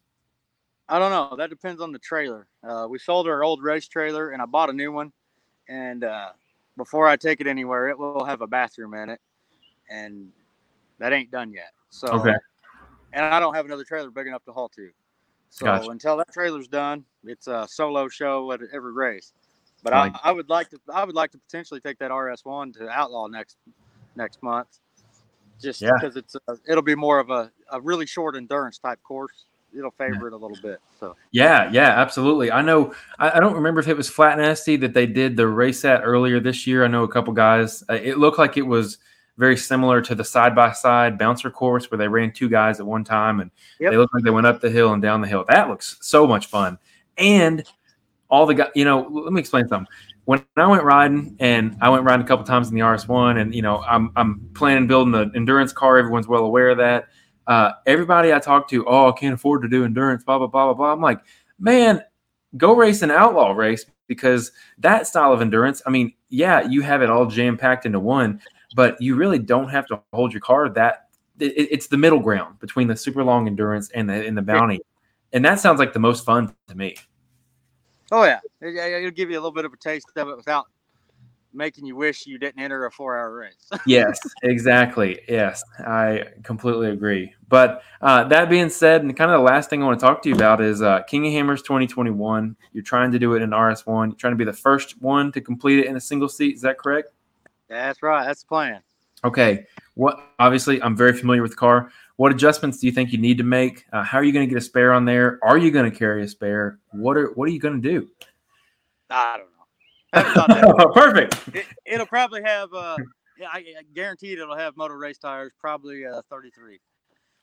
I 0.89 0.97
don't 0.99 1.11
know. 1.11 1.35
That 1.37 1.49
depends 1.49 1.81
on 1.81 1.91
the 1.91 1.99
trailer. 1.99 2.47
Uh, 2.63 2.87
we 2.89 2.97
sold 2.97 3.27
our 3.27 3.43
old 3.43 3.61
race 3.61 3.87
trailer, 3.87 4.31
and 4.31 4.41
I 4.41 4.45
bought 4.45 4.69
a 4.69 4.73
new 4.73 4.91
one. 4.91 5.11
And 5.69 6.03
uh, 6.03 6.29
before 6.77 7.07
I 7.07 7.15
take 7.15 7.41
it 7.41 7.47
anywhere, 7.47 7.89
it 7.89 7.97
will 7.97 8.25
have 8.25 8.41
a 8.41 8.47
bathroom 8.47 8.95
in 8.95 9.09
it, 9.09 9.21
and 9.89 10.29
that 10.97 11.13
ain't 11.13 11.31
done 11.31 11.53
yet. 11.53 11.71
So, 11.89 12.07
okay. 12.07 12.33
And 13.13 13.23
I 13.23 13.39
don't 13.39 13.53
have 13.53 13.65
another 13.65 13.83
trailer 13.83 14.09
big 14.09 14.27
enough 14.27 14.43
to 14.45 14.51
haul 14.51 14.69
to. 14.69 14.89
So 15.53 15.67
gotcha. 15.67 15.91
until 15.91 16.17
that 16.17 16.33
trailer's 16.33 16.67
done, 16.67 17.05
it's 17.23 17.45
a 17.45 17.67
solo 17.69 18.07
show 18.09 18.51
at 18.53 18.61
every 18.73 18.91
race. 18.91 19.33
But 19.83 19.93
I, 19.93 20.11
I, 20.23 20.31
would 20.31 20.49
like 20.49 20.71
to, 20.71 20.79
I 20.91 21.03
would 21.03 21.13
like 21.13 21.29
to 21.33 21.37
potentially 21.37 21.79
take 21.79 21.99
that 21.99 22.09
RS1 22.09 22.73
to 22.79 22.89
Outlaw 22.89 23.27
next 23.27 23.57
next 24.15 24.41
month, 24.41 24.79
just 25.61 25.79
yeah. 25.79 25.91
because 25.93 26.15
it's 26.15 26.35
a, 26.47 26.57
it'll 26.67 26.81
be 26.81 26.95
more 26.95 27.19
of 27.19 27.29
a, 27.29 27.51
a 27.71 27.79
really 27.79 28.07
short 28.07 28.35
endurance 28.35 28.79
type 28.79 28.99
course 29.03 29.45
it'll 29.77 29.91
favor 29.91 30.27
it 30.27 30.33
a 30.33 30.37
little 30.37 30.57
bit. 30.61 30.79
So 30.99 31.15
yeah, 31.31 31.69
yeah, 31.71 31.89
absolutely. 31.99 32.51
I 32.51 32.61
know. 32.61 32.93
I, 33.19 33.37
I, 33.37 33.39
don't 33.39 33.55
remember 33.55 33.79
if 33.79 33.87
it 33.87 33.97
was 33.97 34.07
Flat 34.07 34.37
Nasty 34.37 34.75
that 34.77 34.93
they 34.93 35.07
did 35.07 35.35
the 35.35 35.47
race 35.47 35.83
at 35.83 36.01
earlier 36.03 36.39
this 36.39 36.67
year. 36.67 36.83
I 36.83 36.87
know 36.87 37.03
a 37.03 37.07
couple 37.07 37.33
guys. 37.33 37.83
Uh, 37.89 37.93
it 37.95 38.19
looked 38.19 38.37
like 38.37 38.55
it 38.55 38.63
was 38.67 38.99
very 39.37 39.57
similar 39.57 40.01
to 40.01 40.15
the 40.15 40.23
side 40.23 40.55
by 40.55 40.71
side 40.71 41.17
bouncer 41.17 41.49
course 41.49 41.89
where 41.89 41.97
they 41.97 42.07
ran 42.07 42.31
two 42.31 42.49
guys 42.49 42.79
at 42.79 42.85
one 42.85 43.03
time 43.03 43.39
and 43.39 43.49
yep. 43.79 43.91
they 43.91 43.97
looked 43.97 44.13
like 44.13 44.23
they 44.23 44.29
went 44.29 44.47
up 44.47 44.61
the 44.61 44.69
hill 44.69 44.93
and 44.93 45.01
down 45.01 45.21
the 45.21 45.27
hill. 45.27 45.45
That 45.49 45.69
looks 45.69 45.97
so 46.01 46.27
much 46.27 46.47
fun. 46.47 46.77
And 47.17 47.63
all 48.29 48.45
the 48.45 48.53
guys, 48.53 48.69
you 48.75 48.85
know, 48.85 49.07
let 49.09 49.33
me 49.33 49.39
explain 49.39 49.67
something. 49.67 49.91
When 50.25 50.43
I 50.55 50.67
went 50.67 50.83
riding, 50.83 51.35
and 51.39 51.77
I 51.81 51.89
went 51.89 52.05
riding 52.05 52.25
a 52.25 52.27
couple 52.27 52.45
times 52.45 52.69
in 52.69 52.75
the 52.75 52.81
RS1, 52.81 53.41
and 53.41 53.53
you 53.53 53.61
know, 53.61 53.79
I'm 53.79 54.09
I'm 54.15 54.49
planning 54.53 54.87
building 54.87 55.11
the 55.11 55.29
endurance 55.35 55.73
car. 55.73 55.97
Everyone's 55.97 56.29
well 56.29 56.45
aware 56.45 56.69
of 56.69 56.77
that 56.77 57.09
uh, 57.47 57.71
everybody 57.85 58.33
I 58.33 58.39
talk 58.39 58.67
to, 58.69 58.85
oh, 58.87 59.09
I 59.09 59.11
can't 59.13 59.33
afford 59.33 59.63
to 59.63 59.67
do 59.67 59.83
endurance, 59.83 60.23
blah, 60.23 60.37
blah, 60.37 60.47
blah, 60.47 60.65
blah, 60.65 60.73
blah. 60.73 60.93
I'm 60.93 61.01
like, 61.01 61.19
man, 61.59 62.03
go 62.57 62.75
race 62.75 63.01
an 63.01 63.11
outlaw 63.11 63.51
race 63.51 63.85
because 64.07 64.51
that 64.79 65.07
style 65.07 65.33
of 65.33 65.41
endurance, 65.41 65.81
I 65.85 65.89
mean, 65.89 66.13
yeah, 66.29 66.61
you 66.61 66.81
have 66.81 67.01
it 67.01 67.09
all 67.09 67.25
jam 67.25 67.57
packed 67.57 67.85
into 67.85 67.99
one, 67.99 68.41
but 68.73 69.01
you 69.01 69.15
really 69.15 69.39
don't 69.39 69.69
have 69.69 69.85
to 69.87 70.01
hold 70.13 70.33
your 70.33 70.41
car 70.41 70.69
that 70.69 71.09
it, 71.39 71.69
it's 71.71 71.87
the 71.87 71.97
middle 71.97 72.19
ground 72.19 72.59
between 72.59 72.87
the 72.87 72.95
super 72.95 73.23
long 73.23 73.47
endurance 73.47 73.89
and 73.91 74.09
the, 74.09 74.25
and 74.25 74.37
the 74.37 74.41
bounty. 74.41 74.79
And 75.31 75.43
that 75.45 75.59
sounds 75.59 75.79
like 75.79 75.93
the 75.93 75.99
most 75.99 76.25
fun 76.25 76.53
to 76.67 76.75
me. 76.75 76.95
Oh 78.11 78.23
yeah. 78.23 78.39
It'll 78.61 79.11
give 79.11 79.29
you 79.29 79.35
a 79.35 79.41
little 79.41 79.51
bit 79.51 79.65
of 79.65 79.73
a 79.73 79.77
taste 79.77 80.07
of 80.15 80.29
it 80.29 80.37
without 80.37 80.67
making 81.53 81.85
you 81.85 81.95
wish 81.95 82.25
you 82.25 82.37
didn't 82.37 82.61
enter 82.61 82.85
a 82.85 82.91
four 82.91 83.17
hour 83.17 83.33
race. 83.33 83.69
yes, 83.85 84.19
exactly. 84.43 85.19
Yes, 85.27 85.63
I 85.79 86.25
completely 86.43 86.89
agree. 86.89 87.33
But 87.47 87.83
uh, 88.01 88.25
that 88.25 88.49
being 88.49 88.69
said, 88.69 89.03
and 89.03 89.15
kind 89.15 89.31
of 89.31 89.39
the 89.39 89.43
last 89.43 89.69
thing 89.69 89.81
I 89.81 89.85
want 89.85 89.99
to 89.99 90.05
talk 90.05 90.21
to 90.23 90.29
you 90.29 90.35
about 90.35 90.61
is 90.61 90.81
uh, 90.81 91.03
King 91.03 91.27
of 91.27 91.33
Hammers 91.33 91.61
2021. 91.61 92.55
You're 92.73 92.83
trying 92.83 93.11
to 93.11 93.19
do 93.19 93.35
it 93.35 93.41
in 93.41 93.51
RS1. 93.51 94.07
You're 94.07 94.15
trying 94.15 94.33
to 94.33 94.37
be 94.37 94.45
the 94.45 94.53
first 94.53 95.01
one 95.01 95.31
to 95.31 95.41
complete 95.41 95.79
it 95.79 95.85
in 95.85 95.95
a 95.95 96.01
single 96.01 96.29
seat. 96.29 96.55
Is 96.55 96.61
that 96.61 96.77
correct? 96.77 97.11
That's 97.73 98.01
right. 98.01 98.25
That's 98.25 98.41
the 98.41 98.47
plan. 98.47 98.81
Okay. 99.23 99.65
What? 99.95 100.19
Obviously, 100.39 100.81
I'm 100.81 100.95
very 100.95 101.13
familiar 101.13 101.41
with 101.41 101.51
the 101.51 101.57
car. 101.57 101.91
What 102.17 102.31
adjustments 102.31 102.79
do 102.79 102.87
you 102.87 102.93
think 102.93 103.11
you 103.11 103.17
need 103.17 103.37
to 103.39 103.43
make? 103.43 103.85
Uh, 103.91 104.03
how 104.03 104.19
are 104.19 104.23
you 104.23 104.31
going 104.31 104.47
to 104.47 104.49
get 104.49 104.57
a 104.57 104.65
spare 104.65 104.93
on 104.93 105.05
there? 105.05 105.39
Are 105.43 105.57
you 105.57 105.71
going 105.71 105.89
to 105.89 105.97
carry 105.97 106.23
a 106.23 106.27
spare? 106.27 106.79
What 106.91 107.17
are 107.17 107.31
What 107.33 107.47
are 107.49 107.51
you 107.51 107.59
going 107.59 107.81
to 107.81 107.89
do? 107.89 108.09
I 109.09 109.37
don't 109.37 109.47
know. 109.47 109.53
Perfect. 110.93 111.35
It, 111.85 111.97
will 111.97 112.05
probably 112.05 112.43
have. 112.43 112.73
Uh, 112.73 112.97
I, 113.51 113.57
I 113.57 113.83
guaranteed 113.93 114.39
it'll 114.39 114.57
have 114.57 114.77
motor 114.77 114.97
race 114.97 115.17
tires. 115.17 115.51
Probably 115.59 116.05
uh, 116.05 116.21
33. 116.29 116.79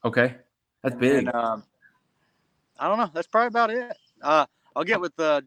Okay, 0.05 0.35
that's 0.83 0.95
big. 0.97 1.26
And, 1.26 1.35
um, 1.35 1.64
I 2.78 2.89
don't 2.89 2.99
know. 2.99 3.11
That's 3.12 3.26
probably 3.26 3.49
about 3.49 3.70
it. 3.70 3.97
Uh, 4.22 4.47
I'll 4.74 4.85
get 4.85 5.01
with 5.01 5.18
uh, 5.18 5.43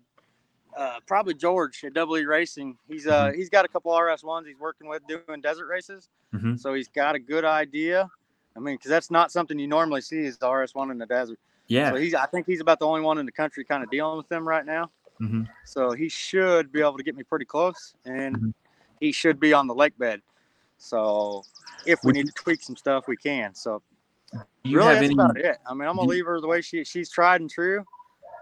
uh, 0.75 0.99
probably 1.05 1.33
George 1.33 1.83
at 1.83 1.93
Double 1.93 2.17
E 2.17 2.25
Racing. 2.25 2.77
He's 2.87 3.07
uh 3.07 3.27
mm-hmm. 3.27 3.37
he's 3.37 3.49
got 3.49 3.65
a 3.65 3.67
couple 3.67 3.97
RS 3.97 4.23
ones 4.23 4.47
he's 4.47 4.59
working 4.59 4.87
with 4.87 5.01
doing 5.07 5.41
desert 5.41 5.67
races, 5.67 6.09
mm-hmm. 6.33 6.55
so 6.55 6.73
he's 6.73 6.87
got 6.87 7.15
a 7.15 7.19
good 7.19 7.45
idea. 7.45 8.09
I 8.55 8.59
mean, 8.59 8.75
because 8.75 8.89
that's 8.89 9.11
not 9.11 9.31
something 9.31 9.57
you 9.57 9.67
normally 9.67 10.01
see 10.01 10.19
is 10.19 10.37
the 10.37 10.49
RS 10.49 10.75
one 10.75 10.91
in 10.91 10.97
the 10.97 11.05
desert. 11.05 11.39
Yeah. 11.67 11.91
So 11.91 11.97
he's 11.97 12.13
I 12.13 12.25
think 12.25 12.45
he's 12.45 12.61
about 12.61 12.79
the 12.79 12.87
only 12.87 13.01
one 13.01 13.17
in 13.17 13.25
the 13.25 13.31
country 13.31 13.63
kind 13.63 13.83
of 13.83 13.89
dealing 13.89 14.17
with 14.17 14.29
them 14.29 14.47
right 14.47 14.65
now. 14.65 14.89
Mm-hmm. 15.21 15.43
So 15.65 15.91
he 15.91 16.09
should 16.09 16.71
be 16.71 16.81
able 16.81 16.97
to 16.97 17.03
get 17.03 17.15
me 17.15 17.23
pretty 17.23 17.45
close, 17.45 17.93
and 18.05 18.35
mm-hmm. 18.35 18.49
he 18.99 19.11
should 19.11 19.39
be 19.39 19.53
on 19.53 19.67
the 19.67 19.75
lake 19.75 19.97
bed. 19.97 20.21
So 20.77 21.43
if 21.85 22.03
we 22.03 22.13
need 22.13 22.25
to 22.25 22.33
tweak 22.33 22.61
some 22.61 22.75
stuff, 22.75 23.07
we 23.07 23.15
can. 23.15 23.53
So 23.55 23.81
you 24.63 24.77
really, 24.77 24.93
that's 24.93 25.05
any, 25.05 25.13
about 25.13 25.37
it. 25.37 25.57
I 25.65 25.73
mean, 25.73 25.87
I'm 25.87 25.95
gonna 25.95 26.09
leave 26.09 26.25
her 26.25 26.41
the 26.41 26.47
way 26.47 26.61
she 26.61 26.83
she's 26.83 27.09
tried 27.09 27.41
and 27.41 27.49
true. 27.49 27.85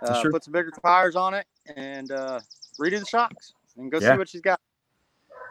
Uh, 0.02 0.22
sure. 0.22 0.32
Put 0.32 0.44
some 0.44 0.54
bigger 0.54 0.72
tires 0.84 1.16
on 1.16 1.36
it 1.36 1.46
and 1.76 2.12
uh, 2.12 2.40
redo 2.80 3.00
the 3.00 3.06
shocks 3.06 3.54
and 3.78 3.92
go 3.92 4.00
yeah. 4.00 4.14
see 4.14 4.18
what 4.18 4.30
she's 4.30 4.42
got. 4.42 4.60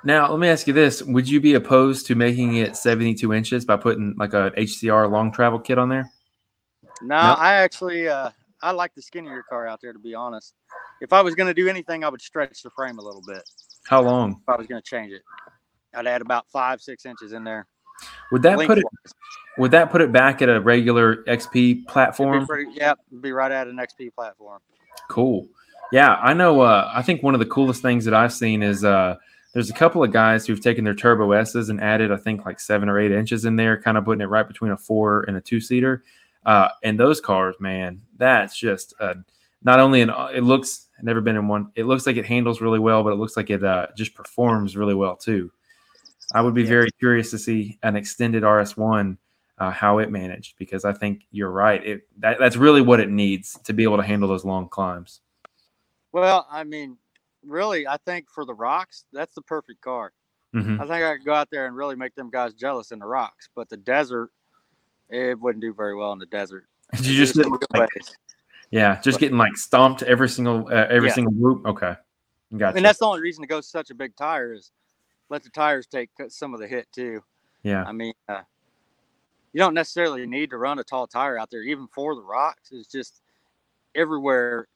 Now, 0.02 0.30
let 0.30 0.40
me 0.40 0.48
ask 0.48 0.66
you 0.66 0.72
this: 0.72 1.02
Would 1.02 1.28
you 1.28 1.40
be 1.40 1.54
opposed 1.54 2.06
to 2.06 2.14
making 2.14 2.56
it 2.56 2.76
72 2.76 3.32
inches 3.32 3.64
by 3.64 3.76
putting 3.76 4.14
like 4.18 4.32
a 4.32 4.50
HCR 4.56 5.10
long 5.10 5.32
travel 5.32 5.58
kit 5.58 5.78
on 5.78 5.88
there? 5.88 6.10
No, 7.02 7.16
nope. 7.16 7.38
I 7.38 7.54
actually 7.54 8.08
uh, 8.08 8.30
I 8.62 8.70
like 8.72 8.94
the 8.94 9.02
skinnier 9.02 9.42
car 9.48 9.66
out 9.66 9.80
there 9.82 9.92
to 9.92 9.98
be 9.98 10.14
honest 10.14 10.54
if 11.00 11.12
I 11.12 11.22
was 11.22 11.34
going 11.34 11.46
to 11.46 11.54
do 11.54 11.68
anything, 11.68 12.04
I 12.04 12.08
would 12.08 12.20
stretch 12.20 12.62
the 12.62 12.70
frame 12.70 12.98
a 12.98 13.02
little 13.02 13.22
bit. 13.26 13.42
How 13.86 14.02
long? 14.02 14.40
If 14.42 14.48
I 14.48 14.56
was 14.56 14.66
going 14.66 14.80
to 14.80 14.88
change 14.88 15.12
it, 15.12 15.22
I'd 15.94 16.06
add 16.06 16.20
about 16.20 16.46
five, 16.50 16.80
six 16.80 17.06
inches 17.06 17.32
in 17.32 17.42
there. 17.42 17.66
Would 18.32 18.42
that 18.42 18.58
put 18.58 18.78
it? 18.78 18.84
Would 19.58 19.72
that 19.72 19.90
put 19.90 20.00
it 20.00 20.12
back 20.12 20.40
at 20.40 20.48
a 20.48 20.60
regular 20.60 21.24
XP 21.24 21.86
platform? 21.86 22.46
Pretty, 22.46 22.72
yep, 22.72 22.98
be 23.20 23.32
right 23.32 23.50
at 23.50 23.66
an 23.66 23.76
XP 23.76 24.14
platform. 24.14 24.60
Cool. 25.08 25.48
Yeah, 25.92 26.14
I 26.14 26.34
know. 26.34 26.60
Uh, 26.60 26.90
I 26.92 27.02
think 27.02 27.22
one 27.22 27.34
of 27.34 27.40
the 27.40 27.46
coolest 27.46 27.82
things 27.82 28.04
that 28.04 28.14
I've 28.14 28.32
seen 28.32 28.62
is 28.62 28.84
uh, 28.84 29.16
there's 29.52 29.70
a 29.70 29.74
couple 29.74 30.04
of 30.04 30.12
guys 30.12 30.46
who've 30.46 30.60
taken 30.60 30.84
their 30.84 30.94
Turbo 30.94 31.32
S's 31.32 31.68
and 31.68 31.80
added, 31.80 32.12
I 32.12 32.16
think, 32.16 32.46
like 32.46 32.60
seven 32.60 32.88
or 32.88 32.98
eight 32.98 33.12
inches 33.12 33.44
in 33.44 33.56
there, 33.56 33.80
kind 33.80 33.98
of 33.98 34.04
putting 34.04 34.20
it 34.20 34.26
right 34.26 34.46
between 34.46 34.70
a 34.70 34.76
four 34.76 35.24
and 35.26 35.36
a 35.36 35.40
two 35.40 35.60
seater. 35.60 36.04
Uh, 36.46 36.68
and 36.82 36.98
those 36.98 37.20
cars, 37.20 37.56
man, 37.60 38.00
that's 38.16 38.56
just 38.56 38.94
not 39.62 39.78
only 39.78 40.00
an 40.00 40.10
it 40.34 40.42
looks 40.42 40.88
I've 41.00 41.04
never 41.04 41.22
been 41.22 41.36
in 41.36 41.48
one. 41.48 41.72
It 41.76 41.84
looks 41.84 42.06
like 42.06 42.16
it 42.16 42.26
handles 42.26 42.60
really 42.60 42.78
well, 42.78 43.02
but 43.02 43.14
it 43.14 43.16
looks 43.16 43.34
like 43.34 43.48
it 43.48 43.64
uh, 43.64 43.86
just 43.96 44.14
performs 44.14 44.76
really 44.76 44.94
well 44.94 45.16
too. 45.16 45.50
I 46.34 46.42
would 46.42 46.54
be 46.54 46.62
yeah. 46.62 46.68
very 46.68 46.90
curious 46.98 47.30
to 47.30 47.38
see 47.38 47.78
an 47.82 47.96
extended 47.96 48.42
RS1 48.42 49.16
uh, 49.58 49.70
how 49.70 49.98
it 49.98 50.10
managed 50.10 50.56
because 50.58 50.84
I 50.84 50.92
think 50.92 51.22
you're 51.30 51.50
right. 51.50 51.84
It 51.84 52.02
that, 52.18 52.38
that's 52.38 52.56
really 52.56 52.82
what 52.82 53.00
it 53.00 53.08
needs 53.08 53.58
to 53.64 53.72
be 53.72 53.82
able 53.82 53.96
to 53.96 54.02
handle 54.02 54.28
those 54.28 54.44
long 54.44 54.68
climbs. 54.68 55.20
Well, 56.12 56.46
I 56.50 56.64
mean, 56.64 56.96
really, 57.44 57.86
I 57.86 57.96
think 58.04 58.26
for 58.30 58.44
the 58.44 58.54
rocks, 58.54 59.04
that's 59.12 59.34
the 59.34 59.42
perfect 59.42 59.80
car. 59.80 60.12
Mm-hmm. 60.54 60.80
I 60.80 60.84
think 60.84 61.04
I 61.04 61.16
could 61.16 61.24
go 61.24 61.34
out 61.34 61.48
there 61.50 61.66
and 61.66 61.76
really 61.76 61.94
make 61.94 62.14
them 62.14 62.30
guys 62.30 62.54
jealous 62.54 62.90
in 62.90 62.98
the 62.98 63.06
rocks, 63.06 63.48
but 63.54 63.68
the 63.68 63.76
desert, 63.76 64.30
it 65.08 65.38
wouldn't 65.38 65.62
do 65.62 65.72
very 65.72 65.94
well 65.94 66.12
in 66.12 66.18
the 66.18 66.26
desert. 66.26 66.64
You 67.02 67.14
just, 67.14 67.36
like, 67.36 67.88
yeah, 68.70 69.00
just 69.00 69.20
getting 69.20 69.38
like 69.38 69.56
stomped 69.56 70.02
every 70.02 70.28
single 70.28 70.66
uh, 70.66 70.86
every 70.90 71.08
yeah. 71.08 71.14
single 71.14 71.34
loop. 71.34 71.64
Okay, 71.64 71.94
gotcha. 72.56 72.76
And 72.76 72.84
that's 72.84 72.98
the 72.98 73.04
only 73.04 73.20
reason 73.20 73.42
to 73.42 73.46
go 73.46 73.60
such 73.60 73.90
a 73.90 73.94
big 73.94 74.16
tire 74.16 74.52
is 74.52 74.72
let 75.28 75.44
the 75.44 75.50
tires 75.50 75.86
take 75.86 76.10
some 76.28 76.52
of 76.52 76.58
the 76.58 76.66
hit 76.66 76.88
too. 76.92 77.22
Yeah, 77.62 77.84
I 77.84 77.92
mean, 77.92 78.12
uh, 78.28 78.40
you 79.52 79.58
don't 79.58 79.74
necessarily 79.74 80.26
need 80.26 80.50
to 80.50 80.56
run 80.56 80.80
a 80.80 80.84
tall 80.84 81.06
tire 81.06 81.38
out 81.38 81.50
there, 81.50 81.62
even 81.62 81.86
for 81.94 82.16
the 82.16 82.22
rocks. 82.22 82.70
It's 82.72 82.90
just 82.90 83.22
everywhere. 83.94 84.66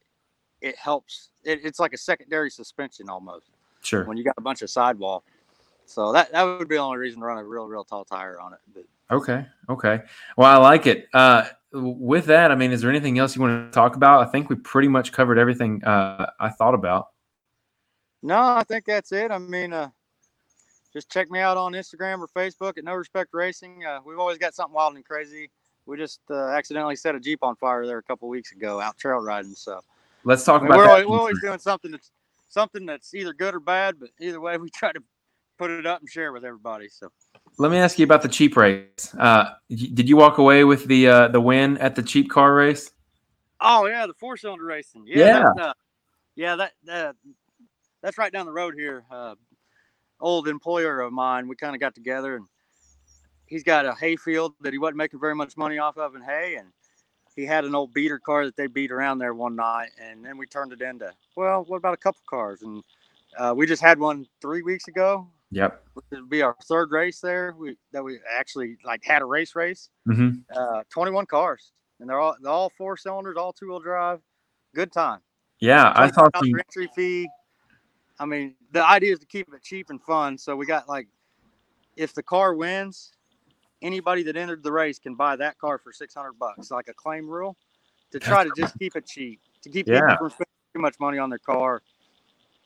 It 0.65 0.77
helps. 0.77 1.31
It, 1.45 1.61
it's 1.63 1.79
like 1.79 1.93
a 1.93 1.99
secondary 1.99 2.51
suspension 2.51 3.11
almost. 3.11 3.51
Sure. 3.83 4.05
When 4.05 4.17
you 4.17 4.25
got 4.25 4.35
a 4.39 4.41
bunch 4.41 4.63
of 4.63 4.71
sidewall, 4.71 5.23
so 5.85 6.13
that 6.13 6.33
that 6.33 6.43
would 6.43 6.69
be 6.69 6.77
the 6.77 6.81
only 6.81 6.97
reason 6.97 7.21
to 7.21 7.27
run 7.27 7.37
a 7.37 7.45
real 7.45 7.67
real 7.67 7.85
tall 7.85 8.05
tire 8.05 8.41
on 8.41 8.55
it. 8.55 8.61
But, 8.73 8.85
Okay. 9.11 9.47
Okay. 9.69 10.01
Well, 10.37 10.51
I 10.51 10.57
like 10.57 10.87
it. 10.87 11.09
Uh, 11.13 11.45
with 11.73 12.27
that, 12.27 12.51
I 12.51 12.55
mean, 12.55 12.73
is 12.73 12.81
there 12.81 12.91
anything 12.91 13.19
else 13.19 13.37
you 13.37 13.43
want 13.43 13.71
to 13.71 13.75
talk 13.75 13.97
about? 13.97 14.27
I 14.27 14.31
think 14.31 14.49
we 14.49 14.57
pretty 14.57 14.89
much 14.89 15.13
covered 15.13 15.39
everything 15.39 15.85
uh, 15.85 16.31
I 16.41 16.49
thought 16.49 16.75
about. 16.75 17.09
No, 18.23 18.39
I 18.39 18.65
think 18.67 18.87
that's 18.87 19.13
it. 19.13 19.31
I 19.31 19.39
mean, 19.39 19.75
uh, 19.75 19.91
just 20.95 21.11
check 21.11 21.31
me 21.31 21.41
out 21.41 21.57
on 21.57 21.73
Instagram 21.73 22.21
or 22.21 22.29
Facebook 22.29 22.79
at 22.79 22.85
No 22.85 22.95
Respect 22.95 23.31
Racing. 23.35 23.85
Uh, 23.85 23.99
we've 24.07 24.19
always 24.19 24.39
got 24.39 24.55
something 24.55 24.73
wild 24.75 24.97
and 24.97 25.05
crazy. 25.05 25.51
We 25.85 25.99
just 25.99 26.21
uh, 26.31 26.47
accidentally 26.49 26.97
set 26.97 27.15
a 27.15 27.21
Jeep 27.21 27.41
on 27.43 27.57
fire 27.57 27.87
there 27.87 27.99
a 27.99 28.03
couple 28.03 28.29
weeks 28.29 28.53
ago 28.53 28.81
out 28.81 28.97
trail 28.97 29.19
riding. 29.19 29.55
So 29.55 29.81
let's 30.25 30.45
talk 30.45 30.63
I 30.63 30.65
mean, 30.65 30.73
about 30.73 30.79
we're, 30.79 30.85
that. 30.85 30.91
always, 30.91 31.07
we're 31.07 31.19
always 31.19 31.41
doing 31.41 31.59
something 31.59 31.91
that's 31.91 32.11
something 32.49 32.87
that's 32.87 33.15
either 33.15 33.33
good 33.33 33.55
or 33.55 33.61
bad, 33.61 33.97
but 33.99 34.11
either 34.21 34.41
way, 34.41 34.57
we 34.59 34.71
try 34.71 34.93
to 34.93 35.01
put 35.59 35.71
it 35.71 35.87
up 35.87 36.01
and 36.01 36.09
share 36.09 36.33
with 36.33 36.45
everybody. 36.45 36.89
So 36.89 37.11
Let 37.59 37.71
me 37.71 37.79
ask 37.79 37.99
you 37.99 38.05
about 38.05 38.23
the 38.23 38.29
cheap 38.29 38.57
race. 38.57 39.15
Uh, 39.19 39.51
did 39.69 40.09
you 40.09 40.17
walk 40.17 40.39
away 40.39 40.65
with 40.65 40.87
the 40.87 41.09
uh, 41.09 41.29
the 41.29 41.41
win 41.41 41.79
at 41.79 41.95
the 41.95 42.03
cheap 42.03 42.31
car 42.31 42.55
race? 42.55 42.91
Oh 43.61 43.87
yeah, 43.87 44.07
the 44.07 44.15
four 44.15 44.37
cylinder 44.37 44.65
racing. 44.65 45.05
Yeah, 45.07 45.17
Yeah. 45.17 45.43
That's, 45.57 45.67
uh, 45.69 45.73
yeah. 46.37 46.57
That 46.57 46.73
uh, 46.91 47.13
that's 48.03 48.19
right 48.19 48.33
down 48.33 48.47
the 48.47 48.53
road 48.53 48.75
here. 48.77 49.05
Uh, 49.11 49.35
old 50.21 50.49
employer 50.49 51.01
of 51.01 51.13
mine. 51.13 51.49
We 51.49 51.57
kind 51.57 51.75
of 51.75 51.81
got 51.81 51.95
together, 51.95 52.37
and 52.37 52.47
he's 53.47 53.63
got 53.63 53.87
a 53.87 53.95
hay 53.95 54.17
field 54.17 54.55
that 54.61 54.73
he 54.73 54.79
wasn't 54.79 54.99
making 54.99 55.21
very 55.21 55.35
much 55.35 55.57
money 55.57 55.79
off 55.79 55.97
of 55.97 56.15
in 56.15 56.23
hay, 56.23 56.57
and 56.57 56.69
he 57.37 57.45
had 57.45 57.65
an 57.65 57.75
old 57.75 57.93
beater 57.93 58.19
car 58.19 58.45
that 58.45 58.57
they 58.57 58.67
beat 58.67 58.91
around 58.93 59.19
there 59.19 59.35
one 59.35 59.57
night, 59.57 59.91
and 60.01 60.25
then 60.25 60.39
we 60.39 60.47
turned 60.47 60.73
it 60.73 60.81
into 60.83 61.11
well, 61.37 61.65
what 61.67 61.77
about 61.77 61.95
a 61.95 61.99
couple 61.99 62.21
cars? 62.29 62.63
And 62.63 62.83
uh, 63.39 63.53
we 63.57 63.67
just 63.67 63.83
had 63.83 63.99
one 63.99 64.27
three 64.41 64.63
weeks 64.63 64.89
ago. 64.89 65.29
Yep. 65.51 65.85
it 66.11 66.17
would 66.17 66.31
be 66.31 66.43
our 66.43 66.57
third 66.65 66.91
race 66.91 67.21
there. 67.21 67.55
We 67.57 67.77
that 67.93 68.03
we 68.03 68.19
actually 68.37 68.77
like 68.85 69.05
had 69.05 69.23
a 69.23 69.25
race 69.25 69.55
race 69.55 69.91
Mm-hmm. 70.09 70.41
uh, 70.55 70.83
21 70.91 71.27
cars, 71.27 71.73
and 72.01 72.09
they're 72.09 72.21
all 72.21 72.37
they're 72.41 72.51
all 72.51 72.73
four 72.77 72.97
cylinders, 72.97 73.37
all 73.37 73.53
two 73.53 73.69
wheel 73.69 73.81
drive. 73.81 74.21
Good 74.75 74.93
time. 74.93 75.21
Yeah, 75.61 75.93
I 75.95 76.11
saw 76.11 76.29
$20 76.29 76.59
entry 76.59 76.89
fee. 76.97 77.29
I 78.19 78.27
mean, 78.27 78.55
the 78.73 78.85
idea 78.87 79.13
is 79.13 79.19
to 79.21 79.27
keep 79.27 79.49
it 79.55 79.63
cheap 79.63 79.91
and 79.91 80.03
fun. 80.03 80.37
So 80.37 80.57
we 80.57 80.67
got 80.67 80.89
like, 80.89 81.09
if 81.97 82.13
the 82.13 82.23
car 82.23 82.55
wins, 82.55 83.13
anybody 83.85 84.23
that 84.25 84.37
entered 84.37 84.63
the 84.63 84.73
race 84.73 84.99
can 84.99 85.15
bye 85.15 85.37
that 85.37 85.59
car 85.59 85.79
for 85.79 85.93
600 85.93 86.33
bucks, 86.33 86.71
like 86.71 86.89
a 86.89 86.95
claim 86.95 87.29
rule, 87.29 87.57
to 88.11 88.19
try 88.19 88.43
to 88.43 88.51
just 88.57 88.77
keep 88.79 88.97
it 88.97 89.07
cheap, 89.07 89.41
to 89.63 89.69
keep 89.69 89.87
Yeah. 89.87 90.01
people 90.01 90.17
from 90.17 90.31
spending 90.31 90.47
too 90.75 90.81
much 90.81 90.99
money 90.99 91.19
on 91.19 91.29
their 91.31 91.39
car. 91.39 91.83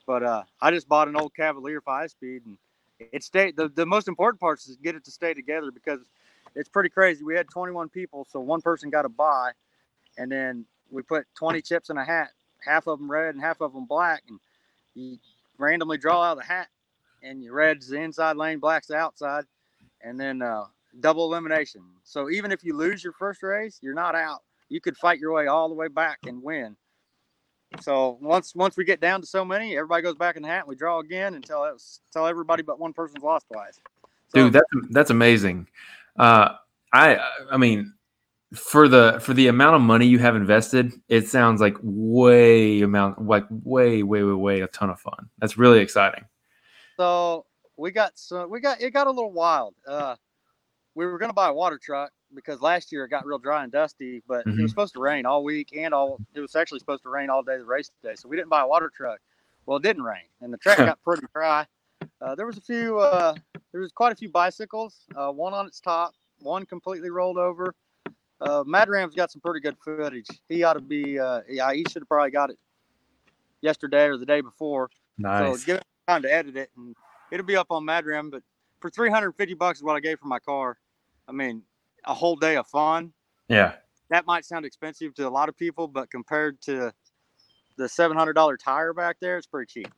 But 0.07 0.23
uh, 0.23 0.45
I 0.63 0.71
just 0.71 0.89
bought 0.89 1.09
an 1.09 1.17
old 1.17 1.35
Cavalier 1.35 1.81
five 1.83 2.11
speed, 2.11 2.47
and 2.47 2.57
it 2.99 3.23
stayed. 3.23 3.57
The, 3.57 3.69
the 3.69 3.85
most 3.85 4.09
important 4.09 4.41
part 4.41 4.61
is 4.61 4.79
get 4.83 4.95
it 4.95 5.05
to 5.05 5.11
stay 5.11 5.35
together 5.35 5.71
because 5.71 6.01
it's 6.55 6.69
pretty 6.69 6.89
crazy. 6.89 7.25
We 7.25 7.35
had 7.35 7.49
21 7.51 7.91
people, 7.91 8.27
so 8.31 8.41
one 8.41 8.63
person 8.63 8.89
got 8.89 9.05
a 9.05 9.11
buy, 9.11 9.51
and 10.17 10.33
then 10.33 10.65
we 10.91 11.03
put 11.03 11.27
20 11.37 11.61
chips 11.61 11.91
in 11.91 11.99
a 11.99 12.05
hat, 12.05 12.29
half 12.65 12.87
of 12.87 12.99
them 12.99 13.11
red 13.11 13.35
and 13.35 13.43
half 13.45 13.61
of 13.61 13.75
them 13.75 13.85
black, 13.85 14.23
and 14.29 14.41
you 14.95 15.19
randomly 15.59 15.99
draw 15.99 16.23
out 16.23 16.39
the 16.39 16.45
hat, 16.45 16.69
and 17.23 17.43
your 17.43 17.55
red's 17.55 17.89
the 17.89 18.01
inside 18.01 18.37
lane, 18.37 18.59
black's 18.61 18.87
the 18.87 18.97
outside, 18.97 19.45
and 20.01 20.19
then 20.19 20.41
uh, 20.41 20.65
double 21.01 21.33
elimination. 21.33 21.83
So 22.05 22.31
even 22.31 22.53
if 22.53 22.65
you 22.65 22.77
lose 22.77 23.03
your 23.03 23.13
first 23.13 23.43
race, 23.43 23.79
you're 23.83 23.95
not 23.95 24.15
out. 24.15 24.41
You 24.69 24.81
could 24.81 24.97
fight 24.97 25.19
your 25.19 25.33
way 25.33 25.47
all 25.47 25.69
the 25.69 25.75
way 25.75 25.89
back 25.89 26.19
and 26.27 26.43
win. 26.43 26.77
So 27.81 28.19
once 28.21 28.55
once 28.55 28.77
we 28.77 28.85
get 28.85 29.01
down 29.01 29.21
to 29.21 29.27
so 29.27 29.45
many, 29.45 29.77
everybody 29.77 30.03
goes 30.03 30.17
back 30.17 30.37
in 30.37 30.43
the 30.43 30.49
hat. 30.49 30.61
And 30.61 30.69
we 30.69 30.77
draw 30.77 31.01
again 31.01 31.35
until 31.35 31.65
it's 31.65 32.01
until 32.09 32.27
everybody 32.27 32.63
but 32.63 32.79
one 32.79 32.93
person's 32.93 33.23
lost 33.23 33.47
twice. 33.53 33.79
So, 34.29 34.45
Dude, 34.45 34.53
that's 34.53 34.67
that's 34.91 35.11
amazing. 35.11 35.69
Uh, 36.19 36.55
I 36.93 37.19
I 37.51 37.57
mean, 37.59 37.93
for 38.55 38.89
the 38.89 39.19
for 39.23 39.35
the 39.35 39.49
amount 39.49 39.77
of 39.77 39.83
money 39.83 40.07
you 40.07 40.19
have 40.19 40.35
invested, 40.35 40.93
it 41.09 41.29
sounds 41.29 41.61
like 41.61 41.77
way 41.83 42.81
amount 42.81 43.27
like 43.27 43.45
way 43.51 44.03
way 44.03 44.23
way 44.23 44.33
way 44.33 44.61
a 44.61 44.67
ton 44.69 44.91
of 44.91 44.99
fun. 44.99 45.29
That's 45.39 45.59
really 45.59 45.81
exciting. 45.81 46.25
So 46.97 47.45
we 47.77 47.91
got 47.91 48.19
so 48.19 48.47
we 48.47 48.61
got 48.61 48.81
it 48.81 48.91
got 48.93 49.07
a 49.07 49.11
little 49.11 49.33
wild. 49.33 49.75
Uh, 49.87 50.17
we 50.99 51.07
were 51.07 51.17
gonna 51.17 51.33
buy 51.33 51.49
a 51.49 51.55
water 51.55 51.79
truck 51.79 52.11
because 52.35 52.61
last 52.61 52.91
year 52.91 53.05
it 53.05 53.09
got 53.09 53.25
real 53.25 53.39
dry 53.39 53.63
and 53.63 53.71
dusty, 53.71 54.21
but 54.27 54.41
it 54.41 54.51
Mhm. 54.51 54.63
was 54.63 54.71
supposed 54.73 54.95
to 54.95 55.01
rain 55.01 55.27
all 55.27 55.45
week 55.45 55.73
and 55.77 55.95
all. 55.95 56.21
It 56.35 56.41
was 56.41 56.57
actually 56.57 56.81
supposed 56.81 57.05
to 57.05 57.09
rain 57.09 57.31
all 57.31 57.45
day 57.45 57.57
the 57.57 57.65
race 57.65 57.89
day, 58.03 58.17
so 58.17 58.29
we 58.29 58.37
didn't 58.37 58.49
buy 58.49 58.63
a 58.63 58.67
water 58.67 58.91
truck. 58.91 59.21
Well, 59.65 59.77
it 59.77 59.85
didn't 59.85 60.03
rain, 60.03 60.27
and 60.41 60.53
the 60.53 60.59
track 60.59 60.77
got 60.99 61.01
pretty 61.05 61.25
dry. 61.33 61.69
Uh, 62.21 62.35
there 62.35 62.47
was 62.47 62.59
a 62.59 62.61
few. 62.61 62.99
Uh, 62.99 63.37
there 63.71 63.81
was 63.81 63.93
quite 63.93 64.11
a 64.13 64.17
few 64.17 64.29
bicycles. 64.29 65.07
Uh, 65.15 65.31
one 65.31 65.55
on 65.55 65.69
its 65.69 65.81
top, 65.81 66.15
one 66.41 66.67
completely 66.67 67.11
rolled 67.11 67.39
over. 67.39 67.77
Uh, 68.41 68.65
Madram's 68.65 69.15
got 69.15 69.31
some 69.31 69.41
pretty 69.41 69.61
good 69.61 69.79
footage. 69.79 70.27
He 70.49 70.65
ought 70.65 70.73
to 70.73 70.81
be. 70.81 71.17
Uh, 71.17 71.43
yeah, 71.49 71.73
he 71.73 71.85
should 71.89 72.03
have 72.03 72.09
probably 72.09 72.33
got 72.33 72.51
it 72.51 72.59
yesterday 73.61 74.07
or 74.07 74.17
the 74.17 74.27
day 74.27 74.41
before. 74.41 74.91
Nice. 75.17 75.61
So 75.61 75.65
give 75.67 75.77
it 75.77 75.87
time 76.09 76.23
to 76.23 76.33
edit 76.33 76.57
it, 76.57 76.71
and 76.77 76.97
it'll 77.31 77.47
be 77.47 77.57
up 77.57 77.71
on 77.71 77.85
Madram. 77.85 78.31
But 78.31 78.43
for 78.81 78.91
350 78.91 79.55
bucks 79.55 79.79
is 79.79 79.85
what 79.85 79.95
I 79.95 80.01
gave 80.01 80.19
for 80.19 80.27
my 80.27 80.41
car. 80.41 80.77
I 81.29 81.33
mean, 81.33 81.63
a 82.07 82.15
whole 82.15 82.37
day 82.37 82.57
of 82.57 82.67
fun. 82.67 83.13
yeah. 83.49 83.75
That 84.11 84.25
might 84.25 84.47
sound 84.47 84.65
expensive 84.65 85.15
to 85.17 85.29
a 85.29 85.31
lot 85.31 85.51
of 85.51 85.57
people, 85.57 85.87
but 85.87 86.11
compared 86.11 86.63
to 86.63 86.95
the 87.77 87.85
$700 87.85 88.57
tire 88.59 88.95
back 88.95 89.19
there, 89.21 89.37
it's 89.37 89.47
pretty 89.47 89.67
cheap. 89.67 89.93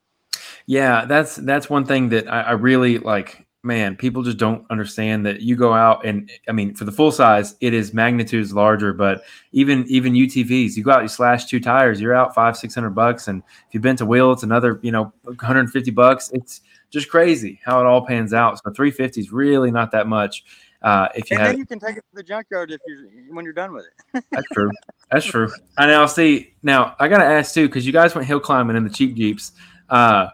Yeah, 0.66 1.04
that's 1.04 1.36
that's 1.36 1.70
one 1.70 1.84
thing 1.84 2.08
that 2.10 2.28
I, 2.28 2.42
I 2.42 2.50
really 2.52 2.98
like. 2.98 3.46
Man, 3.62 3.94
people 3.94 4.22
just 4.22 4.38
don't 4.38 4.64
understand 4.70 5.26
that 5.26 5.42
you 5.42 5.54
go 5.54 5.74
out 5.74 6.04
and 6.06 6.30
I 6.48 6.52
mean, 6.52 6.74
for 6.74 6.84
the 6.84 6.92
full 6.92 7.12
size, 7.12 7.56
it 7.60 7.74
is 7.74 7.92
magnitudes 7.92 8.52
larger. 8.54 8.92
But 8.92 9.22
even 9.52 9.84
even 9.86 10.14
UTVs, 10.14 10.76
you 10.76 10.82
go 10.82 10.92
out, 10.92 11.02
you 11.02 11.08
slash 11.08 11.44
two 11.46 11.60
tires, 11.60 12.00
you're 12.00 12.14
out 12.14 12.34
five 12.34 12.56
six 12.56 12.74
hundred 12.74 12.90
bucks, 12.90 13.28
and 13.28 13.42
if 13.68 13.74
you've 13.74 13.82
been 13.82 13.96
to 13.96 14.06
wheel, 14.06 14.32
it's 14.32 14.42
another 14.42 14.80
you 14.82 14.90
know 14.90 15.12
150 15.24 15.90
bucks. 15.90 16.30
It's 16.32 16.62
just 16.90 17.08
crazy 17.08 17.60
how 17.64 17.80
it 17.80 17.86
all 17.86 18.04
pans 18.06 18.32
out. 18.32 18.58
So 18.58 18.70
350 18.70 19.20
is 19.20 19.32
really 19.32 19.70
not 19.70 19.92
that 19.92 20.06
much. 20.06 20.44
Uh, 20.82 21.08
if 21.14 21.30
you 21.30 21.36
And 21.36 21.42
have 21.46 21.52
then 21.52 21.58
you 21.58 21.66
can 21.66 21.78
take 21.78 21.96
it 21.96 22.04
to 22.10 22.14
the 22.14 22.22
junkyard 22.22 22.70
if 22.70 22.80
you 22.86 23.26
when 23.34 23.44
you're 23.44 23.52
done 23.54 23.72
with 23.72 23.84
it. 23.86 24.24
That's 24.30 24.46
true. 24.52 24.70
That's 25.10 25.26
true. 25.26 25.50
I 25.76 25.86
now 25.86 26.06
see. 26.06 26.54
Now 26.62 26.94
I 26.98 27.08
gotta 27.08 27.24
ask 27.24 27.52
too, 27.54 27.66
because 27.68 27.86
you 27.86 27.92
guys 27.92 28.14
went 28.14 28.26
hill 28.26 28.40
climbing 28.40 28.76
in 28.76 28.84
the 28.84 28.90
cheap 28.90 29.14
jeeps. 29.14 29.52
Uh, 29.88 30.28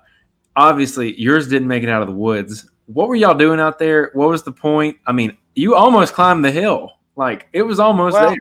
obviously, 0.54 1.18
yours 1.20 1.48
didn't 1.48 1.66
make 1.68 1.82
it 1.82 1.88
out 1.88 2.02
of 2.02 2.08
the 2.08 2.14
woods. 2.14 2.68
What 2.86 3.08
were 3.08 3.16
y'all 3.16 3.34
doing 3.34 3.58
out 3.58 3.78
there? 3.78 4.10
What 4.14 4.28
was 4.28 4.42
the 4.44 4.52
point? 4.52 4.96
I 5.06 5.12
mean, 5.12 5.36
you 5.54 5.74
almost 5.74 6.14
climbed 6.14 6.44
the 6.44 6.52
hill. 6.52 6.92
Like 7.16 7.48
it 7.52 7.62
was 7.62 7.80
almost 7.80 8.14
Well, 8.14 8.30
there. 8.30 8.38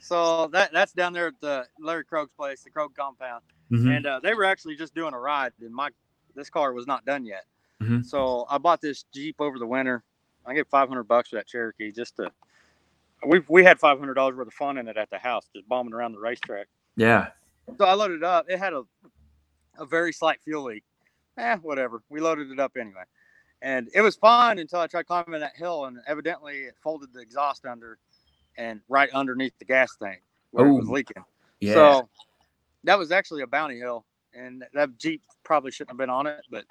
So 0.00 0.46
that 0.48 0.72
that's 0.72 0.92
down 0.92 1.12
there 1.12 1.28
at 1.28 1.40
the 1.40 1.66
Larry 1.80 2.04
Krog's 2.04 2.32
place, 2.32 2.62
the 2.62 2.70
Krog 2.70 2.94
compound. 2.94 3.42
Mhm. 3.70 3.96
and 3.96 4.06
uh, 4.06 4.18
they 4.22 4.32
were 4.32 4.44
actually 4.44 4.76
just 4.76 4.94
doing 4.94 5.12
a 5.12 5.18
ride 5.18 5.52
and 5.60 5.74
my 5.74 5.90
this 6.34 6.48
car 6.48 6.72
was 6.72 6.86
not 6.86 7.04
done 7.04 7.26
yet 7.26 7.44
Mhm. 7.82 8.02
so 8.02 8.46
i 8.48 8.56
bought 8.56 8.80
this 8.80 9.02
jeep 9.12 9.36
over 9.40 9.58
the 9.58 9.66
winter 9.66 10.02
i 10.48 10.54
get 10.54 10.68
500 10.68 11.04
bucks 11.04 11.28
for 11.28 11.36
that 11.36 11.46
cherokee 11.46 11.92
just 11.92 12.16
to 12.16 12.30
we 13.26 13.40
we 13.48 13.62
had 13.64 13.78
500 13.78 14.14
dollars 14.14 14.36
worth 14.36 14.48
of 14.48 14.54
fun 14.54 14.78
in 14.78 14.88
it 14.88 14.96
at 14.96 15.10
the 15.10 15.18
house 15.18 15.46
just 15.54 15.68
bombing 15.68 15.92
around 15.94 16.12
the 16.12 16.18
racetrack 16.18 16.66
Yeah. 16.96 17.28
so 17.78 17.84
i 17.84 17.92
loaded 17.94 18.18
it 18.18 18.24
up 18.24 18.46
it 18.48 18.58
had 18.58 18.72
a 18.72 18.82
a 19.78 19.86
very 19.86 20.12
slight 20.12 20.40
fuel 20.42 20.64
leak 20.64 20.84
eh 21.36 21.56
whatever 21.62 22.02
we 22.08 22.20
loaded 22.20 22.50
it 22.50 22.58
up 22.58 22.72
anyway 22.76 23.02
and 23.62 23.88
it 23.94 24.00
was 24.00 24.16
fine 24.16 24.58
until 24.58 24.80
i 24.80 24.86
tried 24.86 25.06
climbing 25.06 25.40
that 25.40 25.54
hill 25.56 25.84
and 25.84 25.98
evidently 26.06 26.54
it 26.62 26.74
folded 26.82 27.12
the 27.12 27.20
exhaust 27.20 27.64
under 27.66 27.98
and 28.56 28.80
right 28.88 29.10
underneath 29.10 29.52
the 29.58 29.64
gas 29.64 29.96
tank 30.02 30.22
where 30.50 30.66
it 30.66 30.72
was 30.72 30.88
Oh. 30.88 30.92
leaking 30.92 31.22
Yeah. 31.60 31.74
so 31.74 32.08
that 32.84 32.98
was 32.98 33.10
actually 33.10 33.42
a 33.42 33.46
bounty 33.46 33.76
hill, 33.76 34.06
and 34.32 34.64
that 34.72 34.96
Jeep 34.98 35.20
probably 35.44 35.72
shouldn't 35.72 35.90
have 35.90 35.98
been 35.98 36.08
on 36.08 36.28
it, 36.28 36.46
but 36.48 36.64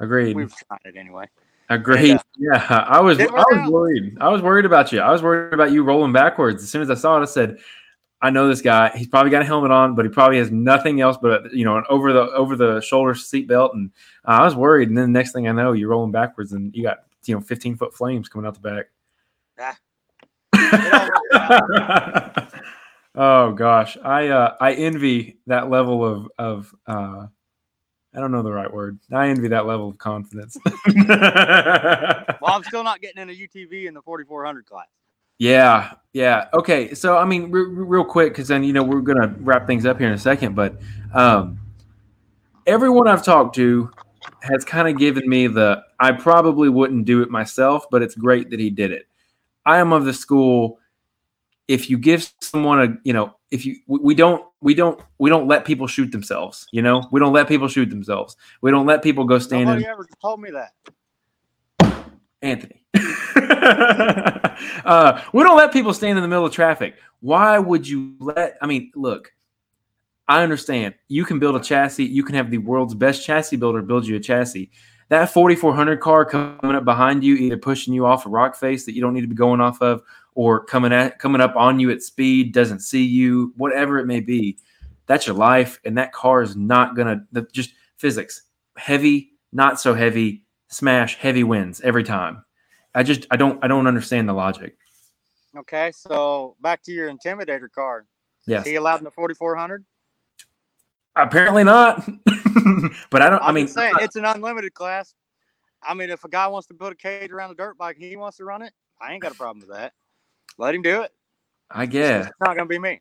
Agreed. 0.00 0.34
we've 0.34 0.52
tried 0.66 0.80
it 0.86 0.96
anyway. 0.96 1.26
Agreed. 1.70 2.10
and, 2.10 2.20
yeah. 2.36 2.84
I 2.88 3.00
was. 3.00 3.18
I 3.20 3.26
was 3.26 3.46
out. 3.58 3.72
worried. 3.72 4.18
I 4.20 4.28
was 4.28 4.42
worried 4.42 4.64
about 4.66 4.92
you. 4.92 5.00
I 5.00 5.10
was 5.10 5.22
worried 5.22 5.54
about 5.54 5.72
you 5.72 5.82
rolling 5.82 6.12
backwards. 6.12 6.62
As 6.62 6.68
soon 6.68 6.82
as 6.82 6.90
I 6.90 6.94
saw 6.94 7.16
it, 7.18 7.22
I 7.22 7.26
said, 7.26 7.58
"I 8.20 8.30
know 8.30 8.48
this 8.48 8.60
guy. 8.60 8.90
He's 8.96 9.06
probably 9.06 9.30
got 9.30 9.42
a 9.42 9.44
helmet 9.44 9.70
on, 9.70 9.94
but 9.94 10.04
he 10.04 10.10
probably 10.10 10.38
has 10.38 10.50
nothing 10.50 11.00
else 11.00 11.16
but 11.20 11.52
you 11.54 11.64
know 11.64 11.78
an 11.78 11.84
over 11.88 12.12
the 12.12 12.30
over 12.32 12.56
the 12.56 12.80
shoulder 12.80 13.14
seat 13.14 13.46
belt." 13.48 13.72
And 13.74 13.90
uh, 14.26 14.32
I 14.40 14.44
was 14.44 14.54
worried. 14.56 14.88
And 14.88 14.98
then 14.98 15.12
the 15.12 15.18
next 15.18 15.32
thing 15.32 15.48
I 15.48 15.52
know, 15.52 15.72
you're 15.72 15.88
rolling 15.88 16.12
backwards, 16.12 16.52
and 16.52 16.74
you 16.74 16.82
got 16.82 17.04
you 17.24 17.34
know 17.34 17.40
15 17.40 17.76
foot 17.76 17.94
flames 17.94 18.28
coming 18.28 18.46
out 18.46 18.60
the 18.60 18.60
back. 18.60 18.86
Ah. 19.58 19.78
Oh 23.14 23.52
gosh, 23.52 23.96
I 24.04 24.28
uh, 24.28 24.56
I 24.60 24.74
envy 24.74 25.38
that 25.46 25.68
level 25.68 26.04
of 26.04 26.28
of 26.38 26.74
uh, 26.86 27.26
I 28.14 28.20
don't 28.20 28.32
know 28.32 28.42
the 28.42 28.52
right 28.52 28.72
word. 28.72 28.98
I 29.12 29.28
envy 29.28 29.48
that 29.48 29.66
level 29.66 29.88
of 29.88 29.98
confidence. 29.98 30.56
Well, 32.40 32.54
I'm 32.54 32.64
still 32.64 32.82
not 32.82 33.02
getting 33.02 33.20
in 33.20 33.28
a 33.28 33.32
UTV 33.34 33.86
in 33.86 33.92
the 33.92 34.00
4400 34.00 34.64
class. 34.64 34.86
Yeah, 35.38 35.92
yeah. 36.12 36.48
Okay, 36.54 36.94
so 36.94 37.16
I 37.16 37.24
mean, 37.24 37.50
re- 37.50 37.62
re- 37.62 37.84
real 37.84 38.04
quick, 38.04 38.32
because 38.32 38.48
then 38.48 38.64
you 38.64 38.72
know 38.72 38.82
we're 38.82 39.00
gonna 39.00 39.34
wrap 39.40 39.66
things 39.66 39.84
up 39.86 39.98
here 39.98 40.08
in 40.08 40.14
a 40.14 40.18
second. 40.18 40.54
But 40.54 40.80
um, 41.12 41.58
everyone 42.66 43.08
I've 43.08 43.24
talked 43.24 43.54
to 43.56 43.90
has 44.42 44.64
kind 44.64 44.88
of 44.88 44.98
given 44.98 45.28
me 45.28 45.46
the 45.46 45.82
I 45.98 46.12
probably 46.12 46.68
wouldn't 46.68 47.04
do 47.04 47.22
it 47.22 47.30
myself, 47.30 47.86
but 47.90 48.02
it's 48.02 48.14
great 48.14 48.50
that 48.50 48.60
he 48.60 48.70
did 48.70 48.90
it. 48.90 49.06
I 49.66 49.78
am 49.78 49.92
of 49.92 50.04
the 50.04 50.14
school 50.14 50.78
if 51.70 51.88
you 51.88 51.96
give 51.96 52.32
someone 52.40 52.82
a 52.82 52.98
you 53.04 53.12
know 53.12 53.32
if 53.52 53.64
you 53.64 53.76
we 53.86 54.12
don't 54.12 54.44
we 54.60 54.74
don't 54.74 55.00
we 55.18 55.30
don't 55.30 55.46
let 55.46 55.64
people 55.64 55.86
shoot 55.86 56.10
themselves 56.10 56.66
you 56.72 56.82
know? 56.82 57.08
We 57.12 57.20
don't 57.20 57.32
let 57.32 57.46
people 57.46 57.68
shoot 57.68 57.88
themselves. 57.90 58.36
We 58.60 58.72
don't 58.72 58.86
let 58.86 59.02
people 59.02 59.24
go 59.24 59.38
stand 59.38 59.66
Nobody 59.66 59.84
in 59.84 59.90
ever 59.90 60.06
told 60.20 60.40
me 60.40 60.50
that. 60.50 60.72
anthony. 62.42 62.84
Uh, 64.84 65.22
we 65.32 65.42
don't 65.42 65.56
let 65.56 65.72
people 65.72 65.94
stand 65.94 66.18
in 66.18 66.22
the 66.22 66.28
middle 66.28 66.44
of 66.44 66.52
traffic. 66.52 66.96
Why 67.20 67.58
would 67.58 67.88
you 67.88 68.14
let 68.18 68.58
i 68.60 68.66
mean 68.66 68.90
look 68.94 69.32
i 70.28 70.42
understand. 70.42 70.94
You 71.08 71.24
can 71.24 71.38
build 71.38 71.56
a 71.56 71.60
chassis. 71.60 72.04
You 72.04 72.22
can 72.22 72.34
have 72.34 72.50
the 72.50 72.58
world's 72.58 72.94
best 72.94 73.24
chassis 73.24 73.56
builder 73.56 73.80
build 73.80 74.06
you 74.06 74.16
a 74.16 74.20
chassis. 74.20 74.70
That 75.08 75.32
4400 75.32 75.98
car 76.00 76.24
coming 76.24 76.76
up 76.76 76.84
behind 76.84 77.24
you 77.24 77.34
either 77.34 77.56
pushing 77.56 77.92
you 77.92 78.06
off 78.06 78.26
a 78.26 78.28
rock 78.28 78.54
face 78.54 78.84
that 78.84 78.94
you 78.94 79.00
don't 79.00 79.12
need 79.12 79.22
to 79.22 79.26
be 79.26 79.34
going 79.34 79.60
off 79.60 79.80
of 79.82 80.02
or 80.40 80.64
coming 80.64 80.90
at 80.90 81.18
coming 81.18 81.42
up 81.42 81.54
on 81.54 81.78
you 81.78 81.90
at 81.90 82.02
speed, 82.02 82.54
doesn't 82.54 82.80
see 82.80 83.04
you, 83.04 83.52
whatever 83.58 83.98
it 83.98 84.06
may 84.06 84.20
be. 84.20 84.56
That's 85.04 85.26
your 85.26 85.36
life, 85.36 85.78
and 85.84 85.98
that 85.98 86.14
car 86.14 86.40
is 86.40 86.56
not 86.56 86.96
gonna 86.96 87.26
the, 87.30 87.46
just 87.52 87.74
physics. 87.98 88.44
Heavy, 88.78 89.32
not 89.52 89.78
so 89.78 89.92
heavy, 89.92 90.44
smash, 90.68 91.16
heavy 91.16 91.44
wins 91.44 91.82
every 91.82 92.04
time. 92.04 92.42
I 92.94 93.02
just 93.02 93.26
I 93.30 93.36
don't 93.36 93.62
I 93.62 93.68
don't 93.68 93.86
understand 93.86 94.30
the 94.30 94.32
logic. 94.32 94.78
Okay, 95.58 95.92
so 95.92 96.56
back 96.62 96.82
to 96.84 96.90
your 96.92 97.12
intimidator 97.12 97.70
car. 97.70 98.06
Yes. 98.46 98.62
Is 98.62 98.70
he 98.70 98.76
allowed 98.76 99.00
in 99.00 99.04
the 99.04 99.10
4400? 99.10 99.84
Apparently 101.16 101.64
not. 101.64 102.08
but 103.10 103.20
I 103.20 103.28
don't. 103.28 103.42
I'm 103.42 103.50
I 103.50 103.52
mean, 103.52 103.68
saying 103.68 103.92
it's 104.00 104.16
an 104.16 104.24
unlimited 104.24 104.72
class. 104.72 105.14
I 105.82 105.92
mean, 105.92 106.08
if 106.08 106.24
a 106.24 106.30
guy 106.30 106.46
wants 106.46 106.66
to 106.68 106.74
put 106.74 106.94
a 106.94 106.96
cage 106.96 107.30
around 107.30 107.50
a 107.50 107.54
dirt 107.54 107.76
bike, 107.76 107.98
he 107.98 108.16
wants 108.16 108.38
to 108.38 108.44
run 108.44 108.62
it. 108.62 108.72
I 109.02 109.12
ain't 109.12 109.20
got 109.20 109.32
a 109.32 109.34
problem 109.34 109.60
with 109.60 109.76
that. 109.76 109.92
Let 110.58 110.74
him 110.74 110.82
do 110.82 111.02
it. 111.02 111.12
I 111.70 111.86
guess 111.86 112.26
It's 112.26 112.34
not 112.40 112.56
gonna 112.56 112.66
be 112.66 112.78
me. 112.78 113.00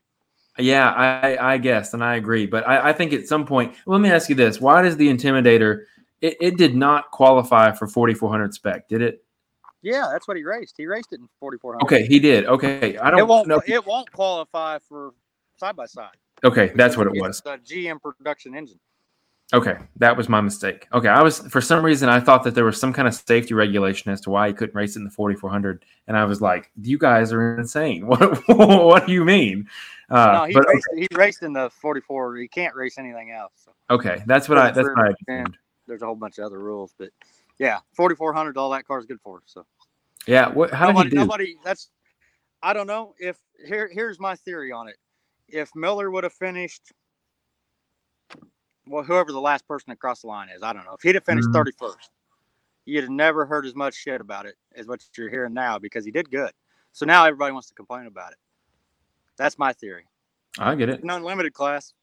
Yeah, 0.58 0.90
I, 0.90 1.54
I 1.54 1.58
guess, 1.58 1.94
and 1.94 2.04
I 2.04 2.16
agree. 2.16 2.46
But 2.46 2.68
I, 2.68 2.90
I 2.90 2.94
think 2.94 3.14
at 3.14 3.28
some 3.28 3.46
point, 3.46 3.76
let 3.86 4.02
me 4.02 4.10
ask 4.10 4.30
you 4.30 4.36
this: 4.36 4.60
Why 4.60 4.82
does 4.82 4.98
the 4.98 5.08
Intimidator? 5.08 5.84
It, 6.22 6.38
it 6.42 6.58
did 6.58 6.76
not 6.76 7.12
qualify 7.12 7.72
for 7.72 7.88
4400 7.88 8.54
spec, 8.54 8.90
did 8.90 9.02
it? 9.02 9.24
Yeah, 9.82 10.10
that's 10.12 10.28
what 10.28 10.36
he 10.36 10.44
raced. 10.44 10.76
He 10.78 10.86
raced 10.86 11.14
it 11.14 11.22
in 11.22 11.30
4400. 11.40 11.84
Okay, 11.86 12.06
he 12.06 12.20
did. 12.20 12.46
Okay, 12.46 12.98
I 12.98 13.10
don't 13.10 13.20
It 13.20 13.28
won't. 13.28 13.48
know. 13.48 13.62
It 13.66 13.86
won't 13.86 14.12
qualify 14.12 14.80
for 14.80 15.14
side 15.58 15.78
by 15.78 15.86
side. 15.86 16.10
Okay, 16.44 16.72
that's 16.76 16.98
what 16.98 17.08
it 17.08 17.14
was. 17.14 17.42
It's 17.46 17.72
a 17.72 17.74
GM 17.74 18.02
production 18.02 18.56
engine. 18.56 18.80
Okay, 19.52 19.78
that 19.96 20.16
was 20.16 20.30
my 20.30 20.42
mistake. 20.42 20.88
Okay, 20.94 21.08
I 21.08 21.24
was 21.24 21.40
for 21.48 21.60
some 21.60 21.84
reason 21.84 22.08
I 22.08 22.20
thought 22.20 22.44
that 22.44 22.54
there 22.54 22.66
was 22.66 22.80
some 22.80 22.94
kind 22.94 23.08
of 23.08 23.16
safety 23.16 23.56
regulation 23.56 24.12
as 24.12 24.22
to 24.22 24.30
why 24.30 24.48
he 24.48 24.54
couldn't 24.54 24.76
race 24.76 24.96
in 24.96 25.04
the 25.04 25.10
4400, 25.10 25.84
and 26.08 26.16
I 26.16 26.26
was 26.26 26.40
like, 26.40 26.72
"You 26.80 27.00
guys 27.00 27.34
are 27.34 27.58
insane. 27.58 28.06
What 28.08 28.48
what 28.48 29.08
do 29.08 29.14
you 29.14 29.26
mean?" 29.26 29.68
Uh, 30.10 30.32
no, 30.34 30.44
he 30.46 30.54
but 30.54 30.68
raced. 30.68 30.88
He 30.96 31.08
raced 31.16 31.44
in 31.44 31.54
the 31.54 31.70
44. 31.82 32.38
He 32.38 32.48
can't 32.48 32.76
race 32.76 33.00
anything 33.00 33.32
else. 33.32 33.54
So 33.56 33.72
okay, 33.90 34.22
that's 34.28 34.48
what 34.48 34.60
I 34.60 34.72
that's 34.72 34.88
what 34.88 35.16
I 35.30 35.44
there's 35.88 36.04
a 36.04 36.06
whole 36.06 36.16
bunch 36.16 36.38
of 36.38 36.46
other 36.46 36.60
rules, 36.60 36.94
but 36.98 37.10
yeah, 37.58 37.80
4400. 37.96 38.56
All 38.56 38.70
that 38.70 38.88
car 38.88 39.00
is 39.00 39.06
good 39.06 39.20
for. 39.22 39.42
So 39.46 39.66
Yeah, 40.28 40.50
what? 40.50 40.72
How 40.72 40.88
nobody, 40.88 41.10
did 41.10 41.14
he 41.14 41.18
do? 41.18 41.26
nobody. 41.26 41.56
That's. 41.64 41.90
I 42.62 42.74
don't 42.74 42.88
know 42.88 43.16
if 43.20 43.38
here. 43.68 43.90
Here's 43.92 44.20
my 44.20 44.36
theory 44.36 44.72
on 44.72 44.88
it. 44.88 44.96
If 45.48 45.76
Miller 45.76 46.12
would 46.12 46.24
have 46.24 46.34
finished, 46.34 46.94
well, 48.90 49.04
whoever 49.04 49.32
the 49.32 49.40
last 49.40 49.68
person 49.68 49.92
across 49.92 50.22
the 50.22 50.28
line 50.28 50.50
is, 50.50 50.64
I 50.64 50.74
don't 50.74 50.84
know. 50.84 50.96
If 50.96 51.02
he'd 51.02 51.16
have 51.16 51.24
finished 51.24 51.48
Mhm. 51.50 51.54
31st, 51.54 52.10
you'd 52.86 53.04
have 53.04 53.12
never 53.12 53.46
heard 53.46 53.66
as 53.66 53.76
much 53.76 53.94
shit 53.94 54.20
about 54.20 54.46
it 54.48 54.58
as 54.74 54.88
what 54.88 55.08
you're 55.16 55.30
hearing 55.30 55.54
now 55.54 55.78
because 55.78 56.04
he 56.04 56.12
did 56.12 56.30
good. 56.32 56.52
So 56.92 57.06
now 57.06 57.26
everybody 57.26 57.54
wants 57.54 57.68
to 57.70 57.76
complain 57.76 58.08
about 58.08 58.32
it. 58.32 58.40
That's 59.38 59.60
my 59.60 59.74
theory. 59.74 60.08
I 60.58 60.76
get 60.76 60.90
it. 60.90 61.04
An 61.04 61.10
unlimited 61.10 61.54
class. 61.54 61.94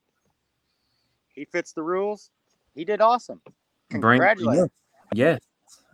He 1.29 1.45
fits 1.45 1.73
the 1.73 1.83
rules. 1.83 2.31
He 2.75 2.85
did 2.85 3.01
awesome. 3.01 3.43
Congratulations. 3.91 4.71
Yes, 5.13 5.41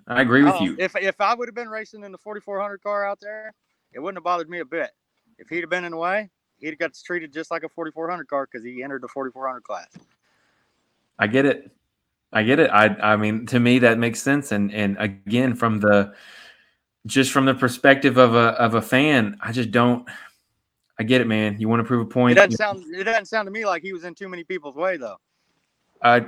I 0.06 0.20
agree 0.20 0.42
with 0.42 0.54
Oh, 0.54 0.62
you. 0.64 0.76
If 0.78 0.94
if 0.96 1.20
I 1.20 1.34
would 1.34 1.48
have 1.48 1.54
been 1.54 1.68
racing 1.68 2.04
in 2.04 2.12
the 2.12 2.18
4400 2.18 2.82
car 2.82 3.04
out 3.06 3.18
there, 3.20 3.54
it 3.92 3.98
wouldn't 3.98 4.18
have 4.18 4.24
bothered 4.24 4.48
me 4.50 4.60
a 4.60 4.64
bit. 4.64 4.90
If 5.38 5.48
he'd 5.48 5.60
have 5.62 5.70
been 5.70 5.84
in 5.84 5.92
the 5.92 5.96
way, 5.98 6.30
he'd 6.58 6.70
have 6.70 6.78
got 6.78 6.94
treated 6.94 7.32
just 7.32 7.50
like 7.50 7.64
a 7.64 7.68
4400 7.68 8.28
car 8.28 8.46
because 8.46 8.64
he 8.64 8.82
entered 8.82 9.02
the 9.02 9.08
4400 9.08 9.62
class. 9.62 9.88
I 11.18 11.26
get 11.26 11.46
it. 11.46 11.70
I 12.32 12.42
get 12.42 12.58
it. 12.58 12.70
I 12.70 12.86
I 12.86 13.16
mean, 13.16 13.46
to 13.46 13.60
me 13.60 13.78
that 13.80 13.98
makes 13.98 14.22
sense. 14.22 14.52
And 14.52 14.72
and 14.72 14.96
again, 14.98 15.54
from 15.54 15.80
the 15.80 16.14
just 17.06 17.32
from 17.32 17.44
the 17.44 17.54
perspective 17.54 18.16
of 18.16 18.34
a 18.34 18.50
of 18.58 18.74
a 18.74 18.82
fan, 18.82 19.36
I 19.40 19.52
just 19.52 19.70
don't. 19.70 20.08
I 20.98 21.04
get 21.04 21.20
it, 21.20 21.26
man. 21.26 21.56
You 21.58 21.68
want 21.68 21.80
to 21.80 21.84
prove 21.84 22.06
a 22.06 22.08
point. 22.08 22.32
It 22.32 22.34
doesn't 22.36 22.56
sound 22.56 22.84
it 22.94 23.04
doesn't 23.04 23.26
sound 23.26 23.46
to 23.46 23.50
me 23.50 23.64
like 23.64 23.82
he 23.82 23.92
was 23.92 24.04
in 24.04 24.14
too 24.14 24.28
many 24.28 24.44
people's 24.44 24.76
way 24.76 24.96
though. 24.96 25.16
I 26.02 26.26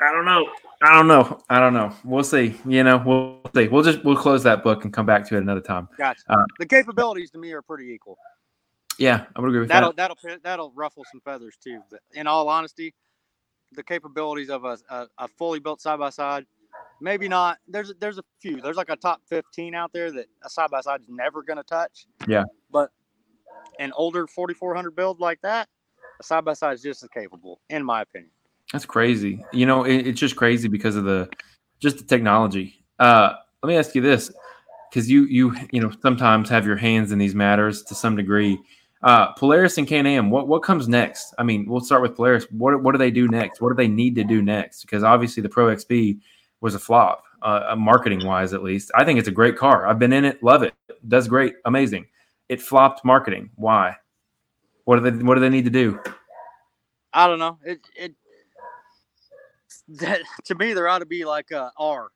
I 0.00 0.12
don't 0.12 0.24
know. 0.24 0.48
I 0.82 0.92
don't 0.94 1.08
know. 1.08 1.42
I 1.50 1.60
don't 1.60 1.74
know. 1.74 1.92
We'll 2.04 2.24
see. 2.24 2.58
You 2.64 2.82
know, 2.84 3.02
we'll 3.04 3.40
see. 3.54 3.68
We'll 3.68 3.82
just 3.82 4.02
we'll 4.04 4.16
close 4.16 4.42
that 4.44 4.62
book 4.62 4.84
and 4.84 4.92
come 4.92 5.04
back 5.04 5.26
to 5.28 5.36
it 5.36 5.42
another 5.42 5.60
time. 5.60 5.88
Gotcha. 5.98 6.22
Uh, 6.28 6.44
the 6.58 6.66
capabilities 6.66 7.30
to 7.32 7.38
me 7.38 7.52
are 7.52 7.62
pretty 7.62 7.92
equal. 7.92 8.16
Yeah, 8.98 9.24
I 9.34 9.40
would 9.40 9.48
agree 9.48 9.60
with 9.60 9.68
That'll 9.68 9.92
that. 9.92 9.96
that'll 9.96 10.16
pi- 10.16 10.38
that'll 10.42 10.72
ruffle 10.74 11.04
some 11.10 11.20
feathers 11.22 11.56
too. 11.62 11.80
But 11.90 12.00
in 12.12 12.26
all 12.26 12.48
honesty, 12.48 12.94
the 13.72 13.82
capabilities 13.82 14.50
of 14.50 14.64
a, 14.64 14.78
a, 14.88 15.06
a 15.18 15.28
fully 15.28 15.60
built 15.60 15.80
side 15.80 15.98
by 15.98 16.10
side, 16.10 16.46
maybe 17.00 17.28
not. 17.28 17.58
There's 17.68 17.92
there's 18.00 18.18
a 18.18 18.24
few. 18.40 18.60
There's 18.60 18.76
like 18.76 18.90
a 18.90 18.96
top 18.96 19.20
15 19.28 19.74
out 19.74 19.92
there 19.92 20.10
that 20.12 20.26
a 20.44 20.50
side 20.50 20.70
by 20.70 20.80
side 20.80 21.00
is 21.00 21.08
never 21.08 21.42
going 21.42 21.56
to 21.56 21.62
touch. 21.62 22.06
Yeah. 22.26 22.44
But 22.70 22.90
an 23.78 23.92
older 23.96 24.26
4400 24.26 24.94
build 24.94 25.20
like 25.20 25.40
that, 25.42 25.68
a 26.18 26.22
side 26.22 26.44
by 26.44 26.54
side 26.54 26.74
is 26.74 26.82
just 26.82 27.02
as 27.02 27.08
capable, 27.10 27.60
in 27.68 27.84
my 27.84 28.02
opinion. 28.02 28.30
That's 28.72 28.86
crazy. 28.86 29.44
You 29.52 29.66
know, 29.66 29.84
it, 29.84 30.06
it's 30.06 30.20
just 30.20 30.36
crazy 30.36 30.68
because 30.68 30.96
of 30.96 31.04
the 31.04 31.28
just 31.80 31.98
the 31.98 32.04
technology. 32.04 32.84
Uh, 32.98 33.34
let 33.62 33.68
me 33.68 33.76
ask 33.76 33.94
you 33.94 34.00
this, 34.00 34.30
because 34.90 35.10
you 35.10 35.24
you 35.24 35.54
you 35.72 35.80
know 35.80 35.90
sometimes 36.02 36.48
have 36.48 36.66
your 36.66 36.76
hands 36.76 37.12
in 37.12 37.18
these 37.18 37.34
matters 37.34 37.82
to 37.84 37.94
some 37.94 38.16
degree. 38.16 38.58
Uh, 39.02 39.32
Polaris 39.32 39.78
and 39.78 39.86
Can-Am, 39.86 40.30
what 40.30 40.46
what 40.46 40.62
comes 40.62 40.86
next? 40.86 41.34
I 41.38 41.42
mean, 41.42 41.66
we'll 41.66 41.80
start 41.80 42.02
with 42.02 42.16
Polaris. 42.16 42.46
What 42.50 42.82
what 42.82 42.92
do 42.92 42.98
they 42.98 43.10
do 43.10 43.28
next? 43.28 43.60
What 43.60 43.70
do 43.70 43.74
they 43.74 43.88
need 43.88 44.14
to 44.16 44.24
do 44.24 44.42
next? 44.42 44.82
Because 44.82 45.02
obviously 45.02 45.42
the 45.42 45.48
Pro 45.48 45.74
XP 45.74 46.18
was 46.60 46.74
a 46.74 46.78
flop, 46.78 47.24
uh, 47.40 47.74
marketing 47.78 48.26
wise 48.26 48.52
at 48.52 48.62
least. 48.62 48.90
I 48.94 49.04
think 49.04 49.18
it's 49.18 49.28
a 49.28 49.32
great 49.32 49.56
car. 49.56 49.86
I've 49.86 49.98
been 49.98 50.12
in 50.12 50.26
it, 50.26 50.42
love 50.42 50.62
it, 50.62 50.74
does 51.08 51.28
great, 51.28 51.54
amazing. 51.64 52.06
It 52.50 52.60
flopped 52.60 53.02
marketing. 53.04 53.50
Why? 53.54 53.96
What 54.84 55.02
do 55.02 55.10
they 55.10 55.24
what 55.24 55.34
do 55.36 55.40
they 55.40 55.48
need 55.48 55.64
to 55.64 55.70
do? 55.70 55.98
I 57.12 57.26
don't 57.26 57.38
know. 57.38 57.58
It 57.64 57.80
it 57.96 58.14
that, 59.88 60.20
to 60.44 60.54
me 60.54 60.74
there 60.74 60.88
ought 60.88 60.98
to 60.98 61.06
be 61.06 61.24
like 61.24 61.50
a 61.52 61.72
R. 61.78 62.08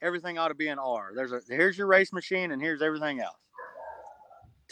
Everything 0.00 0.38
ought 0.38 0.48
to 0.48 0.54
be 0.54 0.68
an 0.68 0.78
R. 0.78 1.12
There's 1.14 1.32
a 1.32 1.40
here's 1.48 1.76
your 1.76 1.86
race 1.86 2.12
machine 2.12 2.52
and 2.52 2.62
here's 2.62 2.80
everything 2.80 3.20
else. 3.20 3.36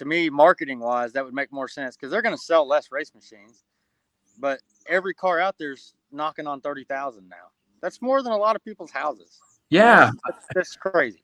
To 0.01 0.07
me, 0.07 0.31
marketing 0.31 0.81
wise, 0.81 1.13
that 1.13 1.23
would 1.23 1.35
make 1.35 1.53
more 1.53 1.69
sense 1.69 1.95
because 1.95 2.11
they're 2.11 2.23
going 2.23 2.35
to 2.35 2.41
sell 2.41 2.67
less 2.67 2.91
race 2.91 3.15
machines. 3.15 3.65
But 4.39 4.61
every 4.89 5.13
car 5.13 5.41
out 5.41 5.57
there's 5.59 5.93
knocking 6.11 6.47
on 6.47 6.63
thirty 6.63 6.85
thousand 6.85 7.29
now. 7.29 7.51
That's 7.83 8.01
more 8.01 8.23
than 8.23 8.33
a 8.33 8.37
lot 8.39 8.57
of 8.57 8.65
people's 8.65 8.91
houses. 8.91 9.39
Yeah, 9.69 10.11
That's, 10.27 10.47
that's 10.55 10.77
crazy. 10.77 11.23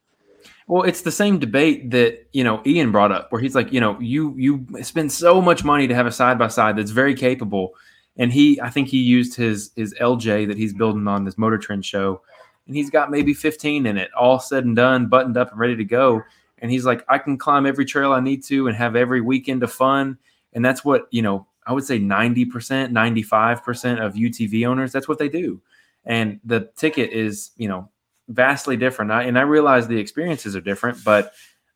Well, 0.66 0.82
it's 0.82 1.00
the 1.00 1.10
same 1.10 1.38
debate 1.38 1.90
that 1.92 2.26
you 2.34 2.44
know 2.44 2.60
Ian 2.66 2.92
brought 2.92 3.12
up, 3.12 3.32
where 3.32 3.40
he's 3.40 3.54
like, 3.54 3.72
you 3.72 3.80
know, 3.80 3.98
you 3.98 4.34
you 4.36 4.66
spend 4.82 5.10
so 5.10 5.40
much 5.40 5.64
money 5.64 5.88
to 5.88 5.94
have 5.94 6.04
a 6.04 6.12
side 6.12 6.38
by 6.38 6.48
side 6.48 6.76
that's 6.76 6.90
very 6.90 7.14
capable, 7.14 7.72
and 8.18 8.30
he, 8.30 8.60
I 8.60 8.68
think 8.68 8.88
he 8.88 8.98
used 8.98 9.36
his 9.36 9.70
his 9.74 9.94
LJ 9.94 10.48
that 10.48 10.58
he's 10.58 10.74
building 10.74 11.08
on 11.08 11.24
this 11.24 11.38
Motor 11.38 11.56
Trend 11.56 11.86
show, 11.86 12.20
and 12.66 12.76
he's 12.76 12.90
got 12.90 13.10
maybe 13.10 13.32
15 13.32 13.86
in 13.86 13.96
it, 13.96 14.10
all 14.12 14.38
said 14.38 14.66
and 14.66 14.76
done, 14.76 15.06
buttoned 15.06 15.38
up 15.38 15.52
and 15.52 15.58
ready 15.58 15.76
to 15.76 15.84
go, 15.84 16.22
and 16.58 16.70
he's 16.70 16.84
like, 16.84 17.04
I 17.08 17.18
can 17.18 17.38
climb 17.38 17.66
every 17.66 17.84
trail 17.84 18.12
I 18.12 18.20
need 18.20 18.44
to 18.44 18.68
and 18.68 18.76
have 18.76 18.96
every 18.96 19.20
weekend 19.20 19.62
of 19.62 19.72
fun, 19.72 20.18
and 20.52 20.64
that's 20.64 20.84
what 20.84 21.08
you 21.10 21.22
know. 21.22 21.46
I 21.68 21.72
would 21.72 21.82
say 21.82 21.98
90%, 21.98 22.46
95% 22.46 24.00
of 24.00 24.14
UTV 24.14 24.68
owners, 24.68 24.92
that's 24.92 25.08
what 25.08 25.18
they 25.18 25.28
do. 25.28 25.60
And 26.04 26.38
the 26.44 26.70
ticket 26.76 27.10
is, 27.10 27.50
you 27.56 27.66
know, 27.66 27.90
vastly 28.28 28.76
different. 28.76 29.10
I, 29.10 29.24
and 29.24 29.36
I 29.36 29.42
realize 29.42 29.88
the 29.88 29.98
experiences 29.98 30.54
are 30.54 30.60
different, 30.60 31.02
but 31.04 31.32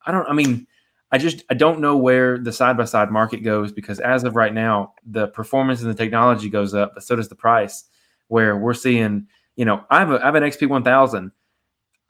I 0.06 0.12
don't, 0.12 0.28
I 0.28 0.32
mean, 0.32 0.66
I 1.12 1.18
just, 1.18 1.42
I 1.50 1.54
don't 1.54 1.80
know 1.80 1.96
where 1.96 2.38
the 2.38 2.52
side 2.52 2.76
by 2.76 2.84
side 2.84 3.10
market 3.10 3.38
goes 3.38 3.72
because 3.72 3.98
as 3.98 4.22
of 4.22 4.36
right 4.36 4.54
now, 4.54 4.94
the 5.04 5.26
performance 5.26 5.82
and 5.82 5.90
the 5.90 5.94
technology 5.94 6.48
goes 6.48 6.72
up, 6.72 6.94
but 6.94 7.02
so 7.02 7.16
does 7.16 7.28
the 7.28 7.34
price. 7.34 7.84
Where 8.28 8.56
we're 8.56 8.74
seeing, 8.74 9.26
you 9.56 9.64
know, 9.64 9.84
I 9.90 9.98
have, 9.98 10.12
a, 10.12 10.22
I 10.22 10.26
have 10.26 10.36
an 10.36 10.44
XP 10.44 10.68
1000. 10.68 11.32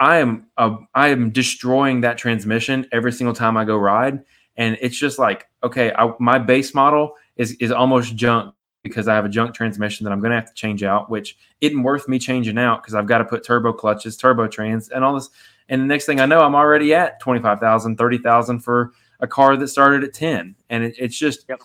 I 0.01 0.17
am, 0.17 0.47
a, 0.57 0.77
I 0.95 1.09
am 1.09 1.31
destroying 1.31 2.01
that 2.01 2.17
transmission 2.17 2.87
every 2.91 3.13
single 3.13 3.35
time 3.35 3.57
I 3.59 3.65
go 3.65 3.77
ride. 3.77 4.25
And 4.57 4.79
it's 4.81 4.99
just 4.99 5.19
like, 5.19 5.47
okay, 5.63 5.93
I, 5.93 6.13
my 6.19 6.39
base 6.39 6.75
model 6.75 7.15
is, 7.37 7.53
is 7.61 7.71
almost 7.71 8.17
junk 8.17 8.55
because 8.83 9.09
I 9.09 9.15
have 9.15 9.27
a 9.27 9.29
junk 9.29 9.55
transmission 9.55 10.05
that 10.05 10.11
I'm 10.11 10.21
going 10.21 10.31
to 10.31 10.37
have 10.37 10.49
to 10.49 10.55
change 10.55 10.83
out, 10.83 11.11
which 11.11 11.37
isn't 11.61 11.83
worth 11.83 12.09
me 12.09 12.19
changing 12.19 12.59
out 12.59 12.83
because 12.83 12.95
I've 12.95 13.07
got 13.07 13.19
to 13.19 13.27
put 13.27 13.45
turbo 13.45 13.75
clutches, 13.75 14.17
turbo 14.17 14.49
trans, 14.49 14.89
and 14.89 15.05
all 15.05 15.15
this. 15.15 15.29
And 15.69 15.83
the 15.83 15.87
next 15.87 16.07
thing 16.07 16.19
I 16.19 16.27
know, 16.27 16.41
I'm 16.41 16.55
already 16.55 16.95
at 16.95 17.21
25,000, 17.21 17.97
30,000 17.97 18.61
for 18.61 18.93
a 19.21 19.27
car 19.27 19.57
that 19.57 19.69
started 19.69 20.03
at 20.03 20.15
10. 20.15 20.57
And 20.71 20.85
it, 20.85 20.95
it's 20.99 21.19
just, 21.19 21.45
yep. 21.47 21.61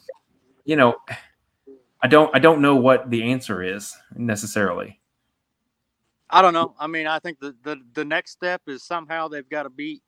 you 0.66 0.76
know, 0.76 0.96
I 2.02 2.08
don't, 2.08 2.36
I 2.36 2.40
don't 2.40 2.62
know 2.62 2.76
what 2.76 3.10
the 3.10 3.32
answer 3.32 3.64
is 3.64 3.96
necessarily. 4.16 5.00
I 6.30 6.42
don't 6.42 6.54
know. 6.54 6.76
I 6.80 6.88
mean, 6.88 7.08
I 7.08 7.20
think 7.20 7.40
the, 7.40 7.56
the, 7.64 7.78
the 7.94 8.06
next 8.06 8.32
step 8.32 8.62
is 8.68 8.84
somehow 8.84 9.28
they've 9.28 9.48
got 9.48 9.64
to 9.64 9.70
beat 9.70 10.02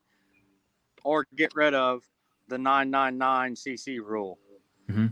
or 1.03 1.26
get 1.35 1.53
rid 1.56 1.73
of 1.73 2.03
the 2.48 2.57
999 2.57 3.56
cc 3.56 3.99
rule. 3.99 4.39
Mm-hmm. 4.89 5.07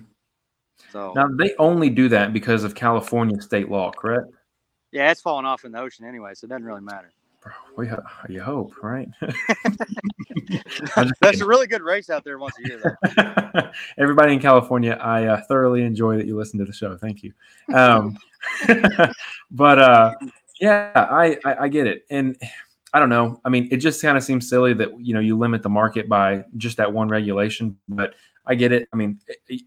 So 0.92 1.14
now 1.16 1.28
they 1.28 1.54
only 1.60 1.90
do 1.90 2.10
that 2.10 2.34
because 2.34 2.64
of 2.64 2.76
California 2.76 3.42
state 3.42 3.70
law, 3.70 3.92
correct? 3.92 4.28
Yeah, 4.92 5.12
it's 5.12 5.22
falling 5.22 5.46
off 5.46 5.66
in 5.66 5.72
the 5.72 5.80
ocean 5.80 6.06
anyway, 6.06 6.32
so 6.34 6.46
it 6.46 6.50
doesn't 6.50 6.66
really 6.66 6.82
matter. 6.82 7.12
We 7.78 7.90
you 8.30 8.42
hope, 8.42 8.74
right? 8.82 9.08
That's 11.22 11.42
a 11.42 11.46
really 11.46 11.68
good 11.68 11.82
race 11.82 12.10
out 12.10 12.24
there 12.24 12.40
once 12.40 12.56
a 12.64 12.68
year. 12.68 12.98
Everybody 13.98 14.34
in 14.34 14.40
California, 14.40 14.98
I 15.00 15.26
uh, 15.26 15.42
thoroughly 15.48 15.84
enjoy 15.84 16.18
that 16.18 16.26
you 16.26 16.38
listen 16.38 16.60
to 16.60 16.66
the 16.66 16.74
show. 16.74 16.98
Thank 16.98 17.24
you. 17.24 17.34
Um, 17.74 18.18
but 19.52 19.80
uh, 19.80 20.14
yeah, 20.60 20.92
I, 20.96 21.38
I 21.46 21.64
I 21.64 21.68
get 21.68 21.88
it, 21.88 22.06
and 22.10 22.38
I 22.94 23.00
don't 23.00 23.10
know. 23.10 23.42
I 23.44 23.50
mean, 23.50 23.68
it 23.72 23.78
just 23.78 24.02
kind 24.02 24.18
of 24.18 24.24
seems 24.24 24.48
silly 24.48 24.74
that 24.76 25.00
you 25.00 25.14
know 25.14 25.20
you 25.20 25.38
limit 25.38 25.64
the 25.64 25.70
market 25.70 26.08
by 26.08 26.46
just 26.58 26.78
that 26.78 26.94
one 26.94 27.10
regulation. 27.10 27.78
But 27.90 28.14
I 28.46 28.56
get 28.56 28.72
it. 28.72 28.88
I 28.94 28.96
mean, 28.96 29.20
eh, 29.30 29.34
eh, 29.52 29.58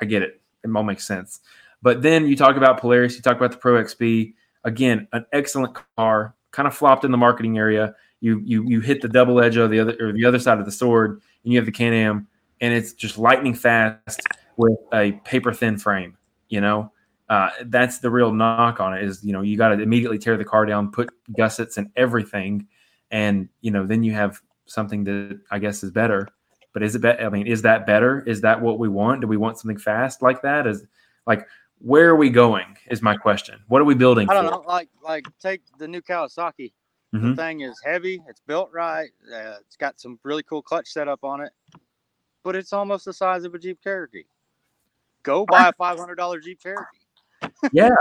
I 0.00 0.04
get 0.04 0.22
it. 0.22 0.40
It 0.62 0.70
all 0.74 0.82
makes 0.82 1.06
sense. 1.06 1.40
But 1.82 2.02
then 2.02 2.26
you 2.26 2.36
talk 2.36 2.56
about 2.56 2.80
Polaris. 2.80 3.16
You 3.16 3.22
talk 3.22 3.36
about 3.36 3.50
the 3.52 3.58
Pro 3.58 3.82
XP. 3.82 4.34
Again, 4.64 5.08
an 5.12 5.26
excellent 5.32 5.76
car. 5.96 6.34
Kind 6.52 6.66
of 6.66 6.74
flopped 6.74 7.04
in 7.04 7.10
the 7.10 7.18
marketing 7.18 7.58
area. 7.58 7.94
You 8.20 8.40
you 8.44 8.64
you 8.66 8.80
hit 8.80 9.02
the 9.02 9.08
double 9.08 9.40
edge 9.40 9.56
of 9.56 9.70
the 9.70 9.80
other 9.80 9.96
or 10.00 10.12
the 10.12 10.24
other 10.24 10.38
side 10.38 10.58
of 10.58 10.64
the 10.64 10.72
sword, 10.72 11.20
and 11.44 11.52
you 11.52 11.58
have 11.58 11.66
the 11.66 11.72
Can 11.72 11.92
Am, 11.92 12.28
and 12.60 12.72
it's 12.72 12.92
just 12.92 13.18
lightning 13.18 13.54
fast 13.54 14.20
with 14.56 14.78
a 14.94 15.12
paper 15.24 15.52
thin 15.52 15.76
frame. 15.76 16.16
You 16.48 16.60
know, 16.60 16.92
uh, 17.28 17.50
that's 17.66 17.98
the 17.98 18.10
real 18.10 18.32
knock 18.32 18.80
on 18.80 18.94
it. 18.94 19.02
Is 19.02 19.24
you 19.24 19.32
know 19.32 19.42
you 19.42 19.56
got 19.56 19.68
to 19.68 19.82
immediately 19.82 20.18
tear 20.18 20.36
the 20.36 20.44
car 20.44 20.66
down, 20.66 20.90
put 20.90 21.10
gussets 21.36 21.76
and 21.76 21.90
everything, 21.96 22.66
and 23.10 23.48
you 23.60 23.70
know 23.70 23.86
then 23.86 24.02
you 24.02 24.12
have 24.12 24.40
something 24.66 25.04
that 25.04 25.40
I 25.50 25.58
guess 25.58 25.82
is 25.82 25.90
better. 25.90 26.28
But 26.72 26.82
is 26.82 26.94
it? 26.94 27.02
Be- 27.02 27.08
I 27.08 27.28
mean, 27.28 27.46
is 27.46 27.62
that 27.62 27.86
better? 27.86 28.22
Is 28.26 28.40
that 28.42 28.60
what 28.60 28.78
we 28.78 28.88
want? 28.88 29.22
Do 29.22 29.26
we 29.26 29.36
want 29.36 29.58
something 29.58 29.78
fast 29.78 30.22
like 30.22 30.42
that? 30.42 30.66
Is 30.66 30.84
like 31.26 31.46
where 31.80 32.08
are 32.08 32.16
we 32.16 32.30
going? 32.30 32.76
Is 32.90 33.02
my 33.02 33.16
question. 33.16 33.60
What 33.68 33.80
are 33.80 33.84
we 33.84 33.94
building? 33.94 34.28
I 34.30 34.34
don't 34.34 34.44
for? 34.44 34.50
know. 34.50 34.64
Like 34.66 34.88
like 35.02 35.26
take 35.40 35.62
the 35.78 35.88
new 35.88 36.02
Kawasaki. 36.02 36.72
Mm-hmm. 37.14 37.30
The 37.30 37.36
thing 37.36 37.60
is 37.60 37.80
heavy. 37.84 38.22
It's 38.28 38.40
built 38.40 38.70
right. 38.72 39.10
Uh, 39.32 39.56
it's 39.60 39.76
got 39.76 40.00
some 40.00 40.18
really 40.22 40.42
cool 40.42 40.62
clutch 40.62 40.88
setup 40.88 41.24
on 41.24 41.40
it, 41.40 41.52
but 42.44 42.56
it's 42.56 42.72
almost 42.72 43.04
the 43.04 43.12
size 43.12 43.44
of 43.44 43.54
a 43.54 43.58
Jeep 43.58 43.80
Cherokee. 43.82 44.24
Go 45.22 45.46
buy 45.46 45.68
a 45.68 45.72
five 45.72 45.98
hundred 45.98 46.16
dollar 46.16 46.40
Jeep 46.40 46.60
Cherokee. 46.60 46.98
Yeah, 47.72 47.94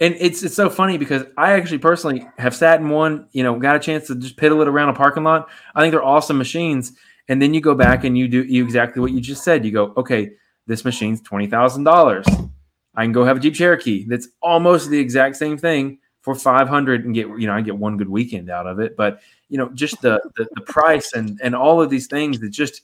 and 0.00 0.16
it's 0.18 0.42
it's 0.42 0.54
so 0.54 0.68
funny 0.68 0.98
because 0.98 1.24
I 1.36 1.52
actually 1.52 1.78
personally 1.78 2.26
have 2.38 2.54
sat 2.54 2.80
in 2.80 2.88
one, 2.88 3.28
you 3.32 3.42
know, 3.42 3.58
got 3.58 3.76
a 3.76 3.80
chance 3.80 4.08
to 4.08 4.16
just 4.16 4.36
piddle 4.36 4.60
it 4.62 4.68
around 4.68 4.88
a 4.88 4.94
parking 4.94 5.22
lot. 5.22 5.48
I 5.74 5.80
think 5.80 5.92
they're 5.92 6.04
awesome 6.04 6.38
machines. 6.38 6.92
And 7.28 7.40
then 7.40 7.54
you 7.54 7.60
go 7.60 7.74
back 7.74 8.02
and 8.04 8.18
you 8.18 8.26
do 8.26 8.42
you 8.42 8.64
exactly 8.64 9.00
what 9.00 9.12
you 9.12 9.20
just 9.20 9.44
said. 9.44 9.64
You 9.64 9.70
go, 9.70 9.94
okay, 9.96 10.32
this 10.66 10.84
machine's 10.84 11.20
twenty 11.20 11.46
thousand 11.46 11.84
dollars. 11.84 12.26
I 12.94 13.04
can 13.04 13.12
go 13.12 13.24
have 13.24 13.36
a 13.36 13.40
Jeep 13.40 13.54
Cherokee 13.54 14.04
that's 14.08 14.28
almost 14.42 14.90
the 14.90 14.98
exact 14.98 15.36
same 15.36 15.56
thing 15.56 15.98
for 16.20 16.34
five 16.34 16.68
hundred 16.68 17.04
and 17.04 17.14
get 17.14 17.28
you 17.28 17.46
know 17.46 17.52
I 17.52 17.60
get 17.60 17.76
one 17.76 17.96
good 17.96 18.08
weekend 18.08 18.50
out 18.50 18.66
of 18.66 18.80
it. 18.80 18.96
But 18.96 19.20
you 19.48 19.58
know, 19.58 19.70
just 19.74 20.02
the, 20.02 20.20
the 20.36 20.48
the 20.54 20.62
price 20.62 21.12
and 21.12 21.40
and 21.42 21.54
all 21.54 21.80
of 21.80 21.90
these 21.90 22.06
things 22.06 22.40
that 22.40 22.50
just 22.50 22.82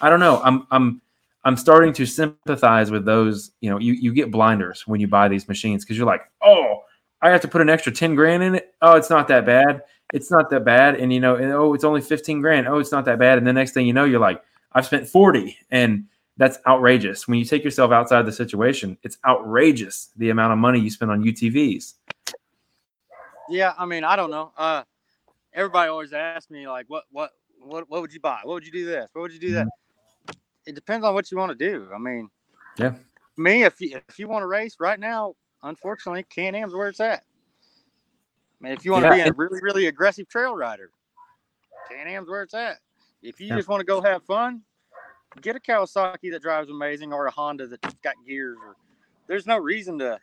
I 0.00 0.08
don't 0.08 0.20
know. 0.20 0.40
I'm 0.42 0.66
I'm 0.70 1.02
I'm 1.44 1.56
starting 1.56 1.92
to 1.94 2.06
sympathize 2.06 2.90
with 2.90 3.04
those. 3.04 3.52
You 3.60 3.70
know, 3.70 3.78
you 3.78 3.92
you 3.92 4.12
get 4.12 4.30
blinders 4.30 4.86
when 4.86 5.00
you 5.00 5.06
buy 5.06 5.28
these 5.28 5.46
machines 5.48 5.84
because 5.84 5.96
you're 5.96 6.06
like, 6.06 6.22
oh, 6.42 6.82
I 7.20 7.30
have 7.30 7.42
to 7.42 7.48
put 7.48 7.60
an 7.60 7.68
extra 7.68 7.92
ten 7.92 8.14
grand 8.14 8.42
in 8.42 8.54
it. 8.54 8.74
Oh, 8.80 8.96
it's 8.96 9.10
not 9.10 9.28
that 9.28 9.44
bad. 9.44 9.82
It's 10.12 10.30
not 10.30 10.50
that 10.50 10.64
bad. 10.64 10.96
And 10.96 11.12
you 11.12 11.20
know, 11.20 11.36
and, 11.36 11.52
oh, 11.52 11.74
it's 11.74 11.84
only 11.84 12.00
fifteen 12.00 12.40
grand. 12.40 12.66
Oh, 12.66 12.78
it's 12.78 12.92
not 12.92 13.04
that 13.04 13.18
bad. 13.18 13.38
And 13.38 13.46
the 13.46 13.52
next 13.52 13.72
thing 13.72 13.86
you 13.86 13.92
know, 13.92 14.04
you're 14.04 14.20
like, 14.20 14.42
I've 14.72 14.86
spent 14.86 15.06
forty, 15.06 15.58
and 15.70 16.06
that's 16.36 16.58
outrageous. 16.66 17.28
When 17.28 17.38
you 17.38 17.44
take 17.44 17.62
yourself 17.62 17.92
outside 17.92 18.24
the 18.24 18.32
situation, 18.32 18.96
it's 19.02 19.18
outrageous 19.26 20.10
the 20.16 20.30
amount 20.30 20.52
of 20.52 20.58
money 20.58 20.80
you 20.80 20.90
spend 20.90 21.10
on 21.10 21.22
UTVs. 21.22 21.94
Yeah, 23.50 23.74
I 23.78 23.84
mean, 23.84 24.04
I 24.04 24.16
don't 24.16 24.30
know. 24.30 24.52
Uh, 24.56 24.82
everybody 25.52 25.90
always 25.90 26.14
asks 26.14 26.50
me 26.50 26.66
like, 26.66 26.86
what, 26.88 27.04
what, 27.12 27.32
what, 27.60 27.88
what 27.90 28.00
would 28.00 28.12
you 28.12 28.18
buy? 28.18 28.40
What 28.42 28.54
would 28.54 28.66
you 28.66 28.72
do 28.72 28.86
this? 28.86 29.10
What 29.12 29.20
would 29.20 29.32
you 29.32 29.38
do 29.38 29.52
that? 29.52 29.66
Mm-hmm 29.66 29.83
it 30.66 30.74
depends 30.74 31.04
on 31.04 31.14
what 31.14 31.30
you 31.30 31.38
want 31.38 31.56
to 31.56 31.70
do. 31.70 31.88
I 31.94 31.98
mean, 31.98 32.30
yeah. 32.78 32.94
Me, 33.36 33.64
if 33.64 33.80
you 33.80 34.00
if 34.08 34.18
you 34.18 34.28
want 34.28 34.42
to 34.42 34.46
race 34.46 34.76
right 34.78 34.98
now, 34.98 35.34
unfortunately, 35.62 36.24
Can 36.30 36.54
Am's 36.54 36.74
where 36.74 36.88
it's 36.88 37.00
at. 37.00 37.24
I 38.60 38.64
mean, 38.64 38.72
if 38.72 38.84
you 38.84 38.92
want 38.92 39.04
yeah. 39.04 39.10
to 39.10 39.16
be 39.16 39.28
a 39.28 39.32
really 39.32 39.60
really 39.62 39.86
aggressive 39.86 40.28
trail 40.28 40.54
rider, 40.54 40.90
Can 41.90 42.06
Am's 42.06 42.28
where 42.28 42.42
it's 42.42 42.54
at. 42.54 42.78
If 43.22 43.40
you 43.40 43.48
yeah. 43.48 43.56
just 43.56 43.68
want 43.68 43.80
to 43.80 43.86
go 43.86 44.00
have 44.02 44.22
fun, 44.24 44.62
get 45.40 45.56
a 45.56 45.60
Kawasaki 45.60 46.30
that 46.30 46.42
drives 46.42 46.70
amazing 46.70 47.12
or 47.12 47.26
a 47.26 47.30
Honda 47.30 47.66
that's 47.66 47.94
got 48.02 48.14
gears. 48.26 48.58
Or 48.64 48.76
there's 49.26 49.46
no 49.46 49.58
reason 49.58 49.98
to 49.98 50.18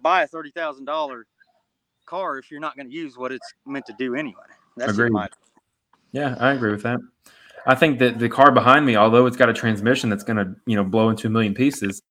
buy 0.00 0.22
a 0.22 0.26
thirty 0.26 0.50
thousand 0.50 0.86
dollar 0.86 1.26
car 2.06 2.38
if 2.38 2.50
you're 2.50 2.60
not 2.60 2.76
going 2.76 2.88
to 2.88 2.94
use 2.94 3.16
what 3.16 3.32
it's 3.32 3.54
meant 3.66 3.86
to 3.86 3.94
do 3.98 4.14
anyway. 4.14 4.42
That's 4.76 4.92
Agreed. 4.92 5.12
my. 5.12 5.28
Yeah, 6.12 6.36
I 6.38 6.52
agree 6.52 6.70
with 6.70 6.82
that. 6.82 7.00
I 7.66 7.74
think 7.74 7.98
that 8.00 8.18
the 8.18 8.28
car 8.28 8.50
behind 8.52 8.84
me, 8.84 8.96
although 8.96 9.26
it's 9.26 9.36
got 9.36 9.48
a 9.48 9.54
transmission 9.54 10.10
that's 10.10 10.24
going 10.24 10.36
to, 10.36 10.54
you 10.66 10.76
know, 10.76 10.84
blow 10.84 11.08
into 11.08 11.26
a 11.26 11.30
million 11.30 11.54
pieces, 11.54 12.02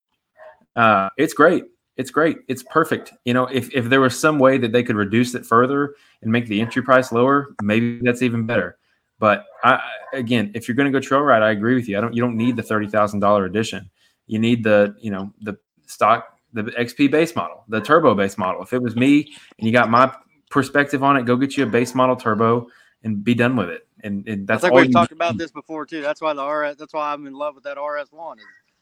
uh, 0.75 1.09
it's 1.17 1.33
great. 1.33 1.65
It's 1.95 2.09
great. 2.09 2.37
It's 2.47 2.63
perfect. 2.63 3.13
You 3.23 3.35
know, 3.35 3.45
if, 3.45 3.71
if 3.73 3.85
there 3.85 4.01
was 4.01 4.19
some 4.19 4.39
way 4.39 4.57
that 4.57 4.71
they 4.71 4.81
could 4.81 4.95
reduce 4.95 5.35
it 5.35 5.45
further 5.45 5.95
and 6.23 6.31
make 6.31 6.47
the 6.47 6.59
entry 6.59 6.81
price 6.81 7.11
lower, 7.11 7.53
maybe 7.61 7.99
that's 8.01 8.23
even 8.23 8.47
better. 8.47 8.77
But 9.19 9.45
I, 9.63 9.79
again, 10.11 10.51
if 10.55 10.67
you're 10.67 10.75
going 10.75 10.91
to 10.91 10.97
go 10.97 10.99
trail 10.99 11.21
ride, 11.21 11.43
I 11.43 11.51
agree 11.51 11.75
with 11.75 11.87
you. 11.87 11.97
I 11.97 12.01
don't. 12.01 12.13
You 12.13 12.21
don't 12.21 12.35
need 12.35 12.55
the 12.55 12.63
thirty 12.63 12.87
thousand 12.87 13.19
dollar 13.19 13.45
edition. 13.45 13.89
You 14.25 14.39
need 14.39 14.63
the, 14.63 14.95
you 14.99 15.11
know, 15.11 15.31
the 15.41 15.55
stock, 15.85 16.39
the 16.51 16.63
XP 16.63 17.11
base 17.11 17.35
model, 17.35 17.63
the 17.69 17.79
turbo 17.79 18.15
base 18.15 18.37
model. 18.37 18.63
If 18.63 18.73
it 18.73 18.81
was 18.81 18.95
me 18.95 19.33
and 19.59 19.67
you 19.67 19.71
got 19.71 19.89
my 19.89 20.13
perspective 20.49 21.03
on 21.03 21.15
it, 21.15 21.25
go 21.25 21.37
get 21.37 21.55
you 21.55 21.63
a 21.63 21.67
base 21.67 21.93
model 21.93 22.15
turbo 22.15 22.67
and 23.03 23.23
be 23.23 23.35
done 23.35 23.55
with 23.55 23.69
it 23.69 23.87
and, 24.03 24.27
and 24.27 24.45
that's 24.45 24.63
I 24.63 24.69
think 24.69 24.81
we've 24.81 24.91
talked 24.91 25.13
about 25.13 25.37
this 25.37 25.51
before 25.51 25.85
too. 25.85 26.01
That's 26.01 26.21
why 26.21 26.33
the 26.33 26.45
RS. 26.45 26.77
That's 26.77 26.93
why 26.93 27.13
I'm 27.13 27.25
in 27.25 27.33
love 27.33 27.55
with 27.55 27.63
that 27.63 27.81
RS 27.81 28.11
one. 28.11 28.37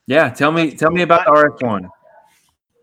Yeah, 0.07 0.30
tell 0.30 0.52
me, 0.52 0.72
tell 0.72 0.91
me 0.91 1.03
about 1.03 1.26
the 1.26 1.31
RS 1.31 1.61
one. 1.61 1.89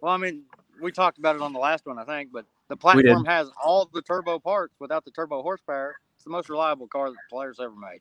Well, 0.00 0.12
I 0.12 0.16
mean, 0.16 0.44
we 0.80 0.92
talked 0.92 1.18
about 1.18 1.34
it 1.34 1.42
on 1.42 1.52
the 1.52 1.58
last 1.58 1.84
one, 1.84 1.98
I 1.98 2.04
think, 2.04 2.30
but 2.32 2.46
the 2.68 2.76
platform 2.76 3.24
has 3.24 3.50
all 3.62 3.90
the 3.92 4.02
turbo 4.02 4.38
parts 4.38 4.74
without 4.78 5.04
the 5.04 5.10
turbo 5.10 5.42
horsepower. 5.42 5.96
It's 6.14 6.24
the 6.24 6.30
most 6.30 6.48
reliable 6.48 6.86
car 6.86 7.10
that 7.10 7.16
Polaris 7.28 7.58
ever 7.60 7.74
made. 7.74 8.00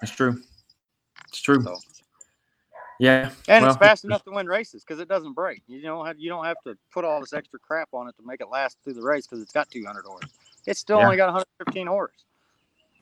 That's 0.00 0.12
true. 0.12 0.42
It's 1.28 1.40
true. 1.40 1.62
So, 1.62 1.78
yeah, 3.00 3.30
and 3.48 3.62
well, 3.62 3.72
it's 3.72 3.78
fast 3.78 4.04
enough 4.04 4.22
to 4.24 4.30
win 4.30 4.46
races 4.46 4.84
because 4.84 5.00
it 5.00 5.08
doesn't 5.08 5.32
break. 5.32 5.62
You 5.66 5.80
don't 5.80 6.06
have 6.06 6.18
you 6.18 6.28
don't 6.28 6.44
have 6.44 6.60
to 6.64 6.76
put 6.92 7.04
all 7.04 7.20
this 7.20 7.32
extra 7.32 7.58
crap 7.58 7.88
on 7.92 8.08
it 8.08 8.14
to 8.18 8.26
make 8.26 8.40
it 8.40 8.48
last 8.50 8.76
through 8.84 8.94
the 8.94 9.02
race 9.02 9.26
because 9.26 9.42
it's 9.42 9.52
got 9.52 9.70
200 9.70 10.04
horse. 10.04 10.24
It's 10.66 10.80
still 10.80 10.98
yeah. 10.98 11.06
only 11.06 11.16
got 11.16 11.26
115 11.26 11.86
horse 11.86 12.24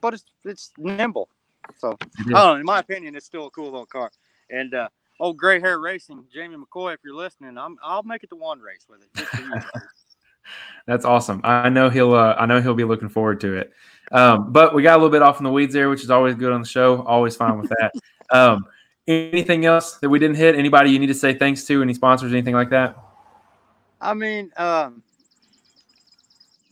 but 0.02 0.12
it's 0.12 0.24
it's 0.44 0.72
nimble. 0.76 1.30
So 1.78 1.96
I 2.02 2.22
don't 2.24 2.30
know. 2.30 2.54
In 2.56 2.64
my 2.64 2.80
opinion, 2.80 3.16
it's 3.16 3.24
still 3.24 3.46
a 3.46 3.50
cool 3.50 3.66
little 3.66 3.86
car. 3.86 4.10
And 4.50 4.74
uh, 4.74 4.88
old 5.18 5.38
gray 5.38 5.60
hair 5.60 5.78
racing, 5.78 6.24
Jamie 6.34 6.56
McCoy, 6.56 6.92
if 6.92 7.00
you're 7.02 7.14
listening, 7.14 7.56
I'm 7.56 7.78
I'll 7.82 8.02
make 8.02 8.22
it 8.22 8.28
to 8.30 8.36
one 8.36 8.60
race 8.60 8.86
with 8.86 9.00
it. 9.02 9.64
That's 10.86 11.04
awesome. 11.04 11.40
I 11.44 11.68
know 11.70 11.88
he'll 11.88 12.12
uh, 12.12 12.34
I 12.36 12.44
know 12.44 12.60
he'll 12.60 12.74
be 12.74 12.84
looking 12.84 13.08
forward 13.08 13.40
to 13.40 13.54
it. 13.54 13.72
Um, 14.10 14.52
but 14.52 14.74
we 14.74 14.82
got 14.82 14.94
a 14.94 14.98
little 14.98 15.10
bit 15.10 15.22
off 15.22 15.38
in 15.38 15.44
the 15.44 15.50
weeds 15.50 15.72
there, 15.72 15.88
which 15.88 16.02
is 16.02 16.10
always 16.10 16.34
good 16.34 16.52
on 16.52 16.60
the 16.60 16.68
show. 16.68 17.02
Always 17.04 17.36
fine 17.36 17.58
with 17.58 17.70
that. 17.70 17.92
um, 18.36 18.66
anything 19.06 19.64
else 19.64 19.98
that 19.98 20.10
we 20.10 20.18
didn't 20.18 20.36
hit? 20.36 20.56
Anybody 20.56 20.90
you 20.90 20.98
need 20.98 21.06
to 21.06 21.14
say 21.14 21.32
thanks 21.34 21.64
to? 21.64 21.80
Any 21.80 21.94
sponsors? 21.94 22.32
Anything 22.32 22.54
like 22.54 22.70
that? 22.70 22.96
I 24.00 24.14
mean, 24.14 24.50
um, 24.56 25.02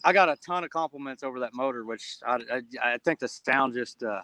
I 0.05 0.13
got 0.13 0.29
a 0.29 0.37
ton 0.37 0.65
of 0.65 0.71
compliments 0.71 1.23
over 1.23 1.41
that 1.41 1.55
motor, 1.55 1.85
which 1.85 2.19
I, 2.27 2.37
I, 2.53 2.63
I 2.95 2.99
think 2.99 3.19
the 3.19 3.29
sound 3.29 3.75
just, 3.75 4.03
uh, 4.03 4.23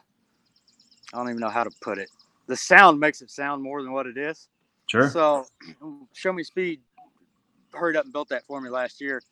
I 1.12 1.16
don't 1.16 1.28
even 1.28 1.40
know 1.40 1.48
how 1.48 1.64
to 1.64 1.70
put 1.82 1.98
it. 1.98 2.10
The 2.46 2.56
sound 2.56 2.98
makes 2.98 3.22
it 3.22 3.30
sound 3.30 3.62
more 3.62 3.82
than 3.82 3.92
what 3.92 4.06
it 4.06 4.16
is. 4.16 4.48
Sure. 4.86 5.10
So, 5.10 5.46
Show 6.12 6.32
Me 6.32 6.42
Speed 6.42 6.80
hurried 7.72 7.96
up 7.96 8.04
and 8.04 8.12
built 8.12 8.28
that 8.30 8.46
for 8.46 8.60
me 8.60 8.70
last 8.70 9.00
year 9.00 9.22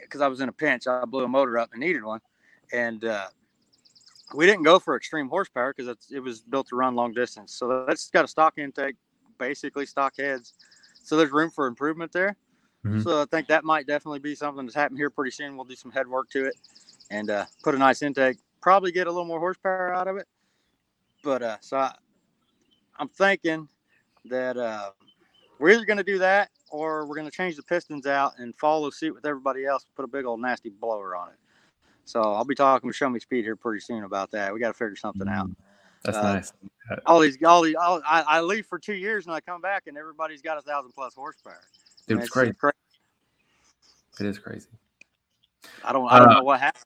because 0.00 0.20
I 0.20 0.28
was 0.28 0.40
in 0.40 0.48
a 0.48 0.52
pinch. 0.52 0.86
I 0.86 1.04
blew 1.04 1.24
a 1.24 1.28
motor 1.28 1.58
up 1.58 1.70
and 1.72 1.80
needed 1.80 2.02
one. 2.02 2.20
And 2.72 3.04
uh, 3.04 3.26
we 4.34 4.46
didn't 4.46 4.64
go 4.64 4.78
for 4.78 4.96
extreme 4.96 5.28
horsepower 5.28 5.72
because 5.76 5.96
it 6.10 6.20
was 6.20 6.40
built 6.40 6.68
to 6.68 6.76
run 6.76 6.94
long 6.94 7.12
distance. 7.12 7.54
So 7.54 7.84
that's 7.86 8.10
got 8.10 8.24
a 8.24 8.28
stock 8.28 8.58
intake, 8.58 8.96
basically 9.38 9.86
stock 9.86 10.14
heads. 10.18 10.54
So 11.02 11.16
there's 11.16 11.30
room 11.30 11.50
for 11.50 11.66
improvement 11.66 12.12
there. 12.12 12.36
Mm-hmm. 12.84 13.00
So 13.00 13.22
I 13.22 13.24
think 13.26 13.48
that 13.48 13.64
might 13.64 13.86
definitely 13.86 14.18
be 14.18 14.34
something 14.34 14.66
that's 14.66 14.74
happening 14.74 14.98
here 14.98 15.10
pretty 15.10 15.30
soon. 15.30 15.56
We'll 15.56 15.64
do 15.64 15.74
some 15.74 15.90
head 15.90 16.06
work 16.06 16.28
to 16.30 16.46
it 16.46 16.54
and 17.10 17.30
uh, 17.30 17.46
put 17.62 17.74
a 17.74 17.78
nice 17.78 18.02
intake. 18.02 18.38
Probably 18.60 18.92
get 18.92 19.06
a 19.06 19.10
little 19.10 19.24
more 19.24 19.38
horsepower 19.38 19.94
out 19.94 20.08
of 20.08 20.16
it. 20.16 20.26
But 21.22 21.42
uh, 21.42 21.56
so 21.60 21.78
I, 21.78 21.94
am 23.00 23.08
thinking 23.08 23.68
that 24.26 24.56
uh, 24.56 24.90
we're 25.58 25.70
either 25.70 25.86
going 25.86 25.96
to 25.96 26.04
do 26.04 26.18
that 26.18 26.50
or 26.70 27.06
we're 27.06 27.14
going 27.14 27.30
to 27.30 27.34
change 27.34 27.56
the 27.56 27.62
pistons 27.62 28.06
out 28.06 28.32
and 28.38 28.54
follow 28.56 28.90
suit 28.90 29.14
with 29.14 29.24
everybody 29.24 29.64
else. 29.64 29.86
Put 29.96 30.04
a 30.04 30.08
big 30.08 30.26
old 30.26 30.40
nasty 30.40 30.68
blower 30.68 31.16
on 31.16 31.28
it. 31.30 31.36
So 32.04 32.20
I'll 32.20 32.44
be 32.44 32.54
talking 32.54 32.86
with 32.86 32.96
Show 32.96 33.08
Me 33.08 33.18
Speed 33.18 33.44
here 33.44 33.56
pretty 33.56 33.80
soon 33.80 34.04
about 34.04 34.30
that. 34.32 34.52
We 34.52 34.60
got 34.60 34.68
to 34.68 34.74
figure 34.74 34.96
something 34.96 35.26
out. 35.26 35.48
Mm, 35.48 35.56
that's 36.02 36.18
uh, 36.18 36.22
nice. 36.34 36.52
All 37.06 37.20
these, 37.20 37.38
all 37.42 37.62
these, 37.62 37.76
all, 37.76 38.02
I, 38.06 38.22
I, 38.22 38.40
leave 38.42 38.66
for 38.66 38.78
two 38.78 38.92
years 38.92 39.24
and 39.24 39.34
I 39.34 39.40
come 39.40 39.62
back 39.62 39.84
and 39.86 39.96
everybody's 39.96 40.42
got 40.42 40.58
a 40.58 40.62
thousand 40.62 40.92
plus 40.92 41.14
horsepower. 41.14 41.62
Dude, 42.06 42.20
it's, 42.20 42.28
crazy. 42.28 42.52
crazy. 42.52 42.74
It 44.20 44.26
is 44.26 44.38
crazy. 44.38 44.68
I 45.84 45.92
don't, 45.92 46.10
I 46.10 46.18
don't 46.18 46.30
uh, 46.30 46.34
know 46.34 46.44
what 46.44 46.60
happened. 46.60 46.84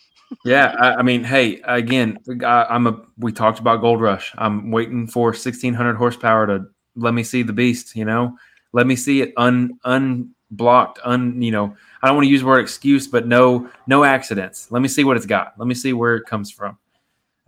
yeah, 0.44 0.74
I, 0.78 0.96
I, 0.96 1.02
mean, 1.02 1.24
hey, 1.24 1.60
again, 1.64 2.18
I, 2.44 2.74
am 2.74 2.86
a. 2.86 3.00
We 3.18 3.32
talked 3.32 3.58
about 3.58 3.80
Gold 3.80 4.00
Rush. 4.00 4.32
I'm 4.38 4.70
waiting 4.70 5.06
for 5.06 5.26
1600 5.28 5.96
horsepower 5.96 6.46
to 6.46 6.66
let 6.96 7.14
me 7.14 7.22
see 7.24 7.42
the 7.42 7.52
beast. 7.52 7.96
You 7.96 8.04
know, 8.04 8.36
let 8.72 8.86
me 8.86 8.96
see 8.96 9.22
it 9.22 9.32
un 9.36 9.78
unblocked. 9.84 11.00
Un, 11.04 11.40
you 11.42 11.50
know, 11.50 11.76
I 12.02 12.06
don't 12.06 12.16
want 12.16 12.26
to 12.26 12.30
use 12.30 12.40
the 12.40 12.46
word 12.46 12.60
excuse, 12.60 13.08
but 13.08 13.26
no, 13.26 13.68
no 13.86 14.04
accidents. 14.04 14.70
Let 14.70 14.82
me 14.82 14.88
see 14.88 15.04
what 15.04 15.16
it's 15.16 15.26
got. 15.26 15.54
Let 15.58 15.66
me 15.66 15.74
see 15.74 15.92
where 15.92 16.16
it 16.16 16.26
comes 16.26 16.50
from. 16.50 16.78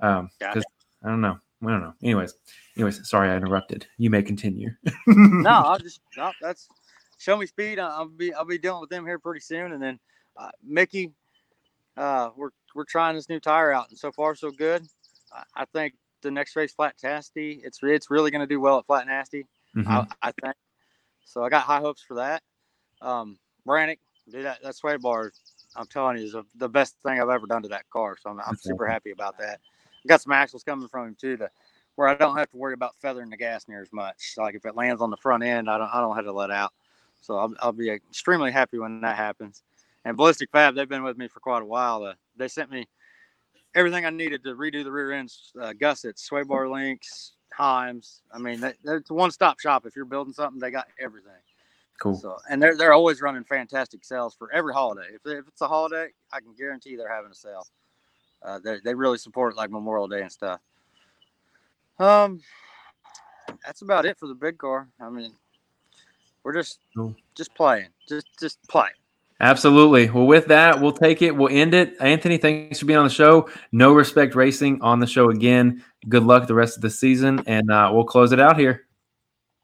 Um, 0.00 0.30
because 0.38 0.64
I 1.04 1.08
don't 1.08 1.20
know. 1.20 1.38
I 1.62 1.70
don't 1.70 1.80
know. 1.80 1.94
Anyways, 2.02 2.34
anyways, 2.76 3.08
sorry 3.08 3.30
I 3.30 3.36
interrupted. 3.36 3.86
You 3.98 4.10
may 4.10 4.22
continue. 4.22 4.70
no, 5.06 5.50
I'll 5.50 5.78
just 5.78 6.00
no. 6.16 6.32
That's 6.40 6.68
show 7.22 7.36
me 7.36 7.46
speed. 7.46 7.78
I'll 7.78 8.08
be 8.08 8.34
I'll 8.34 8.44
be 8.44 8.58
dealing 8.58 8.80
with 8.80 8.90
them 8.90 9.06
here 9.06 9.18
pretty 9.18 9.40
soon, 9.40 9.72
and 9.72 9.82
then 9.82 9.98
uh, 10.36 10.50
Mickey, 10.62 11.12
uh, 11.96 12.30
we're 12.36 12.50
we're 12.74 12.84
trying 12.84 13.14
this 13.14 13.28
new 13.28 13.40
tire 13.40 13.72
out, 13.72 13.88
and 13.90 13.98
so 13.98 14.10
far 14.10 14.34
so 14.34 14.50
good. 14.50 14.84
I, 15.32 15.62
I 15.62 15.64
think 15.66 15.94
the 16.22 16.30
next 16.30 16.56
race, 16.56 16.72
Flat 16.72 16.94
Nasty, 17.02 17.60
it's 17.64 17.78
it's 17.82 18.10
really 18.10 18.30
going 18.30 18.40
to 18.40 18.46
do 18.46 18.60
well 18.60 18.78
at 18.78 18.86
Flat 18.86 19.06
Nasty. 19.06 19.46
Mm-hmm. 19.76 19.90
I, 19.90 20.06
I, 20.22 20.32
think 20.32 20.54
so. 21.24 21.42
I 21.42 21.48
got 21.48 21.62
high 21.62 21.80
hopes 21.80 22.02
for 22.02 22.14
that. 22.14 22.42
Um, 23.00 23.38
Brannick, 23.66 23.98
dude, 24.30 24.44
that, 24.44 24.62
that 24.62 24.76
sway 24.76 24.96
bar, 24.98 25.32
I'm 25.76 25.86
telling 25.86 26.18
you, 26.18 26.24
is 26.24 26.34
a, 26.34 26.44
the 26.56 26.68
best 26.68 26.96
thing 27.02 27.20
I've 27.20 27.30
ever 27.30 27.46
done 27.46 27.62
to 27.62 27.68
that 27.68 27.88
car. 27.88 28.16
So 28.20 28.30
I'm, 28.30 28.40
I'm 28.40 28.56
super 28.56 28.86
happy 28.86 29.12
about 29.12 29.38
that. 29.38 29.60
got 30.06 30.20
some 30.20 30.32
axles 30.32 30.62
coming 30.62 30.88
from 30.88 31.08
him 31.08 31.16
too, 31.18 31.38
to 31.38 31.50
where 31.96 32.08
I 32.08 32.14
don't 32.14 32.36
have 32.36 32.50
to 32.50 32.56
worry 32.56 32.74
about 32.74 32.96
feathering 33.00 33.30
the 33.30 33.36
gas 33.36 33.66
near 33.66 33.80
as 33.80 33.92
much. 33.92 34.34
Like 34.36 34.54
if 34.54 34.66
it 34.66 34.76
lands 34.76 35.00
on 35.00 35.10
the 35.10 35.16
front 35.16 35.42
end, 35.42 35.70
I 35.70 35.78
don't 35.78 35.90
I 35.92 36.00
don't 36.00 36.16
have 36.16 36.24
to 36.26 36.32
let 36.32 36.50
out. 36.50 36.72
So 37.22 37.38
I'll, 37.38 37.54
I'll 37.60 37.72
be 37.72 37.88
extremely 37.88 38.52
happy 38.52 38.78
when 38.78 39.00
that 39.00 39.16
happens. 39.16 39.62
And 40.04 40.16
Ballistic 40.16 40.50
Fab, 40.50 40.74
they've 40.74 40.88
been 40.88 41.04
with 41.04 41.16
me 41.16 41.28
for 41.28 41.40
quite 41.40 41.62
a 41.62 41.66
while. 41.66 42.02
Uh, 42.04 42.14
they 42.36 42.48
sent 42.48 42.70
me 42.70 42.86
everything 43.74 44.04
I 44.04 44.10
needed 44.10 44.44
to 44.44 44.54
redo 44.54 44.84
the 44.84 44.92
rear 44.92 45.12
ends, 45.12 45.52
uh, 45.60 45.72
gussets, 45.72 46.24
sway 46.24 46.42
bar 46.42 46.68
links, 46.68 47.32
Heims. 47.56 48.20
I 48.32 48.38
mean, 48.38 48.60
they, 48.60 48.72
it's 48.84 49.10
a 49.10 49.14
one-stop 49.14 49.60
shop. 49.60 49.86
If 49.86 49.94
you're 49.96 50.04
building 50.04 50.32
something, 50.32 50.60
they 50.60 50.70
got 50.70 50.88
everything. 51.00 51.32
Cool. 52.00 52.16
So, 52.16 52.36
and 52.50 52.60
they're 52.60 52.76
they're 52.76 52.92
always 52.92 53.20
running 53.20 53.44
fantastic 53.44 54.04
sales 54.04 54.34
for 54.34 54.52
every 54.52 54.74
holiday. 54.74 55.06
If, 55.14 55.20
if 55.24 55.46
it's 55.46 55.60
a 55.60 55.68
holiday, 55.68 56.08
I 56.32 56.40
can 56.40 56.52
guarantee 56.58 56.96
they're 56.96 57.08
having 57.08 57.30
a 57.30 57.34
sale. 57.34 57.64
Uh, 58.42 58.58
they 58.58 58.80
they 58.82 58.94
really 58.94 59.18
support 59.18 59.56
like 59.56 59.70
Memorial 59.70 60.08
Day 60.08 60.22
and 60.22 60.32
stuff. 60.32 60.60
Um, 62.00 62.40
that's 63.64 63.82
about 63.82 64.04
it 64.04 64.18
for 64.18 64.26
the 64.26 64.34
big 64.34 64.58
car. 64.58 64.88
I 65.00 65.10
mean, 65.10 65.32
we're 66.44 66.54
just 66.54 66.80
cool. 66.96 67.14
just 67.34 67.54
playing, 67.54 67.88
just 68.08 68.26
just 68.38 68.58
playing. 68.68 68.92
Absolutely. 69.40 70.08
Well, 70.08 70.26
with 70.26 70.46
that, 70.46 70.80
we'll 70.80 70.92
take 70.92 71.20
it. 71.20 71.34
We'll 71.34 71.48
end 71.50 71.74
it. 71.74 71.96
Anthony, 72.00 72.38
thanks 72.38 72.78
for 72.78 72.86
being 72.86 72.98
on 72.98 73.04
the 73.06 73.12
show. 73.12 73.50
No 73.72 73.92
Respect 73.92 74.36
Racing 74.36 74.80
on 74.82 75.00
the 75.00 75.06
show 75.06 75.30
again. 75.30 75.84
Good 76.08 76.22
luck 76.22 76.46
the 76.46 76.54
rest 76.54 76.76
of 76.76 76.82
the 76.82 76.90
season, 76.90 77.42
and 77.46 77.68
uh, 77.68 77.90
we'll 77.92 78.04
close 78.04 78.30
it 78.30 78.38
out 78.38 78.56
here. 78.56 78.86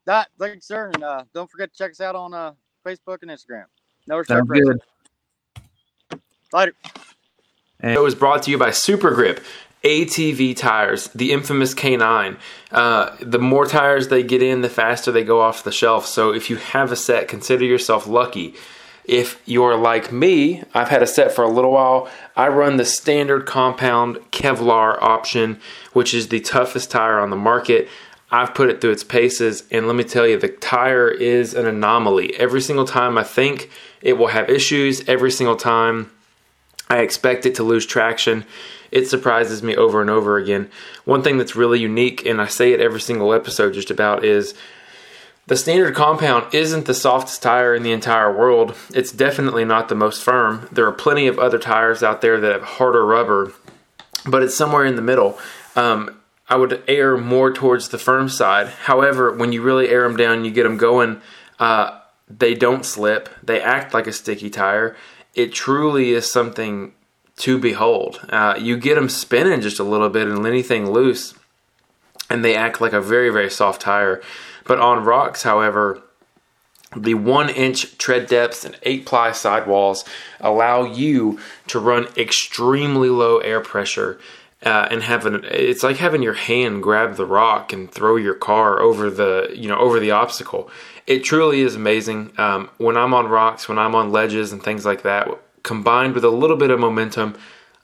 That, 0.06 0.28
thanks, 0.38 0.66
sir. 0.66 0.90
And 0.94 1.05
uh, 1.05 1.24
don't 1.32 1.48
forget 1.48 1.70
to 1.70 1.78
check 1.78 1.92
us 1.92 2.00
out 2.00 2.16
on 2.16 2.34
uh, 2.34 2.55
Facebook 2.84 3.18
and 3.22 3.30
Instagram. 3.30 3.66
No 4.09 4.16
Respect 4.16 4.38
Sounds 4.38 4.48
Racing. 4.48 4.78
Good. 6.10 6.20
Later. 6.52 6.72
And 7.80 7.92
it 7.92 8.00
was 8.00 8.16
brought 8.16 8.42
to 8.44 8.50
you 8.50 8.59
by 8.59 8.72
Super 8.72 9.12
Grip. 9.14 9.40
ATV 9.84 10.56
tires, 10.56 11.09
the 11.09 11.32
infamous 11.32 11.74
K9. 11.74 12.36
Uh, 12.72 13.16
the 13.20 13.38
more 13.38 13.66
tires 13.66 14.09
they 14.09 14.22
get 14.22 14.42
in, 14.42 14.60
the 14.60 14.68
faster 14.68 15.12
they 15.12 15.24
go 15.24 15.40
off 15.40 15.64
the 15.64 15.72
shelf. 15.72 16.06
So 16.06 16.32
if 16.32 16.50
you 16.50 16.56
have 16.56 16.90
a 16.90 16.96
set, 16.96 17.28
consider 17.28 17.64
yourself 17.64 18.06
lucky. 18.06 18.55
If 19.05 19.40
you're 19.46 19.76
like 19.76 20.12
me, 20.12 20.62
I've 20.74 20.88
had 20.88 21.02
a 21.02 21.06
set 21.06 21.32
for 21.32 21.42
a 21.42 21.48
little 21.48 21.72
while. 21.72 22.10
I 22.36 22.48
run 22.48 22.76
the 22.76 22.84
standard 22.84 23.46
compound 23.46 24.16
Kevlar 24.32 25.00
option, 25.00 25.60
which 25.94 26.12
is 26.12 26.28
the 26.28 26.40
toughest 26.40 26.90
tire 26.90 27.18
on 27.18 27.30
the 27.30 27.36
market. 27.36 27.88
I've 28.30 28.55
put 28.55 28.68
it 28.68 28.82
through 28.82 28.90
its 28.90 29.05
paces, 29.05 29.64
and 29.70 29.86
let 29.86 29.96
me 29.96 30.05
tell 30.05 30.26
you, 30.26 30.38
the 30.38 30.48
tire 30.48 31.09
is 31.09 31.55
an 31.55 31.66
anomaly. 31.66 32.36
Every 32.36 32.60
single 32.60 32.84
time 32.84 33.16
I 33.16 33.24
think 33.24 33.70
it 34.02 34.18
will 34.18 34.26
have 34.26 34.50
issues, 34.50 35.09
every 35.09 35.30
single 35.30 35.56
time 35.56 36.10
I 36.90 36.98
expect 36.98 37.46
it 37.46 37.55
to 37.55 37.62
lose 37.62 37.86
traction, 37.86 38.44
it 38.90 39.06
surprises 39.06 39.62
me 39.62 39.77
over 39.77 40.01
and 40.01 40.10
over 40.10 40.36
again. 40.36 40.70
One 41.05 41.23
thing 41.23 41.39
that's 41.39 41.56
really 41.56 41.81
unique, 41.81 42.24
and 42.24 42.40
I 42.40 42.47
say 42.47 42.73
it 42.73 42.81
every 42.81 43.01
single 43.01 43.32
episode 43.32 43.74
just 43.74 43.90
about, 43.90 44.24
is 44.24 44.55
the 45.47 45.56
standard 45.56 45.94
compound 45.94 46.52
isn't 46.55 46.85
the 46.85 46.94
softest 46.94 47.43
tire 47.43 47.74
in 47.74 47.82
the 47.82 47.93
entire 47.93 48.31
world. 48.31 48.74
It's 48.94 49.12
definitely 49.12 49.65
not 49.65 49.89
the 49.89 49.94
most 49.94 50.23
firm. 50.23 50.69
There 50.70 50.86
are 50.86 50.93
plenty 50.93 51.27
of 51.27 51.39
other 51.39 51.59
tires 51.59 52.02
out 52.02 52.20
there 52.20 52.39
that 52.39 52.52
have 52.52 52.62
harder 52.62 53.05
rubber, 53.05 53.52
but 54.27 54.43
it's 54.43 54.55
somewhere 54.55 54.85
in 54.85 54.97
the 54.97 55.02
middle. 55.02 55.39
Um, 55.74 56.20
I 56.51 56.56
would 56.56 56.82
err 56.86 57.16
more 57.16 57.52
towards 57.52 57.89
the 57.89 57.98
firm 57.98 58.28
side. 58.28 58.69
However, 58.69 59.32
when 59.32 59.52
you 59.52 59.62
really 59.62 59.89
air 59.89 60.02
them 60.06 60.16
down, 60.16 60.44
you 60.44 60.51
get 60.51 60.65
them 60.65 60.77
going. 60.77 61.20
Uh, 61.59 61.98
they 62.28 62.55
don't 62.55 62.85
slip. 62.85 63.28
They 63.43 63.60
act 63.60 63.94
like 63.94 64.06
a 64.06 64.12
sticky 64.12 64.51
tire. 64.51 64.97
It 65.35 65.52
truly 65.52 66.10
is 66.10 66.31
something 66.31 66.93
to 67.39 67.59
behold. 67.59 68.20
Uh, 68.28 68.55
you 68.59 68.77
get 68.77 68.97
them 68.97 69.09
spinning 69.09 69.60
just 69.60 69.78
a 69.78 69.85
little 69.85 70.09
bit 70.10 70.28
and 70.28 70.47
anything 70.47 70.90
loose, 70.90 71.35
and 72.28 72.44
they 72.44 72.55
act 72.55 72.81
like 72.81 72.93
a 72.93 73.01
very 73.01 73.31
very 73.31 73.51
soft 73.51 73.81
tire. 73.81 74.23
But 74.65 74.81
on 74.81 75.05
rocks, 75.05 75.44
however, 75.44 76.02
the 76.97 77.15
one 77.15 77.48
inch 77.51 77.98
tread 77.98 78.28
depths 78.28 78.65
and 78.65 78.78
eight 78.82 79.05
ply 79.06 79.32
sidewalls 79.32 80.05
allow 80.40 80.85
you 80.85 81.39
to 81.66 81.78
run 81.78 82.09
extremely 82.16 83.10
low 83.10 83.39
air 83.39 83.60
pressure 83.60 84.19
uh, 84.65 84.89
and 84.90 85.02
have 85.02 85.27
an 85.27 85.44
it's 85.44 85.82
like 85.82 85.98
having 85.98 86.23
your 86.23 86.35
hand 86.35 86.82
grab 86.82 87.16
the 87.16 87.27
rock 87.27 87.73
and 87.73 87.90
throw 87.90 88.16
your 88.16 88.35
car 88.35 88.81
over 88.81 89.10
the 89.10 89.52
you 89.55 89.69
know 89.69 89.78
over 89.78 90.01
the 90.01 90.10
obstacle 90.10 90.70
it 91.06 91.23
truly 91.23 91.60
is 91.60 91.77
amazing 91.77 92.32
um, 92.39 92.69
when 92.78 92.97
i'm 92.97 93.15
on 93.15 93.28
rocks 93.28 93.69
when 93.69 93.78
i'm 93.78 93.94
on 93.94 94.10
ledges 94.10 94.52
and 94.52 94.62
things 94.62 94.85
like 94.85 95.02
that 95.02 95.28
combined 95.69 96.15
with 96.15 96.24
a 96.24 96.31
little 96.31 96.57
bit 96.57 96.70
of 96.70 96.81
momentum 96.81 97.36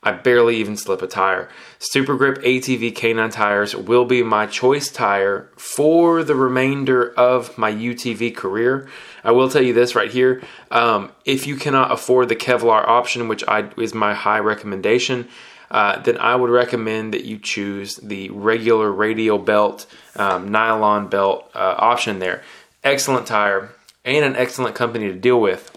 I 0.05 0.13
barely 0.13 0.57
even 0.57 0.77
slip 0.77 1.01
a 1.01 1.07
tire. 1.07 1.49
Super 1.79 2.15
Grip 2.17 2.43
ATV 2.43 2.93
K9 2.93 3.33
tires 3.33 3.75
will 3.75 4.05
be 4.05 4.23
my 4.23 4.45
choice 4.45 4.91
tire 4.91 5.49
for 5.57 6.23
the 6.23 6.35
remainder 6.35 7.15
of 7.15 7.57
my 7.57 7.73
UTV 7.73 8.37
career. 8.37 8.87
I 9.25 9.33
will 9.33 9.49
tell 9.49 9.63
you 9.63 9.73
this 9.73 9.95
right 9.95 10.11
here: 10.11 10.43
um, 10.71 11.11
if 11.25 11.47
you 11.47 11.57
cannot 11.57 11.91
afford 11.91 12.29
the 12.29 12.37
Kevlar 12.37 12.87
option, 12.87 13.29
which 13.29 13.43
I, 13.49 13.71
is 13.79 13.95
my 13.95 14.13
high 14.13 14.41
recommendation, 14.41 15.27
uh, 15.71 15.99
then 16.01 16.19
I 16.19 16.37
would 16.37 16.51
recommend 16.51 17.15
that 17.15 17.25
you 17.25 17.39
choose 17.39 17.97
the 17.97 18.29
regular 18.29 18.93
radial 18.93 19.39
belt, 19.39 19.87
um, 20.17 20.51
nylon 20.51 21.09
belt 21.09 21.51
uh, 21.55 21.77
option. 21.79 22.19
There, 22.19 22.43
excellent 22.83 23.27
tire 23.27 23.71
and 24.05 24.23
an 24.23 24.37
excellent 24.37 24.75
company 24.75 25.07
to 25.09 25.15
deal 25.15 25.41
with. 25.41 25.71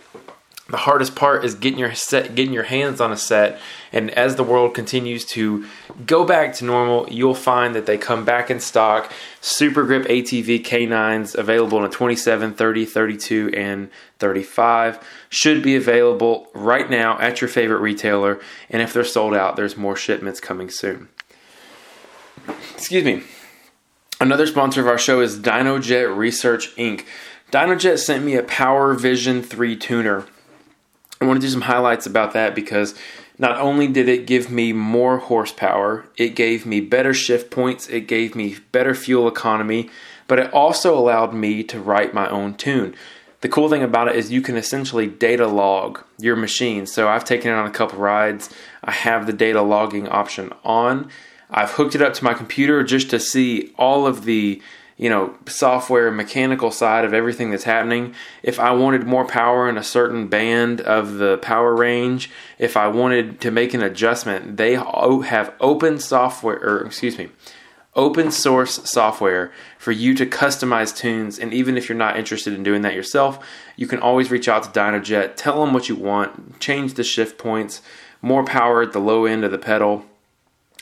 The 0.70 0.78
hardest 0.78 1.16
part 1.16 1.46
is 1.46 1.56
getting 1.56 1.80
your 1.80 1.94
set, 1.94 2.36
getting 2.36 2.54
your 2.54 2.64
hands 2.64 3.00
on 3.00 3.14
a 3.14 3.18
set, 3.18 3.58
and 3.94 4.12
as 4.12 4.36
the 4.36 4.44
world 4.44 4.74
continues 4.74 5.24
to 5.28 5.66
go 6.06 6.26
back 6.26 6.54
to 6.56 6.66
normal, 6.66 7.08
you'll 7.10 7.36
find 7.36 7.74
that 7.74 7.86
they 7.86 7.98
come 7.98 8.26
back 8.26 8.52
in 8.52 8.60
stock. 8.60 9.10
Super 9.40 9.86
Grip 9.86 10.06
ATV 10.08 10.66
K9s 10.66 11.36
available 11.36 11.78
in 11.78 11.86
a 11.86 11.90
27, 11.90 12.54
30, 12.54 12.86
32, 12.86 13.52
and 13.56 13.90
35 14.20 15.00
should 15.30 15.64
be 15.64 15.78
available 15.78 16.50
right 16.54 16.90
now 16.90 17.18
at 17.20 17.40
your 17.40 17.48
favorite 17.48 17.80
retailer, 17.80 18.38
and 18.70 18.82
if 18.82 18.92
they're 18.92 19.06
sold 19.06 19.34
out, 19.34 19.56
there's 19.56 19.78
more 19.78 19.96
shipments 19.96 20.42
coming 20.42 20.70
soon. 20.70 21.08
Excuse 22.74 23.06
me. 23.06 23.24
Another 24.20 24.48
sponsor 24.48 24.82
of 24.82 24.88
our 24.88 24.98
show 24.98 25.22
is 25.22 25.40
DynoJet 25.40 26.14
Research 26.14 26.76
Inc. 26.76 27.06
DynoJet 27.52 28.00
sent 28.00 28.26
me 28.26 28.36
a 28.36 28.44
Power 28.44 28.94
Vision 28.94 29.42
3 29.42 29.78
tuner 29.78 30.26
I 31.20 31.26
want 31.26 31.42
to 31.42 31.48
do 31.48 31.52
some 31.52 31.62
highlights 31.62 32.06
about 32.06 32.34
that 32.34 32.54
because 32.54 32.96
not 33.40 33.60
only 33.60 33.88
did 33.88 34.08
it 34.10 34.28
give 34.28 34.52
me 34.52 34.74
more 34.74 35.18
horsepower, 35.18 36.08
it 36.16 36.30
gave 36.30 36.66
me 36.66 36.80
better 36.80 37.14
shift 37.14 37.52
points, 37.52 37.88
it 37.88 38.08
gave 38.08 38.36
me 38.36 38.58
better 38.72 38.96
fuel 38.96 39.28
economy, 39.28 39.90
but 40.28 40.40
it 40.40 40.54
also 40.54 40.98
allowed 40.98 41.34
me 41.34 41.64
to 41.64 41.80
write 41.80 42.14
my 42.14 42.28
own 42.30 42.56
tune. 42.56 42.96
the 43.42 43.50
cool 43.50 43.70
thing 43.70 43.84
about 43.84 44.08
it 44.08 44.16
is 44.16 44.32
you 44.32 44.42
can 44.42 44.58
essentially 44.58 45.06
data 45.06 45.46
log 45.46 46.04
your 46.18 46.36
machine. 46.36 46.88
So 46.88 47.08
I've 47.08 47.24
taken 47.24 47.52
it 47.52 47.54
on 47.54 47.68
a 47.68 47.72
couple 47.72 48.00
rides. 48.00 48.50
I 48.84 48.92
have 48.92 49.28
the 49.28 49.34
data 49.34 49.62
logging 49.62 50.08
option 50.08 50.52
on. 50.64 51.10
I've 51.50 51.72
hooked 51.72 51.94
it 51.94 52.02
up 52.02 52.16
to 52.16 52.24
my 52.24 52.34
computer 52.34 52.84
just 52.84 53.12
to 53.12 53.20
see 53.20 53.74
all 53.78 54.08
of 54.08 54.26
the 54.26 54.62
you 54.98 55.10
know 55.10 55.36
software 55.46 56.12
mechanical 56.12 56.72
side 56.72 57.06
of 57.06 57.14
everything 57.14 57.52
that's 57.52 57.64
happening. 57.64 58.14
If 58.44 58.60
i 58.60 58.72
wanted 58.72 59.06
more 59.06 59.26
power 59.26 59.70
in 59.70 59.78
a 59.78 59.84
certain 59.84 60.28
band 60.28 60.82
of 60.82 61.16
the 61.16 61.38
power 61.38 61.76
range 61.76 62.30
if 62.58 62.76
i 62.76 62.88
wanted 62.88 63.40
to 63.42 63.52
make 63.52 63.74
an 63.74 63.84
adjustment 63.84 64.58
they 64.58 64.74
have 64.74 65.54
open 65.60 66.00
software 66.00 66.58
or 66.58 66.86
excuse 66.86 67.18
me 67.18 67.30
open 67.98 68.30
source 68.30 68.76
software 68.90 69.52
for 69.80 69.92
you 69.92 70.14
to 70.14 70.26
customize 70.26 70.96
tunes. 70.96 71.40
And 71.40 71.52
even 71.52 71.76
if 71.76 71.90
you're 71.90 71.98
not 71.98 72.16
interested 72.16 72.54
in 72.54 72.62
doing 72.62 72.84
that 72.84 72.94
yourself 72.94 73.44
you 73.76 73.88
can 73.88 74.00
always 74.00 74.32
reach 74.32 74.48
out 74.48 74.64
to 74.64 74.70
dynojet 74.70 75.36
tell 75.36 75.66
them 75.66 75.74
what 75.74 75.90
you 75.90 75.96
want 75.96 76.60
change 76.60 76.94
the 76.94 77.04
shift 77.04 77.38
points 77.38 77.82
more 78.22 78.44
power 78.44 78.82
at 78.82 78.94
the 78.94 79.00
low 79.00 79.26
end 79.26 79.44
of 79.44 79.52
the 79.52 79.58
pedal 79.58 80.06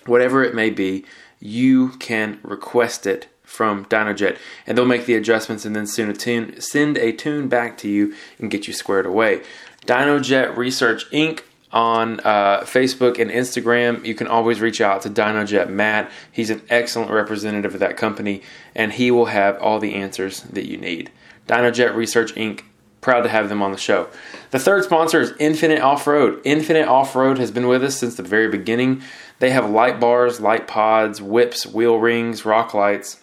whatever 0.05 0.43
it 0.43 0.53
may 0.53 0.69
be 0.69 1.05
you 1.39 1.89
can 1.97 2.39
request 2.43 3.07
it 3.07 3.27
from 3.45 3.85
Dynojet, 3.85 4.37
and 4.67 4.77
they'll 4.77 4.85
make 4.85 5.05
the 5.05 5.15
adjustments 5.15 5.65
and 5.65 5.75
then 5.75 5.87
send 5.87 6.09
a 6.09 6.13
tune, 6.13 6.59
send 6.59 6.97
a 6.97 7.11
tune 7.11 7.47
back 7.47 7.77
to 7.79 7.89
you 7.89 8.13
and 8.39 8.51
get 8.51 8.67
you 8.67 8.73
squared 8.73 9.05
away. 9.05 9.41
Dynojet 9.85 10.57
Research 10.57 11.09
Inc. 11.11 11.41
on 11.71 12.19
uh, 12.21 12.61
Facebook 12.61 13.19
and 13.19 13.29
Instagram. 13.29 14.03
You 14.05 14.15
can 14.15 14.27
always 14.27 14.59
reach 14.59 14.81
out 14.81 15.03
to 15.03 15.09
Dynojet 15.09 15.69
Matt. 15.69 16.09
He's 16.31 16.49
an 16.49 16.61
excellent 16.69 17.11
representative 17.11 17.73
of 17.73 17.79
that 17.79 17.97
company, 17.97 18.41
and 18.73 18.93
he 18.93 19.11
will 19.11 19.27
have 19.27 19.57
all 19.61 19.79
the 19.79 19.93
answers 19.93 20.41
that 20.41 20.67
you 20.67 20.77
need. 20.77 21.11
Dynojet 21.47 21.95
Research 21.95 22.33
Inc. 22.35 22.61
Proud 23.01 23.21
to 23.21 23.29
have 23.29 23.49
them 23.49 23.61
on 23.61 23.71
the 23.71 23.77
show. 23.77 24.07
The 24.49 24.57
third 24.57 24.83
sponsor 24.83 25.21
is 25.21 25.31
Infinite 25.37 25.79
Off 25.79 26.07
Road. 26.07 26.41
Infinite 26.43 26.87
Off 26.87 27.15
Road 27.15 27.37
has 27.37 27.51
been 27.51 27.67
with 27.67 27.83
us 27.83 27.95
since 27.95 28.15
the 28.15 28.23
very 28.23 28.47
beginning. 28.47 29.03
They 29.37 29.51
have 29.51 29.69
light 29.69 29.99
bars, 29.99 30.39
light 30.39 30.67
pods, 30.67 31.21
whips, 31.21 31.67
wheel 31.67 31.97
rings, 31.99 32.45
rock 32.45 32.73
lights, 32.73 33.19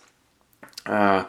uh, 0.87 1.25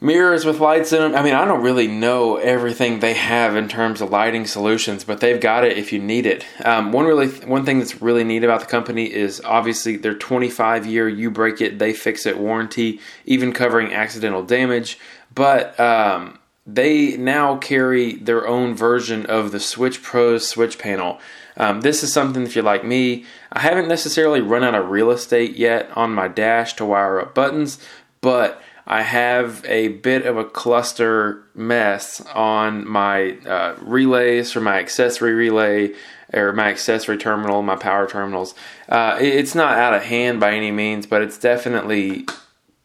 mirrors 0.00 0.44
with 0.44 0.60
lights 0.60 0.92
in 0.92 1.00
them. 1.00 1.14
I 1.14 1.22
mean, 1.22 1.34
I 1.34 1.44
don't 1.44 1.62
really 1.62 1.86
know 1.86 2.36
everything 2.36 3.00
they 3.00 3.14
have 3.14 3.56
in 3.56 3.68
terms 3.68 4.00
of 4.00 4.10
lighting 4.10 4.46
solutions, 4.46 5.04
but 5.04 5.20
they've 5.20 5.40
got 5.40 5.64
it 5.64 5.76
if 5.76 5.92
you 5.92 5.98
need 5.98 6.26
it. 6.26 6.44
Um, 6.64 6.92
one 6.92 7.04
really 7.04 7.28
one 7.28 7.64
thing 7.64 7.78
that's 7.78 8.00
really 8.00 8.24
neat 8.24 8.44
about 8.44 8.60
the 8.60 8.66
company 8.66 9.12
is 9.12 9.40
obviously 9.44 9.96
their 9.96 10.14
25 10.14 10.86
year 10.86 11.08
you 11.08 11.30
break 11.30 11.60
it 11.60 11.78
they 11.78 11.92
fix 11.92 12.26
it 12.26 12.38
warranty, 12.38 13.00
even 13.26 13.52
covering 13.52 13.92
accidental 13.92 14.42
damage. 14.42 14.98
But 15.34 15.78
um, 15.78 16.38
they 16.66 17.16
now 17.16 17.56
carry 17.56 18.14
their 18.14 18.46
own 18.46 18.74
version 18.74 19.26
of 19.26 19.52
the 19.52 19.60
Switch 19.60 20.02
Pro 20.02 20.38
switch 20.38 20.78
panel. 20.78 21.20
Um, 21.56 21.82
this 21.82 22.02
is 22.02 22.12
something 22.12 22.44
if 22.44 22.54
you're 22.54 22.64
like 22.64 22.84
me, 22.84 23.26
I 23.52 23.60
haven't 23.60 23.88
necessarily 23.88 24.40
run 24.40 24.64
out 24.64 24.74
of 24.74 24.88
real 24.88 25.10
estate 25.10 25.56
yet 25.56 25.90
on 25.94 26.14
my 26.14 26.28
dash 26.28 26.74
to 26.76 26.86
wire 26.86 27.20
up 27.20 27.34
buttons, 27.34 27.78
but 28.20 28.62
I 28.86 29.02
have 29.02 29.64
a 29.66 29.88
bit 29.88 30.26
of 30.26 30.36
a 30.36 30.44
cluster 30.44 31.44
mess 31.54 32.20
on 32.34 32.88
my 32.88 33.38
uh, 33.46 33.76
relays 33.80 34.52
for 34.52 34.60
my 34.60 34.78
accessory 34.78 35.32
relay 35.32 35.94
or 36.32 36.52
my 36.52 36.68
accessory 36.70 37.16
terminal, 37.16 37.62
my 37.62 37.76
power 37.76 38.08
terminals. 38.08 38.54
Uh, 38.88 39.16
it's 39.20 39.54
not 39.54 39.78
out 39.78 39.94
of 39.94 40.02
hand 40.02 40.40
by 40.40 40.52
any 40.52 40.70
means, 40.70 41.06
but 41.06 41.22
it's 41.22 41.38
definitely 41.38 42.26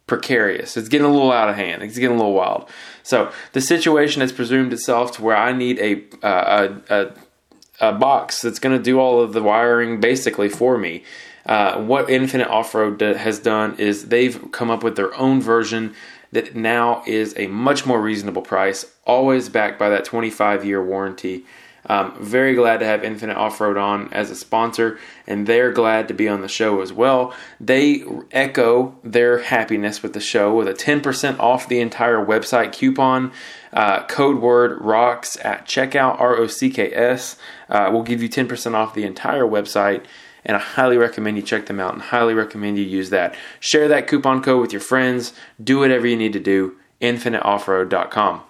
precarious. 0.07 0.77
It's 0.77 0.89
getting 0.89 1.07
a 1.07 1.11
little 1.11 1.31
out 1.31 1.49
of 1.49 1.55
hand. 1.55 1.83
It's 1.83 1.97
getting 1.97 2.15
a 2.15 2.19
little 2.19 2.33
wild. 2.33 2.69
So 3.03 3.31
the 3.53 3.61
situation 3.61 4.21
has 4.21 4.31
presumed 4.31 4.73
itself 4.73 5.13
to 5.13 5.23
where 5.23 5.35
I 5.35 5.53
need 5.53 5.79
a 5.79 6.03
uh, 6.25 6.75
a, 6.89 6.95
a, 6.99 7.89
a 7.89 7.91
box 7.93 8.41
that's 8.41 8.59
going 8.59 8.77
to 8.77 8.83
do 8.83 8.99
all 8.99 9.21
of 9.21 9.33
the 9.33 9.41
wiring 9.41 9.99
basically 9.99 10.49
for 10.49 10.77
me. 10.77 11.03
Uh, 11.45 11.79
what 11.81 12.09
Infinite 12.09 12.47
Off 12.47 12.73
Road 12.73 12.99
has 13.01 13.39
done 13.39 13.75
is 13.77 14.07
they've 14.07 14.51
come 14.51 14.71
up 14.71 14.83
with 14.83 14.95
their 14.95 15.13
own 15.15 15.41
version 15.41 15.93
that 16.31 16.55
now 16.55 17.03
is 17.05 17.33
a 17.37 17.47
much 17.47 17.85
more 17.85 18.01
reasonable 18.01 18.41
price, 18.41 18.85
always 19.05 19.47
backed 19.49 19.79
by 19.79 19.89
that 19.89 20.05
25 20.05 20.65
year 20.65 20.83
warranty. 20.83 21.45
Um, 21.87 22.15
very 22.19 22.55
glad 22.55 22.79
to 22.79 22.85
have 22.85 23.03
Infinite 23.03 23.37
Off 23.37 23.61
Road 23.61 23.77
on 23.77 24.11
as 24.11 24.31
a 24.31 24.35
sponsor, 24.35 24.97
and 25.27 25.45
they're 25.45 25.71
glad 25.71 26.07
to 26.07 26.13
be 26.15 26.27
on 26.27 26.41
the 26.41 26.47
show 26.47 26.81
as 26.81 26.91
well. 26.91 27.33
They 27.59 28.03
echo 28.31 28.95
their 29.03 29.39
happiness 29.43 30.01
with 30.01 30.13
the 30.13 30.19
show 30.19 30.55
with 30.55 30.67
a 30.67 30.73
10% 30.73 31.39
off 31.39 31.69
the 31.69 31.79
entire 31.79 32.25
website 32.25 32.73
coupon. 32.73 33.31
Uh, 33.71 34.03
code 34.07 34.41
word 34.41 34.81
rocks 34.81 35.37
at 35.43 35.67
checkout, 35.67 36.19
R 36.19 36.35
O 36.37 36.47
C 36.47 36.69
K 36.71 36.91
S. 36.91 37.37
Uh, 37.69 37.89
will 37.91 38.03
give 38.03 38.23
you 38.23 38.29
10% 38.29 38.73
off 38.73 38.95
the 38.95 39.03
entire 39.03 39.43
website 39.43 40.05
and 40.45 40.55
I 40.55 40.59
highly 40.59 40.97
recommend 40.97 41.37
you 41.37 41.43
check 41.43 41.65
them 41.65 41.79
out 41.79 41.93
and 41.93 42.01
highly 42.01 42.33
recommend 42.33 42.77
you 42.77 42.83
use 42.83 43.09
that. 43.09 43.35
Share 43.59 43.87
that 43.87 44.07
coupon 44.07 44.41
code 44.41 44.61
with 44.61 44.71
your 44.71 44.81
friends. 44.81 45.33
Do 45.61 45.79
whatever 45.79 46.05
you 46.05 46.15
need 46.15 46.33
to 46.33 46.39
do. 46.39 46.75
InfiniteOffroad.com. 47.01 48.41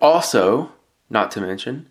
Also, 0.00 0.72
not 1.10 1.30
to 1.32 1.40
mention, 1.40 1.88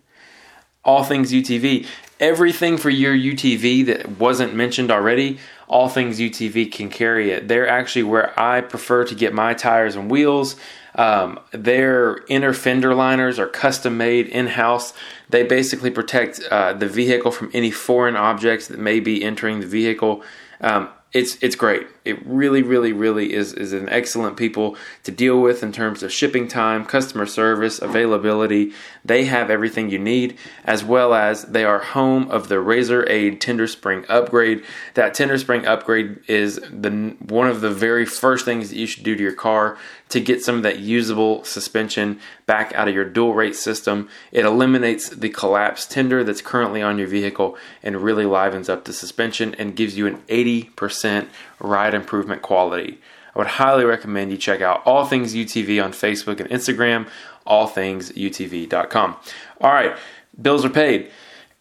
all 0.84 1.04
things 1.04 1.32
UTV. 1.32 1.86
Everything 2.18 2.76
for 2.76 2.90
your 2.90 3.14
UTV 3.14 3.86
that 3.86 4.18
wasn't 4.18 4.54
mentioned 4.54 4.90
already, 4.90 5.38
all 5.66 5.88
things 5.88 6.18
UTV 6.18 6.70
can 6.70 6.88
carry 6.88 7.30
it. 7.30 7.48
They're 7.48 7.68
actually 7.68 8.04
where 8.04 8.38
I 8.38 8.60
prefer 8.60 9.04
to 9.04 9.14
get 9.14 9.32
my 9.32 9.54
tires 9.54 9.96
and 9.96 10.10
wheels. 10.10 10.56
Um, 10.94 11.40
their 11.52 12.18
inner 12.28 12.52
fender 12.52 12.94
liners 12.94 13.38
are 13.38 13.46
custom 13.46 13.96
made 13.96 14.26
in 14.26 14.48
house. 14.48 14.92
They 15.30 15.42
basically 15.42 15.90
protect 15.90 16.40
uh, 16.50 16.74
the 16.74 16.86
vehicle 16.86 17.30
from 17.30 17.50
any 17.54 17.70
foreign 17.70 18.16
objects 18.16 18.68
that 18.68 18.78
may 18.78 19.00
be 19.00 19.24
entering 19.24 19.60
the 19.60 19.66
vehicle. 19.66 20.22
Um, 20.60 20.88
it's 21.12 21.36
it's 21.42 21.56
great. 21.56 21.86
It 22.04 22.26
really, 22.26 22.62
really, 22.62 22.92
really 22.92 23.32
is 23.32 23.52
is 23.52 23.72
an 23.72 23.88
excellent 23.88 24.36
people 24.36 24.76
to 25.04 25.12
deal 25.12 25.40
with 25.40 25.62
in 25.62 25.70
terms 25.70 26.02
of 26.02 26.12
shipping 26.12 26.48
time, 26.48 26.84
customer 26.84 27.26
service, 27.26 27.80
availability. 27.80 28.72
They 29.04 29.26
have 29.26 29.50
everything 29.50 29.88
you 29.88 30.00
need, 30.00 30.36
as 30.64 30.82
well 30.82 31.14
as 31.14 31.44
they 31.44 31.64
are 31.64 31.78
home 31.78 32.28
of 32.30 32.48
the 32.48 32.58
Razor 32.58 33.08
Aid 33.08 33.40
Tender 33.40 33.68
Spring 33.68 34.04
upgrade. 34.08 34.64
That 34.94 35.14
Tender 35.14 35.38
Spring 35.38 35.64
upgrade 35.64 36.18
is 36.26 36.56
the 36.56 37.16
one 37.20 37.48
of 37.48 37.60
the 37.60 37.70
very 37.70 38.04
first 38.04 38.44
things 38.44 38.70
that 38.70 38.76
you 38.76 38.86
should 38.86 39.04
do 39.04 39.14
to 39.14 39.22
your 39.22 39.32
car 39.32 39.78
to 40.12 40.20
get 40.20 40.44
some 40.44 40.56
of 40.56 40.62
that 40.62 40.78
usable 40.78 41.42
suspension 41.42 42.20
back 42.44 42.74
out 42.74 42.86
of 42.86 42.94
your 42.94 43.04
dual 43.04 43.32
rate 43.32 43.56
system. 43.56 44.10
It 44.30 44.44
eliminates 44.44 45.08
the 45.08 45.30
collapsed 45.30 45.90
tender 45.90 46.22
that's 46.22 46.42
currently 46.42 46.82
on 46.82 46.98
your 46.98 47.06
vehicle 47.06 47.56
and 47.82 47.96
really 48.02 48.26
livens 48.26 48.68
up 48.68 48.84
the 48.84 48.92
suspension 48.92 49.54
and 49.54 49.74
gives 49.74 49.96
you 49.96 50.06
an 50.06 50.18
80% 50.28 51.28
ride 51.62 51.94
improvement 51.94 52.42
quality. 52.42 53.00
I 53.34 53.38
would 53.38 53.48
highly 53.48 53.84
recommend 53.84 54.30
you 54.30 54.36
check 54.36 54.60
out 54.60 54.82
All 54.84 55.06
Things 55.06 55.34
UTV 55.34 55.82
on 55.82 55.92
Facebook 55.92 56.38
and 56.40 56.50
Instagram, 56.50 57.08
allthingsutv.com. 57.46 59.16
All 59.60 59.72
right, 59.72 59.96
bills 60.40 60.64
are 60.64 60.70
paid. 60.70 61.10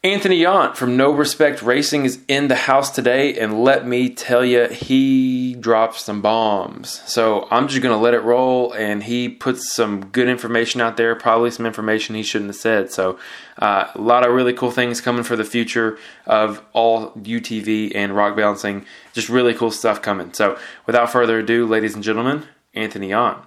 Anthony 0.04 0.42
Yant 0.42 0.78
from 0.78 0.98
No 0.98 1.12
Respect 1.12 1.62
Racing 1.62 2.06
is 2.06 2.22
in 2.28 2.48
the 2.48 2.56
house 2.56 2.90
today, 2.90 3.38
and 3.38 3.64
let 3.64 3.86
me 3.86 4.10
tell 4.10 4.44
you, 4.44 4.68
he 4.68 5.54
dropped 5.54 6.00
some 6.00 6.24
bombs. 6.24 7.04
So 7.06 7.48
I'm 7.52 7.68
just 7.68 7.84
going 7.84 7.96
to 7.96 8.02
let 8.02 8.16
it 8.16 8.22
roll, 8.22 8.74
and 8.74 9.04
he 9.04 9.30
puts 9.30 9.72
some 9.72 10.06
good 10.08 10.28
information 10.28 10.82
out 10.82 10.98
there, 10.98 11.14
probably 11.14 11.52
some 11.52 11.68
information 11.68 12.16
he 12.16 12.24
shouldn't 12.24 12.50
have 12.50 12.56
said. 12.56 12.92
So 12.92 13.20
uh, 13.60 13.92
a 13.94 14.02
lot 14.02 14.26
of 14.26 14.34
really 14.34 14.54
cool 14.54 14.72
things 14.72 15.02
coming 15.02 15.22
for 15.22 15.36
the 15.36 15.46
future 15.46 16.00
of 16.26 16.64
all 16.74 17.12
UTV 17.12 17.92
and 17.94 18.16
rock 18.16 18.36
bouncing. 18.36 18.88
Just 19.14 19.30
really 19.30 19.54
cool 19.54 19.70
stuff 19.70 20.02
coming. 20.02 20.34
So 20.34 20.58
without 20.88 21.12
further 21.12 21.38
ado, 21.38 21.68
ladies 21.68 21.94
and 21.94 22.04
gentlemen, 22.04 22.48
Anthony 22.74 23.10
Yant. 23.10 23.38